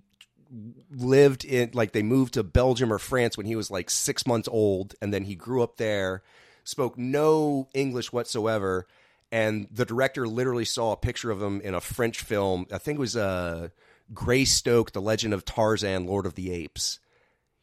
lived 0.91 1.45
in 1.45 1.71
like 1.73 1.93
they 1.93 2.03
moved 2.03 2.35
to 2.35 2.43
Belgium 2.43 2.91
or 2.91 2.99
France 2.99 3.37
when 3.37 3.45
he 3.45 3.55
was 3.55 3.71
like 3.71 3.89
six 3.89 4.27
months 4.27 4.47
old, 4.51 4.95
and 5.01 5.13
then 5.13 5.23
he 5.23 5.35
grew 5.35 5.63
up 5.63 5.77
there, 5.77 6.21
spoke 6.63 6.97
no 6.97 7.69
English 7.73 8.11
whatsoever, 8.11 8.87
and 9.33 9.67
the 9.71 9.83
director 9.83 10.27
literally 10.27 10.63
saw 10.63 10.91
a 10.91 10.95
picture 10.95 11.31
of 11.31 11.41
him 11.41 11.59
in 11.61 11.73
a 11.73 11.81
French 11.81 12.21
film. 12.21 12.67
I 12.71 12.77
think 12.77 12.97
it 12.97 12.99
was 12.99 13.17
uh, 13.17 13.69
Greystoke, 14.13 14.91
The 14.91 15.01
Legend 15.01 15.33
of 15.33 15.43
Tarzan, 15.43 16.05
Lord 16.05 16.27
of 16.27 16.35
the 16.35 16.51
Apes. 16.51 16.99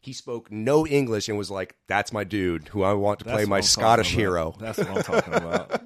He 0.01 0.12
spoke 0.12 0.51
no 0.51 0.85
English 0.85 1.29
and 1.29 1.39
was 1.39 1.49
like, 1.49 1.77
"That's 1.87 2.12
my 2.12 2.25
dude, 2.25 2.66
who 2.68 2.83
I 2.83 2.95
want 2.95 3.21
to 3.21 3.25
That's 3.25 3.37
play 3.37 3.45
my 3.45 3.61
Scottish 3.61 4.11
hero." 4.11 4.57
That's 4.59 4.79
what 4.79 4.89
I'm 4.89 5.03
talking 5.05 5.35
about. 5.35 5.81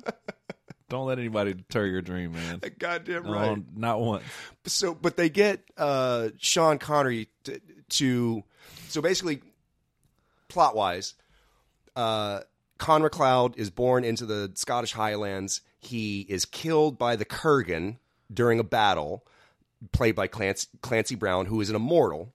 Don't 0.88 1.06
let 1.06 1.18
anybody 1.18 1.52
deter 1.52 1.84
your 1.84 2.00
dream, 2.00 2.32
man. 2.32 2.62
Goddamn 2.78 3.24
No, 3.24 3.62
not 3.76 4.00
once. 4.00 4.24
so 4.64 4.94
but 4.94 5.18
they 5.18 5.28
get 5.28 5.62
uh 5.76 6.28
Sean 6.38 6.78
Connery 6.78 7.28
to, 7.44 7.60
to 7.90 8.42
so 8.88 9.02
basically 9.02 9.42
plot 10.48 10.74
wise 10.76 11.14
uh 11.96 12.40
Connor 12.78 13.04
MacLeod 13.04 13.56
is 13.56 13.70
born 13.70 14.04
into 14.04 14.24
the 14.24 14.52
Scottish 14.54 14.92
Highlands 14.92 15.60
he 15.86 16.22
is 16.22 16.44
killed 16.44 16.98
by 16.98 17.16
the 17.16 17.24
Kurgan 17.24 17.96
during 18.32 18.58
a 18.58 18.64
battle 18.64 19.24
played 19.92 20.14
by 20.14 20.26
Clancy, 20.26 20.68
Clancy 20.82 21.14
Brown 21.14 21.46
who 21.46 21.60
is 21.60 21.70
an 21.70 21.76
immortal 21.76 22.32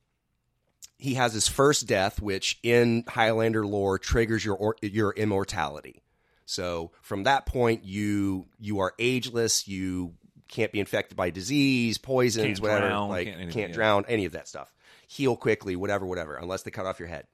he 0.97 1.13
has 1.15 1.33
his 1.33 1.47
first 1.47 1.87
death 1.87 2.21
which 2.21 2.59
in 2.63 3.03
Highlander 3.07 3.65
lore 3.65 3.97
triggers 3.97 4.43
your 4.43 4.55
or, 4.55 4.75
your 4.81 5.11
immortality 5.13 6.03
so 6.49 6.89
from 7.03 7.25
that 7.25 7.45
point, 7.45 7.83
you 7.85 8.47
you 8.59 8.79
are 8.79 8.95
ageless. 8.97 9.67
You 9.67 10.15
can't 10.47 10.71
be 10.71 10.79
infected 10.79 11.15
by 11.15 11.29
disease, 11.29 11.99
poisons, 11.99 12.43
Can't 12.43 12.59
whatever. 12.61 12.87
drown, 12.87 13.09
like 13.09 13.27
can't 13.27 13.37
can't, 13.37 13.43
anything, 13.43 13.69
yeah. 13.69 13.75
drown, 13.75 14.05
any 14.07 14.25
of 14.25 14.31
that 14.31 14.47
stuff. 14.47 14.73
Heal 15.07 15.37
quickly, 15.37 15.75
whatever, 15.75 16.07
whatever. 16.07 16.37
Unless 16.37 16.63
they 16.63 16.71
cut 16.71 16.87
off 16.87 16.97
your 16.97 17.07
head. 17.07 17.27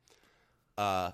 Uh, 0.77 1.11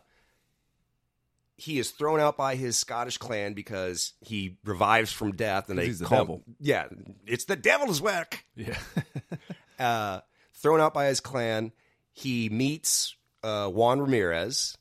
he 1.62 1.78
is 1.78 1.92
thrown 1.92 2.20
out 2.20 2.38
by 2.38 2.56
his 2.56 2.76
Scottish 2.76 3.20
clan 3.20 3.54
because 3.54 4.14
he 4.20 4.58
revives 4.66 5.12
from 5.12 5.34
death, 5.34 5.70
and 5.70 5.78
they 5.78 5.86
he's 5.86 6.00
the 6.00 6.06
call 6.06 6.18
devil. 6.18 6.44
yeah, 6.60 6.88
it's 7.28 7.46
the 7.46 7.56
devil's 7.56 8.02
work 8.02 8.44
Yeah. 8.56 8.78
uh, 9.80 10.22
thrown 10.56 10.82
out 10.82 10.94
by 10.94 11.06
his 11.06 11.20
clan. 11.20 11.72
He 12.14 12.50
meets 12.50 13.16
uh, 13.44 13.68
Juan 13.68 14.00
Ramirez, 14.02 14.76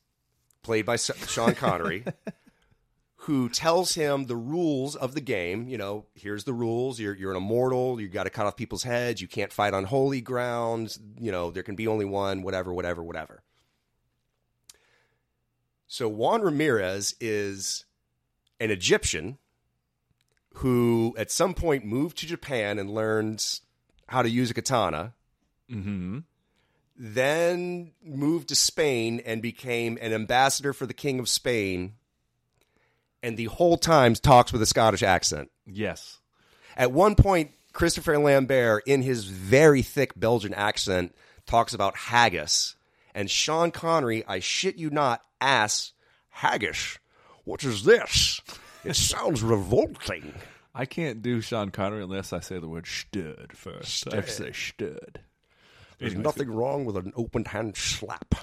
played 0.63 0.87
by 0.87 0.97
Sean 0.97 1.55
Connery, 1.55 2.05
who 3.17 3.51
tells 3.51 3.95
him 3.95 4.25
the 4.25 4.37
rules 4.37 4.97
of 4.97 5.15
the 5.15 5.21
game. 5.21 5.69
You 5.69 5.77
know, 5.77 6.07
here's 6.15 6.45
the 6.45 6.55
rules. 6.55 6.99
You're, 6.99 7.15
you're 7.15 7.31
an 7.31 7.37
immortal. 7.37 8.01
You 8.01 8.09
got 8.09 8.25
to 8.25 8.31
cut 8.31 8.47
off 8.47 8.57
people's 8.57 8.83
heads. 8.85 9.21
You 9.21 9.29
can't 9.29 9.53
fight 9.53 9.75
on 9.75 9.85
holy 9.85 10.23
grounds. 10.23 10.99
You 11.19 11.31
know, 11.31 11.51
there 11.51 11.63
can 11.63 11.77
be 11.77 11.87
only 11.87 12.07
one, 12.07 12.43
whatever, 12.43 12.73
whatever, 12.73 13.03
whatever. 13.03 13.43
So 15.93 16.09
Juan 16.09 16.43
Ramirez 16.43 17.17
is 17.21 17.85
an 18.61 18.71
Egyptian 18.71 19.39
who 20.55 21.17
at 21.19 21.33
some 21.33 21.53
point 21.53 21.85
moved 21.85 22.19
to 22.19 22.29
Japan 22.29 22.79
and 22.79 22.95
learned 22.95 23.45
how 24.07 24.23
to 24.23 24.31
use 24.31 24.51
a 24.51 24.55
katana 24.55 25.15
hmm 25.69 26.21
then 26.97 27.93
moved 28.05 28.51
to 28.51 28.55
Spain 28.55 29.21
and 29.25 29.41
became 29.41 29.99
an 30.03 30.13
ambassador 30.13 30.75
for 30.75 30.85
the 30.85 30.93
King 30.93 31.19
of 31.19 31.31
Spain, 31.31 31.95
and 33.23 33.39
the 33.39 33.47
whole 33.47 33.79
time 33.79 34.13
talks 34.15 34.53
with 34.53 34.61
a 34.61 34.67
Scottish 34.67 35.03
accent. 35.03 35.51
Yes. 35.65 36.19
At 36.77 36.93
one 36.93 37.15
point, 37.15 37.53
Christopher 37.73 38.19
Lambert, 38.19 38.83
in 38.87 39.01
his 39.01 39.25
very 39.25 39.81
thick 39.81 40.13
Belgian 40.15 40.53
accent, 40.53 41.15
talks 41.47 41.73
about 41.73 41.97
haggis, 41.97 42.77
and 43.15 43.31
Sean 43.31 43.71
Connery, 43.71 44.25
I 44.27 44.41
shit 44.41 44.77
you 44.77 44.91
not, 44.91 45.23
asks, 45.41 45.93
"Haggis, 46.31 46.99
what 47.45 47.65
is 47.65 47.85
this? 47.85 48.41
It 48.85 48.97
sounds 48.97 49.43
revolting." 49.43 50.35
I 50.75 50.85
can't 50.87 51.21
do 51.21 51.41
Sean 51.41 51.71
Connery 51.71 52.05
unless 52.05 52.33
I 52.33 52.41
say 52.41 52.59
the 52.59 52.69
word 52.69 52.87
stud 52.87 53.53
first. 53.55 54.13
I 54.13 54.17
have 54.17 54.27
to 54.27 54.33
say 54.33 54.53
stud. 54.53 55.21
There's 55.99 56.13
Anyways. 56.15 56.25
nothing 56.25 56.51
wrong 56.51 56.85
with 56.85 56.97
an 56.97 57.13
open 57.17 57.45
hand 57.45 57.77
slap. 57.77 58.35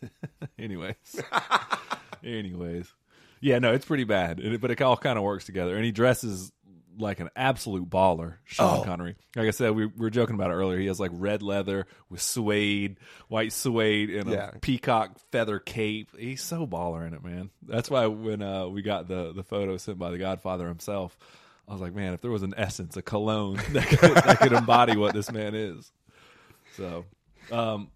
Anyways. 0.58 1.20
Anyways. 2.24 2.92
Yeah, 3.40 3.58
no, 3.58 3.72
it's 3.72 3.84
pretty 3.84 4.04
bad. 4.04 4.60
But 4.60 4.70
it 4.70 4.80
all 4.80 4.96
kind 4.96 5.18
of 5.18 5.24
works 5.24 5.44
together. 5.44 5.76
And 5.76 5.84
he 5.84 5.90
dresses 5.90 6.52
like 6.98 7.20
an 7.20 7.30
absolute 7.36 7.88
baller, 7.88 8.36
Sean 8.44 8.80
Oh. 8.80 8.84
Connery. 8.84 9.16
Like 9.34 9.48
I 9.48 9.50
said, 9.50 9.70
we, 9.72 9.86
we 9.86 9.92
were 9.96 10.10
joking 10.10 10.34
about 10.34 10.50
it 10.50 10.54
earlier. 10.54 10.78
He 10.78 10.86
has 10.86 11.00
like 11.00 11.10
red 11.14 11.42
leather 11.42 11.86
with 12.10 12.20
suede, 12.20 12.98
white 13.28 13.52
suede, 13.52 14.10
and 14.10 14.32
a 14.32 14.58
peacock 14.60 15.18
feather 15.30 15.58
cape. 15.58 16.08
He's 16.18 16.42
so 16.42 16.66
baller 16.66 17.06
in 17.06 17.14
it, 17.14 17.24
man. 17.24 17.50
That's 17.66 17.90
why 17.90 18.06
when 18.06 18.42
uh, 18.42 18.68
we 18.68 18.82
got 18.82 19.08
the, 19.08 19.32
the 19.32 19.42
photo 19.42 19.76
sent 19.76 19.98
by 19.98 20.10
the 20.10 20.18
Godfather 20.18 20.68
himself, 20.68 21.16
I 21.68 21.72
was 21.72 21.80
like, 21.80 21.94
man, 21.94 22.12
if 22.12 22.20
there 22.20 22.30
was 22.30 22.42
an 22.42 22.54
essence, 22.56 22.96
a 22.96 23.02
cologne 23.02 23.56
that 23.70 23.86
could, 23.88 24.14
that 24.14 24.38
could 24.40 24.52
embody 24.52 24.96
what 24.96 25.14
this 25.14 25.30
man 25.32 25.54
is. 25.54 25.90
So, 26.76 27.04
um, 27.50 27.90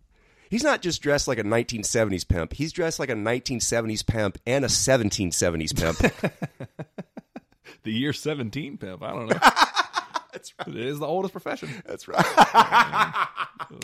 He's 0.48 0.62
not 0.62 0.80
just 0.80 1.02
dressed 1.02 1.26
like 1.26 1.38
a 1.38 1.42
1970s 1.42 2.26
pimp. 2.26 2.52
He's 2.52 2.72
dressed 2.72 3.00
like 3.00 3.10
a 3.10 3.14
1970s 3.14 4.06
pimp 4.06 4.38
and 4.46 4.64
a 4.64 4.68
1770s 4.68 5.76
pimp. 5.76 6.32
the 7.82 7.92
year 7.92 8.12
17 8.12 8.78
pimp. 8.78 9.02
I 9.02 9.10
don't 9.12 9.28
know. 9.28 9.38
That's 10.32 10.52
right. 10.58 10.68
It 10.68 10.76
is 10.76 10.98
the 10.98 11.06
oldest 11.06 11.32
profession. 11.32 11.68
That's 11.86 12.06
right. 12.08 13.28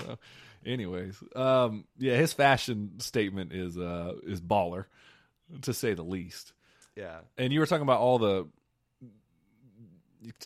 So, 0.04 0.16
anyways, 0.64 1.16
um, 1.34 1.84
yeah, 1.98 2.14
his 2.14 2.32
fashion 2.32 3.00
statement 3.00 3.52
is 3.52 3.76
uh, 3.76 4.12
is 4.24 4.40
baller, 4.40 4.84
to 5.62 5.74
say 5.74 5.94
the 5.94 6.04
least. 6.04 6.52
yeah. 6.94 7.18
And 7.36 7.52
you 7.52 7.58
were 7.60 7.66
talking 7.66 7.82
about 7.82 7.98
all 8.00 8.18
the. 8.18 8.46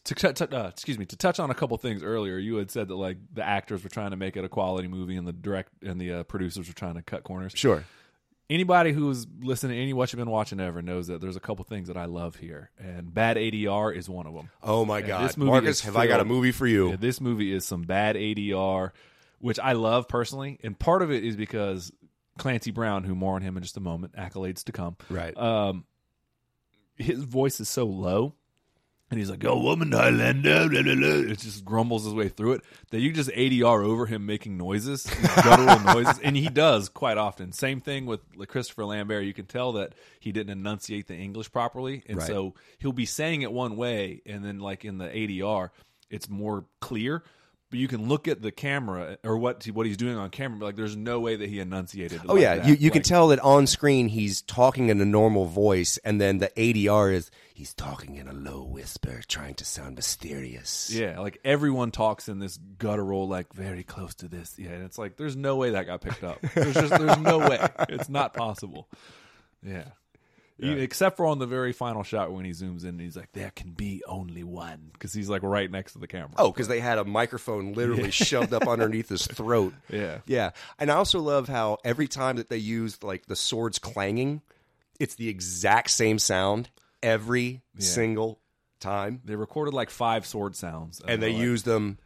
To, 0.04 0.14
tou- 0.32 0.56
uh, 0.56 0.68
excuse 0.68 0.98
me 0.98 1.04
to 1.04 1.16
touch 1.16 1.38
on 1.38 1.50
a 1.50 1.54
couple 1.54 1.76
things 1.76 2.02
earlier 2.02 2.38
you 2.38 2.56
had 2.56 2.70
said 2.70 2.88
that 2.88 2.94
like 2.94 3.18
the 3.34 3.46
actors 3.46 3.84
were 3.84 3.90
trying 3.90 4.12
to 4.12 4.16
make 4.16 4.34
it 4.38 4.42
a 4.42 4.48
quality 4.48 4.88
movie 4.88 5.16
and 5.16 5.28
the 5.28 5.34
direct 5.34 5.70
and 5.82 6.00
the 6.00 6.12
uh, 6.12 6.22
producers 6.22 6.66
were 6.66 6.72
trying 6.72 6.94
to 6.94 7.02
cut 7.02 7.24
corners 7.24 7.52
Sure. 7.54 7.84
Anybody 8.48 8.92
who's 8.92 9.26
listening 9.40 9.76
to 9.76 9.82
any 9.82 9.92
what 9.92 10.12
you've 10.12 10.18
been 10.18 10.30
watching 10.30 10.60
ever 10.60 10.80
knows 10.82 11.06
that 11.08 11.20
there's 11.20 11.36
a 11.36 11.40
couple 11.40 11.64
things 11.64 11.88
that 11.88 11.96
i 11.96 12.04
love 12.04 12.36
here 12.36 12.70
and 12.78 13.12
bad 13.12 13.36
adr 13.36 13.94
is 13.94 14.08
one 14.08 14.26
of 14.26 14.34
them 14.34 14.48
Oh 14.62 14.84
my 14.84 14.98
Yeah, 15.00 15.06
God, 15.08 15.28
this 15.28 15.36
movie 15.36 15.50
Marcus, 15.50 15.80
have 15.82 15.96
I 15.96 16.06
got 16.06 16.20
a 16.20 16.24
movie 16.24 16.52
for 16.52 16.66
you? 16.66 16.90
Yeah, 16.90 16.96
this 16.96 17.20
movie 17.20 17.52
is 17.52 17.64
some 17.64 17.82
bad 17.82 18.16
ADR, 18.16 18.90
which 19.38 19.58
I 19.58 19.72
love 19.72 20.08
personally, 20.08 20.58
and 20.62 20.78
part 20.78 21.02
of 21.02 21.10
it 21.10 21.24
is 21.24 21.36
because 21.36 21.92
Clancy 22.38 22.70
Brown, 22.70 23.04
who 23.04 23.14
more 23.14 23.34
on 23.34 23.42
him 23.42 23.56
in 23.56 23.62
just 23.62 23.76
a 23.76 23.80
moment, 23.80 24.14
accolades 24.14 24.64
to 24.64 24.72
come. 24.72 24.96
Right. 25.08 25.36
Um, 25.36 25.84
his 26.96 27.22
voice 27.22 27.60
is 27.60 27.68
so 27.68 27.84
low, 27.86 28.34
and 29.10 29.18
he's 29.20 29.30
like, 29.30 29.44
"Oh, 29.44 29.60
woman, 29.60 29.92
Highlander," 29.92 30.68
blah, 30.68 30.82
blah, 30.82 30.94
blah. 30.94 31.08
it 31.32 31.38
just 31.38 31.64
grumbles 31.64 32.04
his 32.04 32.14
way 32.14 32.28
through 32.28 32.52
it. 32.54 32.62
That 32.90 33.00
you 33.00 33.12
just 33.12 33.30
ADR 33.30 33.84
over 33.84 34.06
him 34.06 34.26
making 34.26 34.56
noises, 34.56 35.04
guttural 35.36 35.78
noises, 35.94 36.18
and 36.22 36.36
he 36.36 36.48
does 36.48 36.88
quite 36.88 37.16
often. 37.18 37.52
Same 37.52 37.80
thing 37.80 38.06
with 38.06 38.20
like 38.34 38.48
Christopher 38.48 38.84
Lambert. 38.84 39.24
You 39.24 39.32
can 39.34 39.46
tell 39.46 39.72
that 39.74 39.94
he 40.20 40.32
didn't 40.32 40.50
enunciate 40.58 41.06
the 41.06 41.14
English 41.14 41.52
properly, 41.52 42.02
and 42.08 42.18
Right. 42.18 42.26
so 42.26 42.54
he'll 42.78 42.92
be 42.92 43.06
saying 43.06 43.42
it 43.42 43.52
one 43.52 43.76
way, 43.76 44.22
and 44.26 44.44
then 44.44 44.58
like 44.58 44.84
in 44.84 44.98
the 44.98 45.06
ADR, 45.08 45.70
it's 46.10 46.28
more 46.28 46.64
clear. 46.80 47.22
But 47.70 47.78
you 47.78 47.88
can 47.88 48.08
look 48.08 48.28
at 48.28 48.42
the 48.42 48.52
camera 48.52 49.18
or 49.24 49.36
what 49.36 49.64
what 49.66 49.86
he's 49.86 49.96
doing 49.96 50.16
on 50.16 50.30
camera. 50.30 50.64
Like, 50.64 50.76
there's 50.76 50.96
no 50.96 51.20
way 51.20 51.36
that 51.36 51.48
he 51.48 51.60
enunciated. 51.60 52.20
Oh 52.28 52.34
like 52.34 52.42
yeah, 52.42 52.56
that. 52.56 52.66
you, 52.66 52.74
you 52.74 52.90
can 52.90 53.02
tell 53.02 53.28
that 53.28 53.40
on 53.40 53.66
screen 53.66 54.08
he's 54.08 54.42
talking 54.42 54.88
in 54.88 55.00
a 55.00 55.04
normal 55.04 55.46
voice, 55.46 55.98
and 55.98 56.20
then 56.20 56.38
the 56.38 56.48
ADR 56.56 57.12
is 57.12 57.30
he's 57.54 57.74
talking 57.74 58.16
in 58.16 58.28
a 58.28 58.32
low 58.32 58.62
whisper, 58.62 59.20
trying 59.26 59.54
to 59.54 59.64
sound 59.64 59.96
mysterious. 59.96 60.90
Yeah, 60.92 61.18
like 61.18 61.38
everyone 61.44 61.90
talks 61.90 62.28
in 62.28 62.38
this 62.38 62.56
guttural, 62.78 63.26
like 63.26 63.52
very 63.52 63.82
close 63.82 64.14
to 64.16 64.28
this. 64.28 64.54
Yeah, 64.58 64.70
and 64.70 64.84
it's 64.84 64.98
like 64.98 65.16
there's 65.16 65.36
no 65.36 65.56
way 65.56 65.70
that 65.70 65.86
got 65.86 66.00
picked 66.00 66.22
up. 66.22 66.40
There's 66.54 66.74
just 66.74 66.96
there's 66.96 67.18
no 67.18 67.38
way. 67.38 67.58
It's 67.88 68.08
not 68.08 68.34
possible. 68.34 68.88
Yeah. 69.62 69.84
Even- 70.58 70.78
except 70.78 71.16
for 71.18 71.26
on 71.26 71.38
the 71.38 71.46
very 71.46 71.72
final 71.72 72.02
shot 72.02 72.32
when 72.32 72.44
he 72.44 72.52
zooms 72.52 72.82
in 72.82 72.88
and 72.90 73.00
he's 73.00 73.16
like, 73.16 73.30
"There 73.32 73.50
can 73.50 73.72
be 73.72 74.02
only 74.06 74.42
one," 74.42 74.90
because 74.92 75.12
he's 75.12 75.28
like 75.28 75.42
right 75.42 75.70
next 75.70 75.92
to 75.92 75.98
the 75.98 76.06
camera. 76.06 76.30
Oh, 76.38 76.50
because 76.50 76.68
they 76.68 76.80
had 76.80 76.98
a 76.98 77.04
microphone 77.04 77.74
literally 77.74 78.10
shoved 78.10 78.52
up 78.54 78.66
underneath 78.66 79.08
his 79.08 79.26
throat. 79.26 79.74
Yeah. 79.90 80.18
yeah. 80.26 80.50
And 80.78 80.90
I 80.90 80.94
also 80.94 81.20
love 81.20 81.48
how 81.48 81.78
every 81.84 82.08
time 82.08 82.36
that 82.36 82.48
they 82.48 82.56
use 82.56 83.02
like 83.02 83.26
the 83.26 83.36
swords 83.36 83.78
clanging, 83.78 84.40
it's 84.98 85.14
the 85.16 85.28
exact 85.28 85.90
same 85.90 86.18
sound 86.18 86.70
every 87.02 87.62
single 87.78 88.40
time, 88.80 89.20
They 89.24 89.36
recorded 89.36 89.74
like 89.74 89.90
five 89.90 90.26
sword 90.26 90.54
sounds, 90.56 91.00
and 91.06 91.22
they 91.22 91.32
like, 91.32 91.42
use 91.42 91.62
them 91.64 91.98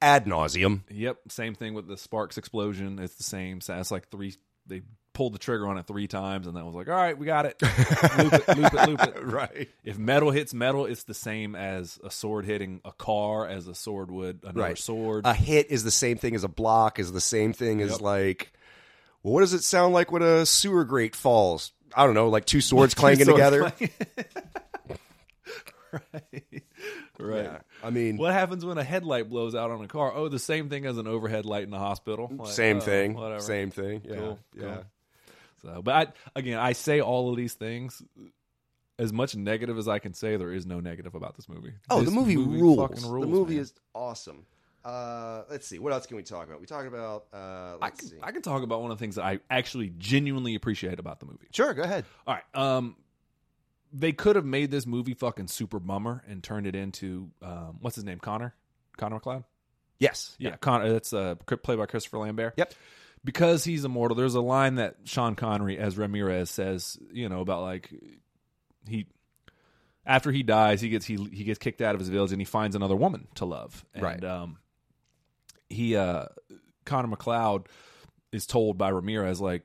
ad 0.00 0.24
nauseum. 0.26 0.82
Yep, 0.90 1.18
same 1.28 1.54
thing 1.54 1.74
with 1.74 1.86
the 1.88 1.96
sparks 1.96 2.38
explosion. 2.38 2.98
It's 2.98 3.16
the 3.16 3.22
same. 3.22 3.60
So 3.60 3.74
it's 3.78 3.90
like 3.90 4.08
three. 4.08 4.34
They 4.66 4.82
pulled 5.20 5.34
the 5.34 5.38
trigger 5.38 5.66
on 5.66 5.76
it 5.76 5.86
three 5.86 6.06
times, 6.08 6.46
and 6.46 6.56
that 6.56 6.64
was 6.64 6.74
like, 6.74 6.88
all 6.88 6.94
right, 6.94 7.18
we 7.18 7.26
got 7.26 7.44
it. 7.44 7.60
loop 8.18 8.32
it, 8.32 8.48
loop 8.56 8.72
it, 8.72 8.88
loop 8.88 9.02
it. 9.02 9.22
Right. 9.22 9.68
If 9.84 9.98
metal 9.98 10.30
hits 10.30 10.54
metal, 10.54 10.86
it's 10.86 11.02
the 11.02 11.12
same 11.12 11.54
as 11.54 11.98
a 12.02 12.10
sword 12.10 12.46
hitting 12.46 12.80
a 12.86 12.92
car, 12.92 13.46
as 13.46 13.68
a 13.68 13.74
sword 13.74 14.10
would 14.10 14.40
another 14.42 14.60
Right. 14.62 14.78
sword. 14.78 15.26
a 15.26 15.34
hit 15.34 15.70
is 15.70 15.84
the 15.84 15.90
same 15.90 16.16
thing 16.16 16.34
as 16.34 16.42
a 16.42 16.48
block 16.48 16.98
is 16.98 17.12
the 17.12 17.20
same 17.20 17.52
thing 17.52 17.82
as 17.82 17.90
Yep. 17.90 18.00
like 18.00 18.52
well, 19.22 19.34
what 19.34 19.40
does 19.40 19.52
it 19.52 19.62
sound 19.62 19.92
like 19.92 20.10
when 20.10 20.22
a 20.22 20.46
sewer 20.46 20.84
grate 20.86 21.14
falls 21.14 21.72
i 21.94 22.06
don't 22.06 22.14
know 22.14 22.30
like 22.30 22.46
two 22.46 22.62
swords 22.62 22.94
Two 22.94 23.00
clanging 23.00 23.26
swords 23.26 23.36
together 23.38 23.70
clanging. 23.70 23.90
right, 25.92 26.62
right. 27.18 27.44
Yeah. 27.44 27.58
i 27.84 27.90
mean 27.90 28.16
What 28.16 28.32
happens 28.32 28.64
when 28.64 28.78
a 28.78 28.84
headlight 28.84 29.28
blows 29.28 29.54
out 29.54 29.70
on 29.70 29.82
a 29.84 29.88
car? 29.88 30.12
Oh, 30.14 30.28
the 30.28 30.38
same 30.38 30.70
thing 30.70 30.86
as 30.86 30.96
an 30.96 31.06
overhead 31.06 31.44
light 31.44 31.64
in 31.64 31.74
a 31.74 31.78
hospital. 31.78 32.30
Like, 32.34 32.52
same 32.52 32.78
oh, 32.78 32.80
thing 32.80 33.14
Whatever. 33.14 33.40
same 33.40 33.70
thing 33.70 34.00
yeah 34.08 34.14
Cool, 34.16 34.38
yeah 34.56 34.62
cool. 34.62 34.84
So, 35.62 35.82
but 35.82 35.94
I, 35.94 36.38
again, 36.38 36.58
I 36.58 36.72
say 36.72 37.00
all 37.00 37.30
of 37.30 37.36
these 37.36 37.54
things. 37.54 38.02
As 38.98 39.14
much 39.14 39.34
negative 39.34 39.78
as 39.78 39.88
I 39.88 39.98
can 39.98 40.12
say, 40.12 40.36
there 40.36 40.52
is 40.52 40.66
no 40.66 40.78
negative 40.80 41.14
about 41.14 41.34
this 41.34 41.48
movie. 41.48 41.72
oh 41.88 42.00
This 42.00 42.10
the 42.10 42.14
movie, 42.14 42.36
rules. 42.36 42.78
fucking 42.78 43.10
rules. 43.10 43.24
the 43.26 43.30
movie 43.32 43.54
man. 43.54 43.62
is 43.62 43.72
awesome 43.94 44.44
uh 44.82 45.42
let's 45.50 45.66
see 45.66 45.78
what 45.78 45.92
else 45.92 46.06
can 46.06 46.16
we 46.16 46.22
talk 46.22 46.48
about 46.48 46.58
we 46.58 46.66
talk 46.66 46.86
about 46.86 47.26
uh 47.34 47.36
I 47.36 47.76
let's 47.82 48.00
can, 48.00 48.08
see 48.08 48.16
I 48.22 48.32
can 48.32 48.40
talk 48.40 48.62
about 48.62 48.80
one 48.80 48.90
of 48.90 48.96
the 48.98 49.02
things 49.02 49.16
that 49.16 49.24
I 49.24 49.40
actually 49.50 49.92
genuinely 49.98 50.54
appreciate 50.54 50.98
about 50.98 51.20
the 51.20 51.26
movie. 51.26 51.48
sure 51.52 51.74
go 51.74 51.82
ahead 51.82 52.06
All 52.26 52.34
right. 52.34 52.44
Um, 52.54 52.96
they 53.92 54.12
could 54.12 54.36
have 54.36 54.46
made 54.46 54.70
this 54.70 54.86
movie 54.86 55.12
fucking 55.14 55.48
super 55.48 55.78
bummer 55.80 56.22
and 56.28 56.42
turned 56.42 56.66
it 56.66 56.74
into 56.74 57.28
um, 57.42 57.76
what's 57.82 57.96
his 57.96 58.04
name, 58.04 58.20
Connor, 58.20 58.54
Connor 58.96 59.16
MacLeod. 59.16 59.44
yes 59.98 60.34
Yeah, 60.38 60.56
Connor. 60.56 60.90
That's 60.92 61.12
uh, 61.12 61.34
played 61.34 61.78
by 61.78 61.84
Christopher 61.86 62.18
Lambert. 62.18 62.54
Yep. 62.56 62.72
Because 63.22 63.64
he's 63.64 63.84
immortal. 63.84 64.16
There's 64.16 64.34
a 64.34 64.40
line 64.40 64.76
that 64.76 64.96
Sean 65.04 65.34
Connery 65.34 65.76
as 65.78 65.98
Ramirez 65.98 66.48
says, 66.50 66.98
you 67.12 67.28
know, 67.28 67.40
about 67.40 67.62
like 67.62 67.90
he 68.88 69.06
after 70.06 70.32
he 70.32 70.42
dies, 70.42 70.80
he 70.80 70.88
gets 70.88 71.04
he 71.04 71.16
he 71.30 71.44
gets 71.44 71.58
kicked 71.58 71.82
out 71.82 71.94
of 71.94 72.00
his 72.00 72.08
village 72.08 72.32
and 72.32 72.40
he 72.40 72.46
finds 72.46 72.74
another 72.74 72.96
woman 72.96 73.28
to 73.34 73.44
love. 73.44 73.84
And, 73.94 74.02
Right. 74.02 74.24
Um, 74.24 74.58
he 75.68 75.96
uh, 75.96 76.26
Connor 76.84 77.08
MacLeod 77.08 77.68
is 78.32 78.46
told 78.46 78.78
by 78.78 78.88
Ramirez 78.88 79.40
like. 79.40 79.62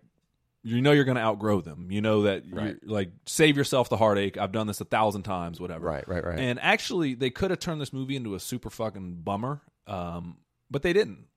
You 0.68 0.82
know 0.82 0.94
you're 0.94 1.04
going 1.04 1.18
to 1.18 1.22
outgrow 1.22 1.62
them. 1.62 1.92
You 1.92 2.02
know 2.02 2.24
that 2.24 2.48
you're 2.48 2.60
Right. 2.60 2.76
like 2.84 3.12
save 3.28 3.56
yourself 3.56 3.88
the 3.88 3.98
heartache. 3.98 4.36
I've 4.36 4.52
done 4.52 4.66
this 4.66 4.82
a 4.82 4.86
thousand 4.86 5.22
times, 5.22 5.60
whatever. 5.60 5.86
right 5.86 6.08
right 6.08 6.26
right 6.26 6.40
And 6.40 6.60
actually, 6.60 7.14
they 7.14 7.30
could 7.30 7.52
have 7.52 7.60
turned 7.60 7.80
this 7.80 7.94
movie 7.94 8.16
into 8.16 8.34
a 8.34 8.40
super 8.40 8.72
fucking 8.72 9.22
bummer, 9.22 9.62
um, 9.86 10.38
but 10.72 10.82
they 10.82 10.92
didn't. 10.92 11.28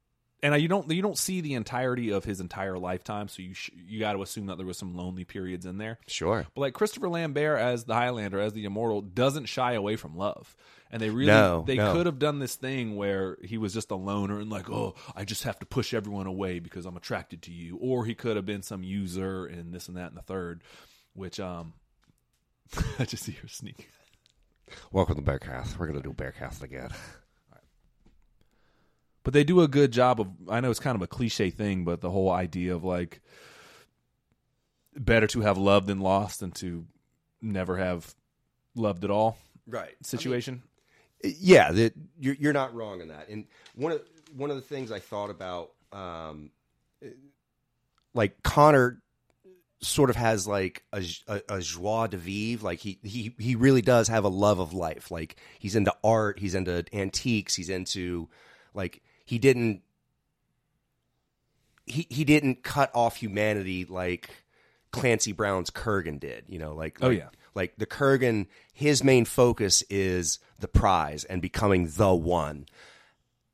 And 0.43 0.55
I- 0.55 0.59
you 0.59 0.69
don't 0.69 0.89
you 0.91 1.03
don't 1.03 1.19
see 1.19 1.41
the 1.41 1.55
entirety 1.55 2.11
of 2.11 2.25
his 2.25 2.41
entire 2.41 2.79
lifetime, 2.79 3.27
so 3.29 3.43
you 3.43 3.55
sh- 3.55 3.71
you 3.75 3.99
got 3.99 4.13
to 4.13 4.23
assume 4.23 4.47
that 4.47 4.57
there 4.57 4.67
was 4.67 4.79
some 4.79 4.95
lonely 4.95 5.25
periods 5.25 5.67
in 5.67 5.79
there. 5.79 5.99
sure 6.07 6.47
But 6.55 6.61
like 6.61 6.75
Christopher 6.75 7.09
Lambert 7.09 7.59
as 7.59 7.85
the 7.85 7.95
Highlander, 7.95 8.39
as 8.39 8.53
the 8.53 8.65
Immortal, 8.65 9.01
doesn't 9.03 9.47
shy 9.47 9.73
away 9.73 9.97
from 9.97 10.17
love. 10.17 10.55
And 10.91 11.03
they 11.03 11.11
really 11.11 11.27
No, 11.27 11.65
they 11.67 11.77
no. 11.77 11.93
could 11.93 12.07
have 12.07 12.19
done 12.21 12.39
this 12.39 12.55
thing 12.55 12.95
where 12.97 13.37
he 13.45 13.59
was 13.59 13.75
just 13.75 13.91
a 13.91 13.97
loner 13.97 14.39
and 14.41 14.49
like, 14.49 14.71
oh, 14.71 14.95
I 15.15 15.25
just 15.25 15.43
have 15.43 15.59
to 15.59 15.67
push 15.67 15.93
everyone 15.93 16.27
away 16.27 16.61
because 16.61 16.87
I'm 16.87 16.97
attracted 16.97 17.43
to 17.43 17.53
you. 17.53 17.77
Or 17.77 18.05
he 18.07 18.15
could 18.15 18.37
have 18.37 18.47
been 18.47 18.63
some 18.63 18.83
user 18.85 19.45
and 19.45 19.73
this 19.75 19.89
and 19.89 19.97
that 19.97 20.09
and 20.11 20.17
the 20.17 20.23
third, 20.23 20.63
which 21.15 21.41
um 21.41 21.75
I 22.99 23.05
just 23.07 23.25
see 23.25 23.33
her 23.33 23.49
sneak. 23.49 23.89
welcome 24.93 25.17
to 25.17 25.23
bearcast 25.23 25.79
we're 25.79 25.87
gonna 25.89 26.01
do 26.03 26.13
bearcast 26.13 26.63
again 26.63 26.91
But 29.29 29.35
they 29.35 29.45
do 29.45 29.61
a 29.61 29.69
good 29.69 29.93
job 29.93 30.23
of. 30.23 30.29
I 30.49 30.61
know 30.61 30.71
it's 30.71 30.81
kind 30.81 30.97
of 30.97 31.03
a 31.03 31.07
cliche 31.07 31.51
thing, 31.51 31.85
but 31.85 32.01
the 32.01 32.09
whole 32.09 32.31
idea 32.31 32.75
of 32.75 32.83
like 32.83 33.21
better 34.97 35.27
to 35.27 35.43
have 35.43 35.59
loved 35.59 35.87
than 35.87 36.01
lost 36.01 36.41
than 36.41 36.51
to 36.53 36.87
never 37.43 37.77
have 37.77 38.15
loved 38.75 39.05
at 39.05 39.11
all 39.11 39.37
right 39.67 39.95
situation. 40.01 40.63
yeah, 41.23 41.73
that 41.73 41.93
you're 42.19 42.37
you're 42.37 42.55
not 42.55 42.75
wrong 42.75 43.03
in 43.03 43.09
that. 43.09 43.29
And 43.29 43.45
one 43.75 43.93
of 43.93 44.01
one 44.35 44.49
of 44.49 44.57
the 44.57 44.63
things 44.63 44.91
I 44.91 44.99
thought 44.99 45.29
about, 45.29 45.73
um, 45.93 46.51
like 48.15 48.43
Connor, 48.43 49.03
sort 49.83 50.09
of 50.09 50.17
has 50.17 50.49
like 50.49 50.85
a, 50.91 51.05
a, 51.27 51.43
a 51.51 51.61
joie 51.61 52.07
de 52.07 52.17
vivre. 52.17 52.65
Like 52.65 52.79
he 52.79 52.99
he 53.03 53.35
he 53.39 53.57
really 53.57 53.83
does 53.83 54.09
have 54.09 54.25
a 54.25 54.29
love 54.29 54.59
of 54.59 54.73
life. 54.73 55.11
Like 55.11 55.37
he's 55.59 55.77
into 55.77 55.95
art, 56.03 56.39
he's 56.39 56.55
into 56.55 56.83
antiques, 56.95 57.55
he's 57.55 57.69
into 57.69 58.31
like 58.73 59.03
he 59.29 59.39
didn't 59.39 59.83
he 61.85 62.07
he 62.09 62.25
didn't 62.25 62.63
cut 62.63 62.91
off 62.95 63.17
humanity 63.17 63.85
like 63.85 64.31
Clancy 64.91 65.33
Brown's 65.33 65.71
Kurgan 65.71 66.19
did. 66.19 66.45
You 66.49 66.59
know, 66.59 66.75
like 66.75 66.97
Oh, 67.03 67.11
yeah. 67.11 67.29
like 67.55 67.77
the 67.77 67.87
Kurgan, 67.87 68.47
his 68.73 69.05
main 69.05 69.27
focus 69.27 69.83
is 69.91 70.39
the 70.59 70.69
prize 70.69 71.25
and 71.25 71.43
becoming 71.43 71.89
the 71.95 72.15
one, 72.15 72.65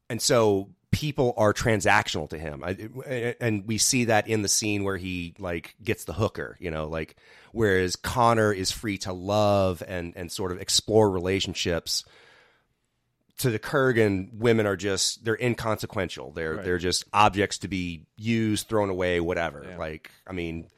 and 0.08 0.22
so 0.22 0.70
people 0.92 1.34
are 1.36 1.52
transactional 1.52 2.28
to 2.30 2.38
him. 2.38 2.62
I, 2.62 3.34
and 3.40 3.66
we 3.66 3.78
see 3.78 4.04
that 4.04 4.28
in 4.28 4.42
the 4.42 4.48
scene 4.48 4.84
where 4.84 4.96
he 4.96 5.34
like 5.40 5.74
gets 5.82 6.04
the 6.04 6.12
hooker. 6.12 6.56
You 6.60 6.70
know, 6.70 6.86
like 6.86 7.16
whereas 7.50 7.96
Connor 7.96 8.52
is 8.52 8.70
free 8.70 8.98
to 8.98 9.12
love 9.12 9.82
and 9.88 10.12
and 10.16 10.30
sort 10.30 10.52
of 10.52 10.60
explore 10.60 11.10
relationships 11.10 12.04
to 13.38 13.50
the 13.50 13.58
Kurgan, 13.58 14.32
women 14.34 14.66
are 14.66 14.76
just 14.76 15.24
they're 15.24 15.36
inconsequential. 15.40 16.32
They're 16.32 16.54
Right. 16.54 16.64
they're 16.64 16.78
just 16.78 17.04
objects 17.12 17.58
to 17.58 17.68
be 17.68 18.06
used, 18.16 18.68
thrown 18.68 18.90
away, 18.90 19.20
whatever. 19.20 19.64
Yeah. 19.68 19.76
Like 19.76 20.10
I 20.26 20.32
mean, 20.32 20.68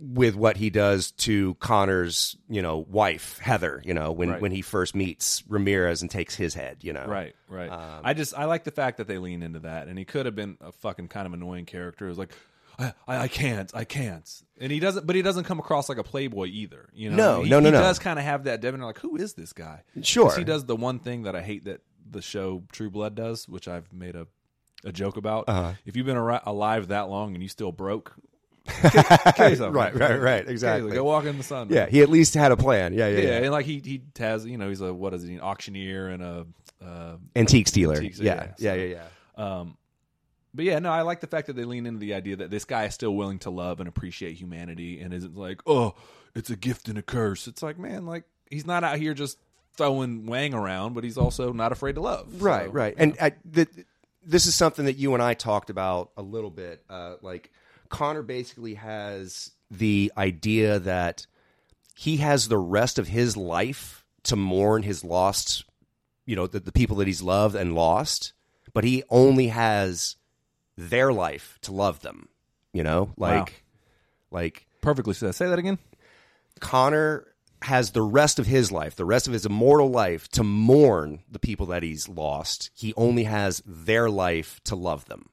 with 0.00 0.36
what 0.36 0.56
he 0.56 0.70
does 0.70 1.10
to 1.10 1.54
Connor's, 1.54 2.36
you 2.48 2.62
know, 2.62 2.78
wife 2.88 3.38
Heather, 3.38 3.82
you 3.84 3.94
know, 3.94 4.12
when 4.12 4.30
Right. 4.30 4.40
when 4.40 4.52
he 4.52 4.62
first 4.62 4.94
meets 4.94 5.42
Ramirez 5.48 6.02
and 6.02 6.10
takes 6.10 6.36
his 6.36 6.54
head, 6.54 6.78
you 6.82 6.92
know, 6.92 7.04
Right, 7.06 7.34
right. 7.48 7.68
Um, 7.70 8.00
I 8.04 8.14
just 8.14 8.32
I 8.38 8.44
like 8.44 8.62
the 8.64 8.70
fact 8.70 8.98
that 8.98 9.08
they 9.08 9.18
lean 9.18 9.42
into 9.42 9.58
that, 9.60 9.88
and 9.88 9.98
he 9.98 10.04
could 10.04 10.26
have 10.26 10.36
been 10.36 10.56
a 10.60 10.70
fucking 10.70 11.08
kind 11.08 11.26
of 11.26 11.32
annoying 11.32 11.64
character. 11.66 12.06
It 12.06 12.10
was 12.10 12.18
like. 12.18 12.32
I, 12.78 12.92
I 13.06 13.16
I 13.18 13.28
can't, 13.28 13.70
I 13.74 13.84
can't, 13.84 14.30
and 14.60 14.70
he 14.70 14.78
doesn't. 14.80 15.06
But 15.06 15.16
he 15.16 15.22
doesn't 15.22 15.44
come 15.44 15.58
across 15.58 15.88
like 15.88 15.98
a 15.98 16.04
playboy 16.04 16.46
either. 16.46 16.88
You 16.92 17.10
know, 17.10 17.16
No, 17.16 17.42
he, 17.42 17.50
no, 17.50 17.60
no, 17.60 17.66
he 17.66 17.72
no. 17.72 17.80
does 17.80 17.98
kind 17.98 18.18
of 18.18 18.24
have 18.24 18.44
that 18.44 18.60
debonair. 18.60 18.86
Like, 18.86 18.98
who 19.00 19.16
is 19.16 19.34
this 19.34 19.52
guy? 19.52 19.82
Sure, 20.02 20.34
he 20.36 20.44
does 20.44 20.64
the 20.66 20.76
one 20.76 20.98
thing 21.00 21.24
that 21.24 21.34
I 21.34 21.42
hate 21.42 21.64
that 21.64 21.80
the 22.10 22.22
show 22.22 22.62
True 22.72 22.90
Blood 22.90 23.14
does, 23.14 23.48
which 23.48 23.66
I've 23.68 23.92
made 23.92 24.14
a, 24.14 24.26
a 24.84 24.92
joke 24.92 25.16
about. 25.16 25.44
Uh-huh. 25.48 25.72
If 25.84 25.96
you've 25.96 26.06
been 26.06 26.16
ar- 26.16 26.42
alive 26.46 26.88
that 26.88 27.08
long 27.08 27.34
and 27.34 27.42
you 27.42 27.48
still 27.48 27.72
broke. 27.72 28.14
Right, 28.82 29.94
right, 29.94 30.20
right, 30.20 30.48
exactly. 30.48 30.92
Go 30.92 31.04
walk 31.04 31.24
in 31.24 31.38
the 31.38 31.42
sun. 31.44 31.68
Yeah, 31.70 31.86
he 31.86 32.02
at 32.02 32.08
least 32.10 32.34
had 32.34 32.52
a 32.52 32.56
plan. 32.56 32.92
Yeah, 32.92 33.08
yeah, 33.08 33.18
yeah, 33.18 33.28
yeah. 33.28 33.36
and 33.38 33.50
like 33.50 33.64
he 33.66 33.80
he 33.84 34.02
has 34.18 34.44
you 34.44 34.58
know 34.58 34.68
he's 34.68 34.80
a 34.82 34.92
what 34.92 35.14
is 35.14 35.22
he 35.22 35.34
an 35.34 35.40
auctioneer 35.40 36.08
and 36.08 36.22
a 36.22 36.46
uh, 36.84 37.16
Antique 37.34 37.66
stealer. 37.68 37.96
Antiques, 37.96 38.20
yeah, 38.20 38.48
yeah, 38.58 38.74
yeah, 38.74 38.84
yeah, 38.84 38.96
yeah. 39.38 39.60
um, 39.60 39.76
but 40.58 40.64
yeah, 40.64 40.80
no, 40.80 40.90
I 40.90 41.02
like 41.02 41.20
the 41.20 41.28
fact 41.28 41.46
that 41.46 41.52
they 41.52 41.62
lean 41.62 41.86
into 41.86 42.00
the 42.00 42.14
idea 42.14 42.34
that 42.34 42.50
this 42.50 42.64
guy 42.64 42.86
is 42.86 42.92
still 42.92 43.14
willing 43.14 43.38
to 43.40 43.50
love 43.50 43.78
and 43.78 43.88
appreciate 43.88 44.32
humanity 44.32 45.00
and 45.00 45.14
isn't 45.14 45.36
like, 45.36 45.60
oh, 45.68 45.94
it's 46.34 46.50
a 46.50 46.56
gift 46.56 46.88
and 46.88 46.98
a 46.98 47.02
curse. 47.02 47.46
It's 47.46 47.62
like, 47.62 47.78
man, 47.78 48.06
like 48.06 48.24
he's 48.50 48.66
not 48.66 48.82
out 48.82 48.98
here 48.98 49.14
just 49.14 49.38
throwing 49.76 50.26
Wang 50.26 50.54
around, 50.54 50.94
but 50.94 51.04
he's 51.04 51.16
also 51.16 51.52
not 51.52 51.70
afraid 51.70 51.94
to 51.94 52.00
love. 52.00 52.42
Right, 52.42 52.66
So, 52.66 52.72
right. 52.72 52.92
And 52.98 53.16
I, 53.20 53.34
the, 53.44 53.68
this 54.26 54.46
is 54.46 54.56
something 54.56 54.86
that 54.86 54.96
you 54.96 55.14
and 55.14 55.22
I 55.22 55.34
talked 55.34 55.70
about 55.70 56.10
a 56.16 56.22
little 56.22 56.50
bit. 56.50 56.82
Uh, 56.90 57.14
like 57.22 57.52
Connor 57.88 58.24
basically 58.24 58.74
has 58.74 59.52
the 59.70 60.10
idea 60.16 60.80
that 60.80 61.28
he 61.94 62.16
has 62.16 62.48
the 62.48 62.58
rest 62.58 62.98
of 62.98 63.06
his 63.06 63.36
life 63.36 64.04
to 64.24 64.34
mourn 64.34 64.82
his 64.82 65.04
lost 65.04 65.64
you 66.26 66.34
know 66.34 66.48
the, 66.48 66.58
the 66.58 66.72
people 66.72 66.96
that 66.96 67.06
he's 67.06 67.22
loved 67.22 67.54
and 67.54 67.76
lost, 67.76 68.32
but 68.74 68.82
he 68.82 69.04
only 69.08 69.46
has 69.46 70.16
their 70.78 71.12
life 71.12 71.58
to 71.62 71.72
love 71.72 72.00
them. 72.00 72.28
You 72.72 72.84
know, 72.84 73.12
like 73.16 73.64
like 74.30 74.68
Perfectly 74.80 75.14
said. 75.14 75.34
Say 75.34 75.48
that 75.48 75.58
again. 75.58 75.78
Connor 76.60 77.26
has 77.62 77.90
the 77.90 78.02
rest 78.02 78.38
of 78.38 78.46
his 78.46 78.70
life, 78.70 78.94
the 78.94 79.04
rest 79.04 79.26
of 79.26 79.32
his 79.32 79.44
immortal 79.44 79.90
life 79.90 80.28
to 80.28 80.44
mourn 80.44 81.20
the 81.28 81.40
people 81.40 81.66
that 81.66 81.82
he's 81.82 82.08
lost. 82.08 82.70
He 82.74 82.94
only 82.96 83.24
has 83.24 83.62
their 83.66 84.08
life 84.08 84.60
to 84.64 84.76
love 84.76 85.06
them. 85.06 85.30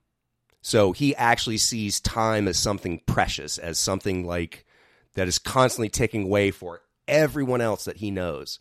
So 0.61 0.91
he 0.91 1.15
actually 1.15 1.57
sees 1.57 1.99
time 1.99 2.47
as 2.47 2.57
something 2.57 3.01
precious, 3.05 3.59
as 3.59 3.77
something 3.77 4.25
like 4.25 4.65
that 5.13 5.27
is 5.27 5.37
constantly 5.37 5.89
taking 5.89 6.23
away 6.23 6.49
for 6.49 6.81
everyone 7.07 7.61
else 7.61 7.85
that 7.85 7.97
he 7.97 8.09
knows. 8.09 8.59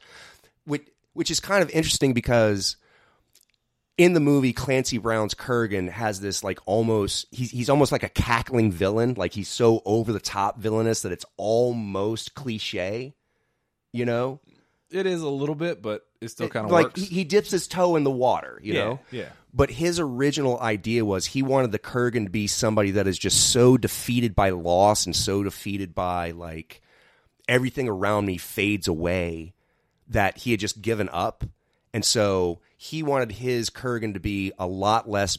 Which 0.66 0.86
which 1.14 1.30
is 1.30 1.40
kind 1.40 1.62
of 1.62 1.70
interesting 1.70 2.12
because 2.12 2.76
in 3.96 4.12
the 4.12 4.20
movie 4.20 4.52
Clancy 4.52 4.98
Brown's 4.98 5.34
Kurgan 5.34 5.88
has 5.88 6.20
this 6.20 6.42
like 6.42 6.58
almost 6.66 7.26
he's 7.30 7.50
he's 7.50 7.70
almost 7.70 7.92
like 7.92 8.02
a 8.02 8.08
cackling 8.08 8.72
villain, 8.72 9.14
like 9.14 9.32
he's 9.32 9.48
so 9.48 9.82
over 9.84 10.12
the 10.12 10.20
top 10.20 10.58
villainous 10.58 11.02
that 11.02 11.12
it's 11.12 11.24
almost 11.36 12.34
cliche, 12.34 13.14
you 13.92 14.04
know? 14.04 14.40
It 14.90 15.06
is 15.06 15.22
a 15.22 15.28
little 15.28 15.54
bit, 15.54 15.82
but 15.82 16.06
it 16.20 16.28
still 16.28 16.48
kind 16.48 16.66
of 16.66 16.72
like 16.72 16.86
works. 16.86 17.00
he, 17.00 17.06
he 17.06 17.24
dips 17.24 17.50
his 17.50 17.66
toe 17.66 17.96
in 17.96 18.04
the 18.04 18.10
water, 18.10 18.60
you 18.62 18.74
yeah, 18.74 18.84
know. 18.84 19.00
yeah. 19.10 19.28
But 19.52 19.70
his 19.70 20.00
original 20.00 20.58
idea 20.60 21.04
was 21.04 21.26
he 21.26 21.42
wanted 21.42 21.72
the 21.72 21.78
Kurgan 21.78 22.24
to 22.24 22.30
be 22.30 22.46
somebody 22.48 22.92
that 22.92 23.06
is 23.06 23.18
just 23.18 23.50
so 23.50 23.76
defeated 23.76 24.34
by 24.34 24.50
loss 24.50 25.06
and 25.06 25.14
so 25.14 25.42
defeated 25.44 25.94
by 25.94 26.32
like 26.32 26.82
everything 27.48 27.88
around 27.88 28.26
me 28.26 28.36
fades 28.36 28.88
away 28.88 29.54
that 30.08 30.38
he 30.38 30.50
had 30.50 30.60
just 30.60 30.82
given 30.82 31.08
up. 31.10 31.44
And 31.92 32.04
so 32.04 32.60
he 32.84 33.02
wanted 33.02 33.32
his 33.32 33.70
Kurgan 33.70 34.12
to 34.12 34.20
be 34.20 34.52
a 34.58 34.66
lot 34.66 35.08
less 35.08 35.38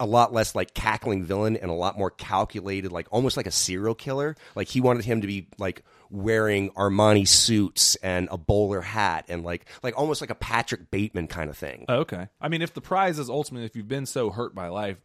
a 0.00 0.06
lot 0.06 0.32
less 0.32 0.56
like 0.56 0.74
cackling 0.74 1.22
villain 1.22 1.56
and 1.56 1.70
a 1.70 1.74
lot 1.74 1.96
more 1.96 2.10
calculated, 2.10 2.90
like 2.90 3.06
almost 3.12 3.36
like 3.36 3.46
a 3.46 3.52
serial 3.52 3.94
killer. 3.94 4.34
Like 4.56 4.66
he 4.66 4.80
wanted 4.80 5.04
him 5.04 5.20
to 5.20 5.28
be 5.28 5.46
like 5.58 5.84
wearing 6.10 6.70
Armani 6.70 7.28
suits 7.28 7.94
and 8.02 8.26
a 8.32 8.36
bowler 8.36 8.80
hat 8.80 9.26
and 9.28 9.44
like 9.44 9.66
like 9.84 9.96
almost 9.96 10.20
like 10.20 10.30
a 10.30 10.34
Patrick 10.34 10.90
Bateman 10.90 11.28
kind 11.28 11.48
of 11.48 11.56
thing. 11.56 11.84
Oh, 11.88 11.98
okay. 12.00 12.26
I 12.40 12.48
mean, 12.48 12.62
if 12.62 12.74
the 12.74 12.80
prize 12.80 13.20
is 13.20 13.30
ultimately, 13.30 13.64
if 13.66 13.76
you've 13.76 13.86
been 13.86 14.06
so 14.06 14.30
hurt 14.30 14.56
by 14.56 14.68
life 14.68 15.00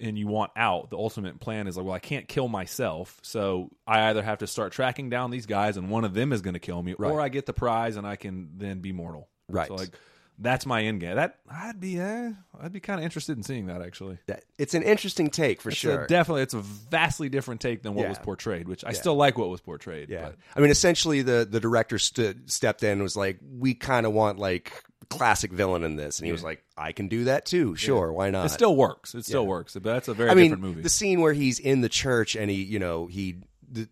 and 0.00 0.18
you 0.18 0.26
want 0.26 0.50
out, 0.56 0.90
the 0.90 0.96
ultimate 0.96 1.38
plan 1.38 1.68
is 1.68 1.76
like, 1.76 1.86
well, 1.86 1.94
I 1.94 2.00
can't 2.00 2.26
kill 2.26 2.48
myself, 2.48 3.20
so 3.22 3.70
I 3.86 4.08
either 4.08 4.22
have 4.24 4.38
to 4.38 4.48
start 4.48 4.72
tracking 4.72 5.08
down 5.08 5.30
these 5.30 5.46
guys, 5.46 5.76
and 5.76 5.88
one 5.88 6.04
of 6.04 6.12
them 6.14 6.32
is 6.32 6.42
going 6.42 6.54
to 6.54 6.60
kill 6.60 6.82
me, 6.82 6.96
Right. 6.98 7.12
or 7.12 7.20
I 7.20 7.28
get 7.28 7.46
the 7.46 7.52
prize 7.54 7.96
and 7.96 8.04
I 8.06 8.16
can 8.16 8.50
then 8.56 8.80
be 8.80 8.92
mortal. 8.92 9.28
Right. 9.48 9.68
So 9.68 9.74
like, 9.76 9.90
that's 10.38 10.66
my 10.66 10.82
end 10.82 11.00
game. 11.00 11.16
That 11.16 11.38
I'd 11.50 11.80
be, 11.80 11.98
eh, 11.98 12.32
I'd 12.60 12.72
be 12.72 12.80
kind 12.80 13.00
of 13.00 13.04
interested 13.04 13.36
in 13.36 13.42
seeing 13.42 13.66
that 13.66 13.82
actually. 13.82 14.18
That- 14.26 14.44
It's 14.58 14.74
an 14.74 14.82
interesting 14.82 15.30
take 15.30 15.60
for 15.60 15.68
It's 15.70 15.78
a- 15.78 15.80
sure. 15.80 16.06
definitely, 16.06 16.42
it's 16.42 16.54
a 16.54 16.60
vastly 16.60 17.28
different 17.28 17.60
take 17.60 17.82
than 17.82 17.94
what 17.94 18.02
Yeah. 18.02 18.08
was 18.10 18.18
portrayed, 18.18 18.68
which 18.68 18.84
I 18.84 18.92
still 18.92 19.14
like 19.16 19.38
what 19.38 19.48
was 19.48 19.60
portrayed. 19.60 20.08
Yeah, 20.10 20.26
but 20.26 20.36
I 20.54 20.60
mean, 20.60 20.70
essentially, 20.70 21.22
the 21.22 21.46
the 21.50 21.60
director 21.60 21.98
stood 21.98 22.50
stepped 22.50 22.82
in 22.82 22.92
and 22.92 23.02
was 23.02 23.16
like, 23.16 23.38
"We 23.42 23.74
kind 23.74 24.04
of 24.06 24.12
want 24.12 24.38
like 24.38 24.72
classic 25.08 25.52
villain 25.52 25.84
in 25.84 25.96
this," 25.96 26.18
and 26.18 26.26
he 26.26 26.32
was 26.32 26.42
like, 26.42 26.64
"I 26.76 26.92
can 26.92 27.08
do 27.08 27.24
that 27.24 27.46
too. 27.46 27.76
Sure, 27.76 28.12
why 28.12 28.30
not?" 28.30 28.46
it 28.46 28.50
still 28.50 28.74
works. 28.76 29.14
It 29.14 29.24
still 29.24 29.46
works. 29.46 29.74
But 29.74 29.84
that's 29.84 30.08
a 30.08 30.14
very 30.14 30.30
I 30.30 30.34
mean, 30.34 30.50
different 30.50 30.62
movie. 30.64 30.82
the 30.82 30.88
scene 30.88 31.20
where 31.20 31.32
he's 31.32 31.58
in 31.58 31.80
the 31.80 31.88
church 31.88 32.34
and 32.36 32.50
he, 32.50 32.62
you 32.62 32.78
know, 32.78 33.06
he 33.06 33.36
the, 33.70 33.88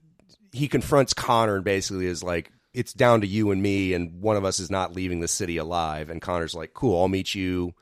he 0.52 0.68
confronts 0.68 1.12
Connor 1.14 1.56
and 1.56 1.64
basically 1.64 2.06
is 2.06 2.22
like, 2.22 2.50
"It's 2.74 2.92
down 2.92 3.20
to 3.22 3.26
you 3.26 3.51
and 3.51 3.62
me, 3.62 3.94
and 3.94 4.20
one 4.20 4.36
of 4.36 4.44
us 4.44 4.60
is 4.60 4.70
not 4.70 4.94
leaving 4.94 5.20
the 5.20 5.28
city 5.28 5.56
alive." 5.56 6.10
And 6.10 6.20
Connor's 6.20 6.55
like, 6.55 6.74
"Cool, 6.74 7.01
I'll 7.01 7.09
meet 7.09 7.34
you 7.34 7.74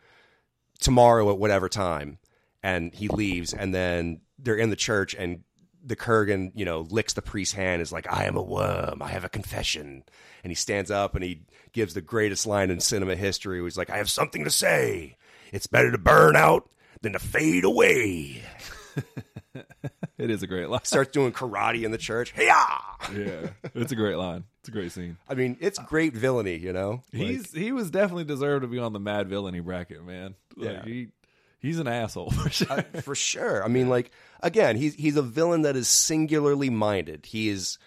tomorrow 0.81 1.31
at 1.31 1.39
whatever 1.39 1.69
time." 1.69 2.19
And 2.63 2.95
he 2.95 3.09
leaves, 3.09 3.53
and 3.53 3.75
then 3.75 4.21
they're 4.39 4.57
in 4.57 4.71
the 4.71 4.77
church, 4.77 5.15
and 5.19 5.43
the 5.85 5.97
Kurgan, 5.97 6.53
you 6.55 6.65
know, 6.65 6.83
licks 6.91 7.15
the 7.15 7.23
priest's 7.23 7.55
hand, 7.55 7.83
is 7.83 7.93
like, 7.93 8.07
"I 8.13 8.25
am 8.25 8.37
a 8.37 8.43
worm. 8.43 9.03
I 9.03 9.09
have 9.09 9.25
a 9.25 9.29
confession." 9.29 10.05
And 10.45 10.51
he 10.51 10.55
stands 10.55 10.91
up 10.91 11.15
and 11.15 11.25
he 11.25 11.43
gives 11.73 11.95
the 11.95 12.01
greatest 12.01 12.47
line 12.47 12.71
in 12.71 12.81
cinema 12.81 13.17
history. 13.17 13.63
He's 13.63 13.79
like, 13.79 13.91
"I 13.91 13.97
have 13.97 14.11
something 14.11 14.45
to 14.45 14.51
say. 14.51 15.17
It's 15.53 15.67
better 15.67 15.91
to 15.91 15.99
burn 15.99 16.37
out 16.37 16.69
than 17.01 17.13
to 17.15 17.19
fade 17.19 17.65
away." 17.65 18.43
it 20.19 20.31
is 20.31 20.43
a 20.43 20.47
great 20.47 20.69
line. 20.69 20.85
starts 20.85 21.13
doing 21.13 21.33
karate 21.33 21.83
in 21.83 21.91
the 21.91 21.99
church. 21.99 22.33
Hey, 22.33 22.47
yeah, 22.47 23.49
it's 23.75 23.93
a 23.93 23.97
great 23.97 24.17
line. 24.17 24.45
It's 24.63 24.69
a 24.69 24.73
great 24.73 24.93
scene. 24.93 25.17
I 25.29 25.35
mean, 25.35 25.57
it's 25.61 25.79
great 25.81 26.15
villainy, 26.15 26.57
you 26.57 26.73
know. 26.73 27.03
He's 27.11 27.53
he 27.53 27.73
was 27.73 27.91
definitely 27.91 28.25
deserved 28.25 28.63
to 28.63 28.69
be 28.69 28.79
on 28.79 28.93
the 28.93 29.01
mad 29.01 29.29
villainy 29.29 29.59
bracket, 29.61 30.05
man. 30.07 30.37
Like, 30.57 30.71
Yeah. 30.71 30.85
he 30.85 31.09
he's 31.59 31.81
an 31.81 31.89
asshole 31.89 32.31
for 32.31 32.49
sure. 32.51 32.83
for 33.03 33.15
sure. 33.17 33.65
I 33.65 33.69
mean, 33.69 33.89
like 33.89 34.13
again, 34.41 34.77
he's 34.77 34.95
he's 34.95 35.17
a 35.17 35.23
villain 35.23 35.63
that 35.63 35.75
is 35.75 35.89
singularly 35.89 36.71
minded. 36.71 37.27
He 37.27 37.49
is. 37.49 37.79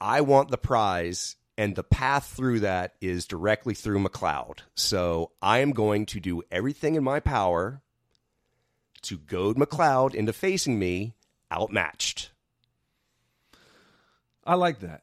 I 0.00 0.22
want 0.22 0.50
the 0.50 0.56
prize, 0.56 1.36
and 1.58 1.76
the 1.76 1.82
path 1.84 2.32
through 2.34 2.60
that 2.60 2.94
is 3.02 3.26
directly 3.26 3.74
through 3.74 3.98
MacLeod. 3.98 4.62
So 4.76 5.32
I 5.42 5.58
am 5.58 5.72
going 5.72 6.06
to 6.06 6.20
do 6.20 6.40
everything 6.50 6.94
in 6.94 7.04
my 7.04 7.20
power 7.20 7.82
to 9.02 9.18
goad 9.18 9.58
MacLeod 9.58 10.14
into 10.14 10.32
facing 10.32 10.78
me 10.78 11.16
outmatched. 11.52 12.30
I 14.46 14.54
like 14.54 14.80
that. 14.80 15.02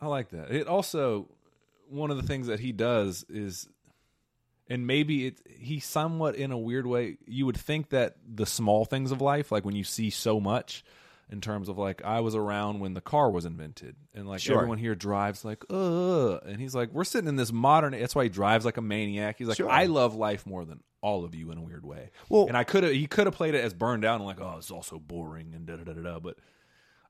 I 0.00 0.06
like 0.06 0.30
that. 0.30 0.50
It 0.50 0.66
also 0.66 1.28
one 1.88 2.10
of 2.10 2.16
the 2.16 2.22
things 2.22 2.46
that 2.48 2.60
he 2.60 2.72
does 2.72 3.24
is 3.28 3.68
and 4.68 4.86
maybe 4.86 5.26
it 5.26 5.40
he 5.48 5.80
somewhat 5.80 6.34
in 6.36 6.50
a 6.52 6.58
weird 6.58 6.86
way 6.86 7.16
you 7.26 7.46
would 7.46 7.56
think 7.56 7.88
that 7.90 8.16
the 8.26 8.44
small 8.46 8.84
things 8.84 9.10
of 9.10 9.20
life 9.22 9.50
like 9.50 9.64
when 9.64 9.74
you 9.74 9.84
see 9.84 10.10
so 10.10 10.38
much 10.38 10.84
in 11.30 11.40
terms 11.40 11.68
of 11.70 11.78
like 11.78 12.02
I 12.04 12.20
was 12.20 12.34
around 12.34 12.80
when 12.80 12.92
the 12.94 13.00
car 13.00 13.30
was 13.30 13.46
invented 13.46 13.96
and 14.14 14.28
like 14.28 14.40
Sure. 14.40 14.56
everyone 14.56 14.76
here 14.78 14.94
drives 14.94 15.44
like 15.46 15.64
uh 15.70 16.36
and 16.40 16.60
he's 16.60 16.74
like 16.74 16.92
we're 16.92 17.04
sitting 17.04 17.28
in 17.28 17.36
this 17.36 17.52
modern 17.52 17.92
that's 17.92 18.14
why 18.14 18.24
he 18.24 18.28
drives 18.28 18.66
like 18.66 18.76
a 18.76 18.82
maniac 18.82 19.36
he's 19.38 19.48
like 19.48 19.56
Sure. 19.56 19.70
I 19.70 19.86
love 19.86 20.14
life 20.14 20.44
more 20.46 20.66
than 20.66 20.80
all 21.00 21.24
of 21.24 21.34
you 21.34 21.50
in 21.50 21.56
a 21.58 21.62
weird 21.62 21.86
way 21.86 22.10
Well- 22.28 22.46
and 22.48 22.56
I 22.56 22.64
could 22.64 22.84
have 22.84 22.92
he 22.92 23.06
could 23.06 23.26
have 23.26 23.34
played 23.34 23.54
it 23.54 23.64
as 23.64 23.72
burned 23.72 24.02
down 24.02 24.16
and 24.16 24.26
like 24.26 24.40
oh 24.40 24.56
it's 24.58 24.70
also 24.70 24.98
boring 24.98 25.54
and 25.54 25.64
da 25.66 25.76
da 25.76 25.84
da 25.84 25.92
da 25.94 26.02
da 26.02 26.18
but 26.18 26.36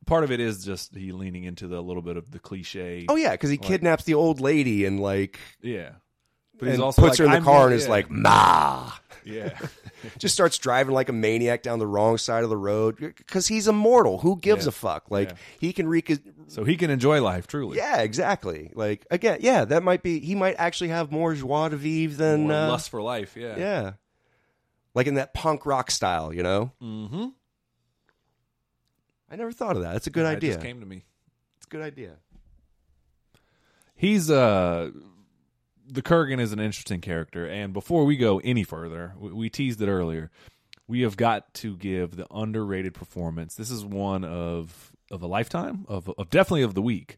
part 0.08 0.24
of 0.24 0.32
it 0.32 0.40
is 0.40 0.64
just 0.64 0.94
he 0.94 1.12
leaning 1.12 1.44
into 1.44 1.68
the 1.68 1.80
little 1.80 2.02
bit 2.02 2.16
of 2.16 2.30
the 2.32 2.38
cliche 2.40 3.06
Oh 3.08 3.16
yeah, 3.16 3.32
because 3.32 3.50
he 3.50 3.56
kidnaps 3.58 4.04
the 4.04 4.14
old 4.14 4.40
lady 4.40 4.84
and 4.84 4.98
like 5.00 5.38
yeah 5.62 5.90
but 6.58 6.68
he's 6.70 6.80
also 6.80 7.02
puts 7.02 7.18
her 7.18 7.24
in 7.24 7.30
the 7.30 7.36
I'm 7.36 7.44
car 7.44 7.66
and 7.66 7.74
is 7.74 7.86
like 7.88 8.10
ma. 8.10 8.90
yeah 9.24 9.56
just 10.18 10.34
starts 10.34 10.58
driving 10.58 10.92
like 10.92 11.08
a 11.08 11.12
maniac 11.12 11.62
down 11.62 11.78
the 11.78 11.86
wrong 11.86 12.18
side 12.18 12.42
of 12.42 12.50
the 12.50 12.56
road 12.56 12.96
because 12.98 13.46
he's 13.46 13.68
immortal. 13.68 14.18
Who 14.18 14.36
gives 14.40 14.64
Yeah. 14.64 14.70
a 14.70 14.72
fuck? 14.72 15.08
Like 15.10 15.30
Yeah. 15.30 15.36
he 15.60 15.72
can 15.72 15.92
his. 15.92 16.20
so 16.48 16.64
he 16.64 16.76
can 16.76 16.90
enjoy 16.90 17.20
life 17.22 17.46
truly 17.46 17.76
Yeah, 17.76 17.98
exactly. 18.02 18.72
Like 18.74 19.06
again, 19.10 19.38
yeah, 19.40 19.64
that 19.66 19.82
might 19.84 20.02
be. 20.02 20.18
He 20.20 20.34
might 20.34 20.56
actually 20.58 20.88
have 20.90 21.12
more 21.12 21.34
joie 21.34 21.68
de 21.68 21.76
vivre 21.76 22.16
than 22.16 22.50
uh, 22.50 22.68
lust 22.68 22.90
for 22.90 23.02
life 23.02 23.36
yeah 23.36 23.56
yeah, 23.56 23.92
like 24.94 25.06
in 25.06 25.14
that 25.14 25.34
punk 25.34 25.64
rock 25.66 25.90
style. 25.92 26.32
You 26.32 26.42
know, 26.42 26.72
mm-hmm 26.82 27.26
I 29.30 29.36
never 29.36 29.52
thought 29.52 29.76
of 29.76 29.82
that. 29.82 29.92
That's 29.92 30.06
a 30.06 30.10
good 30.10 30.24
it 30.26 30.36
idea. 30.36 30.50
just 30.54 30.64
came 30.64 30.80
to 30.80 30.86
me 30.86 31.04
It's 31.58 31.66
a 31.66 31.70
good 31.70 31.82
idea. 31.82 32.16
he's 33.94 34.30
uh 34.30 34.90
the 35.90 36.02
Kurgan 36.02 36.38
is 36.38 36.52
an 36.52 36.60
interesting 36.60 37.00
character, 37.00 37.46
and 37.46 37.72
before 37.72 38.04
we 38.04 38.18
go 38.18 38.40
any 38.44 38.62
further, 38.62 39.14
we, 39.18 39.32
we 39.32 39.48
teased 39.50 39.80
it 39.80 39.88
earlier. 39.88 40.30
We 40.86 41.00
have 41.00 41.16
got 41.16 41.54
to 41.54 41.76
give 41.78 42.14
the 42.16 42.26
underrated 42.30 42.92
performance. 42.92 43.54
This 43.54 43.70
is 43.70 43.84
one 43.84 44.24
of 44.24 44.92
of 45.10 45.22
a 45.22 45.26
lifetime 45.26 45.86
of 45.88 46.10
of 46.18 46.28
definitely 46.30 46.62
of 46.62 46.74
the 46.74 46.82
week. 46.82 47.16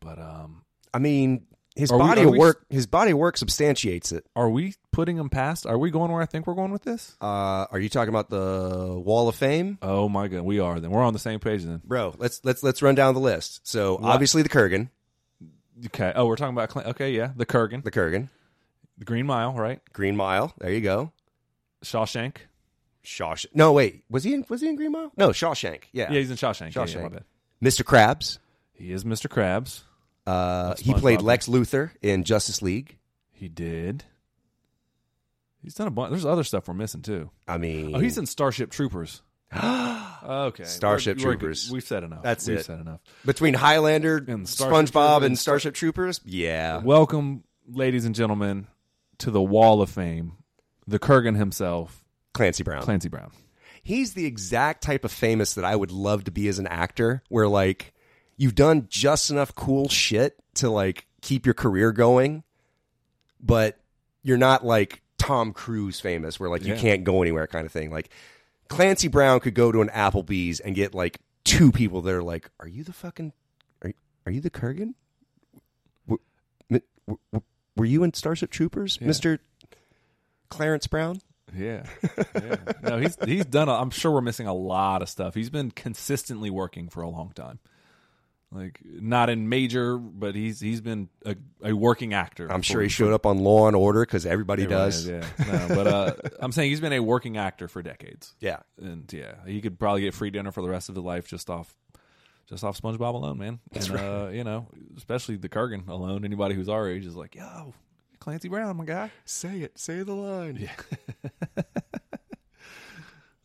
But 0.00 0.18
um, 0.18 0.62
I 0.94 0.98
mean, 0.98 1.46
his 1.80 1.90
Are 1.90 1.98
body 1.98 2.20
are 2.22 2.26
of 2.26 2.30
we- 2.32 2.38
work. 2.38 2.64
His 2.70 2.86
body 2.86 3.10
of 3.10 3.18
work 3.18 3.36
substantiates 3.36 4.12
it. 4.12 4.24
are 4.36 4.48
we 4.48 4.74
putting 4.92 5.16
him 5.16 5.28
past? 5.30 5.66
Are 5.66 5.78
we 5.78 5.90
going 5.90 6.12
where 6.12 6.22
I 6.22 6.26
think 6.26 6.46
we're 6.46 6.54
going 6.54 6.70
with 6.72 6.82
this? 6.82 7.16
Uh, 7.20 7.66
are 7.70 7.78
you 7.80 7.88
talking 7.88 8.10
about 8.10 8.30
the 8.30 8.94
Wall 9.04 9.28
of 9.28 9.34
Fame? 9.34 9.78
Oh 9.82 10.08
my 10.08 10.28
god, 10.28 10.42
we 10.42 10.60
are. 10.60 10.78
Then 10.78 10.90
we're 10.90 11.02
on 11.02 11.12
the 11.12 11.18
same 11.18 11.40
page 11.40 11.64
then. 11.64 11.80
Bro, 11.84 12.14
let's 12.18 12.40
let's 12.44 12.62
let's 12.62 12.82
run 12.82 12.94
down 12.94 13.14
the 13.14 13.20
list. 13.20 13.66
So 13.66 13.98
obviously 14.02 14.42
the 14.42 14.48
Kurgan, 14.48 14.88
Okay. 15.86 16.12
Oh, 16.14 16.26
we're 16.26 16.36
talking 16.36 16.54
about 16.54 16.68
Clint. 16.68 16.88
Okay, 16.88 17.12
yeah, 17.12 17.32
the 17.34 17.46
Kurgan, 17.46 17.82
the 17.82 17.90
Kurgan, 17.90 18.28
the 18.98 19.04
Green 19.04 19.26
Mile, 19.26 19.54
right? 19.54 19.80
Green 19.92 20.14
Mile. 20.16 20.52
There 20.58 20.70
you 20.72 20.82
go. 20.82 21.12
Shawshank. 21.84 22.36
Shawshank. 23.02 23.46
No, 23.54 23.72
wait. 23.72 24.04
Was 24.10 24.24
he 24.24 24.34
in? 24.34 24.44
Was 24.50 24.60
he 24.60 24.68
in 24.68 24.76
Green 24.76 24.92
Mile? 24.92 25.10
No, 25.16 25.30
Shawshank. 25.30 25.84
Yeah. 25.92 26.12
Yeah, 26.12 26.18
he's 26.18 26.30
in 26.30 26.36
Shawshank. 26.36 26.74
Yeah, 26.74 26.82
yeah, 26.82 26.86
Shawshank. 26.86 27.02
my 27.02 27.08
bad. 27.08 27.24
Mr. 27.62 27.82
Krabs. 27.82 28.38
He 28.74 28.92
is 28.92 29.04
Mr. 29.04 29.26
Krabs. 29.28 29.82
Uh, 30.26 30.74
he 30.78 30.92
played 30.94 31.20
SpongeBob. 31.20 31.22
Lex 31.24 31.48
Luthor 31.48 31.90
in 32.02 32.24
Justice 32.24 32.62
League. 32.62 32.98
He 33.32 33.48
did. 33.48 34.04
He's 35.62 35.74
done 35.74 35.86
a 35.86 35.90
bunch. 35.90 36.10
There's 36.10 36.24
other 36.26 36.44
stuff 36.44 36.68
we're 36.68 36.74
missing 36.74 37.02
too. 37.02 37.30
I 37.46 37.58
mean, 37.58 37.94
Oh, 37.94 37.98
he's 37.98 38.16
in 38.18 38.26
Starship 38.26 38.70
Troopers. 38.70 39.22
okay, 39.54 40.64
Starship 40.64 41.16
We're- 41.18 41.26
we're- 41.26 41.36
Troopers. 41.38 41.70
We've 41.70 41.82
said 41.84 42.04
enough. 42.04 42.22
That's 42.22 42.46
We've 42.46 42.58
it. 42.58 42.64
said 42.66 42.80
enough. 42.80 43.00
between 43.26 43.54
Highlander, 43.54 44.24
And 44.28 44.48
Starship 44.48 44.92
SpongeBob, 44.94 45.10
Troopers. 45.18 45.26
and 45.26 45.38
Starship 45.38 45.74
Troopers. 45.74 46.20
Yeah, 46.24 46.78
Welcome, 46.78 47.44
ladies 47.68 48.04
and 48.04 48.14
gentlemen, 48.14 48.68
to 49.18 49.30
the 49.30 49.42
Wall 49.42 49.82
of 49.82 49.90
Fame, 49.90 50.32
the 50.86 50.98
Kurgan 50.98 51.36
himself, 51.36 52.04
Clancy 52.32 52.62
Brown. 52.62 52.82
Clancy 52.82 53.08
Brown. 53.08 53.32
He's 53.82 54.14
the 54.14 54.26
exact 54.26 54.82
type 54.82 55.04
of 55.04 55.10
famous 55.12 55.54
that 55.54 55.64
I 55.64 55.74
would 55.74 55.90
love 55.90 56.24
to 56.24 56.30
be 56.30 56.46
as 56.48 56.58
an 56.58 56.66
actor, 56.68 57.22
where 57.28 57.48
like 57.48 57.92
you've 58.40 58.54
done 58.54 58.86
just 58.88 59.28
enough 59.30 59.54
cool 59.54 59.86
shit 59.90 60.34
to 60.54 60.70
like 60.70 61.06
keep 61.20 61.44
your 61.44 61.52
career 61.54 61.92
going, 61.92 62.42
but 63.38 63.78
you're 64.22 64.38
not 64.38 64.64
like 64.64 65.02
Tom 65.18 65.52
Cruise 65.52 66.00
famous, 66.00 66.40
where 66.40 66.48
like 66.48 66.62
you 66.64 66.72
Yeah. 66.72 66.80
can't 66.80 67.04
go 67.04 67.20
anywhere 67.20 67.46
kind 67.46 67.66
of 67.66 67.72
thing. 67.72 67.90
Like 67.90 68.08
Clancy 68.68 69.08
Brown 69.08 69.40
could 69.40 69.52
go 69.54 69.70
to 69.70 69.82
an 69.82 69.88
Applebee's 69.90 70.58
and 70.58 70.74
get 70.74 70.94
like 70.94 71.20
two 71.44 71.70
people 71.70 72.00
that 72.00 72.14
are 72.14 72.22
like, 72.22 72.50
"Are 72.58 72.66
you 72.66 72.82
the 72.82 72.94
fucking? 72.94 73.34
Are 73.82 73.92
are 74.24 74.32
you 74.32 74.40
the 74.40 74.48
Kurgan? 74.50 74.94
W- 76.08 76.22
m- 76.70 76.80
w- 77.06 77.18
w- 77.32 77.42
Were 77.76 77.84
you 77.84 78.02
in 78.04 78.14
Starship 78.14 78.50
Troopers, 78.50 78.96
Yeah. 79.02 79.06
Mister 79.08 79.38
Clarence 80.48 80.86
Brown?" 80.86 81.20
Yeah, 81.54 81.84
yeah. 82.34 82.56
No, 82.82 82.98
he's 82.98 83.18
he's 83.24 83.44
done. 83.44 83.68
A, 83.68 83.72
I'm 83.74 83.90
sure 83.90 84.12
we're 84.12 84.20
missing 84.22 84.46
a 84.46 84.54
lot 84.54 85.02
of 85.02 85.08
stuff. 85.10 85.34
He's 85.34 85.50
been 85.50 85.72
consistently 85.72 86.48
working 86.48 86.88
for 86.88 87.02
a 87.02 87.08
long 87.10 87.32
time. 87.34 87.58
Like 88.52 88.80
not 88.84 89.30
in 89.30 89.48
major, 89.48 89.96
but 89.96 90.34
he's 90.34 90.58
he's 90.58 90.80
been 90.80 91.08
a, 91.24 91.36
a 91.62 91.72
working 91.72 92.14
actor. 92.14 92.50
I'm 92.50 92.62
sure 92.62 92.82
he 92.82 92.88
showed 92.88 93.12
up 93.12 93.24
on 93.24 93.38
Law 93.38 93.68
and 93.68 93.76
Order 93.76 94.00
because 94.00 94.26
everybody 94.26 94.64
Everyone 94.64 94.86
does. 94.86 95.06
is, 95.06 95.08
yeah. 95.08 95.44
No, 95.46 95.68
but 95.68 95.86
uh, 95.86 96.14
I'm 96.40 96.50
saying 96.50 96.70
he's 96.70 96.80
been 96.80 96.92
a 96.92 96.98
working 96.98 97.36
actor 97.36 97.68
for 97.68 97.80
decades, 97.80 98.34
yeah. 98.40 98.58
and 98.80 99.10
yeah, 99.12 99.34
he 99.46 99.60
could 99.60 99.78
probably 99.78 100.00
get 100.00 100.14
free 100.14 100.30
dinner 100.30 100.50
for 100.50 100.62
the 100.62 100.68
rest 100.68 100.88
of 100.88 100.96
his 100.96 101.04
life 101.04 101.28
just 101.28 101.48
off. 101.48 101.74
Just 102.48 102.64
off 102.64 102.80
SpongeBob 102.80 103.14
alone, 103.14 103.38
man. 103.38 103.60
and 103.70 103.90
uh, 103.92 104.28
you 104.32 104.42
know, 104.42 104.66
especially 104.96 105.36
the 105.36 105.48
Kurgan 105.48 105.86
alone. 105.86 106.24
Anybody 106.24 106.56
who's 106.56 106.68
our 106.68 106.88
age 106.88 107.06
is 107.06 107.14
like, 107.14 107.36
"Yo, 107.36 107.72
Clancy 108.18 108.48
Brown, 108.48 108.76
my 108.76 108.84
guy." 108.84 109.12
Say 109.24 109.60
it. 109.60 109.78
Say 109.78 110.02
the 110.02 110.14
line. 110.14 110.56
Yeah. 110.56 111.62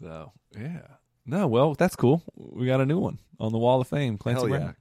So 0.02 0.34
yeah, 0.60 0.82
no, 1.26 1.48
well, 1.48 1.74
that's 1.74 1.96
cool. 1.96 2.22
We 2.36 2.66
got 2.66 2.82
a 2.82 2.86
new 2.86 3.00
one 3.00 3.18
on 3.40 3.52
the 3.52 3.58
Wall 3.58 3.82
of 3.82 3.88
Fame, 3.88 4.18
Clancy 4.18 4.42
Hell 4.42 4.50
yeah. 4.60 4.72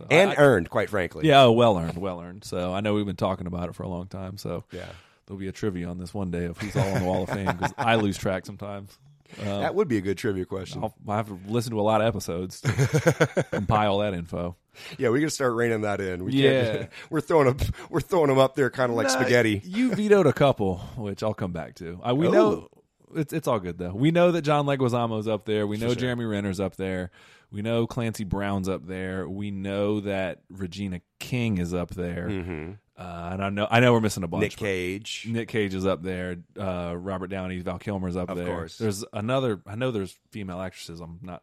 So 0.00 0.06
And 0.10 0.30
I- 0.30 0.34
earned, 0.36 0.70
quite 0.70 0.88
frankly. 0.90 1.26
yeah, 1.28 1.42
oh, 1.42 1.52
well 1.52 1.78
earned, 1.78 1.98
well 1.98 2.20
earned. 2.20 2.44
So 2.44 2.72
I 2.74 2.80
know 2.80 2.94
we've 2.94 3.06
been 3.06 3.16
talking 3.16 3.46
about 3.46 3.68
it 3.68 3.74
for 3.74 3.82
a 3.82 3.88
long 3.88 4.06
time. 4.06 4.38
So 4.38 4.64
Yeah. 4.72 4.86
there'll 5.26 5.38
be 5.38 5.48
a 5.48 5.52
trivia 5.52 5.88
on 5.88 5.98
this 5.98 6.14
one 6.14 6.30
day 6.30 6.46
of 6.46 6.58
who's 6.58 6.74
all 6.74 6.88
on 6.88 7.00
the 7.02 7.06
Wall 7.06 7.22
of 7.24 7.28
Fame 7.28 7.46
because 7.46 7.74
I 7.76 7.96
lose 7.96 8.16
track 8.16 8.46
sometimes. 8.46 8.96
Um, 9.40 9.46
That 9.46 9.74
would 9.76 9.86
be 9.86 9.96
a 9.96 10.00
good 10.00 10.18
trivia 10.18 10.44
question. 10.44 10.82
I'll, 10.82 10.94
I 11.08 11.16
have 11.16 11.28
to 11.28 11.38
listen 11.46 11.70
to 11.72 11.80
a 11.80 11.82
lot 11.82 12.00
of 12.00 12.06
episodes 12.08 12.60
to 12.62 13.46
compile 13.52 13.98
that 13.98 14.12
info. 14.14 14.56
Yeah, 14.98 15.10
we 15.10 15.20
can 15.20 15.30
start 15.30 15.54
reining 15.54 15.82
that 15.82 16.00
in. 16.00 16.24
We 16.24 16.32
Yeah. 16.32 16.86
we're 17.10 17.20
throwing 17.20 17.46
up, 17.48 17.60
we're 17.90 18.00
throwing 18.00 18.28
them 18.28 18.38
up 18.38 18.54
there, 18.56 18.70
kind 18.70 18.90
of 18.90 18.96
like 18.96 19.06
Nah, 19.08 19.12
spaghetti. 19.20 19.60
You 19.64 19.94
vetoed 19.94 20.26
a 20.26 20.32
couple, 20.32 20.78
which 20.96 21.22
I'll 21.22 21.34
come 21.34 21.52
back 21.52 21.74
to. 21.76 22.00
I, 22.02 22.12
we 22.12 22.28
know 22.28 22.68
it's 23.14 23.32
it's 23.32 23.46
all 23.48 23.60
good 23.60 23.78
though. 23.78 23.92
We 23.92 24.10
know 24.10 24.32
that 24.32 24.42
John 24.42 24.66
Leguizamo's 24.66 25.28
up 25.28 25.44
there. 25.44 25.66
We 25.66 25.76
know 25.76 25.88
sure. 25.88 25.96
Jeremy 25.96 26.24
Renner's 26.24 26.58
up 26.60 26.76
there. 26.76 27.10
We 27.52 27.62
know 27.62 27.86
Clancy 27.86 28.24
Brown's 28.24 28.68
up 28.68 28.86
there. 28.86 29.28
We 29.28 29.50
know 29.50 30.00
that 30.00 30.40
Regina 30.50 31.00
King 31.18 31.58
is 31.58 31.74
up 31.74 31.90
there. 31.90 32.28
Mm-hmm. 32.28 32.72
Uh, 32.96 33.30
and 33.32 33.42
I 33.42 33.48
know 33.48 33.66
I 33.70 33.80
know 33.80 33.92
we're 33.92 34.00
missing 34.00 34.22
a 34.24 34.28
bunch. 34.28 34.42
Nick 34.42 34.56
Cage. 34.56 35.26
Nick 35.28 35.48
Cage 35.48 35.74
is 35.74 35.86
up 35.86 36.02
there. 36.02 36.36
Uh, 36.58 36.94
Robert 36.96 37.28
Downey, 37.28 37.58
Val 37.60 37.78
Kilmer's 37.78 38.16
up 38.16 38.28
Of 38.28 38.36
there. 38.36 38.46
course. 38.46 38.76
There's 38.78 39.04
another. 39.12 39.60
I 39.66 39.74
know 39.74 39.90
there's 39.90 40.16
female 40.30 40.60
actresses. 40.60 41.00
I'm 41.00 41.18
not. 41.22 41.42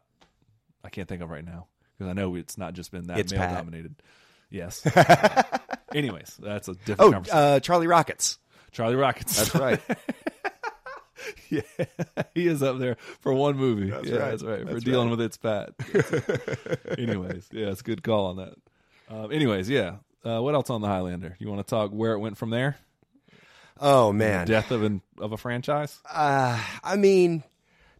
I 0.84 0.88
can't 0.88 1.08
think 1.08 1.20
of 1.22 1.28
right 1.30 1.44
now 1.44 1.66
because 1.98 2.08
I 2.08 2.14
know 2.14 2.36
it's 2.36 2.56
not 2.56 2.74
just 2.74 2.90
been 2.92 3.08
that 3.08 3.18
It's 3.18 3.32
male 3.32 3.40
Pat. 3.42 3.54
dominated. 3.56 3.96
Yes. 4.50 4.86
Anyways, 5.94 6.38
that's 6.40 6.68
a 6.68 6.74
different 6.74 7.00
Oh, 7.00 7.12
conversation. 7.12 7.38
uh, 7.38 7.60
Charlie 7.60 7.86
Rockets. 7.86 8.38
Charlie 8.70 8.94
Rockets. 8.96 9.36
That's 9.36 9.54
right. 9.54 9.80
yeah, 11.50 11.60
he 12.34 12.46
is 12.46 12.62
up 12.62 12.78
there 12.78 12.96
for 13.20 13.32
one 13.32 13.56
movie. 13.56 13.90
That's 13.90 14.08
yeah, 14.08 14.16
right. 14.16 14.30
that's 14.30 14.42
right. 14.42 14.68
For 14.68 14.80
dealing 14.80 15.08
right. 15.08 15.18
with 15.18 15.20
its 15.20 15.36
pat. 15.36 15.70
anyways, 16.98 17.48
yeah, 17.52 17.66
it's 17.66 17.80
a 17.80 17.84
good 17.84 18.02
call 18.02 18.26
on 18.26 18.36
that. 18.36 18.54
Um, 19.08 19.32
anyways, 19.32 19.68
yeah. 19.68 19.96
Uh, 20.24 20.40
what 20.40 20.54
else 20.54 20.70
on 20.70 20.80
the 20.80 20.88
Highlander? 20.88 21.36
You 21.38 21.48
want 21.48 21.66
to 21.66 21.70
talk 21.70 21.90
where 21.90 22.12
it 22.12 22.18
went 22.18 22.36
from 22.36 22.50
there? 22.50 22.76
Oh 23.80 24.12
man. 24.12 24.46
Death 24.46 24.70
of 24.70 24.82
an 24.82 25.02
of 25.18 25.32
a 25.32 25.36
franchise. 25.36 25.98
Uh, 26.10 26.60
I 26.82 26.96
mean, 26.96 27.44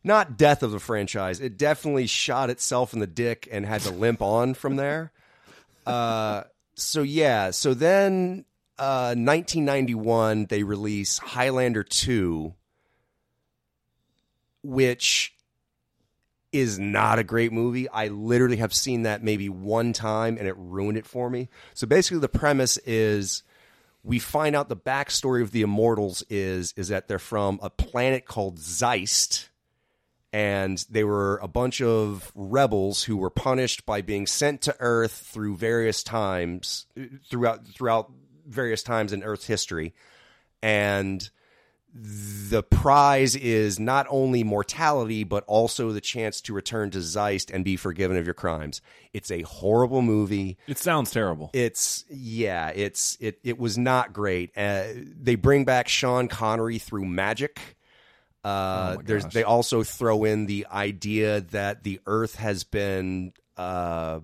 not 0.03 0.37
death 0.37 0.63
of 0.63 0.71
the 0.71 0.81
franchise. 0.81 1.41
It 1.41 1.57
definitely 1.57 2.07
shot 2.07 2.51
itself 2.51 2.93
in 2.93 3.01
the 3.01 3.07
dick 3.07 3.49
and 3.51 3.65
had 3.65 3.83
to 3.83 3.91
limp 3.91 4.23
on 4.23 4.55
from 4.55 4.77
there. 4.77 5.13
Uh, 5.87 6.45
so 6.75 7.03
yeah. 7.03 7.51
So 7.51 7.75
then, 7.75 8.45
uh, 8.79 9.15
1991, 9.17 10.47
they 10.47 10.63
release 10.63 11.19
Highlander 11.19 11.83
2, 11.83 12.55
which 14.69 15.35
is 16.53 16.79
not 16.79 17.19
a 17.19 17.25
great 17.25 17.53
movie. 17.53 17.89
I 17.89 18.09
literally 18.09 18.57
have 18.59 18.75
seen 18.75 19.03
that 19.03 19.23
maybe 19.23 19.49
one 19.49 19.93
time 19.95 20.37
and 20.39 20.47
it 20.47 20.55
ruined 20.59 20.99
it 20.99 21.07
for 21.07 21.31
me. 21.31 21.49
So 21.75 21.87
basically, 21.87 22.21
the 22.21 22.29
premise 22.29 22.77
is 22.79 23.43
we 24.05 24.19
find 24.19 24.55
out 24.55 24.69
the 24.69 24.77
backstory 24.77 25.43
of 25.43 25.53
the 25.53 25.63
immortals 25.63 26.23
is 26.29 26.73
is 26.77 26.89
that 26.89 27.09
they're 27.09 27.19
from 27.19 27.59
a 27.63 27.71
planet 27.71 28.27
called 28.27 28.59
Zeist 28.59 29.49
and 30.33 30.85
they 30.91 31.05
were 31.05 31.39
a 31.43 31.49
bunch 31.49 31.81
of 31.81 32.31
rebels 32.35 33.05
who 33.05 33.17
were 33.17 33.31
punished 33.31 33.87
by 33.87 34.03
being 34.03 34.27
sent 34.27 34.61
to 34.63 34.77
earth 34.81 35.13
through 35.13 35.57
various 35.57 36.03
times 36.03 36.87
throughout 37.29 37.67
throughout 37.67 38.11
various 38.47 38.83
times 38.83 39.13
in 39.13 39.23
earth's 39.23 39.47
history 39.47 39.95
and 40.63 41.31
the 41.95 42.63
prize 42.63 43.35
is 43.35 43.81
not 43.81 44.07
only 44.11 44.45
mortality 44.45 45.25
but 45.25 45.43
also 45.47 45.91
the 45.91 46.01
chance 46.01 46.41
to 46.43 46.53
return 46.53 46.91
to 46.91 46.99
Zeist 46.99 47.51
and 47.51 47.65
be 47.65 47.77
forgiven 47.77 48.17
of 48.17 48.27
your 48.27 48.35
crimes. 48.35 48.81
It's 49.13 49.31
a 49.31 49.43
horrible 49.43 50.03
movie 50.03 50.59
It 50.67 50.79
sounds 50.79 51.11
terrible. 51.11 51.51
it's 51.55 52.05
yeah 52.11 52.69
it's 52.69 53.17
it 53.21 53.39
it 53.43 53.59
was 53.59 53.79
not 53.79 54.13
great 54.13 54.51
uh, 54.57 54.85
they 55.21 55.35
bring 55.35 55.65
back 55.65 55.89
sean 55.89 56.29
connery 56.29 56.79
through 56.79 57.07
magic 57.07 57.77
uh, 58.45 58.97
Oh 58.99 59.03
there's 59.05 59.25
they 59.27 59.43
also 59.43 59.83
throw 59.83 60.25
in 60.25 60.47
the 60.47 60.67
idea 60.71 61.41
that 61.41 61.83
the 61.85 62.01
earth 62.07 62.37
has 62.37 62.65
been 62.65 63.33
uh, 63.57 64.21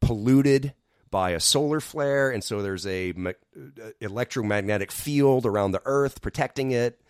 polluted 0.00 0.74
by 1.10 1.30
a 1.30 1.40
solar 1.40 1.80
flare 1.80 2.30
and 2.30 2.42
so 2.44 2.62
there's 2.62 2.86
a 2.86 3.12
me- 3.12 3.32
uh, 3.56 3.90
electromagnetic 4.00 4.90
field 4.92 5.46
around 5.46 5.72
the 5.72 5.82
earth 5.84 6.20
protecting 6.20 6.70
it 6.70 7.00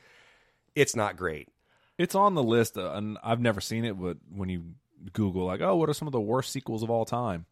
it's 0.74 0.94
not 0.94 1.16
great 1.16 1.48
It's 1.98 2.14
on 2.14 2.34
the 2.34 2.42
list, 2.42 2.78
uh, 2.78 2.92
and 2.92 3.18
I've 3.24 3.40
never 3.40 3.60
seen 3.60 3.84
it. 3.84 3.94
But 4.00 4.18
when 4.32 4.48
you 4.48 4.62
Google, 5.12 5.46
like, 5.46 5.60
oh, 5.60 5.74
what 5.74 5.88
are 5.88 5.94
some 5.94 6.06
of 6.06 6.12
the 6.12 6.20
worst 6.20 6.52
sequels 6.52 6.84
of 6.84 6.90
all 6.90 7.04
time? 7.04 7.46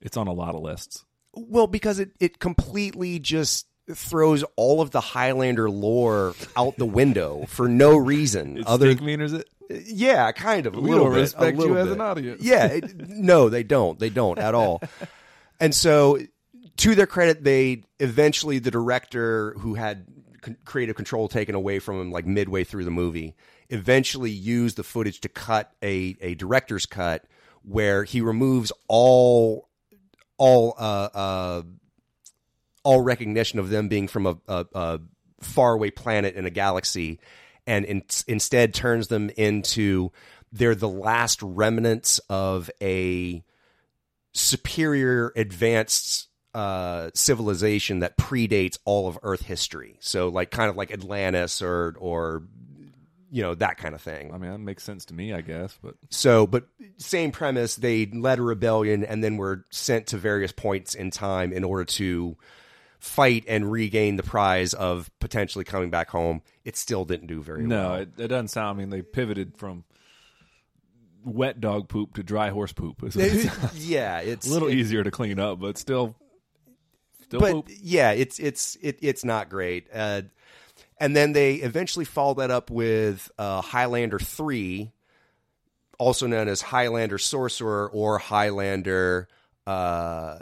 It's 0.00 0.16
on 0.16 0.26
a 0.26 0.32
lot 0.32 0.56
of 0.56 0.62
lists. 0.62 1.04
Well, 1.32 1.68
because 1.68 2.00
it, 2.00 2.10
it 2.18 2.40
completely 2.40 3.20
just 3.20 3.66
throws 3.92 4.42
all 4.56 4.80
of 4.80 4.90
the 4.90 5.00
Highlander 5.00 5.70
lore 5.70 6.34
out 6.56 6.76
the 6.76 6.86
window 6.86 7.44
for 7.46 7.68
no 7.68 7.96
reason 7.96 8.58
It's 8.58 8.68
other 8.68 8.92
meaners 8.96 9.32
it. 9.32 9.48
yeah, 9.86 10.32
kind 10.32 10.66
of 10.66 10.74
a 10.74 10.80
We 10.80 10.90
little 10.90 11.04
don't 11.04 11.14
bit, 11.14 11.20
respect 11.20 11.56
a 11.56 11.60
little 11.60 11.76
you 11.76 11.82
as 11.82 11.90
an 11.92 12.00
audience. 12.00 12.42
Yeah, 12.42 12.66
it, 12.66 13.08
no, 13.08 13.48
they 13.48 13.62
don't. 13.62 14.00
They 14.00 14.10
don't 14.10 14.38
at 14.40 14.54
all. 14.56 14.82
And 15.60 15.74
so, 15.74 16.18
to 16.78 16.94
their 16.94 17.06
credit, 17.06 17.44
they 17.44 17.84
eventually 17.98 18.58
the 18.58 18.70
director 18.70 19.54
who 19.58 19.74
had 19.74 20.06
con- 20.42 20.56
creative 20.64 20.96
control 20.96 21.28
taken 21.28 21.54
away 21.54 21.78
from 21.78 22.00
him 22.00 22.10
like 22.12 22.26
midway 22.26 22.64
through 22.64 22.84
the 22.84 22.90
movie 22.90 23.34
eventually 23.68 24.30
used 24.30 24.76
the 24.76 24.84
footage 24.84 25.20
to 25.20 25.28
cut 25.28 25.72
a 25.82 26.16
a 26.20 26.34
director's 26.34 26.86
cut 26.86 27.24
where 27.62 28.04
he 28.04 28.20
removes 28.20 28.72
all 28.88 29.68
all 30.38 30.74
uh, 30.78 31.08
uh, 31.14 31.62
all 32.84 33.00
recognition 33.00 33.58
of 33.58 33.70
them 33.70 33.88
being 33.88 34.06
from 34.08 34.26
a, 34.26 34.36
a, 34.46 34.66
a 34.74 35.00
faraway 35.40 35.90
planet 35.90 36.34
in 36.36 36.46
a 36.46 36.50
galaxy, 36.50 37.18
and 37.66 37.84
in, 37.84 38.02
instead 38.28 38.74
turns 38.74 39.08
them 39.08 39.30
into 39.36 40.12
they're 40.52 40.74
the 40.74 40.88
last 40.88 41.42
remnants 41.42 42.18
of 42.30 42.70
a 42.80 43.42
superior, 44.36 45.32
advanced 45.34 46.28
uh, 46.54 47.10
civilization 47.14 48.00
that 48.00 48.16
predates 48.16 48.78
all 48.84 49.08
of 49.08 49.18
Earth 49.22 49.42
history. 49.42 49.96
So, 50.00 50.28
like, 50.28 50.50
kind 50.50 50.70
of 50.70 50.76
like 50.76 50.90
Atlantis 50.92 51.62
or 51.62 51.96
or 51.98 52.42
you 53.30 53.42
know 53.42 53.54
that 53.54 53.78
kind 53.78 53.94
of 53.94 54.00
thing. 54.00 54.32
I 54.32 54.38
mean, 54.38 54.50
that 54.50 54.58
makes 54.58 54.84
sense 54.84 55.04
to 55.06 55.14
me, 55.14 55.32
I 55.32 55.40
guess. 55.40 55.78
But 55.82 55.94
So, 56.10 56.46
but 56.46 56.66
same 56.98 57.32
premise. 57.32 57.76
They 57.76 58.06
led 58.06 58.38
a 58.38 58.42
rebellion 58.42 59.04
and 59.04 59.24
then 59.24 59.36
were 59.36 59.64
sent 59.70 60.08
to 60.08 60.18
various 60.18 60.52
points 60.52 60.94
in 60.94 61.10
time 61.10 61.52
in 61.52 61.64
order 61.64 61.84
to 61.84 62.36
fight 62.98 63.44
and 63.46 63.70
regain 63.70 64.16
the 64.16 64.22
prize 64.22 64.74
of 64.74 65.10
potentially 65.18 65.64
coming 65.64 65.90
back 65.90 66.10
home. 66.10 66.42
It 66.64 66.76
still 66.76 67.04
didn't 67.04 67.26
do 67.26 67.42
very 67.42 67.62
no, 67.62 67.90
well. 67.90 67.94
it, 67.96 68.08
it 68.18 68.28
doesn't 68.28 68.48
sound. 68.48 68.76
I 68.76 68.80
mean, 68.80 68.90
they 68.90 69.02
pivoted 69.02 69.56
from 69.56 69.84
wet 71.26 71.60
dog 71.60 71.88
poop 71.88 72.14
to 72.14 72.22
dry 72.22 72.50
horse 72.50 72.72
poop. 72.72 73.02
It's 73.02 73.16
yeah, 73.74 74.20
it's 74.20 74.46
a 74.46 74.50
little 74.50 74.68
it- 74.68 74.74
easier 74.76 75.02
to 75.04 75.10
clean 75.10 75.38
up, 75.38 75.60
but 75.60 75.76
still, 75.76 76.14
still 77.24 77.40
but 77.40 77.52
poop. 77.52 77.68
yeah, 77.80 78.12
it's 78.12 78.38
it's 78.38 78.76
it, 78.80 78.98
it's 79.02 79.24
not 79.24 79.48
great. 79.50 79.88
Uh, 79.92 80.22
and 80.98 81.14
then 81.14 81.32
they 81.32 81.56
eventually 81.56 82.04
follow 82.06 82.34
that 82.34 82.50
up 82.50 82.70
with 82.70 83.30
uh, 83.38 83.60
Highlander 83.60 84.18
three, 84.18 84.92
also 85.98 86.26
known 86.26 86.48
as 86.48 86.62
Highlander 86.62 87.18
Sorcerer 87.18 87.90
or 87.92 88.18
Highlander 88.18 89.28
uh, 89.66 90.38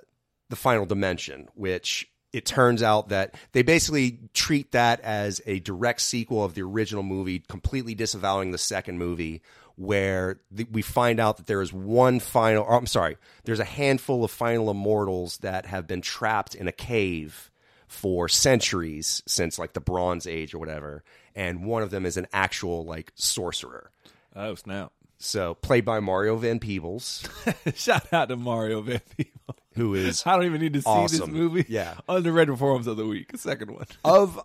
the 0.50 0.56
Final 0.56 0.86
Dimension, 0.86 1.48
which 1.54 2.08
it 2.32 2.44
turns 2.44 2.82
out 2.82 3.08
that 3.10 3.34
they 3.52 3.62
basically 3.62 4.18
treat 4.34 4.72
that 4.72 5.00
as 5.00 5.40
a 5.46 5.60
direct 5.60 6.00
sequel 6.00 6.44
of 6.44 6.54
the 6.54 6.62
original 6.62 7.02
movie, 7.04 7.38
completely 7.38 7.94
disavowing 7.94 8.50
the 8.50 8.58
second 8.58 8.98
movie, 8.98 9.40
where 9.76 10.40
the, 10.50 10.66
we 10.70 10.82
find 10.82 11.18
out 11.18 11.36
that 11.38 11.46
there 11.46 11.62
is 11.62 11.72
one 11.72 12.20
final, 12.20 12.62
or, 12.64 12.76
I'm 12.76 12.86
sorry, 12.86 13.16
there's 13.44 13.60
a 13.60 13.64
handful 13.64 14.24
of 14.24 14.30
final 14.30 14.70
immortals 14.70 15.38
that 15.38 15.66
have 15.66 15.86
been 15.86 16.00
trapped 16.00 16.54
in 16.54 16.68
a 16.68 16.72
cave 16.72 17.50
for 17.88 18.28
centuries 18.28 19.22
since 19.26 19.58
like 19.58 19.72
the 19.72 19.80
Bronze 19.80 20.26
Age 20.26 20.54
or 20.54 20.58
whatever, 20.58 21.04
and 21.34 21.64
one 21.64 21.82
of 21.82 21.90
them 21.90 22.06
is 22.06 22.16
an 22.16 22.26
actual 22.32 22.84
like 22.84 23.12
sorcerer. 23.14 23.90
Oh 24.34 24.54
snap! 24.54 24.92
So 25.18 25.54
played 25.54 25.84
by 25.84 26.00
Mario 26.00 26.36
Van 26.36 26.58
Peebles, 26.58 27.24
Shout 27.74 28.12
out 28.12 28.28
to 28.28 28.36
Mario 28.36 28.80
Van 28.82 29.00
Peebles. 29.16 29.58
who 29.74 29.94
is 29.94 30.24
I 30.26 30.36
don't 30.36 30.44
even 30.46 30.60
need 30.60 30.74
to 30.74 30.82
see 30.82 31.06
this 31.18 31.26
movie. 31.26 31.64
Yeah. 31.68 31.94
Underrated 32.08 32.54
performance 32.54 32.86
of 32.86 32.96
the 32.96 33.06
week. 33.06 33.30
Second 33.36 33.70
one. 33.70 33.86
of 34.04 34.40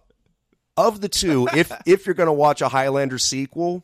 of 0.78 1.02
the 1.02 1.10
two, 1.10 1.48
if 1.54 1.72
if 1.86 2.06
you're 2.06 2.16
going 2.16 2.28
to 2.28 2.34
watch 2.34 2.62
a 2.62 2.70
Highlander 2.70 3.18
sequel, 3.18 3.84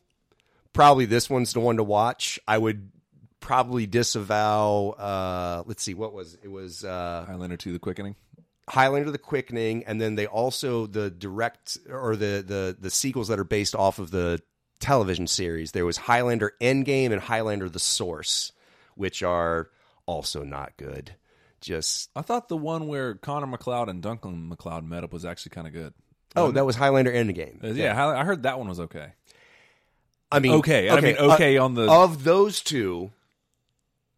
probably 0.76 1.06
this 1.06 1.30
one's 1.30 1.54
the 1.54 1.60
one 1.60 1.78
to 1.78 1.84
watch. 1.84 2.40
I 2.48 2.58
would 2.58 2.92
probably 3.40 3.88
disavow. 3.88 4.90
Uh, 4.92 5.64
let's 5.66 5.82
see, 5.82 5.94
what 5.94 6.14
was 6.14 6.38
it? 6.44 6.52
Was 6.52 6.84
uh, 6.84 7.26
Highlander 7.28 7.58
2 7.58 7.74
The 7.74 7.80
Quickening. 7.80 8.16
Highlander: 8.68 9.12
The 9.12 9.18
Quickening, 9.18 9.86
and 9.86 10.02
then 10.02 10.16
they 10.16 10.26
also 10.28 10.88
the 10.88 11.10
direct 11.10 11.78
or 11.90 12.16
the 12.16 12.44
the 12.46 12.76
the 12.80 12.90
sequels 12.90 13.28
that 13.28 13.40
are 13.40 13.44
based 13.44 13.76
off 13.76 14.00
of 14.00 14.12
the 14.12 14.42
television 14.80 15.28
series. 15.28 15.72
There 15.72 15.86
was 15.86 15.98
Highlander 15.98 16.54
Endgame 16.60 17.12
and 17.12 17.22
Highlander: 17.22 17.70
The 17.70 17.80
Source, 17.80 18.52
which 18.96 19.22
are 19.22 19.70
also 20.08 20.44
not 20.44 20.78
good. 20.78 21.16
Just 21.62 22.10
I 22.16 22.22
thought 22.24 22.50
the 22.50 22.58
one 22.58 22.88
where 22.88 23.14
Connor 23.16 23.48
MacLeod 23.48 23.88
and 23.88 24.02
Duncan 24.02 24.50
MacLeod 24.50 24.84
met 24.84 25.04
up 25.04 25.14
was 25.14 25.26
actually 25.26 25.52
kind 25.52 25.68
of 25.68 25.74
good. 25.74 25.94
oh, 26.36 26.52
that 26.52 26.66
was 26.66 26.76
Highlander 26.76 27.12
Endgame. 27.12 27.64
Uh, 27.64 27.68
Yeah, 27.68 28.08
I 28.08 28.24
heard 28.24 28.44
that 28.44 28.58
one 28.58 28.68
was 28.68 28.80
okay. 28.80 29.14
I 30.36 30.40
mean, 30.40 30.54
Okay, 30.54 30.90
I 30.90 31.00
mean, 31.02 31.18
okay 31.18 31.58
on 31.58 31.74
the- 31.76 31.90
of 31.90 32.24
those 32.24 32.62
two 32.62 33.12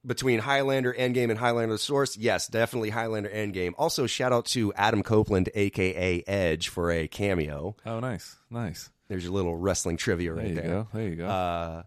between 0.06 0.40
Highlander 0.40 0.94
Endgame 0.94 1.30
and 1.30 1.38
Highlander 1.40 1.74
the 1.74 1.80
Source. 1.80 2.16
Yes, 2.18 2.48
definitely 2.48 2.90
Highlander 2.92 3.30
Endgame. 3.30 3.74
Also, 3.78 4.08
shout 4.08 4.32
out 4.32 4.46
to 4.48 4.74
Adam 4.74 5.04
Copeland, 5.04 5.50
aka 5.54 6.24
Edge, 6.28 6.70
for 6.70 6.92
a 6.92 7.08
cameo. 7.08 7.76
Oh, 7.86 8.00
nice, 8.00 8.38
nice. 8.50 8.90
There's 9.10 9.24
your 9.24 9.34
little 9.34 9.56
wrestling 9.56 9.98
trivia 9.98 10.34
There 10.34 10.38
right 10.44 10.50
you 10.50 10.56
there. 10.56 10.64
go. 10.68 10.88
There 10.94 11.08
you 11.08 11.16
go. 11.16 11.28
Uh, 11.28 11.84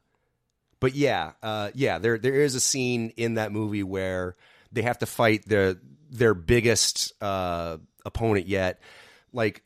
but 0.81 0.95
yeah, 0.95 1.33
uh, 1.43 1.71
yeah, 1.75 1.99
there 1.99 2.19
there 2.19 2.35
is 2.35 2.55
a 2.55 2.61
scene 2.61 3.13
in 3.17 3.35
that 3.35 3.53
movie 3.53 3.83
where 3.83 4.37
they 4.73 4.83
have 4.83 4.99
to 5.01 5.07
fight 5.07 5.47
their 5.47 5.77
their 6.11 6.35
biggest 6.35 7.13
uh, 7.23 7.77
opponent 8.07 8.47
yet. 8.49 8.81
Like 9.33 9.63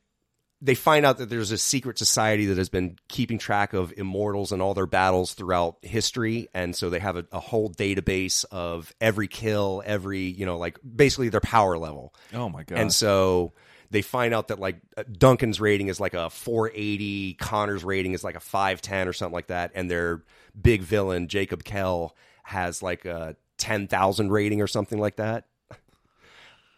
they 0.64 0.74
find 0.74 1.04
out 1.04 1.18
that 1.18 1.28
there's 1.28 1.50
a 1.50 1.58
secret 1.58 1.98
society 1.98 2.46
that 2.46 2.56
has 2.56 2.70
been 2.70 2.96
keeping 3.08 3.36
track 3.36 3.74
of 3.74 3.92
immortals 3.98 4.50
and 4.50 4.62
all 4.62 4.72
their 4.72 4.86
battles 4.86 5.34
throughout 5.34 5.76
history, 5.82 6.48
and 6.54 6.74
so 6.74 6.88
they 6.88 7.00
have 7.00 7.18
a, 7.18 7.26
a 7.32 7.38
whole 7.38 7.70
database 7.70 8.46
of 8.50 8.94
every 8.98 9.28
kill, 9.28 9.82
every 9.84 10.22
you 10.22 10.46
know, 10.46 10.56
like 10.56 10.78
basically 10.96 11.28
their 11.28 11.42
power 11.42 11.76
level. 11.76 12.14
oh 12.32 12.48
my 12.48 12.62
god. 12.62 12.78
And 12.78 12.90
so 12.90 13.52
they 13.90 14.00
find 14.00 14.32
out 14.32 14.48
that 14.48 14.58
like 14.58 14.76
uh, 14.96 15.04
Duncan's 15.12 15.60
rating 15.60 15.88
is 15.88 16.00
like 16.00 16.14
a 16.14 16.30
480, 16.30 17.34
Connor's 17.34 17.84
rating 17.84 18.12
is 18.12 18.24
like 18.24 18.34
a 18.34 18.40
510 18.40 19.06
or 19.06 19.12
something 19.12 19.34
like 19.34 19.48
that, 19.48 19.72
and 19.74 19.90
their 19.90 20.22
big 20.58 20.80
villain 20.80 21.28
Jacob 21.28 21.62
Kell 21.62 22.16
has 22.42 22.82
like 22.82 23.04
a 23.04 23.36
10,000 23.58 24.30
rating 24.30 24.62
or 24.62 24.66
something 24.66 24.98
like 24.98 25.16
that. 25.16 25.44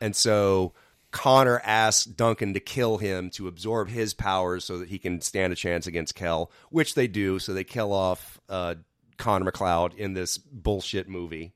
And 0.01 0.15
so 0.15 0.75
Connor 1.17 1.63
asks 1.65 2.05
Duncan 2.05 2.53
to 2.53 2.61
kill 2.61 2.99
him 2.99 3.31
to 3.31 3.49
absorb 3.49 3.89
his 3.89 4.13
powers 4.13 4.67
so 4.67 4.77
that 4.79 4.91
he 4.91 4.99
can 4.99 5.23
stand 5.23 5.51
a 5.51 5.57
chance 5.57 5.87
against 5.87 6.15
Kell, 6.15 6.51
which 6.69 6.95
they 6.95 7.09
do. 7.09 7.39
So 7.39 7.55
they 7.55 7.65
kill 7.65 7.95
off 7.95 8.39
uh, 8.51 8.75
Connor 9.17 9.47
MacLeod 9.47 9.95
in 9.95 10.13
this 10.13 10.37
bullshit 10.37 11.09
movie. 11.09 11.55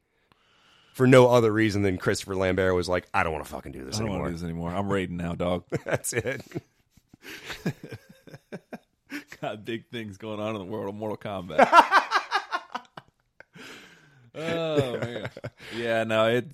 For 0.94 1.06
no 1.06 1.28
other 1.28 1.52
reason 1.52 1.82
than 1.82 1.98
Christopher 1.98 2.34
Lambert 2.36 2.74
was 2.74 2.88
like, 2.88 3.06
I 3.12 3.22
don't 3.22 3.34
want 3.34 3.44
to 3.44 3.50
fucking 3.50 3.72
do 3.72 3.84
this 3.84 3.96
I 3.96 3.98
don't 3.98 4.08
anymore. 4.08 4.22
want 4.22 4.30
to 4.30 4.32
do 4.32 4.38
this 4.40 4.44
anymore. 4.44 4.70
I'm 4.70 4.90
raiding 4.90 5.18
now, 5.18 5.34
dog. 5.34 5.64
That's 5.84 6.14
it. 6.14 6.42
Got 9.42 9.66
big 9.66 9.88
things 9.90 10.16
going 10.16 10.40
on 10.40 10.56
in 10.56 10.58
the 10.58 10.64
world 10.64 10.88
of 10.88 10.94
Mortal 10.94 11.18
Kombat. 11.18 11.68
oh 14.34 14.98
man, 14.98 15.30
yeah. 15.76 16.04
No, 16.04 16.28
it 16.28 16.46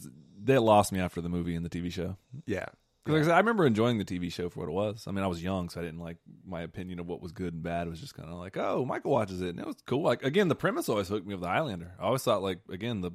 they 0.42 0.58
lost 0.58 0.90
me 0.90 0.98
after 0.98 1.20
the 1.20 1.28
movie 1.28 1.54
and 1.54 1.64
the 1.64 1.70
TV 1.70 1.92
show. 1.92 2.16
Yeah. 2.46 2.66
'Cause 3.06 3.12
Like 3.12 3.22
I, 3.22 3.24
said, 3.26 3.34
I 3.34 3.38
remember 3.38 3.64
enjoying 3.66 3.98
the 3.98 4.04
TV 4.04 4.32
show 4.32 4.48
for 4.48 4.60
what 4.60 4.68
it 4.68 4.72
was. 4.72 5.06
I 5.06 5.12
mean, 5.12 5.22
I 5.24 5.28
was 5.28 5.42
young, 5.42 5.68
so 5.68 5.80
I 5.80 5.84
didn't 5.84 6.00
like 6.00 6.16
my 6.44 6.62
opinion 6.62 6.98
of 6.98 7.06
what 7.06 7.22
was 7.22 7.32
good 7.32 7.54
and 7.54 7.62
bad. 7.62 7.86
It 7.86 7.90
was 7.90 8.00
just 8.00 8.14
kind 8.14 8.28
of 8.28 8.36
like, 8.38 8.56
oh, 8.56 8.84
Michael 8.84 9.12
watches 9.12 9.40
it, 9.40 9.50
and 9.50 9.60
it 9.60 9.66
was 9.66 9.76
cool. 9.86 10.02
Like 10.02 10.24
again, 10.24 10.48
the 10.48 10.56
premise 10.56 10.88
always 10.88 11.08
hooked 11.08 11.26
me 11.26 11.32
of 11.34 11.40
the 11.40 11.46
Highlander. 11.48 11.92
I 12.00 12.04
always 12.04 12.22
thought 12.22 12.42
like 12.42 12.58
again 12.68 13.00
the 13.00 13.12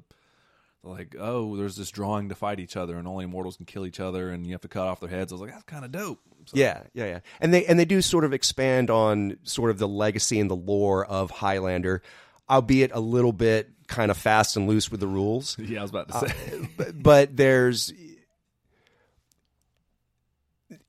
like 0.83 1.15
oh, 1.19 1.55
there's 1.57 1.75
this 1.75 1.91
drawing 1.91 2.29
to 2.29 2.35
fight 2.35 2.59
each 2.59 2.75
other, 2.77 2.97
and 2.97 3.07
only 3.07 3.25
immortals 3.25 3.57
can 3.57 3.65
kill 3.65 3.85
each 3.85 3.99
other, 3.99 4.31
and 4.31 4.47
you 4.47 4.53
have 4.53 4.61
to 4.61 4.67
cut 4.67 4.87
off 4.87 4.99
their 4.99 5.09
heads. 5.09 5.31
I 5.31 5.35
was 5.35 5.41
like, 5.41 5.51
that's 5.51 5.63
kind 5.63 5.85
of 5.85 5.91
dope. 5.91 6.19
So, 6.45 6.53
Yeah, 6.55 6.83
yeah, 6.93 7.05
yeah. 7.05 7.19
And 7.39 7.53
they 7.53 7.65
and 7.65 7.77
they 7.77 7.85
do 7.85 8.01
sort 8.01 8.23
of 8.23 8.33
expand 8.33 8.89
on 8.89 9.37
sort 9.43 9.69
of 9.69 9.77
the 9.77 9.87
legacy 9.87 10.39
and 10.39 10.49
the 10.49 10.55
lore 10.55 11.05
of 11.05 11.29
Highlander, 11.29 12.01
albeit 12.49 12.91
a 12.93 12.99
little 12.99 13.33
bit 13.33 13.69
kind 13.87 14.09
of 14.09 14.17
fast 14.17 14.57
and 14.57 14.67
loose 14.67 14.89
with 14.89 15.01
the 15.01 15.07
rules. 15.07 15.57
yeah, 15.59 15.79
I 15.79 15.81
was 15.81 15.91
about 15.91 16.07
to 16.07 16.15
uh, 16.15 16.27
say. 16.27 16.69
but, 16.77 17.03
but 17.03 17.37
there's 17.37 17.93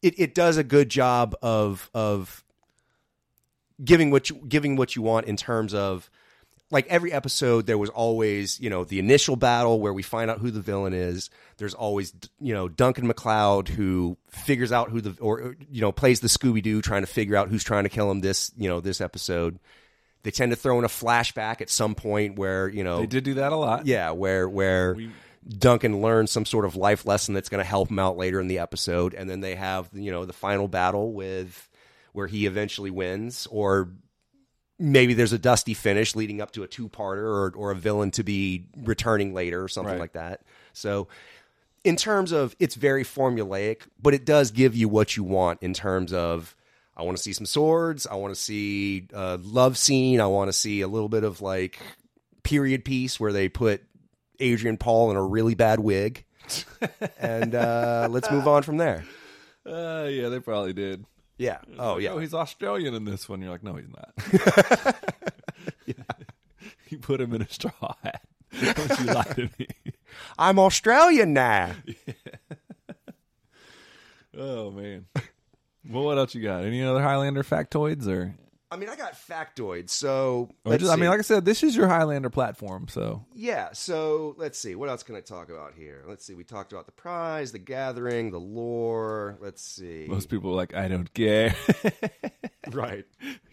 it, 0.02 0.18
it 0.18 0.34
does 0.34 0.56
a 0.56 0.64
good 0.64 0.88
job 0.88 1.34
of 1.42 1.90
of 1.94 2.44
giving 3.82 4.10
what 4.10 4.30
you 4.30 4.36
giving 4.48 4.76
what 4.76 4.94
you 4.94 5.02
want 5.02 5.26
in 5.26 5.36
terms 5.36 5.74
of 5.74 6.10
like 6.70 6.86
every 6.88 7.12
episode 7.12 7.66
there 7.66 7.78
was 7.78 7.90
always 7.90 8.60
you 8.60 8.70
know 8.70 8.84
the 8.84 8.98
initial 8.98 9.36
battle 9.36 9.80
where 9.80 9.92
we 9.92 10.02
find 10.02 10.30
out 10.30 10.38
who 10.38 10.50
the 10.50 10.60
villain 10.60 10.92
is 10.92 11.30
there's 11.56 11.74
always 11.74 12.12
you 12.40 12.54
know 12.54 12.68
duncan 12.68 13.06
macleod 13.06 13.68
who 13.68 14.16
figures 14.28 14.72
out 14.72 14.90
who 14.90 15.00
the 15.00 15.20
or 15.20 15.56
you 15.70 15.80
know 15.80 15.92
plays 15.92 16.20
the 16.20 16.28
scooby-doo 16.28 16.82
trying 16.82 17.02
to 17.02 17.06
figure 17.06 17.36
out 17.36 17.48
who's 17.48 17.64
trying 17.64 17.84
to 17.84 17.90
kill 17.90 18.10
him 18.10 18.20
this 18.20 18.52
you 18.56 18.68
know 18.68 18.80
this 18.80 19.00
episode 19.00 19.58
they 20.22 20.30
tend 20.30 20.52
to 20.52 20.56
throw 20.56 20.78
in 20.78 20.84
a 20.84 20.88
flashback 20.88 21.60
at 21.60 21.70
some 21.70 21.94
point 21.94 22.36
where 22.36 22.68
you 22.68 22.84
know 22.84 23.00
they 23.00 23.06
did 23.06 23.24
do 23.24 23.34
that 23.34 23.52
a 23.52 23.56
lot. 23.56 23.86
yeah, 23.86 24.10
where 24.12 24.48
where 24.48 24.96
Duncan 25.48 26.00
learns 26.00 26.30
some 26.30 26.44
sort 26.44 26.64
of 26.64 26.76
life 26.76 27.04
lesson 27.06 27.34
that's 27.34 27.48
going 27.48 27.62
to 27.62 27.68
help 27.68 27.90
him 27.90 27.98
out 27.98 28.16
later 28.16 28.40
in 28.40 28.48
the 28.48 28.58
episode, 28.60 29.14
and 29.14 29.28
then 29.28 29.40
they 29.40 29.54
have 29.56 29.88
you 29.92 30.10
know 30.12 30.24
the 30.24 30.32
final 30.32 30.68
battle 30.68 31.12
with 31.12 31.68
where 32.12 32.26
he 32.26 32.46
eventually 32.46 32.90
wins, 32.90 33.46
or 33.50 33.90
maybe 34.78 35.14
there's 35.14 35.32
a 35.32 35.38
dusty 35.38 35.74
finish 35.74 36.14
leading 36.14 36.40
up 36.40 36.50
to 36.52 36.62
a 36.62 36.68
two 36.68 36.88
parter 36.88 37.24
or 37.24 37.52
or 37.56 37.70
a 37.70 37.74
villain 37.76 38.10
to 38.12 38.22
be 38.22 38.66
returning 38.84 39.34
later 39.34 39.62
or 39.62 39.68
something 39.68 39.92
Right. 39.94 40.00
like 40.00 40.12
that. 40.12 40.42
So. 40.72 41.08
In 41.84 41.96
terms 41.96 42.30
of 42.30 42.54
it's 42.60 42.76
very 42.76 43.02
formulaic, 43.02 43.80
but 44.00 44.14
it 44.14 44.24
does 44.24 44.52
give 44.52 44.76
you 44.76 44.88
what 44.88 45.16
you 45.16 45.24
want 45.24 45.60
in 45.64 45.74
terms 45.74 46.12
of 46.12 46.54
I 46.96 47.02
want 47.02 47.16
to 47.16 47.22
see 47.24 47.32
some 47.32 47.44
swords, 47.44 48.06
I 48.06 48.14
want 48.14 48.32
to 48.32 48.40
see 48.40 49.08
a 49.12 49.36
love 49.42 49.76
scene, 49.76 50.20
I 50.20 50.28
want 50.28 50.46
to 50.46 50.52
see 50.52 50.82
a 50.82 50.86
little 50.86 51.08
bit 51.08 51.24
of 51.24 51.40
like 51.40 51.80
period 52.44 52.84
piece 52.84 53.18
where 53.18 53.32
they 53.32 53.48
put 53.48 53.82
Adrian 54.42 54.76
Paul 54.76 55.10
in 55.10 55.16
a 55.16 55.22
really 55.22 55.54
bad 55.54 55.80
wig. 55.80 56.24
and 57.18 57.54
uh, 57.54 58.08
let's 58.10 58.30
move 58.30 58.46
on 58.48 58.62
from 58.62 58.76
there. 58.76 59.04
Uh, 59.64 60.06
yeah, 60.10 60.28
they 60.28 60.40
probably 60.40 60.72
did. 60.72 61.04
Yeah. 61.38 61.58
Oh, 61.78 61.94
Like, 61.94 62.02
yeah. 62.02 62.10
Oh, 62.10 62.18
he's 62.18 62.34
Australian 62.34 62.94
in 62.94 63.04
this 63.04 63.28
one. 63.28 63.40
You're 63.40 63.50
like, 63.52 63.62
no, 63.62 63.76
he's 63.76 63.88
not. 63.88 64.94
You 66.88 66.98
put 66.98 67.22
him 67.22 67.32
in 67.32 67.40
a 67.40 67.48
straw 67.48 67.94
hat. 68.02 68.22
Don't 68.60 69.00
you 69.00 69.06
lie 69.06 69.22
to 69.22 69.48
me? 69.58 69.66
I'm 70.38 70.58
Australian 70.58 71.32
now. 71.32 71.72
Oh 74.36 74.70
man. 74.70 75.06
Well, 75.88 76.04
what 76.04 76.18
else 76.18 76.34
you 76.34 76.42
got? 76.42 76.64
Any 76.64 76.82
other 76.82 77.02
Highlander 77.02 77.42
factoids 77.44 78.06
or? 78.06 78.34
I 78.72 78.76
mean, 78.76 78.88
I 78.88 78.96
got 78.96 79.12
factoids. 79.12 79.90
So, 79.90 80.48
or 80.64 80.70
let's 80.70 80.82
just, 80.82 80.92
I 80.92 80.96
mean, 80.96 81.10
like 81.10 81.18
I 81.18 81.22
said, 81.22 81.44
this 81.44 81.62
is 81.62 81.76
your 81.76 81.88
Highlander 81.88 82.30
platform, 82.30 82.88
so 82.88 83.26
yeah. 83.34 83.68
So, 83.74 84.34
let's 84.38 84.58
see. 84.58 84.74
What 84.74 84.88
else 84.88 85.02
can 85.02 85.14
I 85.14 85.20
talk 85.20 85.50
about 85.50 85.74
here? 85.74 86.04
Let's 86.08 86.24
see. 86.24 86.32
We 86.32 86.42
talked 86.42 86.72
about 86.72 86.86
the 86.86 86.92
prize, 86.92 87.52
the 87.52 87.58
gathering, 87.58 88.30
the 88.30 88.40
lore. 88.40 89.36
Let's 89.42 89.60
see. 89.60 90.06
most 90.08 90.30
people 90.30 90.52
are 90.52 90.56
like, 90.56 90.74
I 90.74 90.88
don't 90.88 91.12
care. 91.12 91.54
right. 92.70 93.04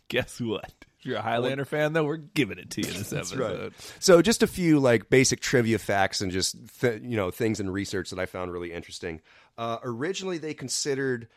Guess 0.07 0.39
what? 0.39 0.71
If 0.99 1.05
you're 1.05 1.17
a 1.17 1.21
Highlander 1.21 1.65
fan, 1.65 1.91
though, 1.91 2.05
we're 2.05 2.15
giving 2.15 2.57
it 2.57 2.69
to 2.71 2.81
you 2.81 2.93
this 2.93 3.11
episode. 3.13 3.73
So, 3.99 4.21
just 4.21 4.41
a 4.41 4.47
few 4.47 4.79
like 4.79 5.09
basic 5.09 5.41
trivia 5.41 5.79
facts 5.79 6.21
and 6.21 6.31
just 6.31 6.55
th- 6.79 7.01
you 7.03 7.17
know 7.17 7.29
things 7.29 7.59
in 7.59 7.69
research 7.69 8.09
that 8.11 8.19
I 8.19 8.25
found 8.25 8.53
really 8.53 8.71
interesting. 8.71 9.19
Uh, 9.57 9.79
originally, 9.83 10.37
they 10.37 10.53
considered 10.53 11.27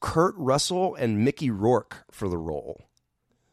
Kurt 0.00 0.34
Russell 0.36 0.96
and 0.96 1.24
Mickey 1.24 1.50
Rourke 1.50 2.04
for 2.10 2.28
the 2.28 2.38
role. 2.38 2.87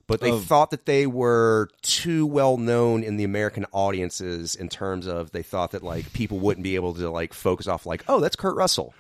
But 0.08 0.22
they 0.22 0.30
Of- 0.32 0.46
thought 0.46 0.70
that 0.72 0.86
they 0.86 1.08
were 1.08 1.70
too 1.82 2.26
well 2.28 2.58
known 2.58 3.02
in 3.04 3.18
the 3.18 3.24
American 3.24 3.66
audiences 3.72 4.54
in 4.56 4.70
terms 4.70 5.08
of 5.08 5.32
they 5.32 5.42
thought 5.42 5.72
that 5.72 5.82
like 5.84 6.14
people 6.14 6.38
wouldn't 6.40 6.64
be 6.64 6.76
able 6.76 6.94
to 6.94 7.10
like 7.10 7.34
focus 7.34 7.68
off 7.68 7.86
like, 7.88 8.04
oh, 8.08 8.20
that's 8.20 8.36
Kurt 8.36 8.56
Russell. 8.56 8.94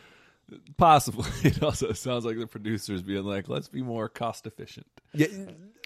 Possibly. 0.78 1.30
It 1.44 1.62
also 1.64 1.92
sounds 1.94 2.26
like 2.26 2.38
the 2.38 2.48
producers 2.48 3.02
being 3.02 3.24
like, 3.24 3.48
let's 3.50 3.68
be 3.68 3.82
more 3.82 4.10
cost 4.10 4.48
efficient. 4.48 4.88
Yeah, 5.14 5.28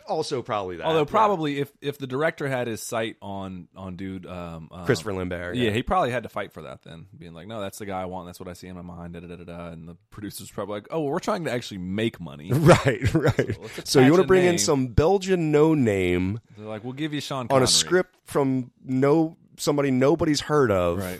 also 0.10 0.41
probably 0.41 0.77
that. 0.77 0.86
Although 0.86 0.99
yeah. 0.99 1.06
probably 1.06 1.60
if 1.60 1.72
if 1.81 1.98
the 1.98 2.07
director 2.07 2.48
had 2.48 2.68
his 2.68 2.81
sight 2.81 3.18
on 3.22 3.68
on 3.76 3.95
dude 3.95 4.26
um, 4.26 4.69
um, 4.72 4.86
Christopher 4.86 5.14
Lindbergh. 5.14 5.56
yeah. 5.56 5.72
he 5.72 5.84
probably 5.84 6.11
had 6.11 6.23
to 6.23 6.30
fight 6.30 6.52
for 6.52 6.64
that 6.64 6.84
then, 6.84 7.07
being 7.18 7.34
like, 7.34 7.48
no, 7.48 7.61
that's 7.61 7.77
the 7.77 7.86
guy 7.86 8.02
I 8.02 8.06
want. 8.06 8.27
That's 8.27 8.40
what 8.40 8.49
I 8.49 8.53
see 8.53 8.68
in 8.68 8.76
my 8.76 8.81
mind. 8.81 9.14
Da, 9.14 9.22
da, 9.22 9.27
da, 9.27 9.36
da, 9.38 9.44
da. 9.44 9.68
And 9.69 9.88
the 9.88 9.95
producers 10.10 10.52
probably 10.52 10.76
like, 10.76 10.88
oh, 10.91 11.02
well, 11.02 11.11
we're 11.11 11.19
trying 11.19 11.45
to 11.45 11.52
actually 11.52 11.80
make 11.80 12.19
money. 12.19 12.52
Right, 12.69 13.14
right. 13.14 13.57
let's 13.60 13.90
So 13.90 13.99
you 13.99 14.11
want 14.11 14.22
to 14.22 14.27
bring 14.27 14.45
in 14.45 14.60
some 14.60 14.88
Belgian 14.88 15.52
no 15.52 15.73
name 15.73 16.40
They're 16.56 16.68
like, 16.68 16.84
we'll 16.84 16.94
give 16.94 17.14
you 17.14 17.22
Sean 17.22 17.48
on 17.49 17.64
a 17.64 17.68
script 17.68 18.15
from 18.26 18.72
no 18.84 19.38
somebody 19.57 19.90
nobody's 19.90 20.41
heard 20.41 20.72
of, 20.72 20.99
right? 20.99 21.19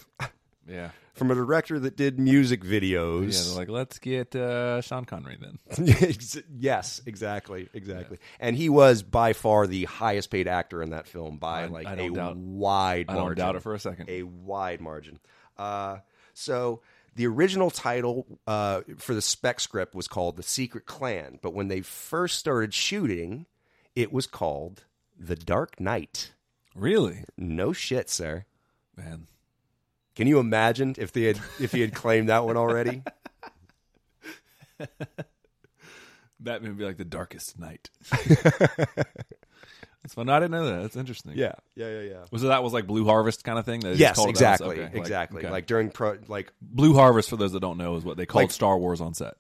Yeah, 0.68 0.92
from 1.20 1.30
a 1.30 1.36
director 1.36 1.78
that 1.80 1.96
did 1.96 2.20
music 2.20 2.64
videos. 2.64 3.34
yeah. 3.34 3.44
They're 3.50 3.58
like, 3.60 3.70
let's 3.70 4.00
get 4.00 4.36
uh, 4.36 4.82
Sean 4.82 5.06
Connery 5.06 5.38
then. 5.40 5.60
yes, 6.58 7.02
exactly, 7.06 7.70
exactly. 7.74 8.18
And 8.40 8.56
he 8.56 8.70
was 8.70 9.04
by 9.04 9.34
far 9.34 9.68
the 9.68 9.86
highest 9.86 10.32
paid 10.32 10.48
actor 10.48 10.82
in 10.82 10.90
that 10.92 11.08
film 11.08 11.38
by 11.38 11.64
I- 11.64 11.68
like 11.68 11.86
I 11.88 11.94
a 11.94 12.10
doubt- 12.10 12.38
wide 12.38 13.06
I 13.10 13.14
margin. 13.14 13.28
don't 13.28 13.38
doubt 13.38 13.56
it 13.58 13.62
for 13.62 13.76
a 13.76 13.80
second. 13.80 14.10
a 14.10 14.24
wide 14.24 14.82
margin. 14.82 15.20
Uh, 15.58 15.98
so 16.34 16.82
the 17.16 17.28
original 17.28 17.70
title 17.70 18.26
uh, 18.48 18.82
for 18.98 19.14
the 19.14 19.22
spec 19.22 19.60
script 19.60 19.94
was 19.94 20.08
called 20.08 20.38
The 20.38 20.44
Secret 20.44 20.86
Clan, 20.86 21.38
but 21.42 21.54
when 21.54 21.68
they 21.68 21.82
first 21.82 22.40
started 22.40 22.74
shooting, 22.74 23.46
it 23.96 24.14
was 24.14 24.26
called 24.26 24.86
The 25.20 25.36
Dark 25.36 25.80
Knight. 25.82 26.32
Really, 26.76 27.26
No 27.38 27.74
shit, 27.74 28.10
sir. 28.10 28.46
man. 28.96 29.28
Can 30.20 30.28
you 30.28 30.40
imagine 30.40 30.96
if 30.98 31.14
they 31.14 31.22
had 31.24 31.40
if 31.62 31.72
he 31.72 31.80
had 31.80 31.96
claimed 31.96 32.28
that 32.28 32.44
one 32.44 32.58
already? 32.58 33.04
That 36.42 36.62
may 36.64 36.70
be 36.70 36.84
like 36.86 36.96
the 36.98 37.04
darkest 37.06 37.58
night. 37.58 37.90
That's 38.12 38.28
fun. 40.14 40.28
I 40.30 40.40
didn't 40.40 40.52
know 40.52 40.66
that. 40.68 40.82
That's 40.84 40.96
interesting. 40.98 41.34
yeah, 41.36 41.54
yeah, 41.76 41.90
yeah, 41.90 42.02
yeah. 42.02 42.26
Was 42.32 42.44
it 42.44 42.48
that 42.48 42.64
was 42.64 42.72
like 42.74 42.86
Blue 42.88 43.06
Harvest 43.06 43.44
kind 43.46 43.58
of 43.60 43.66
thing? 43.66 43.80
That 43.82 43.96
Yes, 43.98 44.16
called 44.18 44.30
it 44.30 44.36
that? 44.40 44.54
exactly, 44.56 44.80
like- 44.82 44.96
exactly. 44.96 45.40
okay. 45.42 45.50
Like 45.52 45.68
during 45.68 45.90
pro, 45.90 46.18
like 46.28 46.52
Blue 46.62 46.94
Harvest, 46.96 47.30
for 47.30 47.36
those 47.38 47.52
that 47.54 47.60
don't 47.62 47.78
know, 47.78 47.96
is 47.96 48.04
what 48.06 48.16
they 48.18 48.26
called 48.26 48.44
Like- 48.44 48.52
Star 48.52 48.78
Wars 48.78 49.00
on 49.02 49.14
set. 49.14 49.36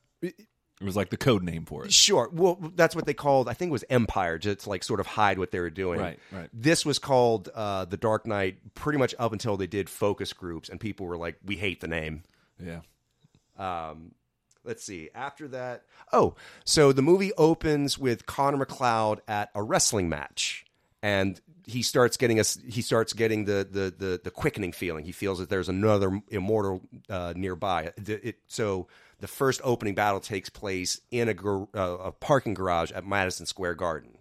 It 0.81 0.85
was 0.85 0.95
like 0.95 1.09
the 1.09 1.17
code 1.17 1.43
name 1.43 1.65
for 1.65 1.83
it. 1.85 1.91
Sure. 1.91 2.29
Well, 2.31 2.57
that's 2.75 2.95
what 2.95 3.05
they 3.05 3.13
called. 3.13 3.49
I 3.49 3.53
think 3.53 3.69
it 3.69 3.73
was 3.73 3.83
Empire, 3.89 4.37
just 4.37 4.61
to 4.61 4.69
like 4.69 4.83
sort 4.83 5.01
of 5.01 5.07
hide 5.07 5.37
what 5.37 5.51
they 5.51 5.59
were 5.59 5.69
doing. 5.69 5.99
Right, 5.99 6.19
right. 6.31 6.49
This 6.53 6.85
was 6.85 6.99
called 6.99 7.49
uh, 7.53 7.83
the 7.85 7.97
Dark 7.97 8.25
Knight, 8.25 8.59
pretty 8.75 8.97
much 8.97 9.13
up 9.19 9.33
until 9.33 9.57
they 9.57 9.67
did 9.67 9.89
focus 9.89 10.31
groups, 10.31 10.69
and 10.69 10.79
people 10.79 11.05
were 11.05 11.17
like, 11.17 11.35
"We 11.43 11.57
hate 11.57 11.81
the 11.81 11.89
name." 11.89 12.23
Yeah. 12.63 12.79
Um, 13.57 14.13
let's 14.63 14.83
see. 14.83 15.09
After 15.13 15.49
that, 15.49 15.83
oh, 16.13 16.35
so 16.63 16.91
the 16.93 17.01
movie 17.01 17.33
opens 17.37 17.97
with 17.97 18.25
Connor 18.25 18.57
MacLeod 18.57 19.21
at 19.27 19.49
a 19.55 19.61
wrestling 19.61 20.07
match, 20.07 20.65
and 21.03 21.39
he 21.65 21.81
starts 21.83 22.15
getting 22.15 22.39
us. 22.39 22.57
He 22.67 22.81
starts 22.81 23.11
getting 23.11 23.43
the 23.45 23.67
the 23.69 23.93
the, 23.97 24.21
the 24.23 24.31
quickening 24.31 24.71
feeling. 24.71 25.03
He 25.03 25.11
feels 25.11 25.39
that 25.39 25.49
there's 25.49 25.67
another 25.69 26.21
immortal 26.29 26.81
uh, 27.09 27.33
nearby. 27.35 27.91
It, 27.97 28.09
it- 28.09 28.39
so 28.47 28.87
the 29.19 29.27
first 29.27 29.61
opening 29.63 29.95
battle 29.95 30.19
takes 30.19 30.49
place 30.49 30.99
in 31.11 31.29
a, 31.29 31.33
gar- 31.33 31.67
uh, 31.75 31.97
a 32.03 32.11
parking 32.11 32.53
garage 32.53 32.91
at 32.91 33.05
Madison 33.05 33.45
Square 33.45 33.75
Garden. 33.75 34.17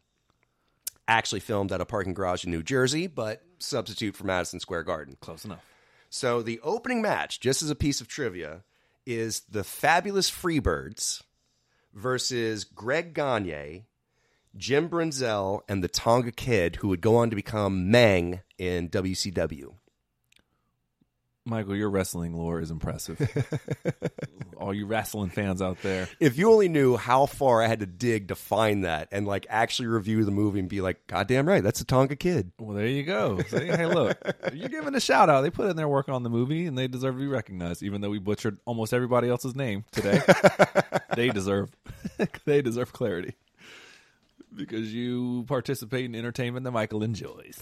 Actually 1.06 1.40
filmed 1.40 1.72
at 1.72 1.80
a 1.80 1.86
parking 1.86 2.14
garage 2.14 2.44
in 2.44 2.50
New 2.50 2.62
Jersey, 2.62 3.06
but 3.06 3.42
substitute 3.58 4.14
for 4.14 4.24
Madison 4.24 4.60
Square 4.60 4.84
Garden. 4.84 5.16
Close 5.20 5.44
enough. 5.44 5.64
So 6.10 6.42
the 6.42 6.60
opening 6.62 7.02
match, 7.02 7.40
just 7.40 7.62
as 7.62 7.70
a 7.70 7.74
piece 7.74 8.00
of 8.00 8.08
trivia, 8.08 8.62
is 9.06 9.40
the 9.48 9.64
Fabulous 9.64 10.30
Freebirds 10.30 11.22
versus 11.94 12.64
Greg 12.64 13.14
Gagne, 13.14 13.86
Jim 14.56 14.88
Brunzel, 14.88 15.60
and 15.68 15.82
the 15.82 15.88
Tonga 15.88 16.32
Kid, 16.32 16.76
who 16.76 16.88
would 16.88 17.00
go 17.00 17.16
on 17.16 17.30
to 17.30 17.36
become 17.36 17.90
Meng 17.90 18.40
in 18.58 18.88
WCW. 18.88 19.74
Michael, 21.48 21.74
your 21.76 21.88
wrestling 21.90 22.34
lore 22.34 22.60
is 22.60 22.70
impressive. 22.70 23.18
All 24.58 24.74
you 24.74 24.86
wrestling 24.86 25.30
fans 25.30 25.62
out 25.62 25.80
there. 25.82 26.08
If 26.20 26.36
you 26.36 26.50
only 26.52 26.68
knew 26.68 26.96
how 26.96 27.26
far 27.26 27.62
I 27.62 27.68
had 27.68 27.80
to 27.80 27.86
dig 27.86 28.28
to 28.28 28.34
find 28.34 28.84
that 28.84 29.08
and 29.12 29.26
like 29.26 29.46
actually 29.48 29.88
review 29.88 30.24
the 30.24 30.30
movie 30.30 30.58
and 30.60 30.68
be 30.68 30.80
like, 30.80 31.06
God 31.06 31.26
damn 31.28 31.48
right, 31.48 31.62
that's 31.62 31.80
a 31.80 31.84
Tonga 31.84 32.16
Kid. 32.16 32.52
Well, 32.58 32.76
there 32.76 32.86
you 32.86 33.02
go. 33.04 33.40
See, 33.48 33.66
hey, 33.66 33.86
look, 33.86 34.18
you're 34.52 34.68
giving 34.68 34.94
a 34.94 35.00
shout 35.00 35.30
out. 35.30 35.40
They 35.42 35.50
put 35.50 35.70
in 35.70 35.76
their 35.76 35.88
work 35.88 36.08
on 36.08 36.22
the 36.22 36.30
movie, 36.30 36.66
and 36.66 36.76
they 36.76 36.88
deserve 36.88 37.14
to 37.14 37.20
be 37.20 37.26
recognized. 37.26 37.82
Even 37.82 38.00
though 38.00 38.10
we 38.10 38.18
butchered 38.18 38.58
almost 38.64 38.92
everybody 38.92 39.28
else's 39.28 39.54
name 39.54 39.84
today, 39.92 40.20
they 41.14 41.30
deserve 41.30 41.70
they 42.44 42.60
deserve 42.62 42.92
clarity 42.92 43.34
because 44.54 44.92
you 44.92 45.44
participate 45.46 46.04
in 46.04 46.14
entertainment 46.14 46.64
that 46.64 46.72
Michael 46.72 47.02
enjoys. 47.02 47.58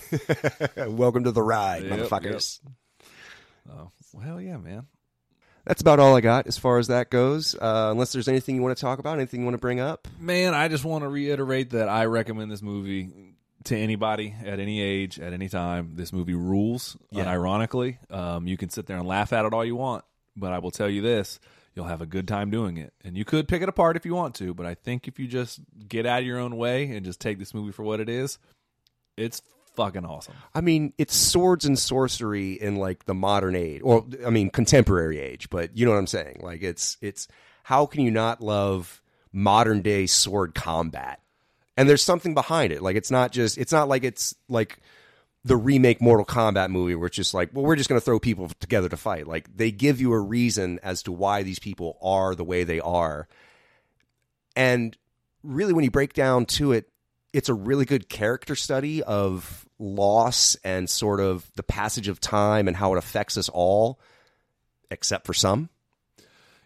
Welcome 0.76 1.24
to 1.24 1.32
the 1.32 1.42
ride, 1.42 1.84
Yep, 1.84 1.92
motherfuckers. 1.92 2.60
Oh, 3.70 3.90
well, 4.12 4.24
hell 4.24 4.40
yeah, 4.40 4.56
man. 4.56 4.86
That's 5.66 5.80
about 5.80 5.98
all 5.98 6.14
I 6.16 6.20
got 6.20 6.46
as 6.46 6.56
far 6.56 6.78
as 6.78 6.86
that 6.86 7.10
goes. 7.10 7.56
Uh, 7.56 7.88
unless 7.90 8.12
there's 8.12 8.28
anything 8.28 8.54
you 8.54 8.62
want 8.62 8.76
to 8.76 8.80
talk 8.80 9.00
about, 9.00 9.18
anything 9.18 9.40
you 9.40 9.46
want 9.46 9.54
to 9.54 9.60
bring 9.60 9.80
up. 9.80 10.06
Man, 10.20 10.54
I 10.54 10.68
just 10.68 10.84
want 10.84 11.02
to 11.02 11.08
reiterate 11.08 11.70
that 11.70 11.88
I 11.88 12.04
recommend 12.04 12.52
this 12.52 12.62
movie 12.62 13.10
to 13.64 13.76
anybody 13.76 14.32
at 14.44 14.60
any 14.60 14.80
age, 14.80 15.18
at 15.18 15.32
any 15.32 15.48
time. 15.48 15.92
This 15.94 16.12
movie 16.12 16.34
rules. 16.34 16.96
Yeah. 17.10 17.24
Unironically, 17.24 17.98
um, 18.12 18.46
you 18.46 18.56
can 18.56 18.70
sit 18.70 18.86
there 18.86 18.96
and 18.96 19.08
laugh 19.08 19.32
at 19.32 19.44
it 19.44 19.52
all 19.52 19.64
you 19.64 19.74
want, 19.74 20.04
but 20.36 20.52
I 20.52 20.60
will 20.60 20.70
tell 20.70 20.88
you 20.88 21.02
this: 21.02 21.40
you'll 21.74 21.86
have 21.86 22.00
a 22.00 22.06
good 22.06 22.26
time 22.28 22.50
doing 22.50 22.78
it. 22.78 22.92
And 23.04 23.16
you 23.16 23.24
could 23.24 23.48
pick 23.48 23.62
it 23.62 23.68
apart 23.68 23.96
if 23.96 24.06
you 24.06 24.14
want 24.14 24.36
to, 24.36 24.54
but 24.54 24.66
I 24.66 24.74
think 24.74 25.08
if 25.08 25.18
you 25.18 25.28
just 25.28 25.60
get 25.86 26.06
out 26.06 26.20
of 26.20 26.26
your 26.26 26.38
own 26.38 26.56
way 26.56 26.90
and 26.90 27.04
just 27.04 27.20
take 27.20 27.38
this 27.38 27.52
movie 27.52 27.72
for 27.72 27.82
what 27.82 28.00
it 28.00 28.08
is, 28.08 28.38
it's 29.16 29.42
fucking 29.76 30.04
awesome. 30.04 30.34
I 30.54 30.60
mean, 30.60 30.92
it's 30.98 31.14
swords 31.14 31.64
and 31.64 31.78
sorcery 31.78 32.54
in 32.54 32.76
like 32.76 33.04
the 33.04 33.14
modern 33.14 33.54
age, 33.54 33.82
or 33.84 34.04
I 34.24 34.30
mean, 34.30 34.50
contemporary 34.50 35.18
age. 35.18 35.50
But 35.50 35.76
you 35.76 35.84
know 35.84 35.92
what 35.92 35.98
I'm 35.98 36.06
saying? 36.06 36.40
Like, 36.42 36.62
it's 36.62 36.96
it's 37.00 37.28
how 37.62 37.86
can 37.86 38.02
you 38.02 38.10
not 38.10 38.40
love 38.40 39.00
modern 39.32 39.82
day 39.82 40.06
sword 40.06 40.54
combat? 40.54 41.20
And 41.76 41.88
there's 41.88 42.02
something 42.02 42.34
behind 42.34 42.72
it. 42.72 42.82
Like, 42.82 42.96
it's 42.96 43.10
not 43.10 43.32
just 43.32 43.58
it's 43.58 43.72
not 43.72 43.88
like 43.88 44.02
it's 44.02 44.34
like 44.48 44.80
the 45.44 45.56
remake 45.56 46.00
Mortal 46.00 46.26
Kombat 46.26 46.70
movie 46.70 46.96
where 46.96 47.06
it's 47.06 47.16
just 47.16 47.32
like, 47.32 47.50
well, 47.52 47.64
we're 47.64 47.76
just 47.76 47.88
going 47.88 48.00
to 48.00 48.04
throw 48.04 48.18
people 48.18 48.50
together 48.58 48.88
to 48.88 48.96
fight. 48.96 49.28
Like, 49.28 49.56
they 49.56 49.70
give 49.70 50.00
you 50.00 50.12
a 50.12 50.18
reason 50.18 50.80
as 50.82 51.04
to 51.04 51.12
why 51.12 51.44
these 51.44 51.60
people 51.60 51.98
are 52.02 52.34
the 52.34 52.42
way 52.42 52.64
they 52.64 52.80
are. 52.80 53.28
And 54.56 54.96
really, 55.44 55.72
when 55.72 55.84
you 55.84 55.90
break 55.90 56.14
down 56.14 56.46
to 56.46 56.72
it, 56.72 56.88
it's 57.36 57.50
a 57.50 57.54
really 57.54 57.84
good 57.84 58.08
character 58.08 58.56
study 58.56 59.02
of 59.02 59.68
loss 59.78 60.56
and 60.64 60.88
sort 60.88 61.20
of 61.20 61.46
the 61.54 61.62
passage 61.62 62.08
of 62.08 62.18
time 62.18 62.66
and 62.66 62.74
how 62.74 62.94
it 62.94 62.96
affects 62.96 63.36
us 63.36 63.50
all, 63.50 64.00
except 64.90 65.26
for 65.26 65.34
some. 65.34 65.68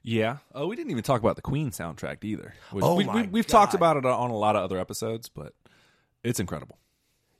Yeah. 0.04 0.36
Oh, 0.54 0.68
we 0.68 0.76
didn't 0.76 0.92
even 0.92 1.02
talk 1.02 1.20
about 1.20 1.34
the 1.34 1.42
Queen 1.42 1.72
soundtrack 1.72 2.22
either. 2.22 2.54
Which 2.70 2.84
Oh 2.84 2.94
we, 2.94 3.04
my 3.04 3.22
we, 3.22 3.26
we've 3.26 3.48
talked 3.48 3.74
about 3.74 3.96
it 3.96 4.06
on 4.06 4.30
a 4.30 4.36
lot 4.36 4.54
of 4.54 4.62
other 4.62 4.78
episodes, 4.78 5.28
but 5.28 5.54
it's 6.22 6.38
incredible. 6.38 6.78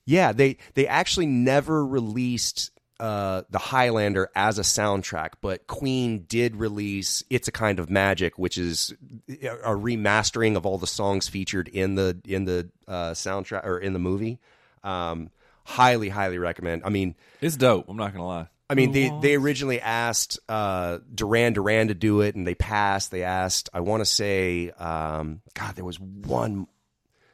Yeah, 0.05 0.33
they 0.33 0.57
they 0.75 0.89
actually 0.89 1.27
never 1.27 1.87
released 1.87 2.73
uh, 3.01 3.43
the 3.51 3.59
Highlander 3.59 4.31
as 4.35 4.59
a 4.59 4.63
soundtrack, 4.63 5.31
but 5.41 5.67
Queen 5.67 6.27
did 6.29 6.57
release 6.57 7.25
"It's 7.31 7.49
a 7.49 7.53
Kind 7.53 7.79
of 7.79 7.89
Magic," 7.89 8.39
which 8.39 8.59
is 8.59 8.95
a 9.29 9.75
remastering 9.75 10.57
of 10.57 10.67
all 10.67 10.79
the 10.79 10.87
songs 10.87 11.27
featured 11.27 11.69
in 11.69 11.95
the 11.95 12.21
in 12.27 12.45
the 12.45 12.69
uh, 12.87 13.13
soundtrack 13.13 13.65
or 13.65 13.79
in 13.79 13.95
the 13.95 13.99
movie. 13.99 14.39
Um, 14.85 15.31
highly, 15.65 16.09
highly 16.09 16.39
recommend. 16.39 16.83
I 16.85 16.91
mean, 16.91 17.15
It's 17.41 17.57
dope. 17.57 17.87
I'm 17.89 17.97
not 17.97 18.13
gonna 18.13 18.27
lie. 18.27 18.49
I 18.69 18.75
mean, 18.75 18.93
they 18.93 19.11
they 19.21 19.35
originally 19.35 19.81
asked 19.81 20.39
uh, 20.49 20.99
Duran 21.13 21.55
Duran 21.55 21.89
to 21.89 21.95
do 21.95 22.21
it, 22.21 22.37
and 22.37 22.47
they 22.47 22.55
passed. 22.55 23.11
They 23.11 23.25
asked, 23.25 23.69
I 23.75 23.81
want 23.81 24.03
to 24.03 24.05
say, 24.05 24.71
um, 24.71 25.41
God, 25.55 25.75
there 25.75 25.85
was 25.85 25.99
one, 25.99 26.69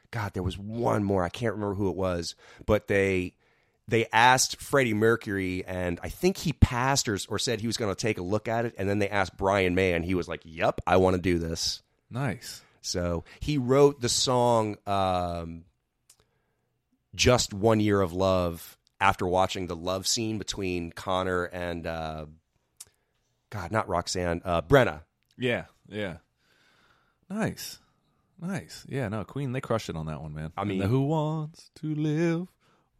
God, 0.09 0.33
there 0.33 0.41
was 0.41 0.57
one 0.57 1.03
more. 1.03 1.23
I 1.23 1.29
can't 1.29 1.53
remember 1.53 1.75
who 1.75 1.89
it 1.89 1.95
was, 1.95 2.33
but 2.65 2.87
they 2.87 3.35
they 3.87 4.07
asked 4.11 4.61
Freddie 4.61 4.93
Mercury, 4.93 5.63
and 5.65 5.99
I 6.03 6.09
think 6.09 6.37
he 6.37 6.53
passed 6.53 7.07
or, 7.07 7.17
or 7.29 7.39
said 7.39 7.61
he 7.61 7.67
was 7.67 7.77
going 7.77 7.93
to 7.93 7.99
take 7.99 8.17
a 8.17 8.21
look 8.21 8.47
at 8.47 8.65
it, 8.65 8.75
and 8.77 8.89
then 8.89 8.99
they 8.99 9.09
asked 9.09 9.37
Brian 9.37 9.75
May, 9.75 9.93
and 9.93 10.03
he 10.03 10.13
was 10.15 10.27
like, 10.27 10.41
"Yep, 10.43 10.81
I 10.85 10.97
want 10.97 11.15
to 11.15 11.21
do 11.21 11.39
this." 11.39 11.81
Nice. 12.09 12.61
So 12.81 13.23
he 13.39 13.57
wrote 13.57 14.01
the 14.01 14.09
song 14.09 14.77
um, 14.85 15.63
"Just 17.15 17.53
One 17.53 17.79
Year 17.79 18.01
of 18.01 18.13
Love" 18.13 18.77
after 18.99 19.27
watching 19.27 19.67
the 19.67 19.75
love 19.75 20.07
scene 20.07 20.37
between 20.37 20.91
Connor 20.91 21.43
and 21.45 21.85
uh, 21.87 22.25
God, 23.49 23.71
not 23.71 23.87
Roxanne, 23.87 24.41
uh, 24.43 24.61
Brenda. 24.61 25.03
Yeah, 25.37 25.65
yeah. 25.87 26.17
Nice, 27.29 27.79
nice. 28.41 28.85
Yeah, 28.89 29.07
no, 29.09 29.23
Queen 29.23 29.51
they 29.51 29.61
crushed 29.61 29.89
it 29.89 29.95
on 29.95 30.07
that 30.07 30.21
one, 30.21 30.33
man. 30.33 30.51
I 30.57 30.63
mean- 30.63 30.79
the 30.79 30.87
Who 30.87 31.01
wants 31.03 31.69
to 31.75 31.93
live 31.93 32.47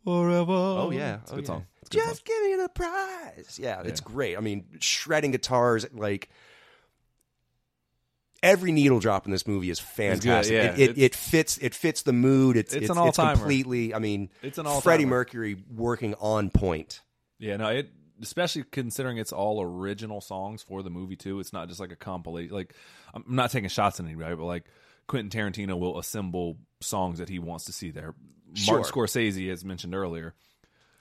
forever? 0.08 0.54
Oh 0.54 0.92
yeah, 0.92 1.20
it's 1.22 1.32
a 1.32 1.34
oh, 1.34 1.36
good 1.36 1.44
yeah. 1.44 1.48
song. 1.48 1.66
It's 1.82 1.92
a 1.92 1.98
good 1.98 2.06
Just 2.06 2.26
give 2.26 2.44
me 2.44 2.56
the 2.56 2.70
prize. 2.70 3.60
Yeah, 3.62 3.82
it's 3.84 4.00
great. 4.00 4.38
I 4.38 4.40
mean, 4.40 4.66
shredding 4.80 5.32
guitars, 5.32 5.86
like 5.94 6.30
every 8.42 8.72
needle 8.72 9.00
drop 9.00 9.26
in 9.26 9.32
this 9.32 9.46
movie 9.46 9.70
is 9.70 9.80
fantastic. 9.80 10.54
yeah. 10.54 10.76
it, 10.76 10.80
it, 10.80 10.98
it 10.98 11.16
fits 11.16 11.58
it 11.58 11.76
fits 11.76 12.04
the 12.04 12.14
mood. 12.14 12.56
It's 12.56 12.74
It's 12.74 12.84
it's, 12.84 12.92
an 12.92 12.98
all-timer. 12.98 13.36
completely. 13.36 13.94
I 13.94 14.00
mean, 14.00 14.30
It's 14.42 14.58
an 14.58 14.66
all-timer. 14.66 14.82
Freddie 14.82 15.06
Mercury 15.06 15.58
working 15.76 16.16
on 16.22 16.50
point. 16.52 17.02
Yeah, 17.40 17.58
no, 17.58 17.68
it 17.68 17.90
especially 18.22 18.64
considering 18.64 19.18
it's 19.18 19.34
all 19.34 19.62
original 19.62 20.22
songs 20.22 20.64
for 20.64 20.82
the 20.84 20.90
movie 20.90 21.18
too. 21.18 21.40
It's 21.40 21.52
not 21.52 21.68
just 21.68 21.80
like 21.82 21.92
a 21.92 21.98
compilation. 21.98 22.56
Like 22.56 22.74
I'm 23.14 23.26
not 23.28 23.52
taking 23.52 23.70
shots 23.70 24.00
at 24.00 24.06
anybody, 24.06 24.36
but 24.36 24.46
like 24.46 24.64
Quentin 25.08 25.30
Tarantino 25.30 25.78
will 25.78 26.00
assemble 26.00 26.58
songs 26.80 27.20
that 27.20 27.28
he 27.28 27.40
wants 27.40 27.66
to 27.66 27.74
see 27.74 27.92
there. 27.92 28.16
Sure. 28.54 28.76
Martin 28.80 28.92
Scorsese, 28.94 29.52
as 29.52 29.64
mentioned 29.66 29.94
earlier, 29.96 30.34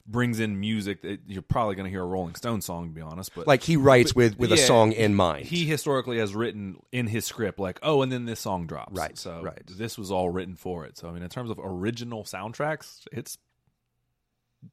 brings 0.06 0.38
in 0.40 0.60
music 0.60 1.02
that 1.02 1.20
you're 1.26 1.42
probably 1.42 1.74
going 1.74 1.84
to 1.84 1.90
hear 1.90 2.02
a 2.02 2.06
Rolling 2.06 2.34
Stone 2.36 2.60
song, 2.60 2.88
to 2.88 2.94
be 2.94 3.00
honest. 3.00 3.34
But 3.34 3.46
Like 3.46 3.62
he 3.62 3.76
writes 3.76 4.14
with 4.14 4.38
with 4.38 4.52
a 4.52 4.56
song 4.56 4.92
in 4.92 5.14
mind. 5.14 5.46
he 5.46 5.64
historically 5.64 6.18
has 6.18 6.34
written 6.34 6.80
in 6.92 7.06
his 7.08 7.24
script 7.24 7.58
like, 7.58 7.78
oh, 7.82 8.02
and 8.02 8.12
then 8.12 8.24
this 8.24 8.40
song 8.40 8.66
drops. 8.66 8.96
Right, 8.96 9.18
So 9.18 9.42
right. 9.42 9.62
this 9.66 9.98
was 9.98 10.10
all 10.10 10.30
written 10.30 10.54
for 10.54 10.84
it. 10.84 10.96
So 10.98 11.08
I 11.08 11.12
mean, 11.12 11.22
in 11.22 11.28
terms 11.28 11.50
of 11.50 11.58
original 11.62 12.24
soundtracks, 12.24 13.06
it's 13.12 13.38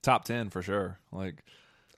top 0.02 0.26
ten 0.26 0.50
for 0.50 0.62
sure. 0.62 1.00
Like 1.12 1.44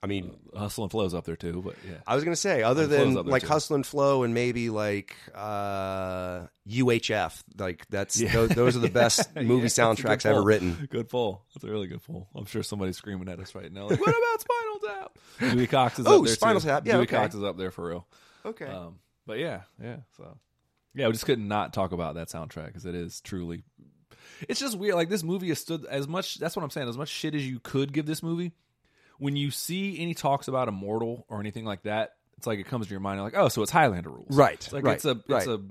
I 0.06 0.08
mean, 0.08 0.38
Hustle 0.56 0.84
and 0.84 0.92
Flow's 0.92 1.16
up 1.16 1.26
there 1.26 1.36
too, 1.36 1.64
but 1.66 1.74
yeah. 1.84 1.96
I 2.06 2.14
was 2.14 2.24
gonna 2.24 2.36
say, 2.36 2.62
other 2.62 2.86
The 2.86 2.98
than 2.98 3.14
like 3.26 3.42
too. 3.42 3.48
Hustle 3.48 3.76
and 3.76 3.84
Flow 3.84 4.22
and 4.22 4.36
maybe 4.36 4.70
like 4.70 5.16
uh, 5.34 6.46
UHF, 6.70 7.42
like 7.58 7.88
that's 7.90 8.22
Yeah. 8.22 8.32
those, 8.34 8.50
those 8.50 8.76
are 8.78 8.82
the 8.82 8.90
best 8.92 9.28
Yeah, 9.36 9.42
movie 9.42 9.62
good 9.64 9.72
soundtracks 9.72 10.24
ever 10.28 10.44
written. 10.44 10.88
Good 10.92 11.10
pull. 11.10 11.44
That's 11.56 11.64
a 11.64 11.72
really 11.72 11.88
good 11.88 12.04
pull. 12.04 12.28
I'm 12.36 12.46
sure 12.46 12.62
somebody's 12.62 12.98
screaming 12.98 13.28
at 13.30 13.40
us 13.40 13.56
right 13.56 13.72
now. 13.72 13.88
Like, 13.88 14.00
what 14.06 14.10
about 14.10 14.42
Spinal 14.42 15.10
Tap? 15.42 15.52
Dewey 15.56 15.66
Cox 15.68 15.98
is 15.98 16.06
Oh, 16.06 16.20
up 16.20 16.26
there 16.26 16.36
Spinal 16.36 16.62
too. 16.62 16.68
Tap. 16.68 16.86
Yeah, 16.86 16.94
Dewey 16.94 17.04
okay. 17.06 17.16
Cox 17.18 17.34
is 17.34 17.44
up 17.44 17.58
there 17.58 17.72
for 17.72 17.88
real. 17.90 18.08
Okay. 18.46 18.66
Um, 18.68 19.00
but 19.26 19.40
yeah, 19.40 19.62
yeah. 19.82 19.98
So 20.18 20.38
yeah, 20.94 21.08
we 21.08 21.14
just 21.14 21.26
couldn't 21.26 21.48
not 21.48 21.74
talk 21.74 21.94
about 21.94 22.14
that 22.14 22.28
soundtrack 22.28 22.68
because 22.68 22.86
it 22.86 22.94
is 22.94 23.22
truly. 23.22 23.64
It's 24.48 24.60
just 24.60 24.78
weird. 24.78 24.94
Like 24.96 25.10
this 25.10 25.24
movie 25.24 25.48
has 25.48 25.60
stood 25.60 25.84
as 25.86 26.08
much. 26.08 26.36
That's 26.38 26.56
what 26.56 26.62
I'm 26.64 26.70
saying. 26.70 26.90
As 26.90 26.98
much 26.98 27.10
shit 27.10 27.34
as 27.34 27.48
you 27.48 27.60
could 27.60 27.92
give 27.92 28.06
this 28.06 28.22
movie, 28.22 28.52
when 29.20 29.36
you 29.36 29.52
see 29.52 30.00
any 30.00 30.14
talks 30.14 30.48
about 30.48 30.68
Immortal 30.68 31.26
or 31.30 31.40
anything 31.40 31.66
like 31.66 31.84
that, 31.84 32.14
it's 32.38 32.48
like 32.48 32.60
it 32.60 32.68
comes 32.68 32.88
to 32.88 32.92
your 32.92 33.00
mind. 33.00 33.22
Like, 33.22 33.36
oh, 33.38 33.48
so 33.50 33.62
it's 33.62 33.72
Highlander 33.72 34.10
rules, 34.10 34.28
Right, 34.36 34.56
It's 34.56 34.74
like 34.74 34.84
right, 34.84 34.96
it's 34.96 35.06
a 35.06 35.12
it's 35.12 35.30
right. 35.30 35.48
a 35.48 35.62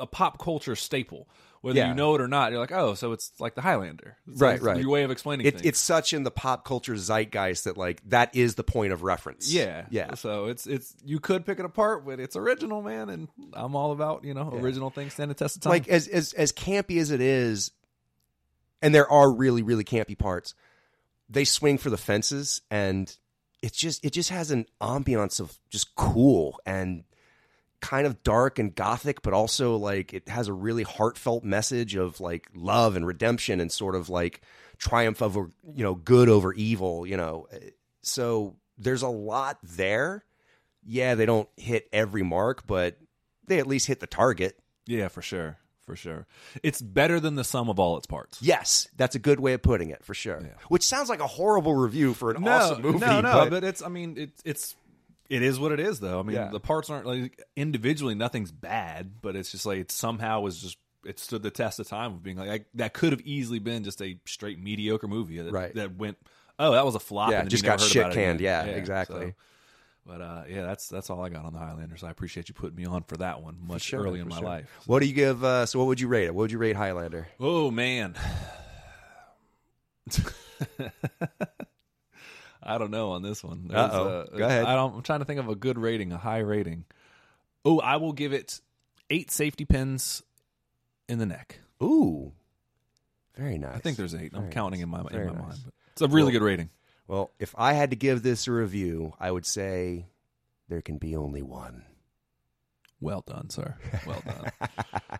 a 0.00 0.06
pop 0.06 0.38
culture 0.38 0.74
staple. 0.76 1.28
Whether 1.60 1.78
Yeah. 1.78 1.90
you 1.90 1.94
know 1.94 2.16
it 2.16 2.20
or 2.20 2.26
not, 2.26 2.50
you're 2.50 2.58
like, 2.60 2.72
oh, 2.72 2.94
so 2.94 3.12
it's 3.12 3.30
like 3.38 3.54
the 3.54 3.60
Highlander, 3.60 4.16
It's 4.28 4.40
Right, 4.40 4.54
like 4.60 4.62
right. 4.62 4.80
Your 4.80 4.90
way 4.90 5.04
of 5.04 5.12
explaining 5.12 5.46
it, 5.46 5.54
things. 5.54 5.66
it's 5.66 5.78
such 5.78 6.12
in 6.12 6.24
the 6.24 6.30
pop 6.32 6.64
culture 6.64 6.96
zeitgeist 6.96 7.64
that 7.64 7.76
like 7.76 8.02
that 8.08 8.34
is 8.34 8.56
the 8.56 8.64
point 8.64 8.92
of 8.92 9.04
reference. 9.04 9.52
Yeah, 9.52 9.86
yeah. 9.90 10.14
So 10.14 10.46
it's 10.46 10.66
it's 10.66 10.96
you 11.04 11.20
could 11.20 11.46
pick 11.46 11.60
it 11.60 11.64
apart, 11.64 12.04
but 12.04 12.18
it's 12.18 12.34
original, 12.34 12.82
man, 12.82 13.08
and 13.10 13.28
I'm 13.52 13.76
all 13.76 13.92
about 13.92 14.24
you 14.24 14.34
know 14.34 14.50
original 14.52 14.90
things 14.90 15.12
stand 15.14 15.30
the 15.30 15.34
test 15.34 15.56
of 15.56 15.62
time. 15.62 15.70
Like 15.70 15.88
as 15.88 16.08
as 16.08 16.32
as 16.32 16.50
campy 16.52 16.98
as 16.98 17.12
it 17.12 17.20
is, 17.20 17.70
and 18.80 18.92
there 18.92 19.08
are 19.10 19.30
really 19.30 19.62
really 19.62 19.84
campy 19.84 20.18
parts. 20.18 20.54
They 21.32 21.44
swing 21.44 21.78
for 21.78 21.88
the 21.88 21.96
fences, 21.96 22.60
and 22.70 23.14
it's 23.62 23.76
just 23.76 24.04
it 24.04 24.12
just 24.12 24.30
has 24.30 24.50
an 24.50 24.66
ambiance 24.80 25.40
of 25.40 25.58
just 25.70 25.94
cool 25.94 26.60
and 26.66 27.04
kind 27.80 28.06
of 28.06 28.22
dark 28.22 28.58
and 28.58 28.74
gothic, 28.74 29.22
but 29.22 29.32
also 29.32 29.76
like 29.76 30.12
it 30.12 30.28
has 30.28 30.48
a 30.48 30.52
really 30.52 30.82
heartfelt 30.82 31.42
message 31.42 31.96
of 31.96 32.20
like 32.20 32.48
love 32.54 32.96
and 32.96 33.06
redemption 33.06 33.60
and 33.60 33.72
sort 33.72 33.94
of 33.94 34.08
like 34.08 34.42
triumph 34.78 35.22
over 35.22 35.50
you 35.74 35.82
know 35.82 35.94
good 35.94 36.28
over 36.28 36.52
evil. 36.52 37.06
You 37.06 37.16
know, 37.16 37.48
so 38.02 38.56
there's 38.76 39.02
a 39.02 39.08
lot 39.08 39.58
there. 39.62 40.24
Yeah, 40.84 41.14
they 41.14 41.26
don't 41.26 41.48
hit 41.56 41.88
every 41.92 42.22
mark, 42.22 42.66
but 42.66 42.98
they 43.46 43.58
at 43.58 43.66
least 43.66 43.86
hit 43.86 44.00
the 44.00 44.06
target. 44.06 44.58
yeah, 44.86 45.08
for 45.08 45.22
sure, 45.22 45.58
for 45.86 45.96
sure. 45.96 46.26
It's 46.62 46.80
better 46.80 47.18
than 47.20 47.34
the 47.34 47.44
sum 47.44 47.68
of 47.68 47.78
all 47.78 47.96
its 47.96 48.06
parts. 48.06 48.40
Yes, 48.40 48.88
that's 48.96 49.14
a 49.14 49.18
good 49.18 49.40
way 49.40 49.52
of 49.54 49.62
putting 49.62 49.90
it 49.90 50.04
for 50.04 50.14
sure. 50.14 50.40
Yeah. 50.40 50.48
Which 50.68 50.84
sounds 50.84 51.08
like 51.08 51.20
a 51.20 51.26
horrible 51.26 51.74
review 51.74 52.14
for 52.14 52.30
an 52.30 52.42
No, 52.42 52.50
awesome 52.52 52.82
movie. 52.82 52.98
no, 52.98 53.20
no. 53.20 53.32
but, 53.32 53.50
But, 53.50 53.64
it's 53.64 53.82
I 53.82 53.88
mean 53.88 54.16
it's 54.16 54.42
it's 54.44 54.76
it 55.28 55.42
is 55.42 55.58
what 55.58 55.72
it 55.72 55.80
is 55.80 56.00
though. 56.00 56.20
I 56.20 56.22
mean 56.22 56.36
Yeah. 56.36 56.48
the 56.50 56.60
parts 56.60 56.88
aren't 56.90 57.06
like 57.06 57.40
individually 57.56 58.14
nothing's 58.14 58.52
bad, 58.52 59.20
but 59.22 59.34
it's 59.36 59.50
just 59.50 59.66
like 59.66 59.78
it 59.78 59.90
somehow 59.90 60.40
was 60.40 60.60
just 60.60 60.78
it 61.04 61.18
stood 61.18 61.42
the 61.42 61.50
test 61.50 61.80
of 61.80 61.88
time 61.88 62.12
of 62.14 62.22
being 62.22 62.36
like, 62.36 62.48
like 62.48 62.66
that 62.74 62.92
could 62.92 63.10
have 63.12 63.20
easily 63.22 63.58
been 63.58 63.82
just 63.82 64.00
a 64.00 64.18
straight 64.24 64.62
mediocre 64.62 65.08
movie 65.08 65.38
that, 65.40 65.52
Right. 65.52 65.74
that 65.74 65.96
went 65.96 66.16
oh 66.60 66.72
that 66.72 66.84
was 66.84 66.94
a 66.94 67.00
flop 67.00 67.30
Yeah, 67.32 67.38
and 67.38 67.46
then 67.46 67.50
just 67.50 67.64
got 67.64 67.80
shit 67.80 68.12
canned. 68.12 68.38
again. 68.40 68.68
Yeah, 68.68 68.72
exactly. 68.74 69.28
so- 69.30 69.34
but 70.06 70.20
uh, 70.20 70.42
yeah, 70.48 70.62
that's 70.62 70.88
that's 70.88 71.10
all 71.10 71.20
I 71.22 71.28
got 71.28 71.44
on 71.44 71.52
the 71.52 71.58
Highlanders. 71.58 72.02
I 72.02 72.10
appreciate 72.10 72.48
you 72.48 72.54
putting 72.54 72.76
me 72.76 72.84
on 72.84 73.02
for 73.04 73.16
that 73.18 73.42
one 73.42 73.56
much 73.66 73.82
sure, 73.82 74.02
early 74.02 74.20
in 74.20 74.28
my 74.28 74.38
sure. 74.38 74.44
life. 74.44 74.68
what 74.86 75.00
do 75.00 75.06
you 75.06 75.14
give? 75.14 75.44
Uh, 75.44 75.66
so, 75.66 75.78
what 75.78 75.86
would 75.88 76.00
you 76.00 76.08
rate 76.08 76.24
it? 76.24 76.34
What 76.34 76.42
would 76.42 76.52
you 76.52 76.58
rate 76.58 76.76
Highlander? 76.76 77.28
Oh 77.38 77.70
man. 77.70 78.14
I 82.64 82.78
don't 82.78 82.90
know 82.90 83.10
on 83.12 83.22
this 83.22 83.42
one. 83.42 83.70
Uh, 83.72 84.24
Go 84.36 84.44
ahead. 84.44 84.64
I 84.64 84.74
don't, 84.74 84.94
I'm 84.96 85.02
trying 85.02 85.18
to 85.18 85.24
think 85.24 85.40
of 85.40 85.48
a 85.48 85.54
good 85.56 85.78
rating, 85.78 86.12
a 86.12 86.18
high 86.18 86.38
rating. 86.38 86.84
Oh, 87.64 87.80
I 87.80 87.96
will 87.96 88.12
give 88.12 88.32
it 88.32 88.60
eight 89.10 89.30
safety 89.30 89.64
pins 89.64 90.22
in 91.08 91.18
the 91.18 91.26
neck. 91.26 91.58
Ooh, 91.82 92.32
very 93.36 93.58
nice. 93.58 93.74
I 93.74 93.78
think 93.78 93.96
there's 93.96 94.14
eight. 94.14 94.32
I'm 94.34 94.50
counting 94.50 94.80
nice. 94.80 94.84
in 94.84 94.88
my 94.90 95.02
Very 95.10 95.26
in 95.26 95.34
my 95.34 95.38
nice. 95.40 95.48
mind. 95.48 95.60
But 95.64 95.74
it's 95.92 96.02
a 96.02 96.08
really 96.08 96.26
Well- 96.26 96.32
good 96.32 96.42
rating. 96.42 96.70
Well, 97.08 97.30
if 97.38 97.54
I 97.58 97.72
had 97.74 97.90
to 97.90 97.96
give 97.96 98.22
this 98.22 98.46
a 98.46 98.52
review, 98.52 99.12
I 99.20 99.30
would 99.30 99.44
say 99.46 100.06
there 100.68 100.80
can 100.82 100.98
be 100.98 101.14
only 101.16 101.42
one. 101.42 101.84
Well 103.00 103.22
done, 103.26 103.50
sir. 103.50 103.76
Well 104.06 104.22
done. 104.24 104.50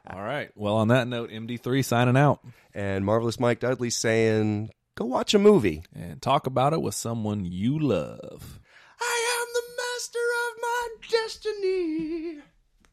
All 0.09 0.23
right. 0.23 0.51
Well, 0.55 0.77
on 0.77 0.89
that 0.89 1.09
note, 1.09 1.31
MD3 1.31 1.85
signing 1.85 2.17
out 2.17 2.41
And 2.75 3.05
marvelous 3.05 3.41
Mike 3.41 3.61
Dudley 3.61 3.91
saying, 3.91 4.71
"Go 4.95 5.07
watch 5.07 5.35
a 5.35 5.39
movie." 5.39 5.83
and 5.95 6.23
talk 6.23 6.47
about 6.47 6.73
it 6.73 6.81
with 6.83 6.95
someone 6.95 7.45
you 7.45 7.79
love. 7.79 8.61
I 9.01 9.41
am 9.41 9.49
the 9.55 9.83
master 9.83 10.19
of 10.47 10.63
my 10.63 10.89
destiny. 11.11 12.39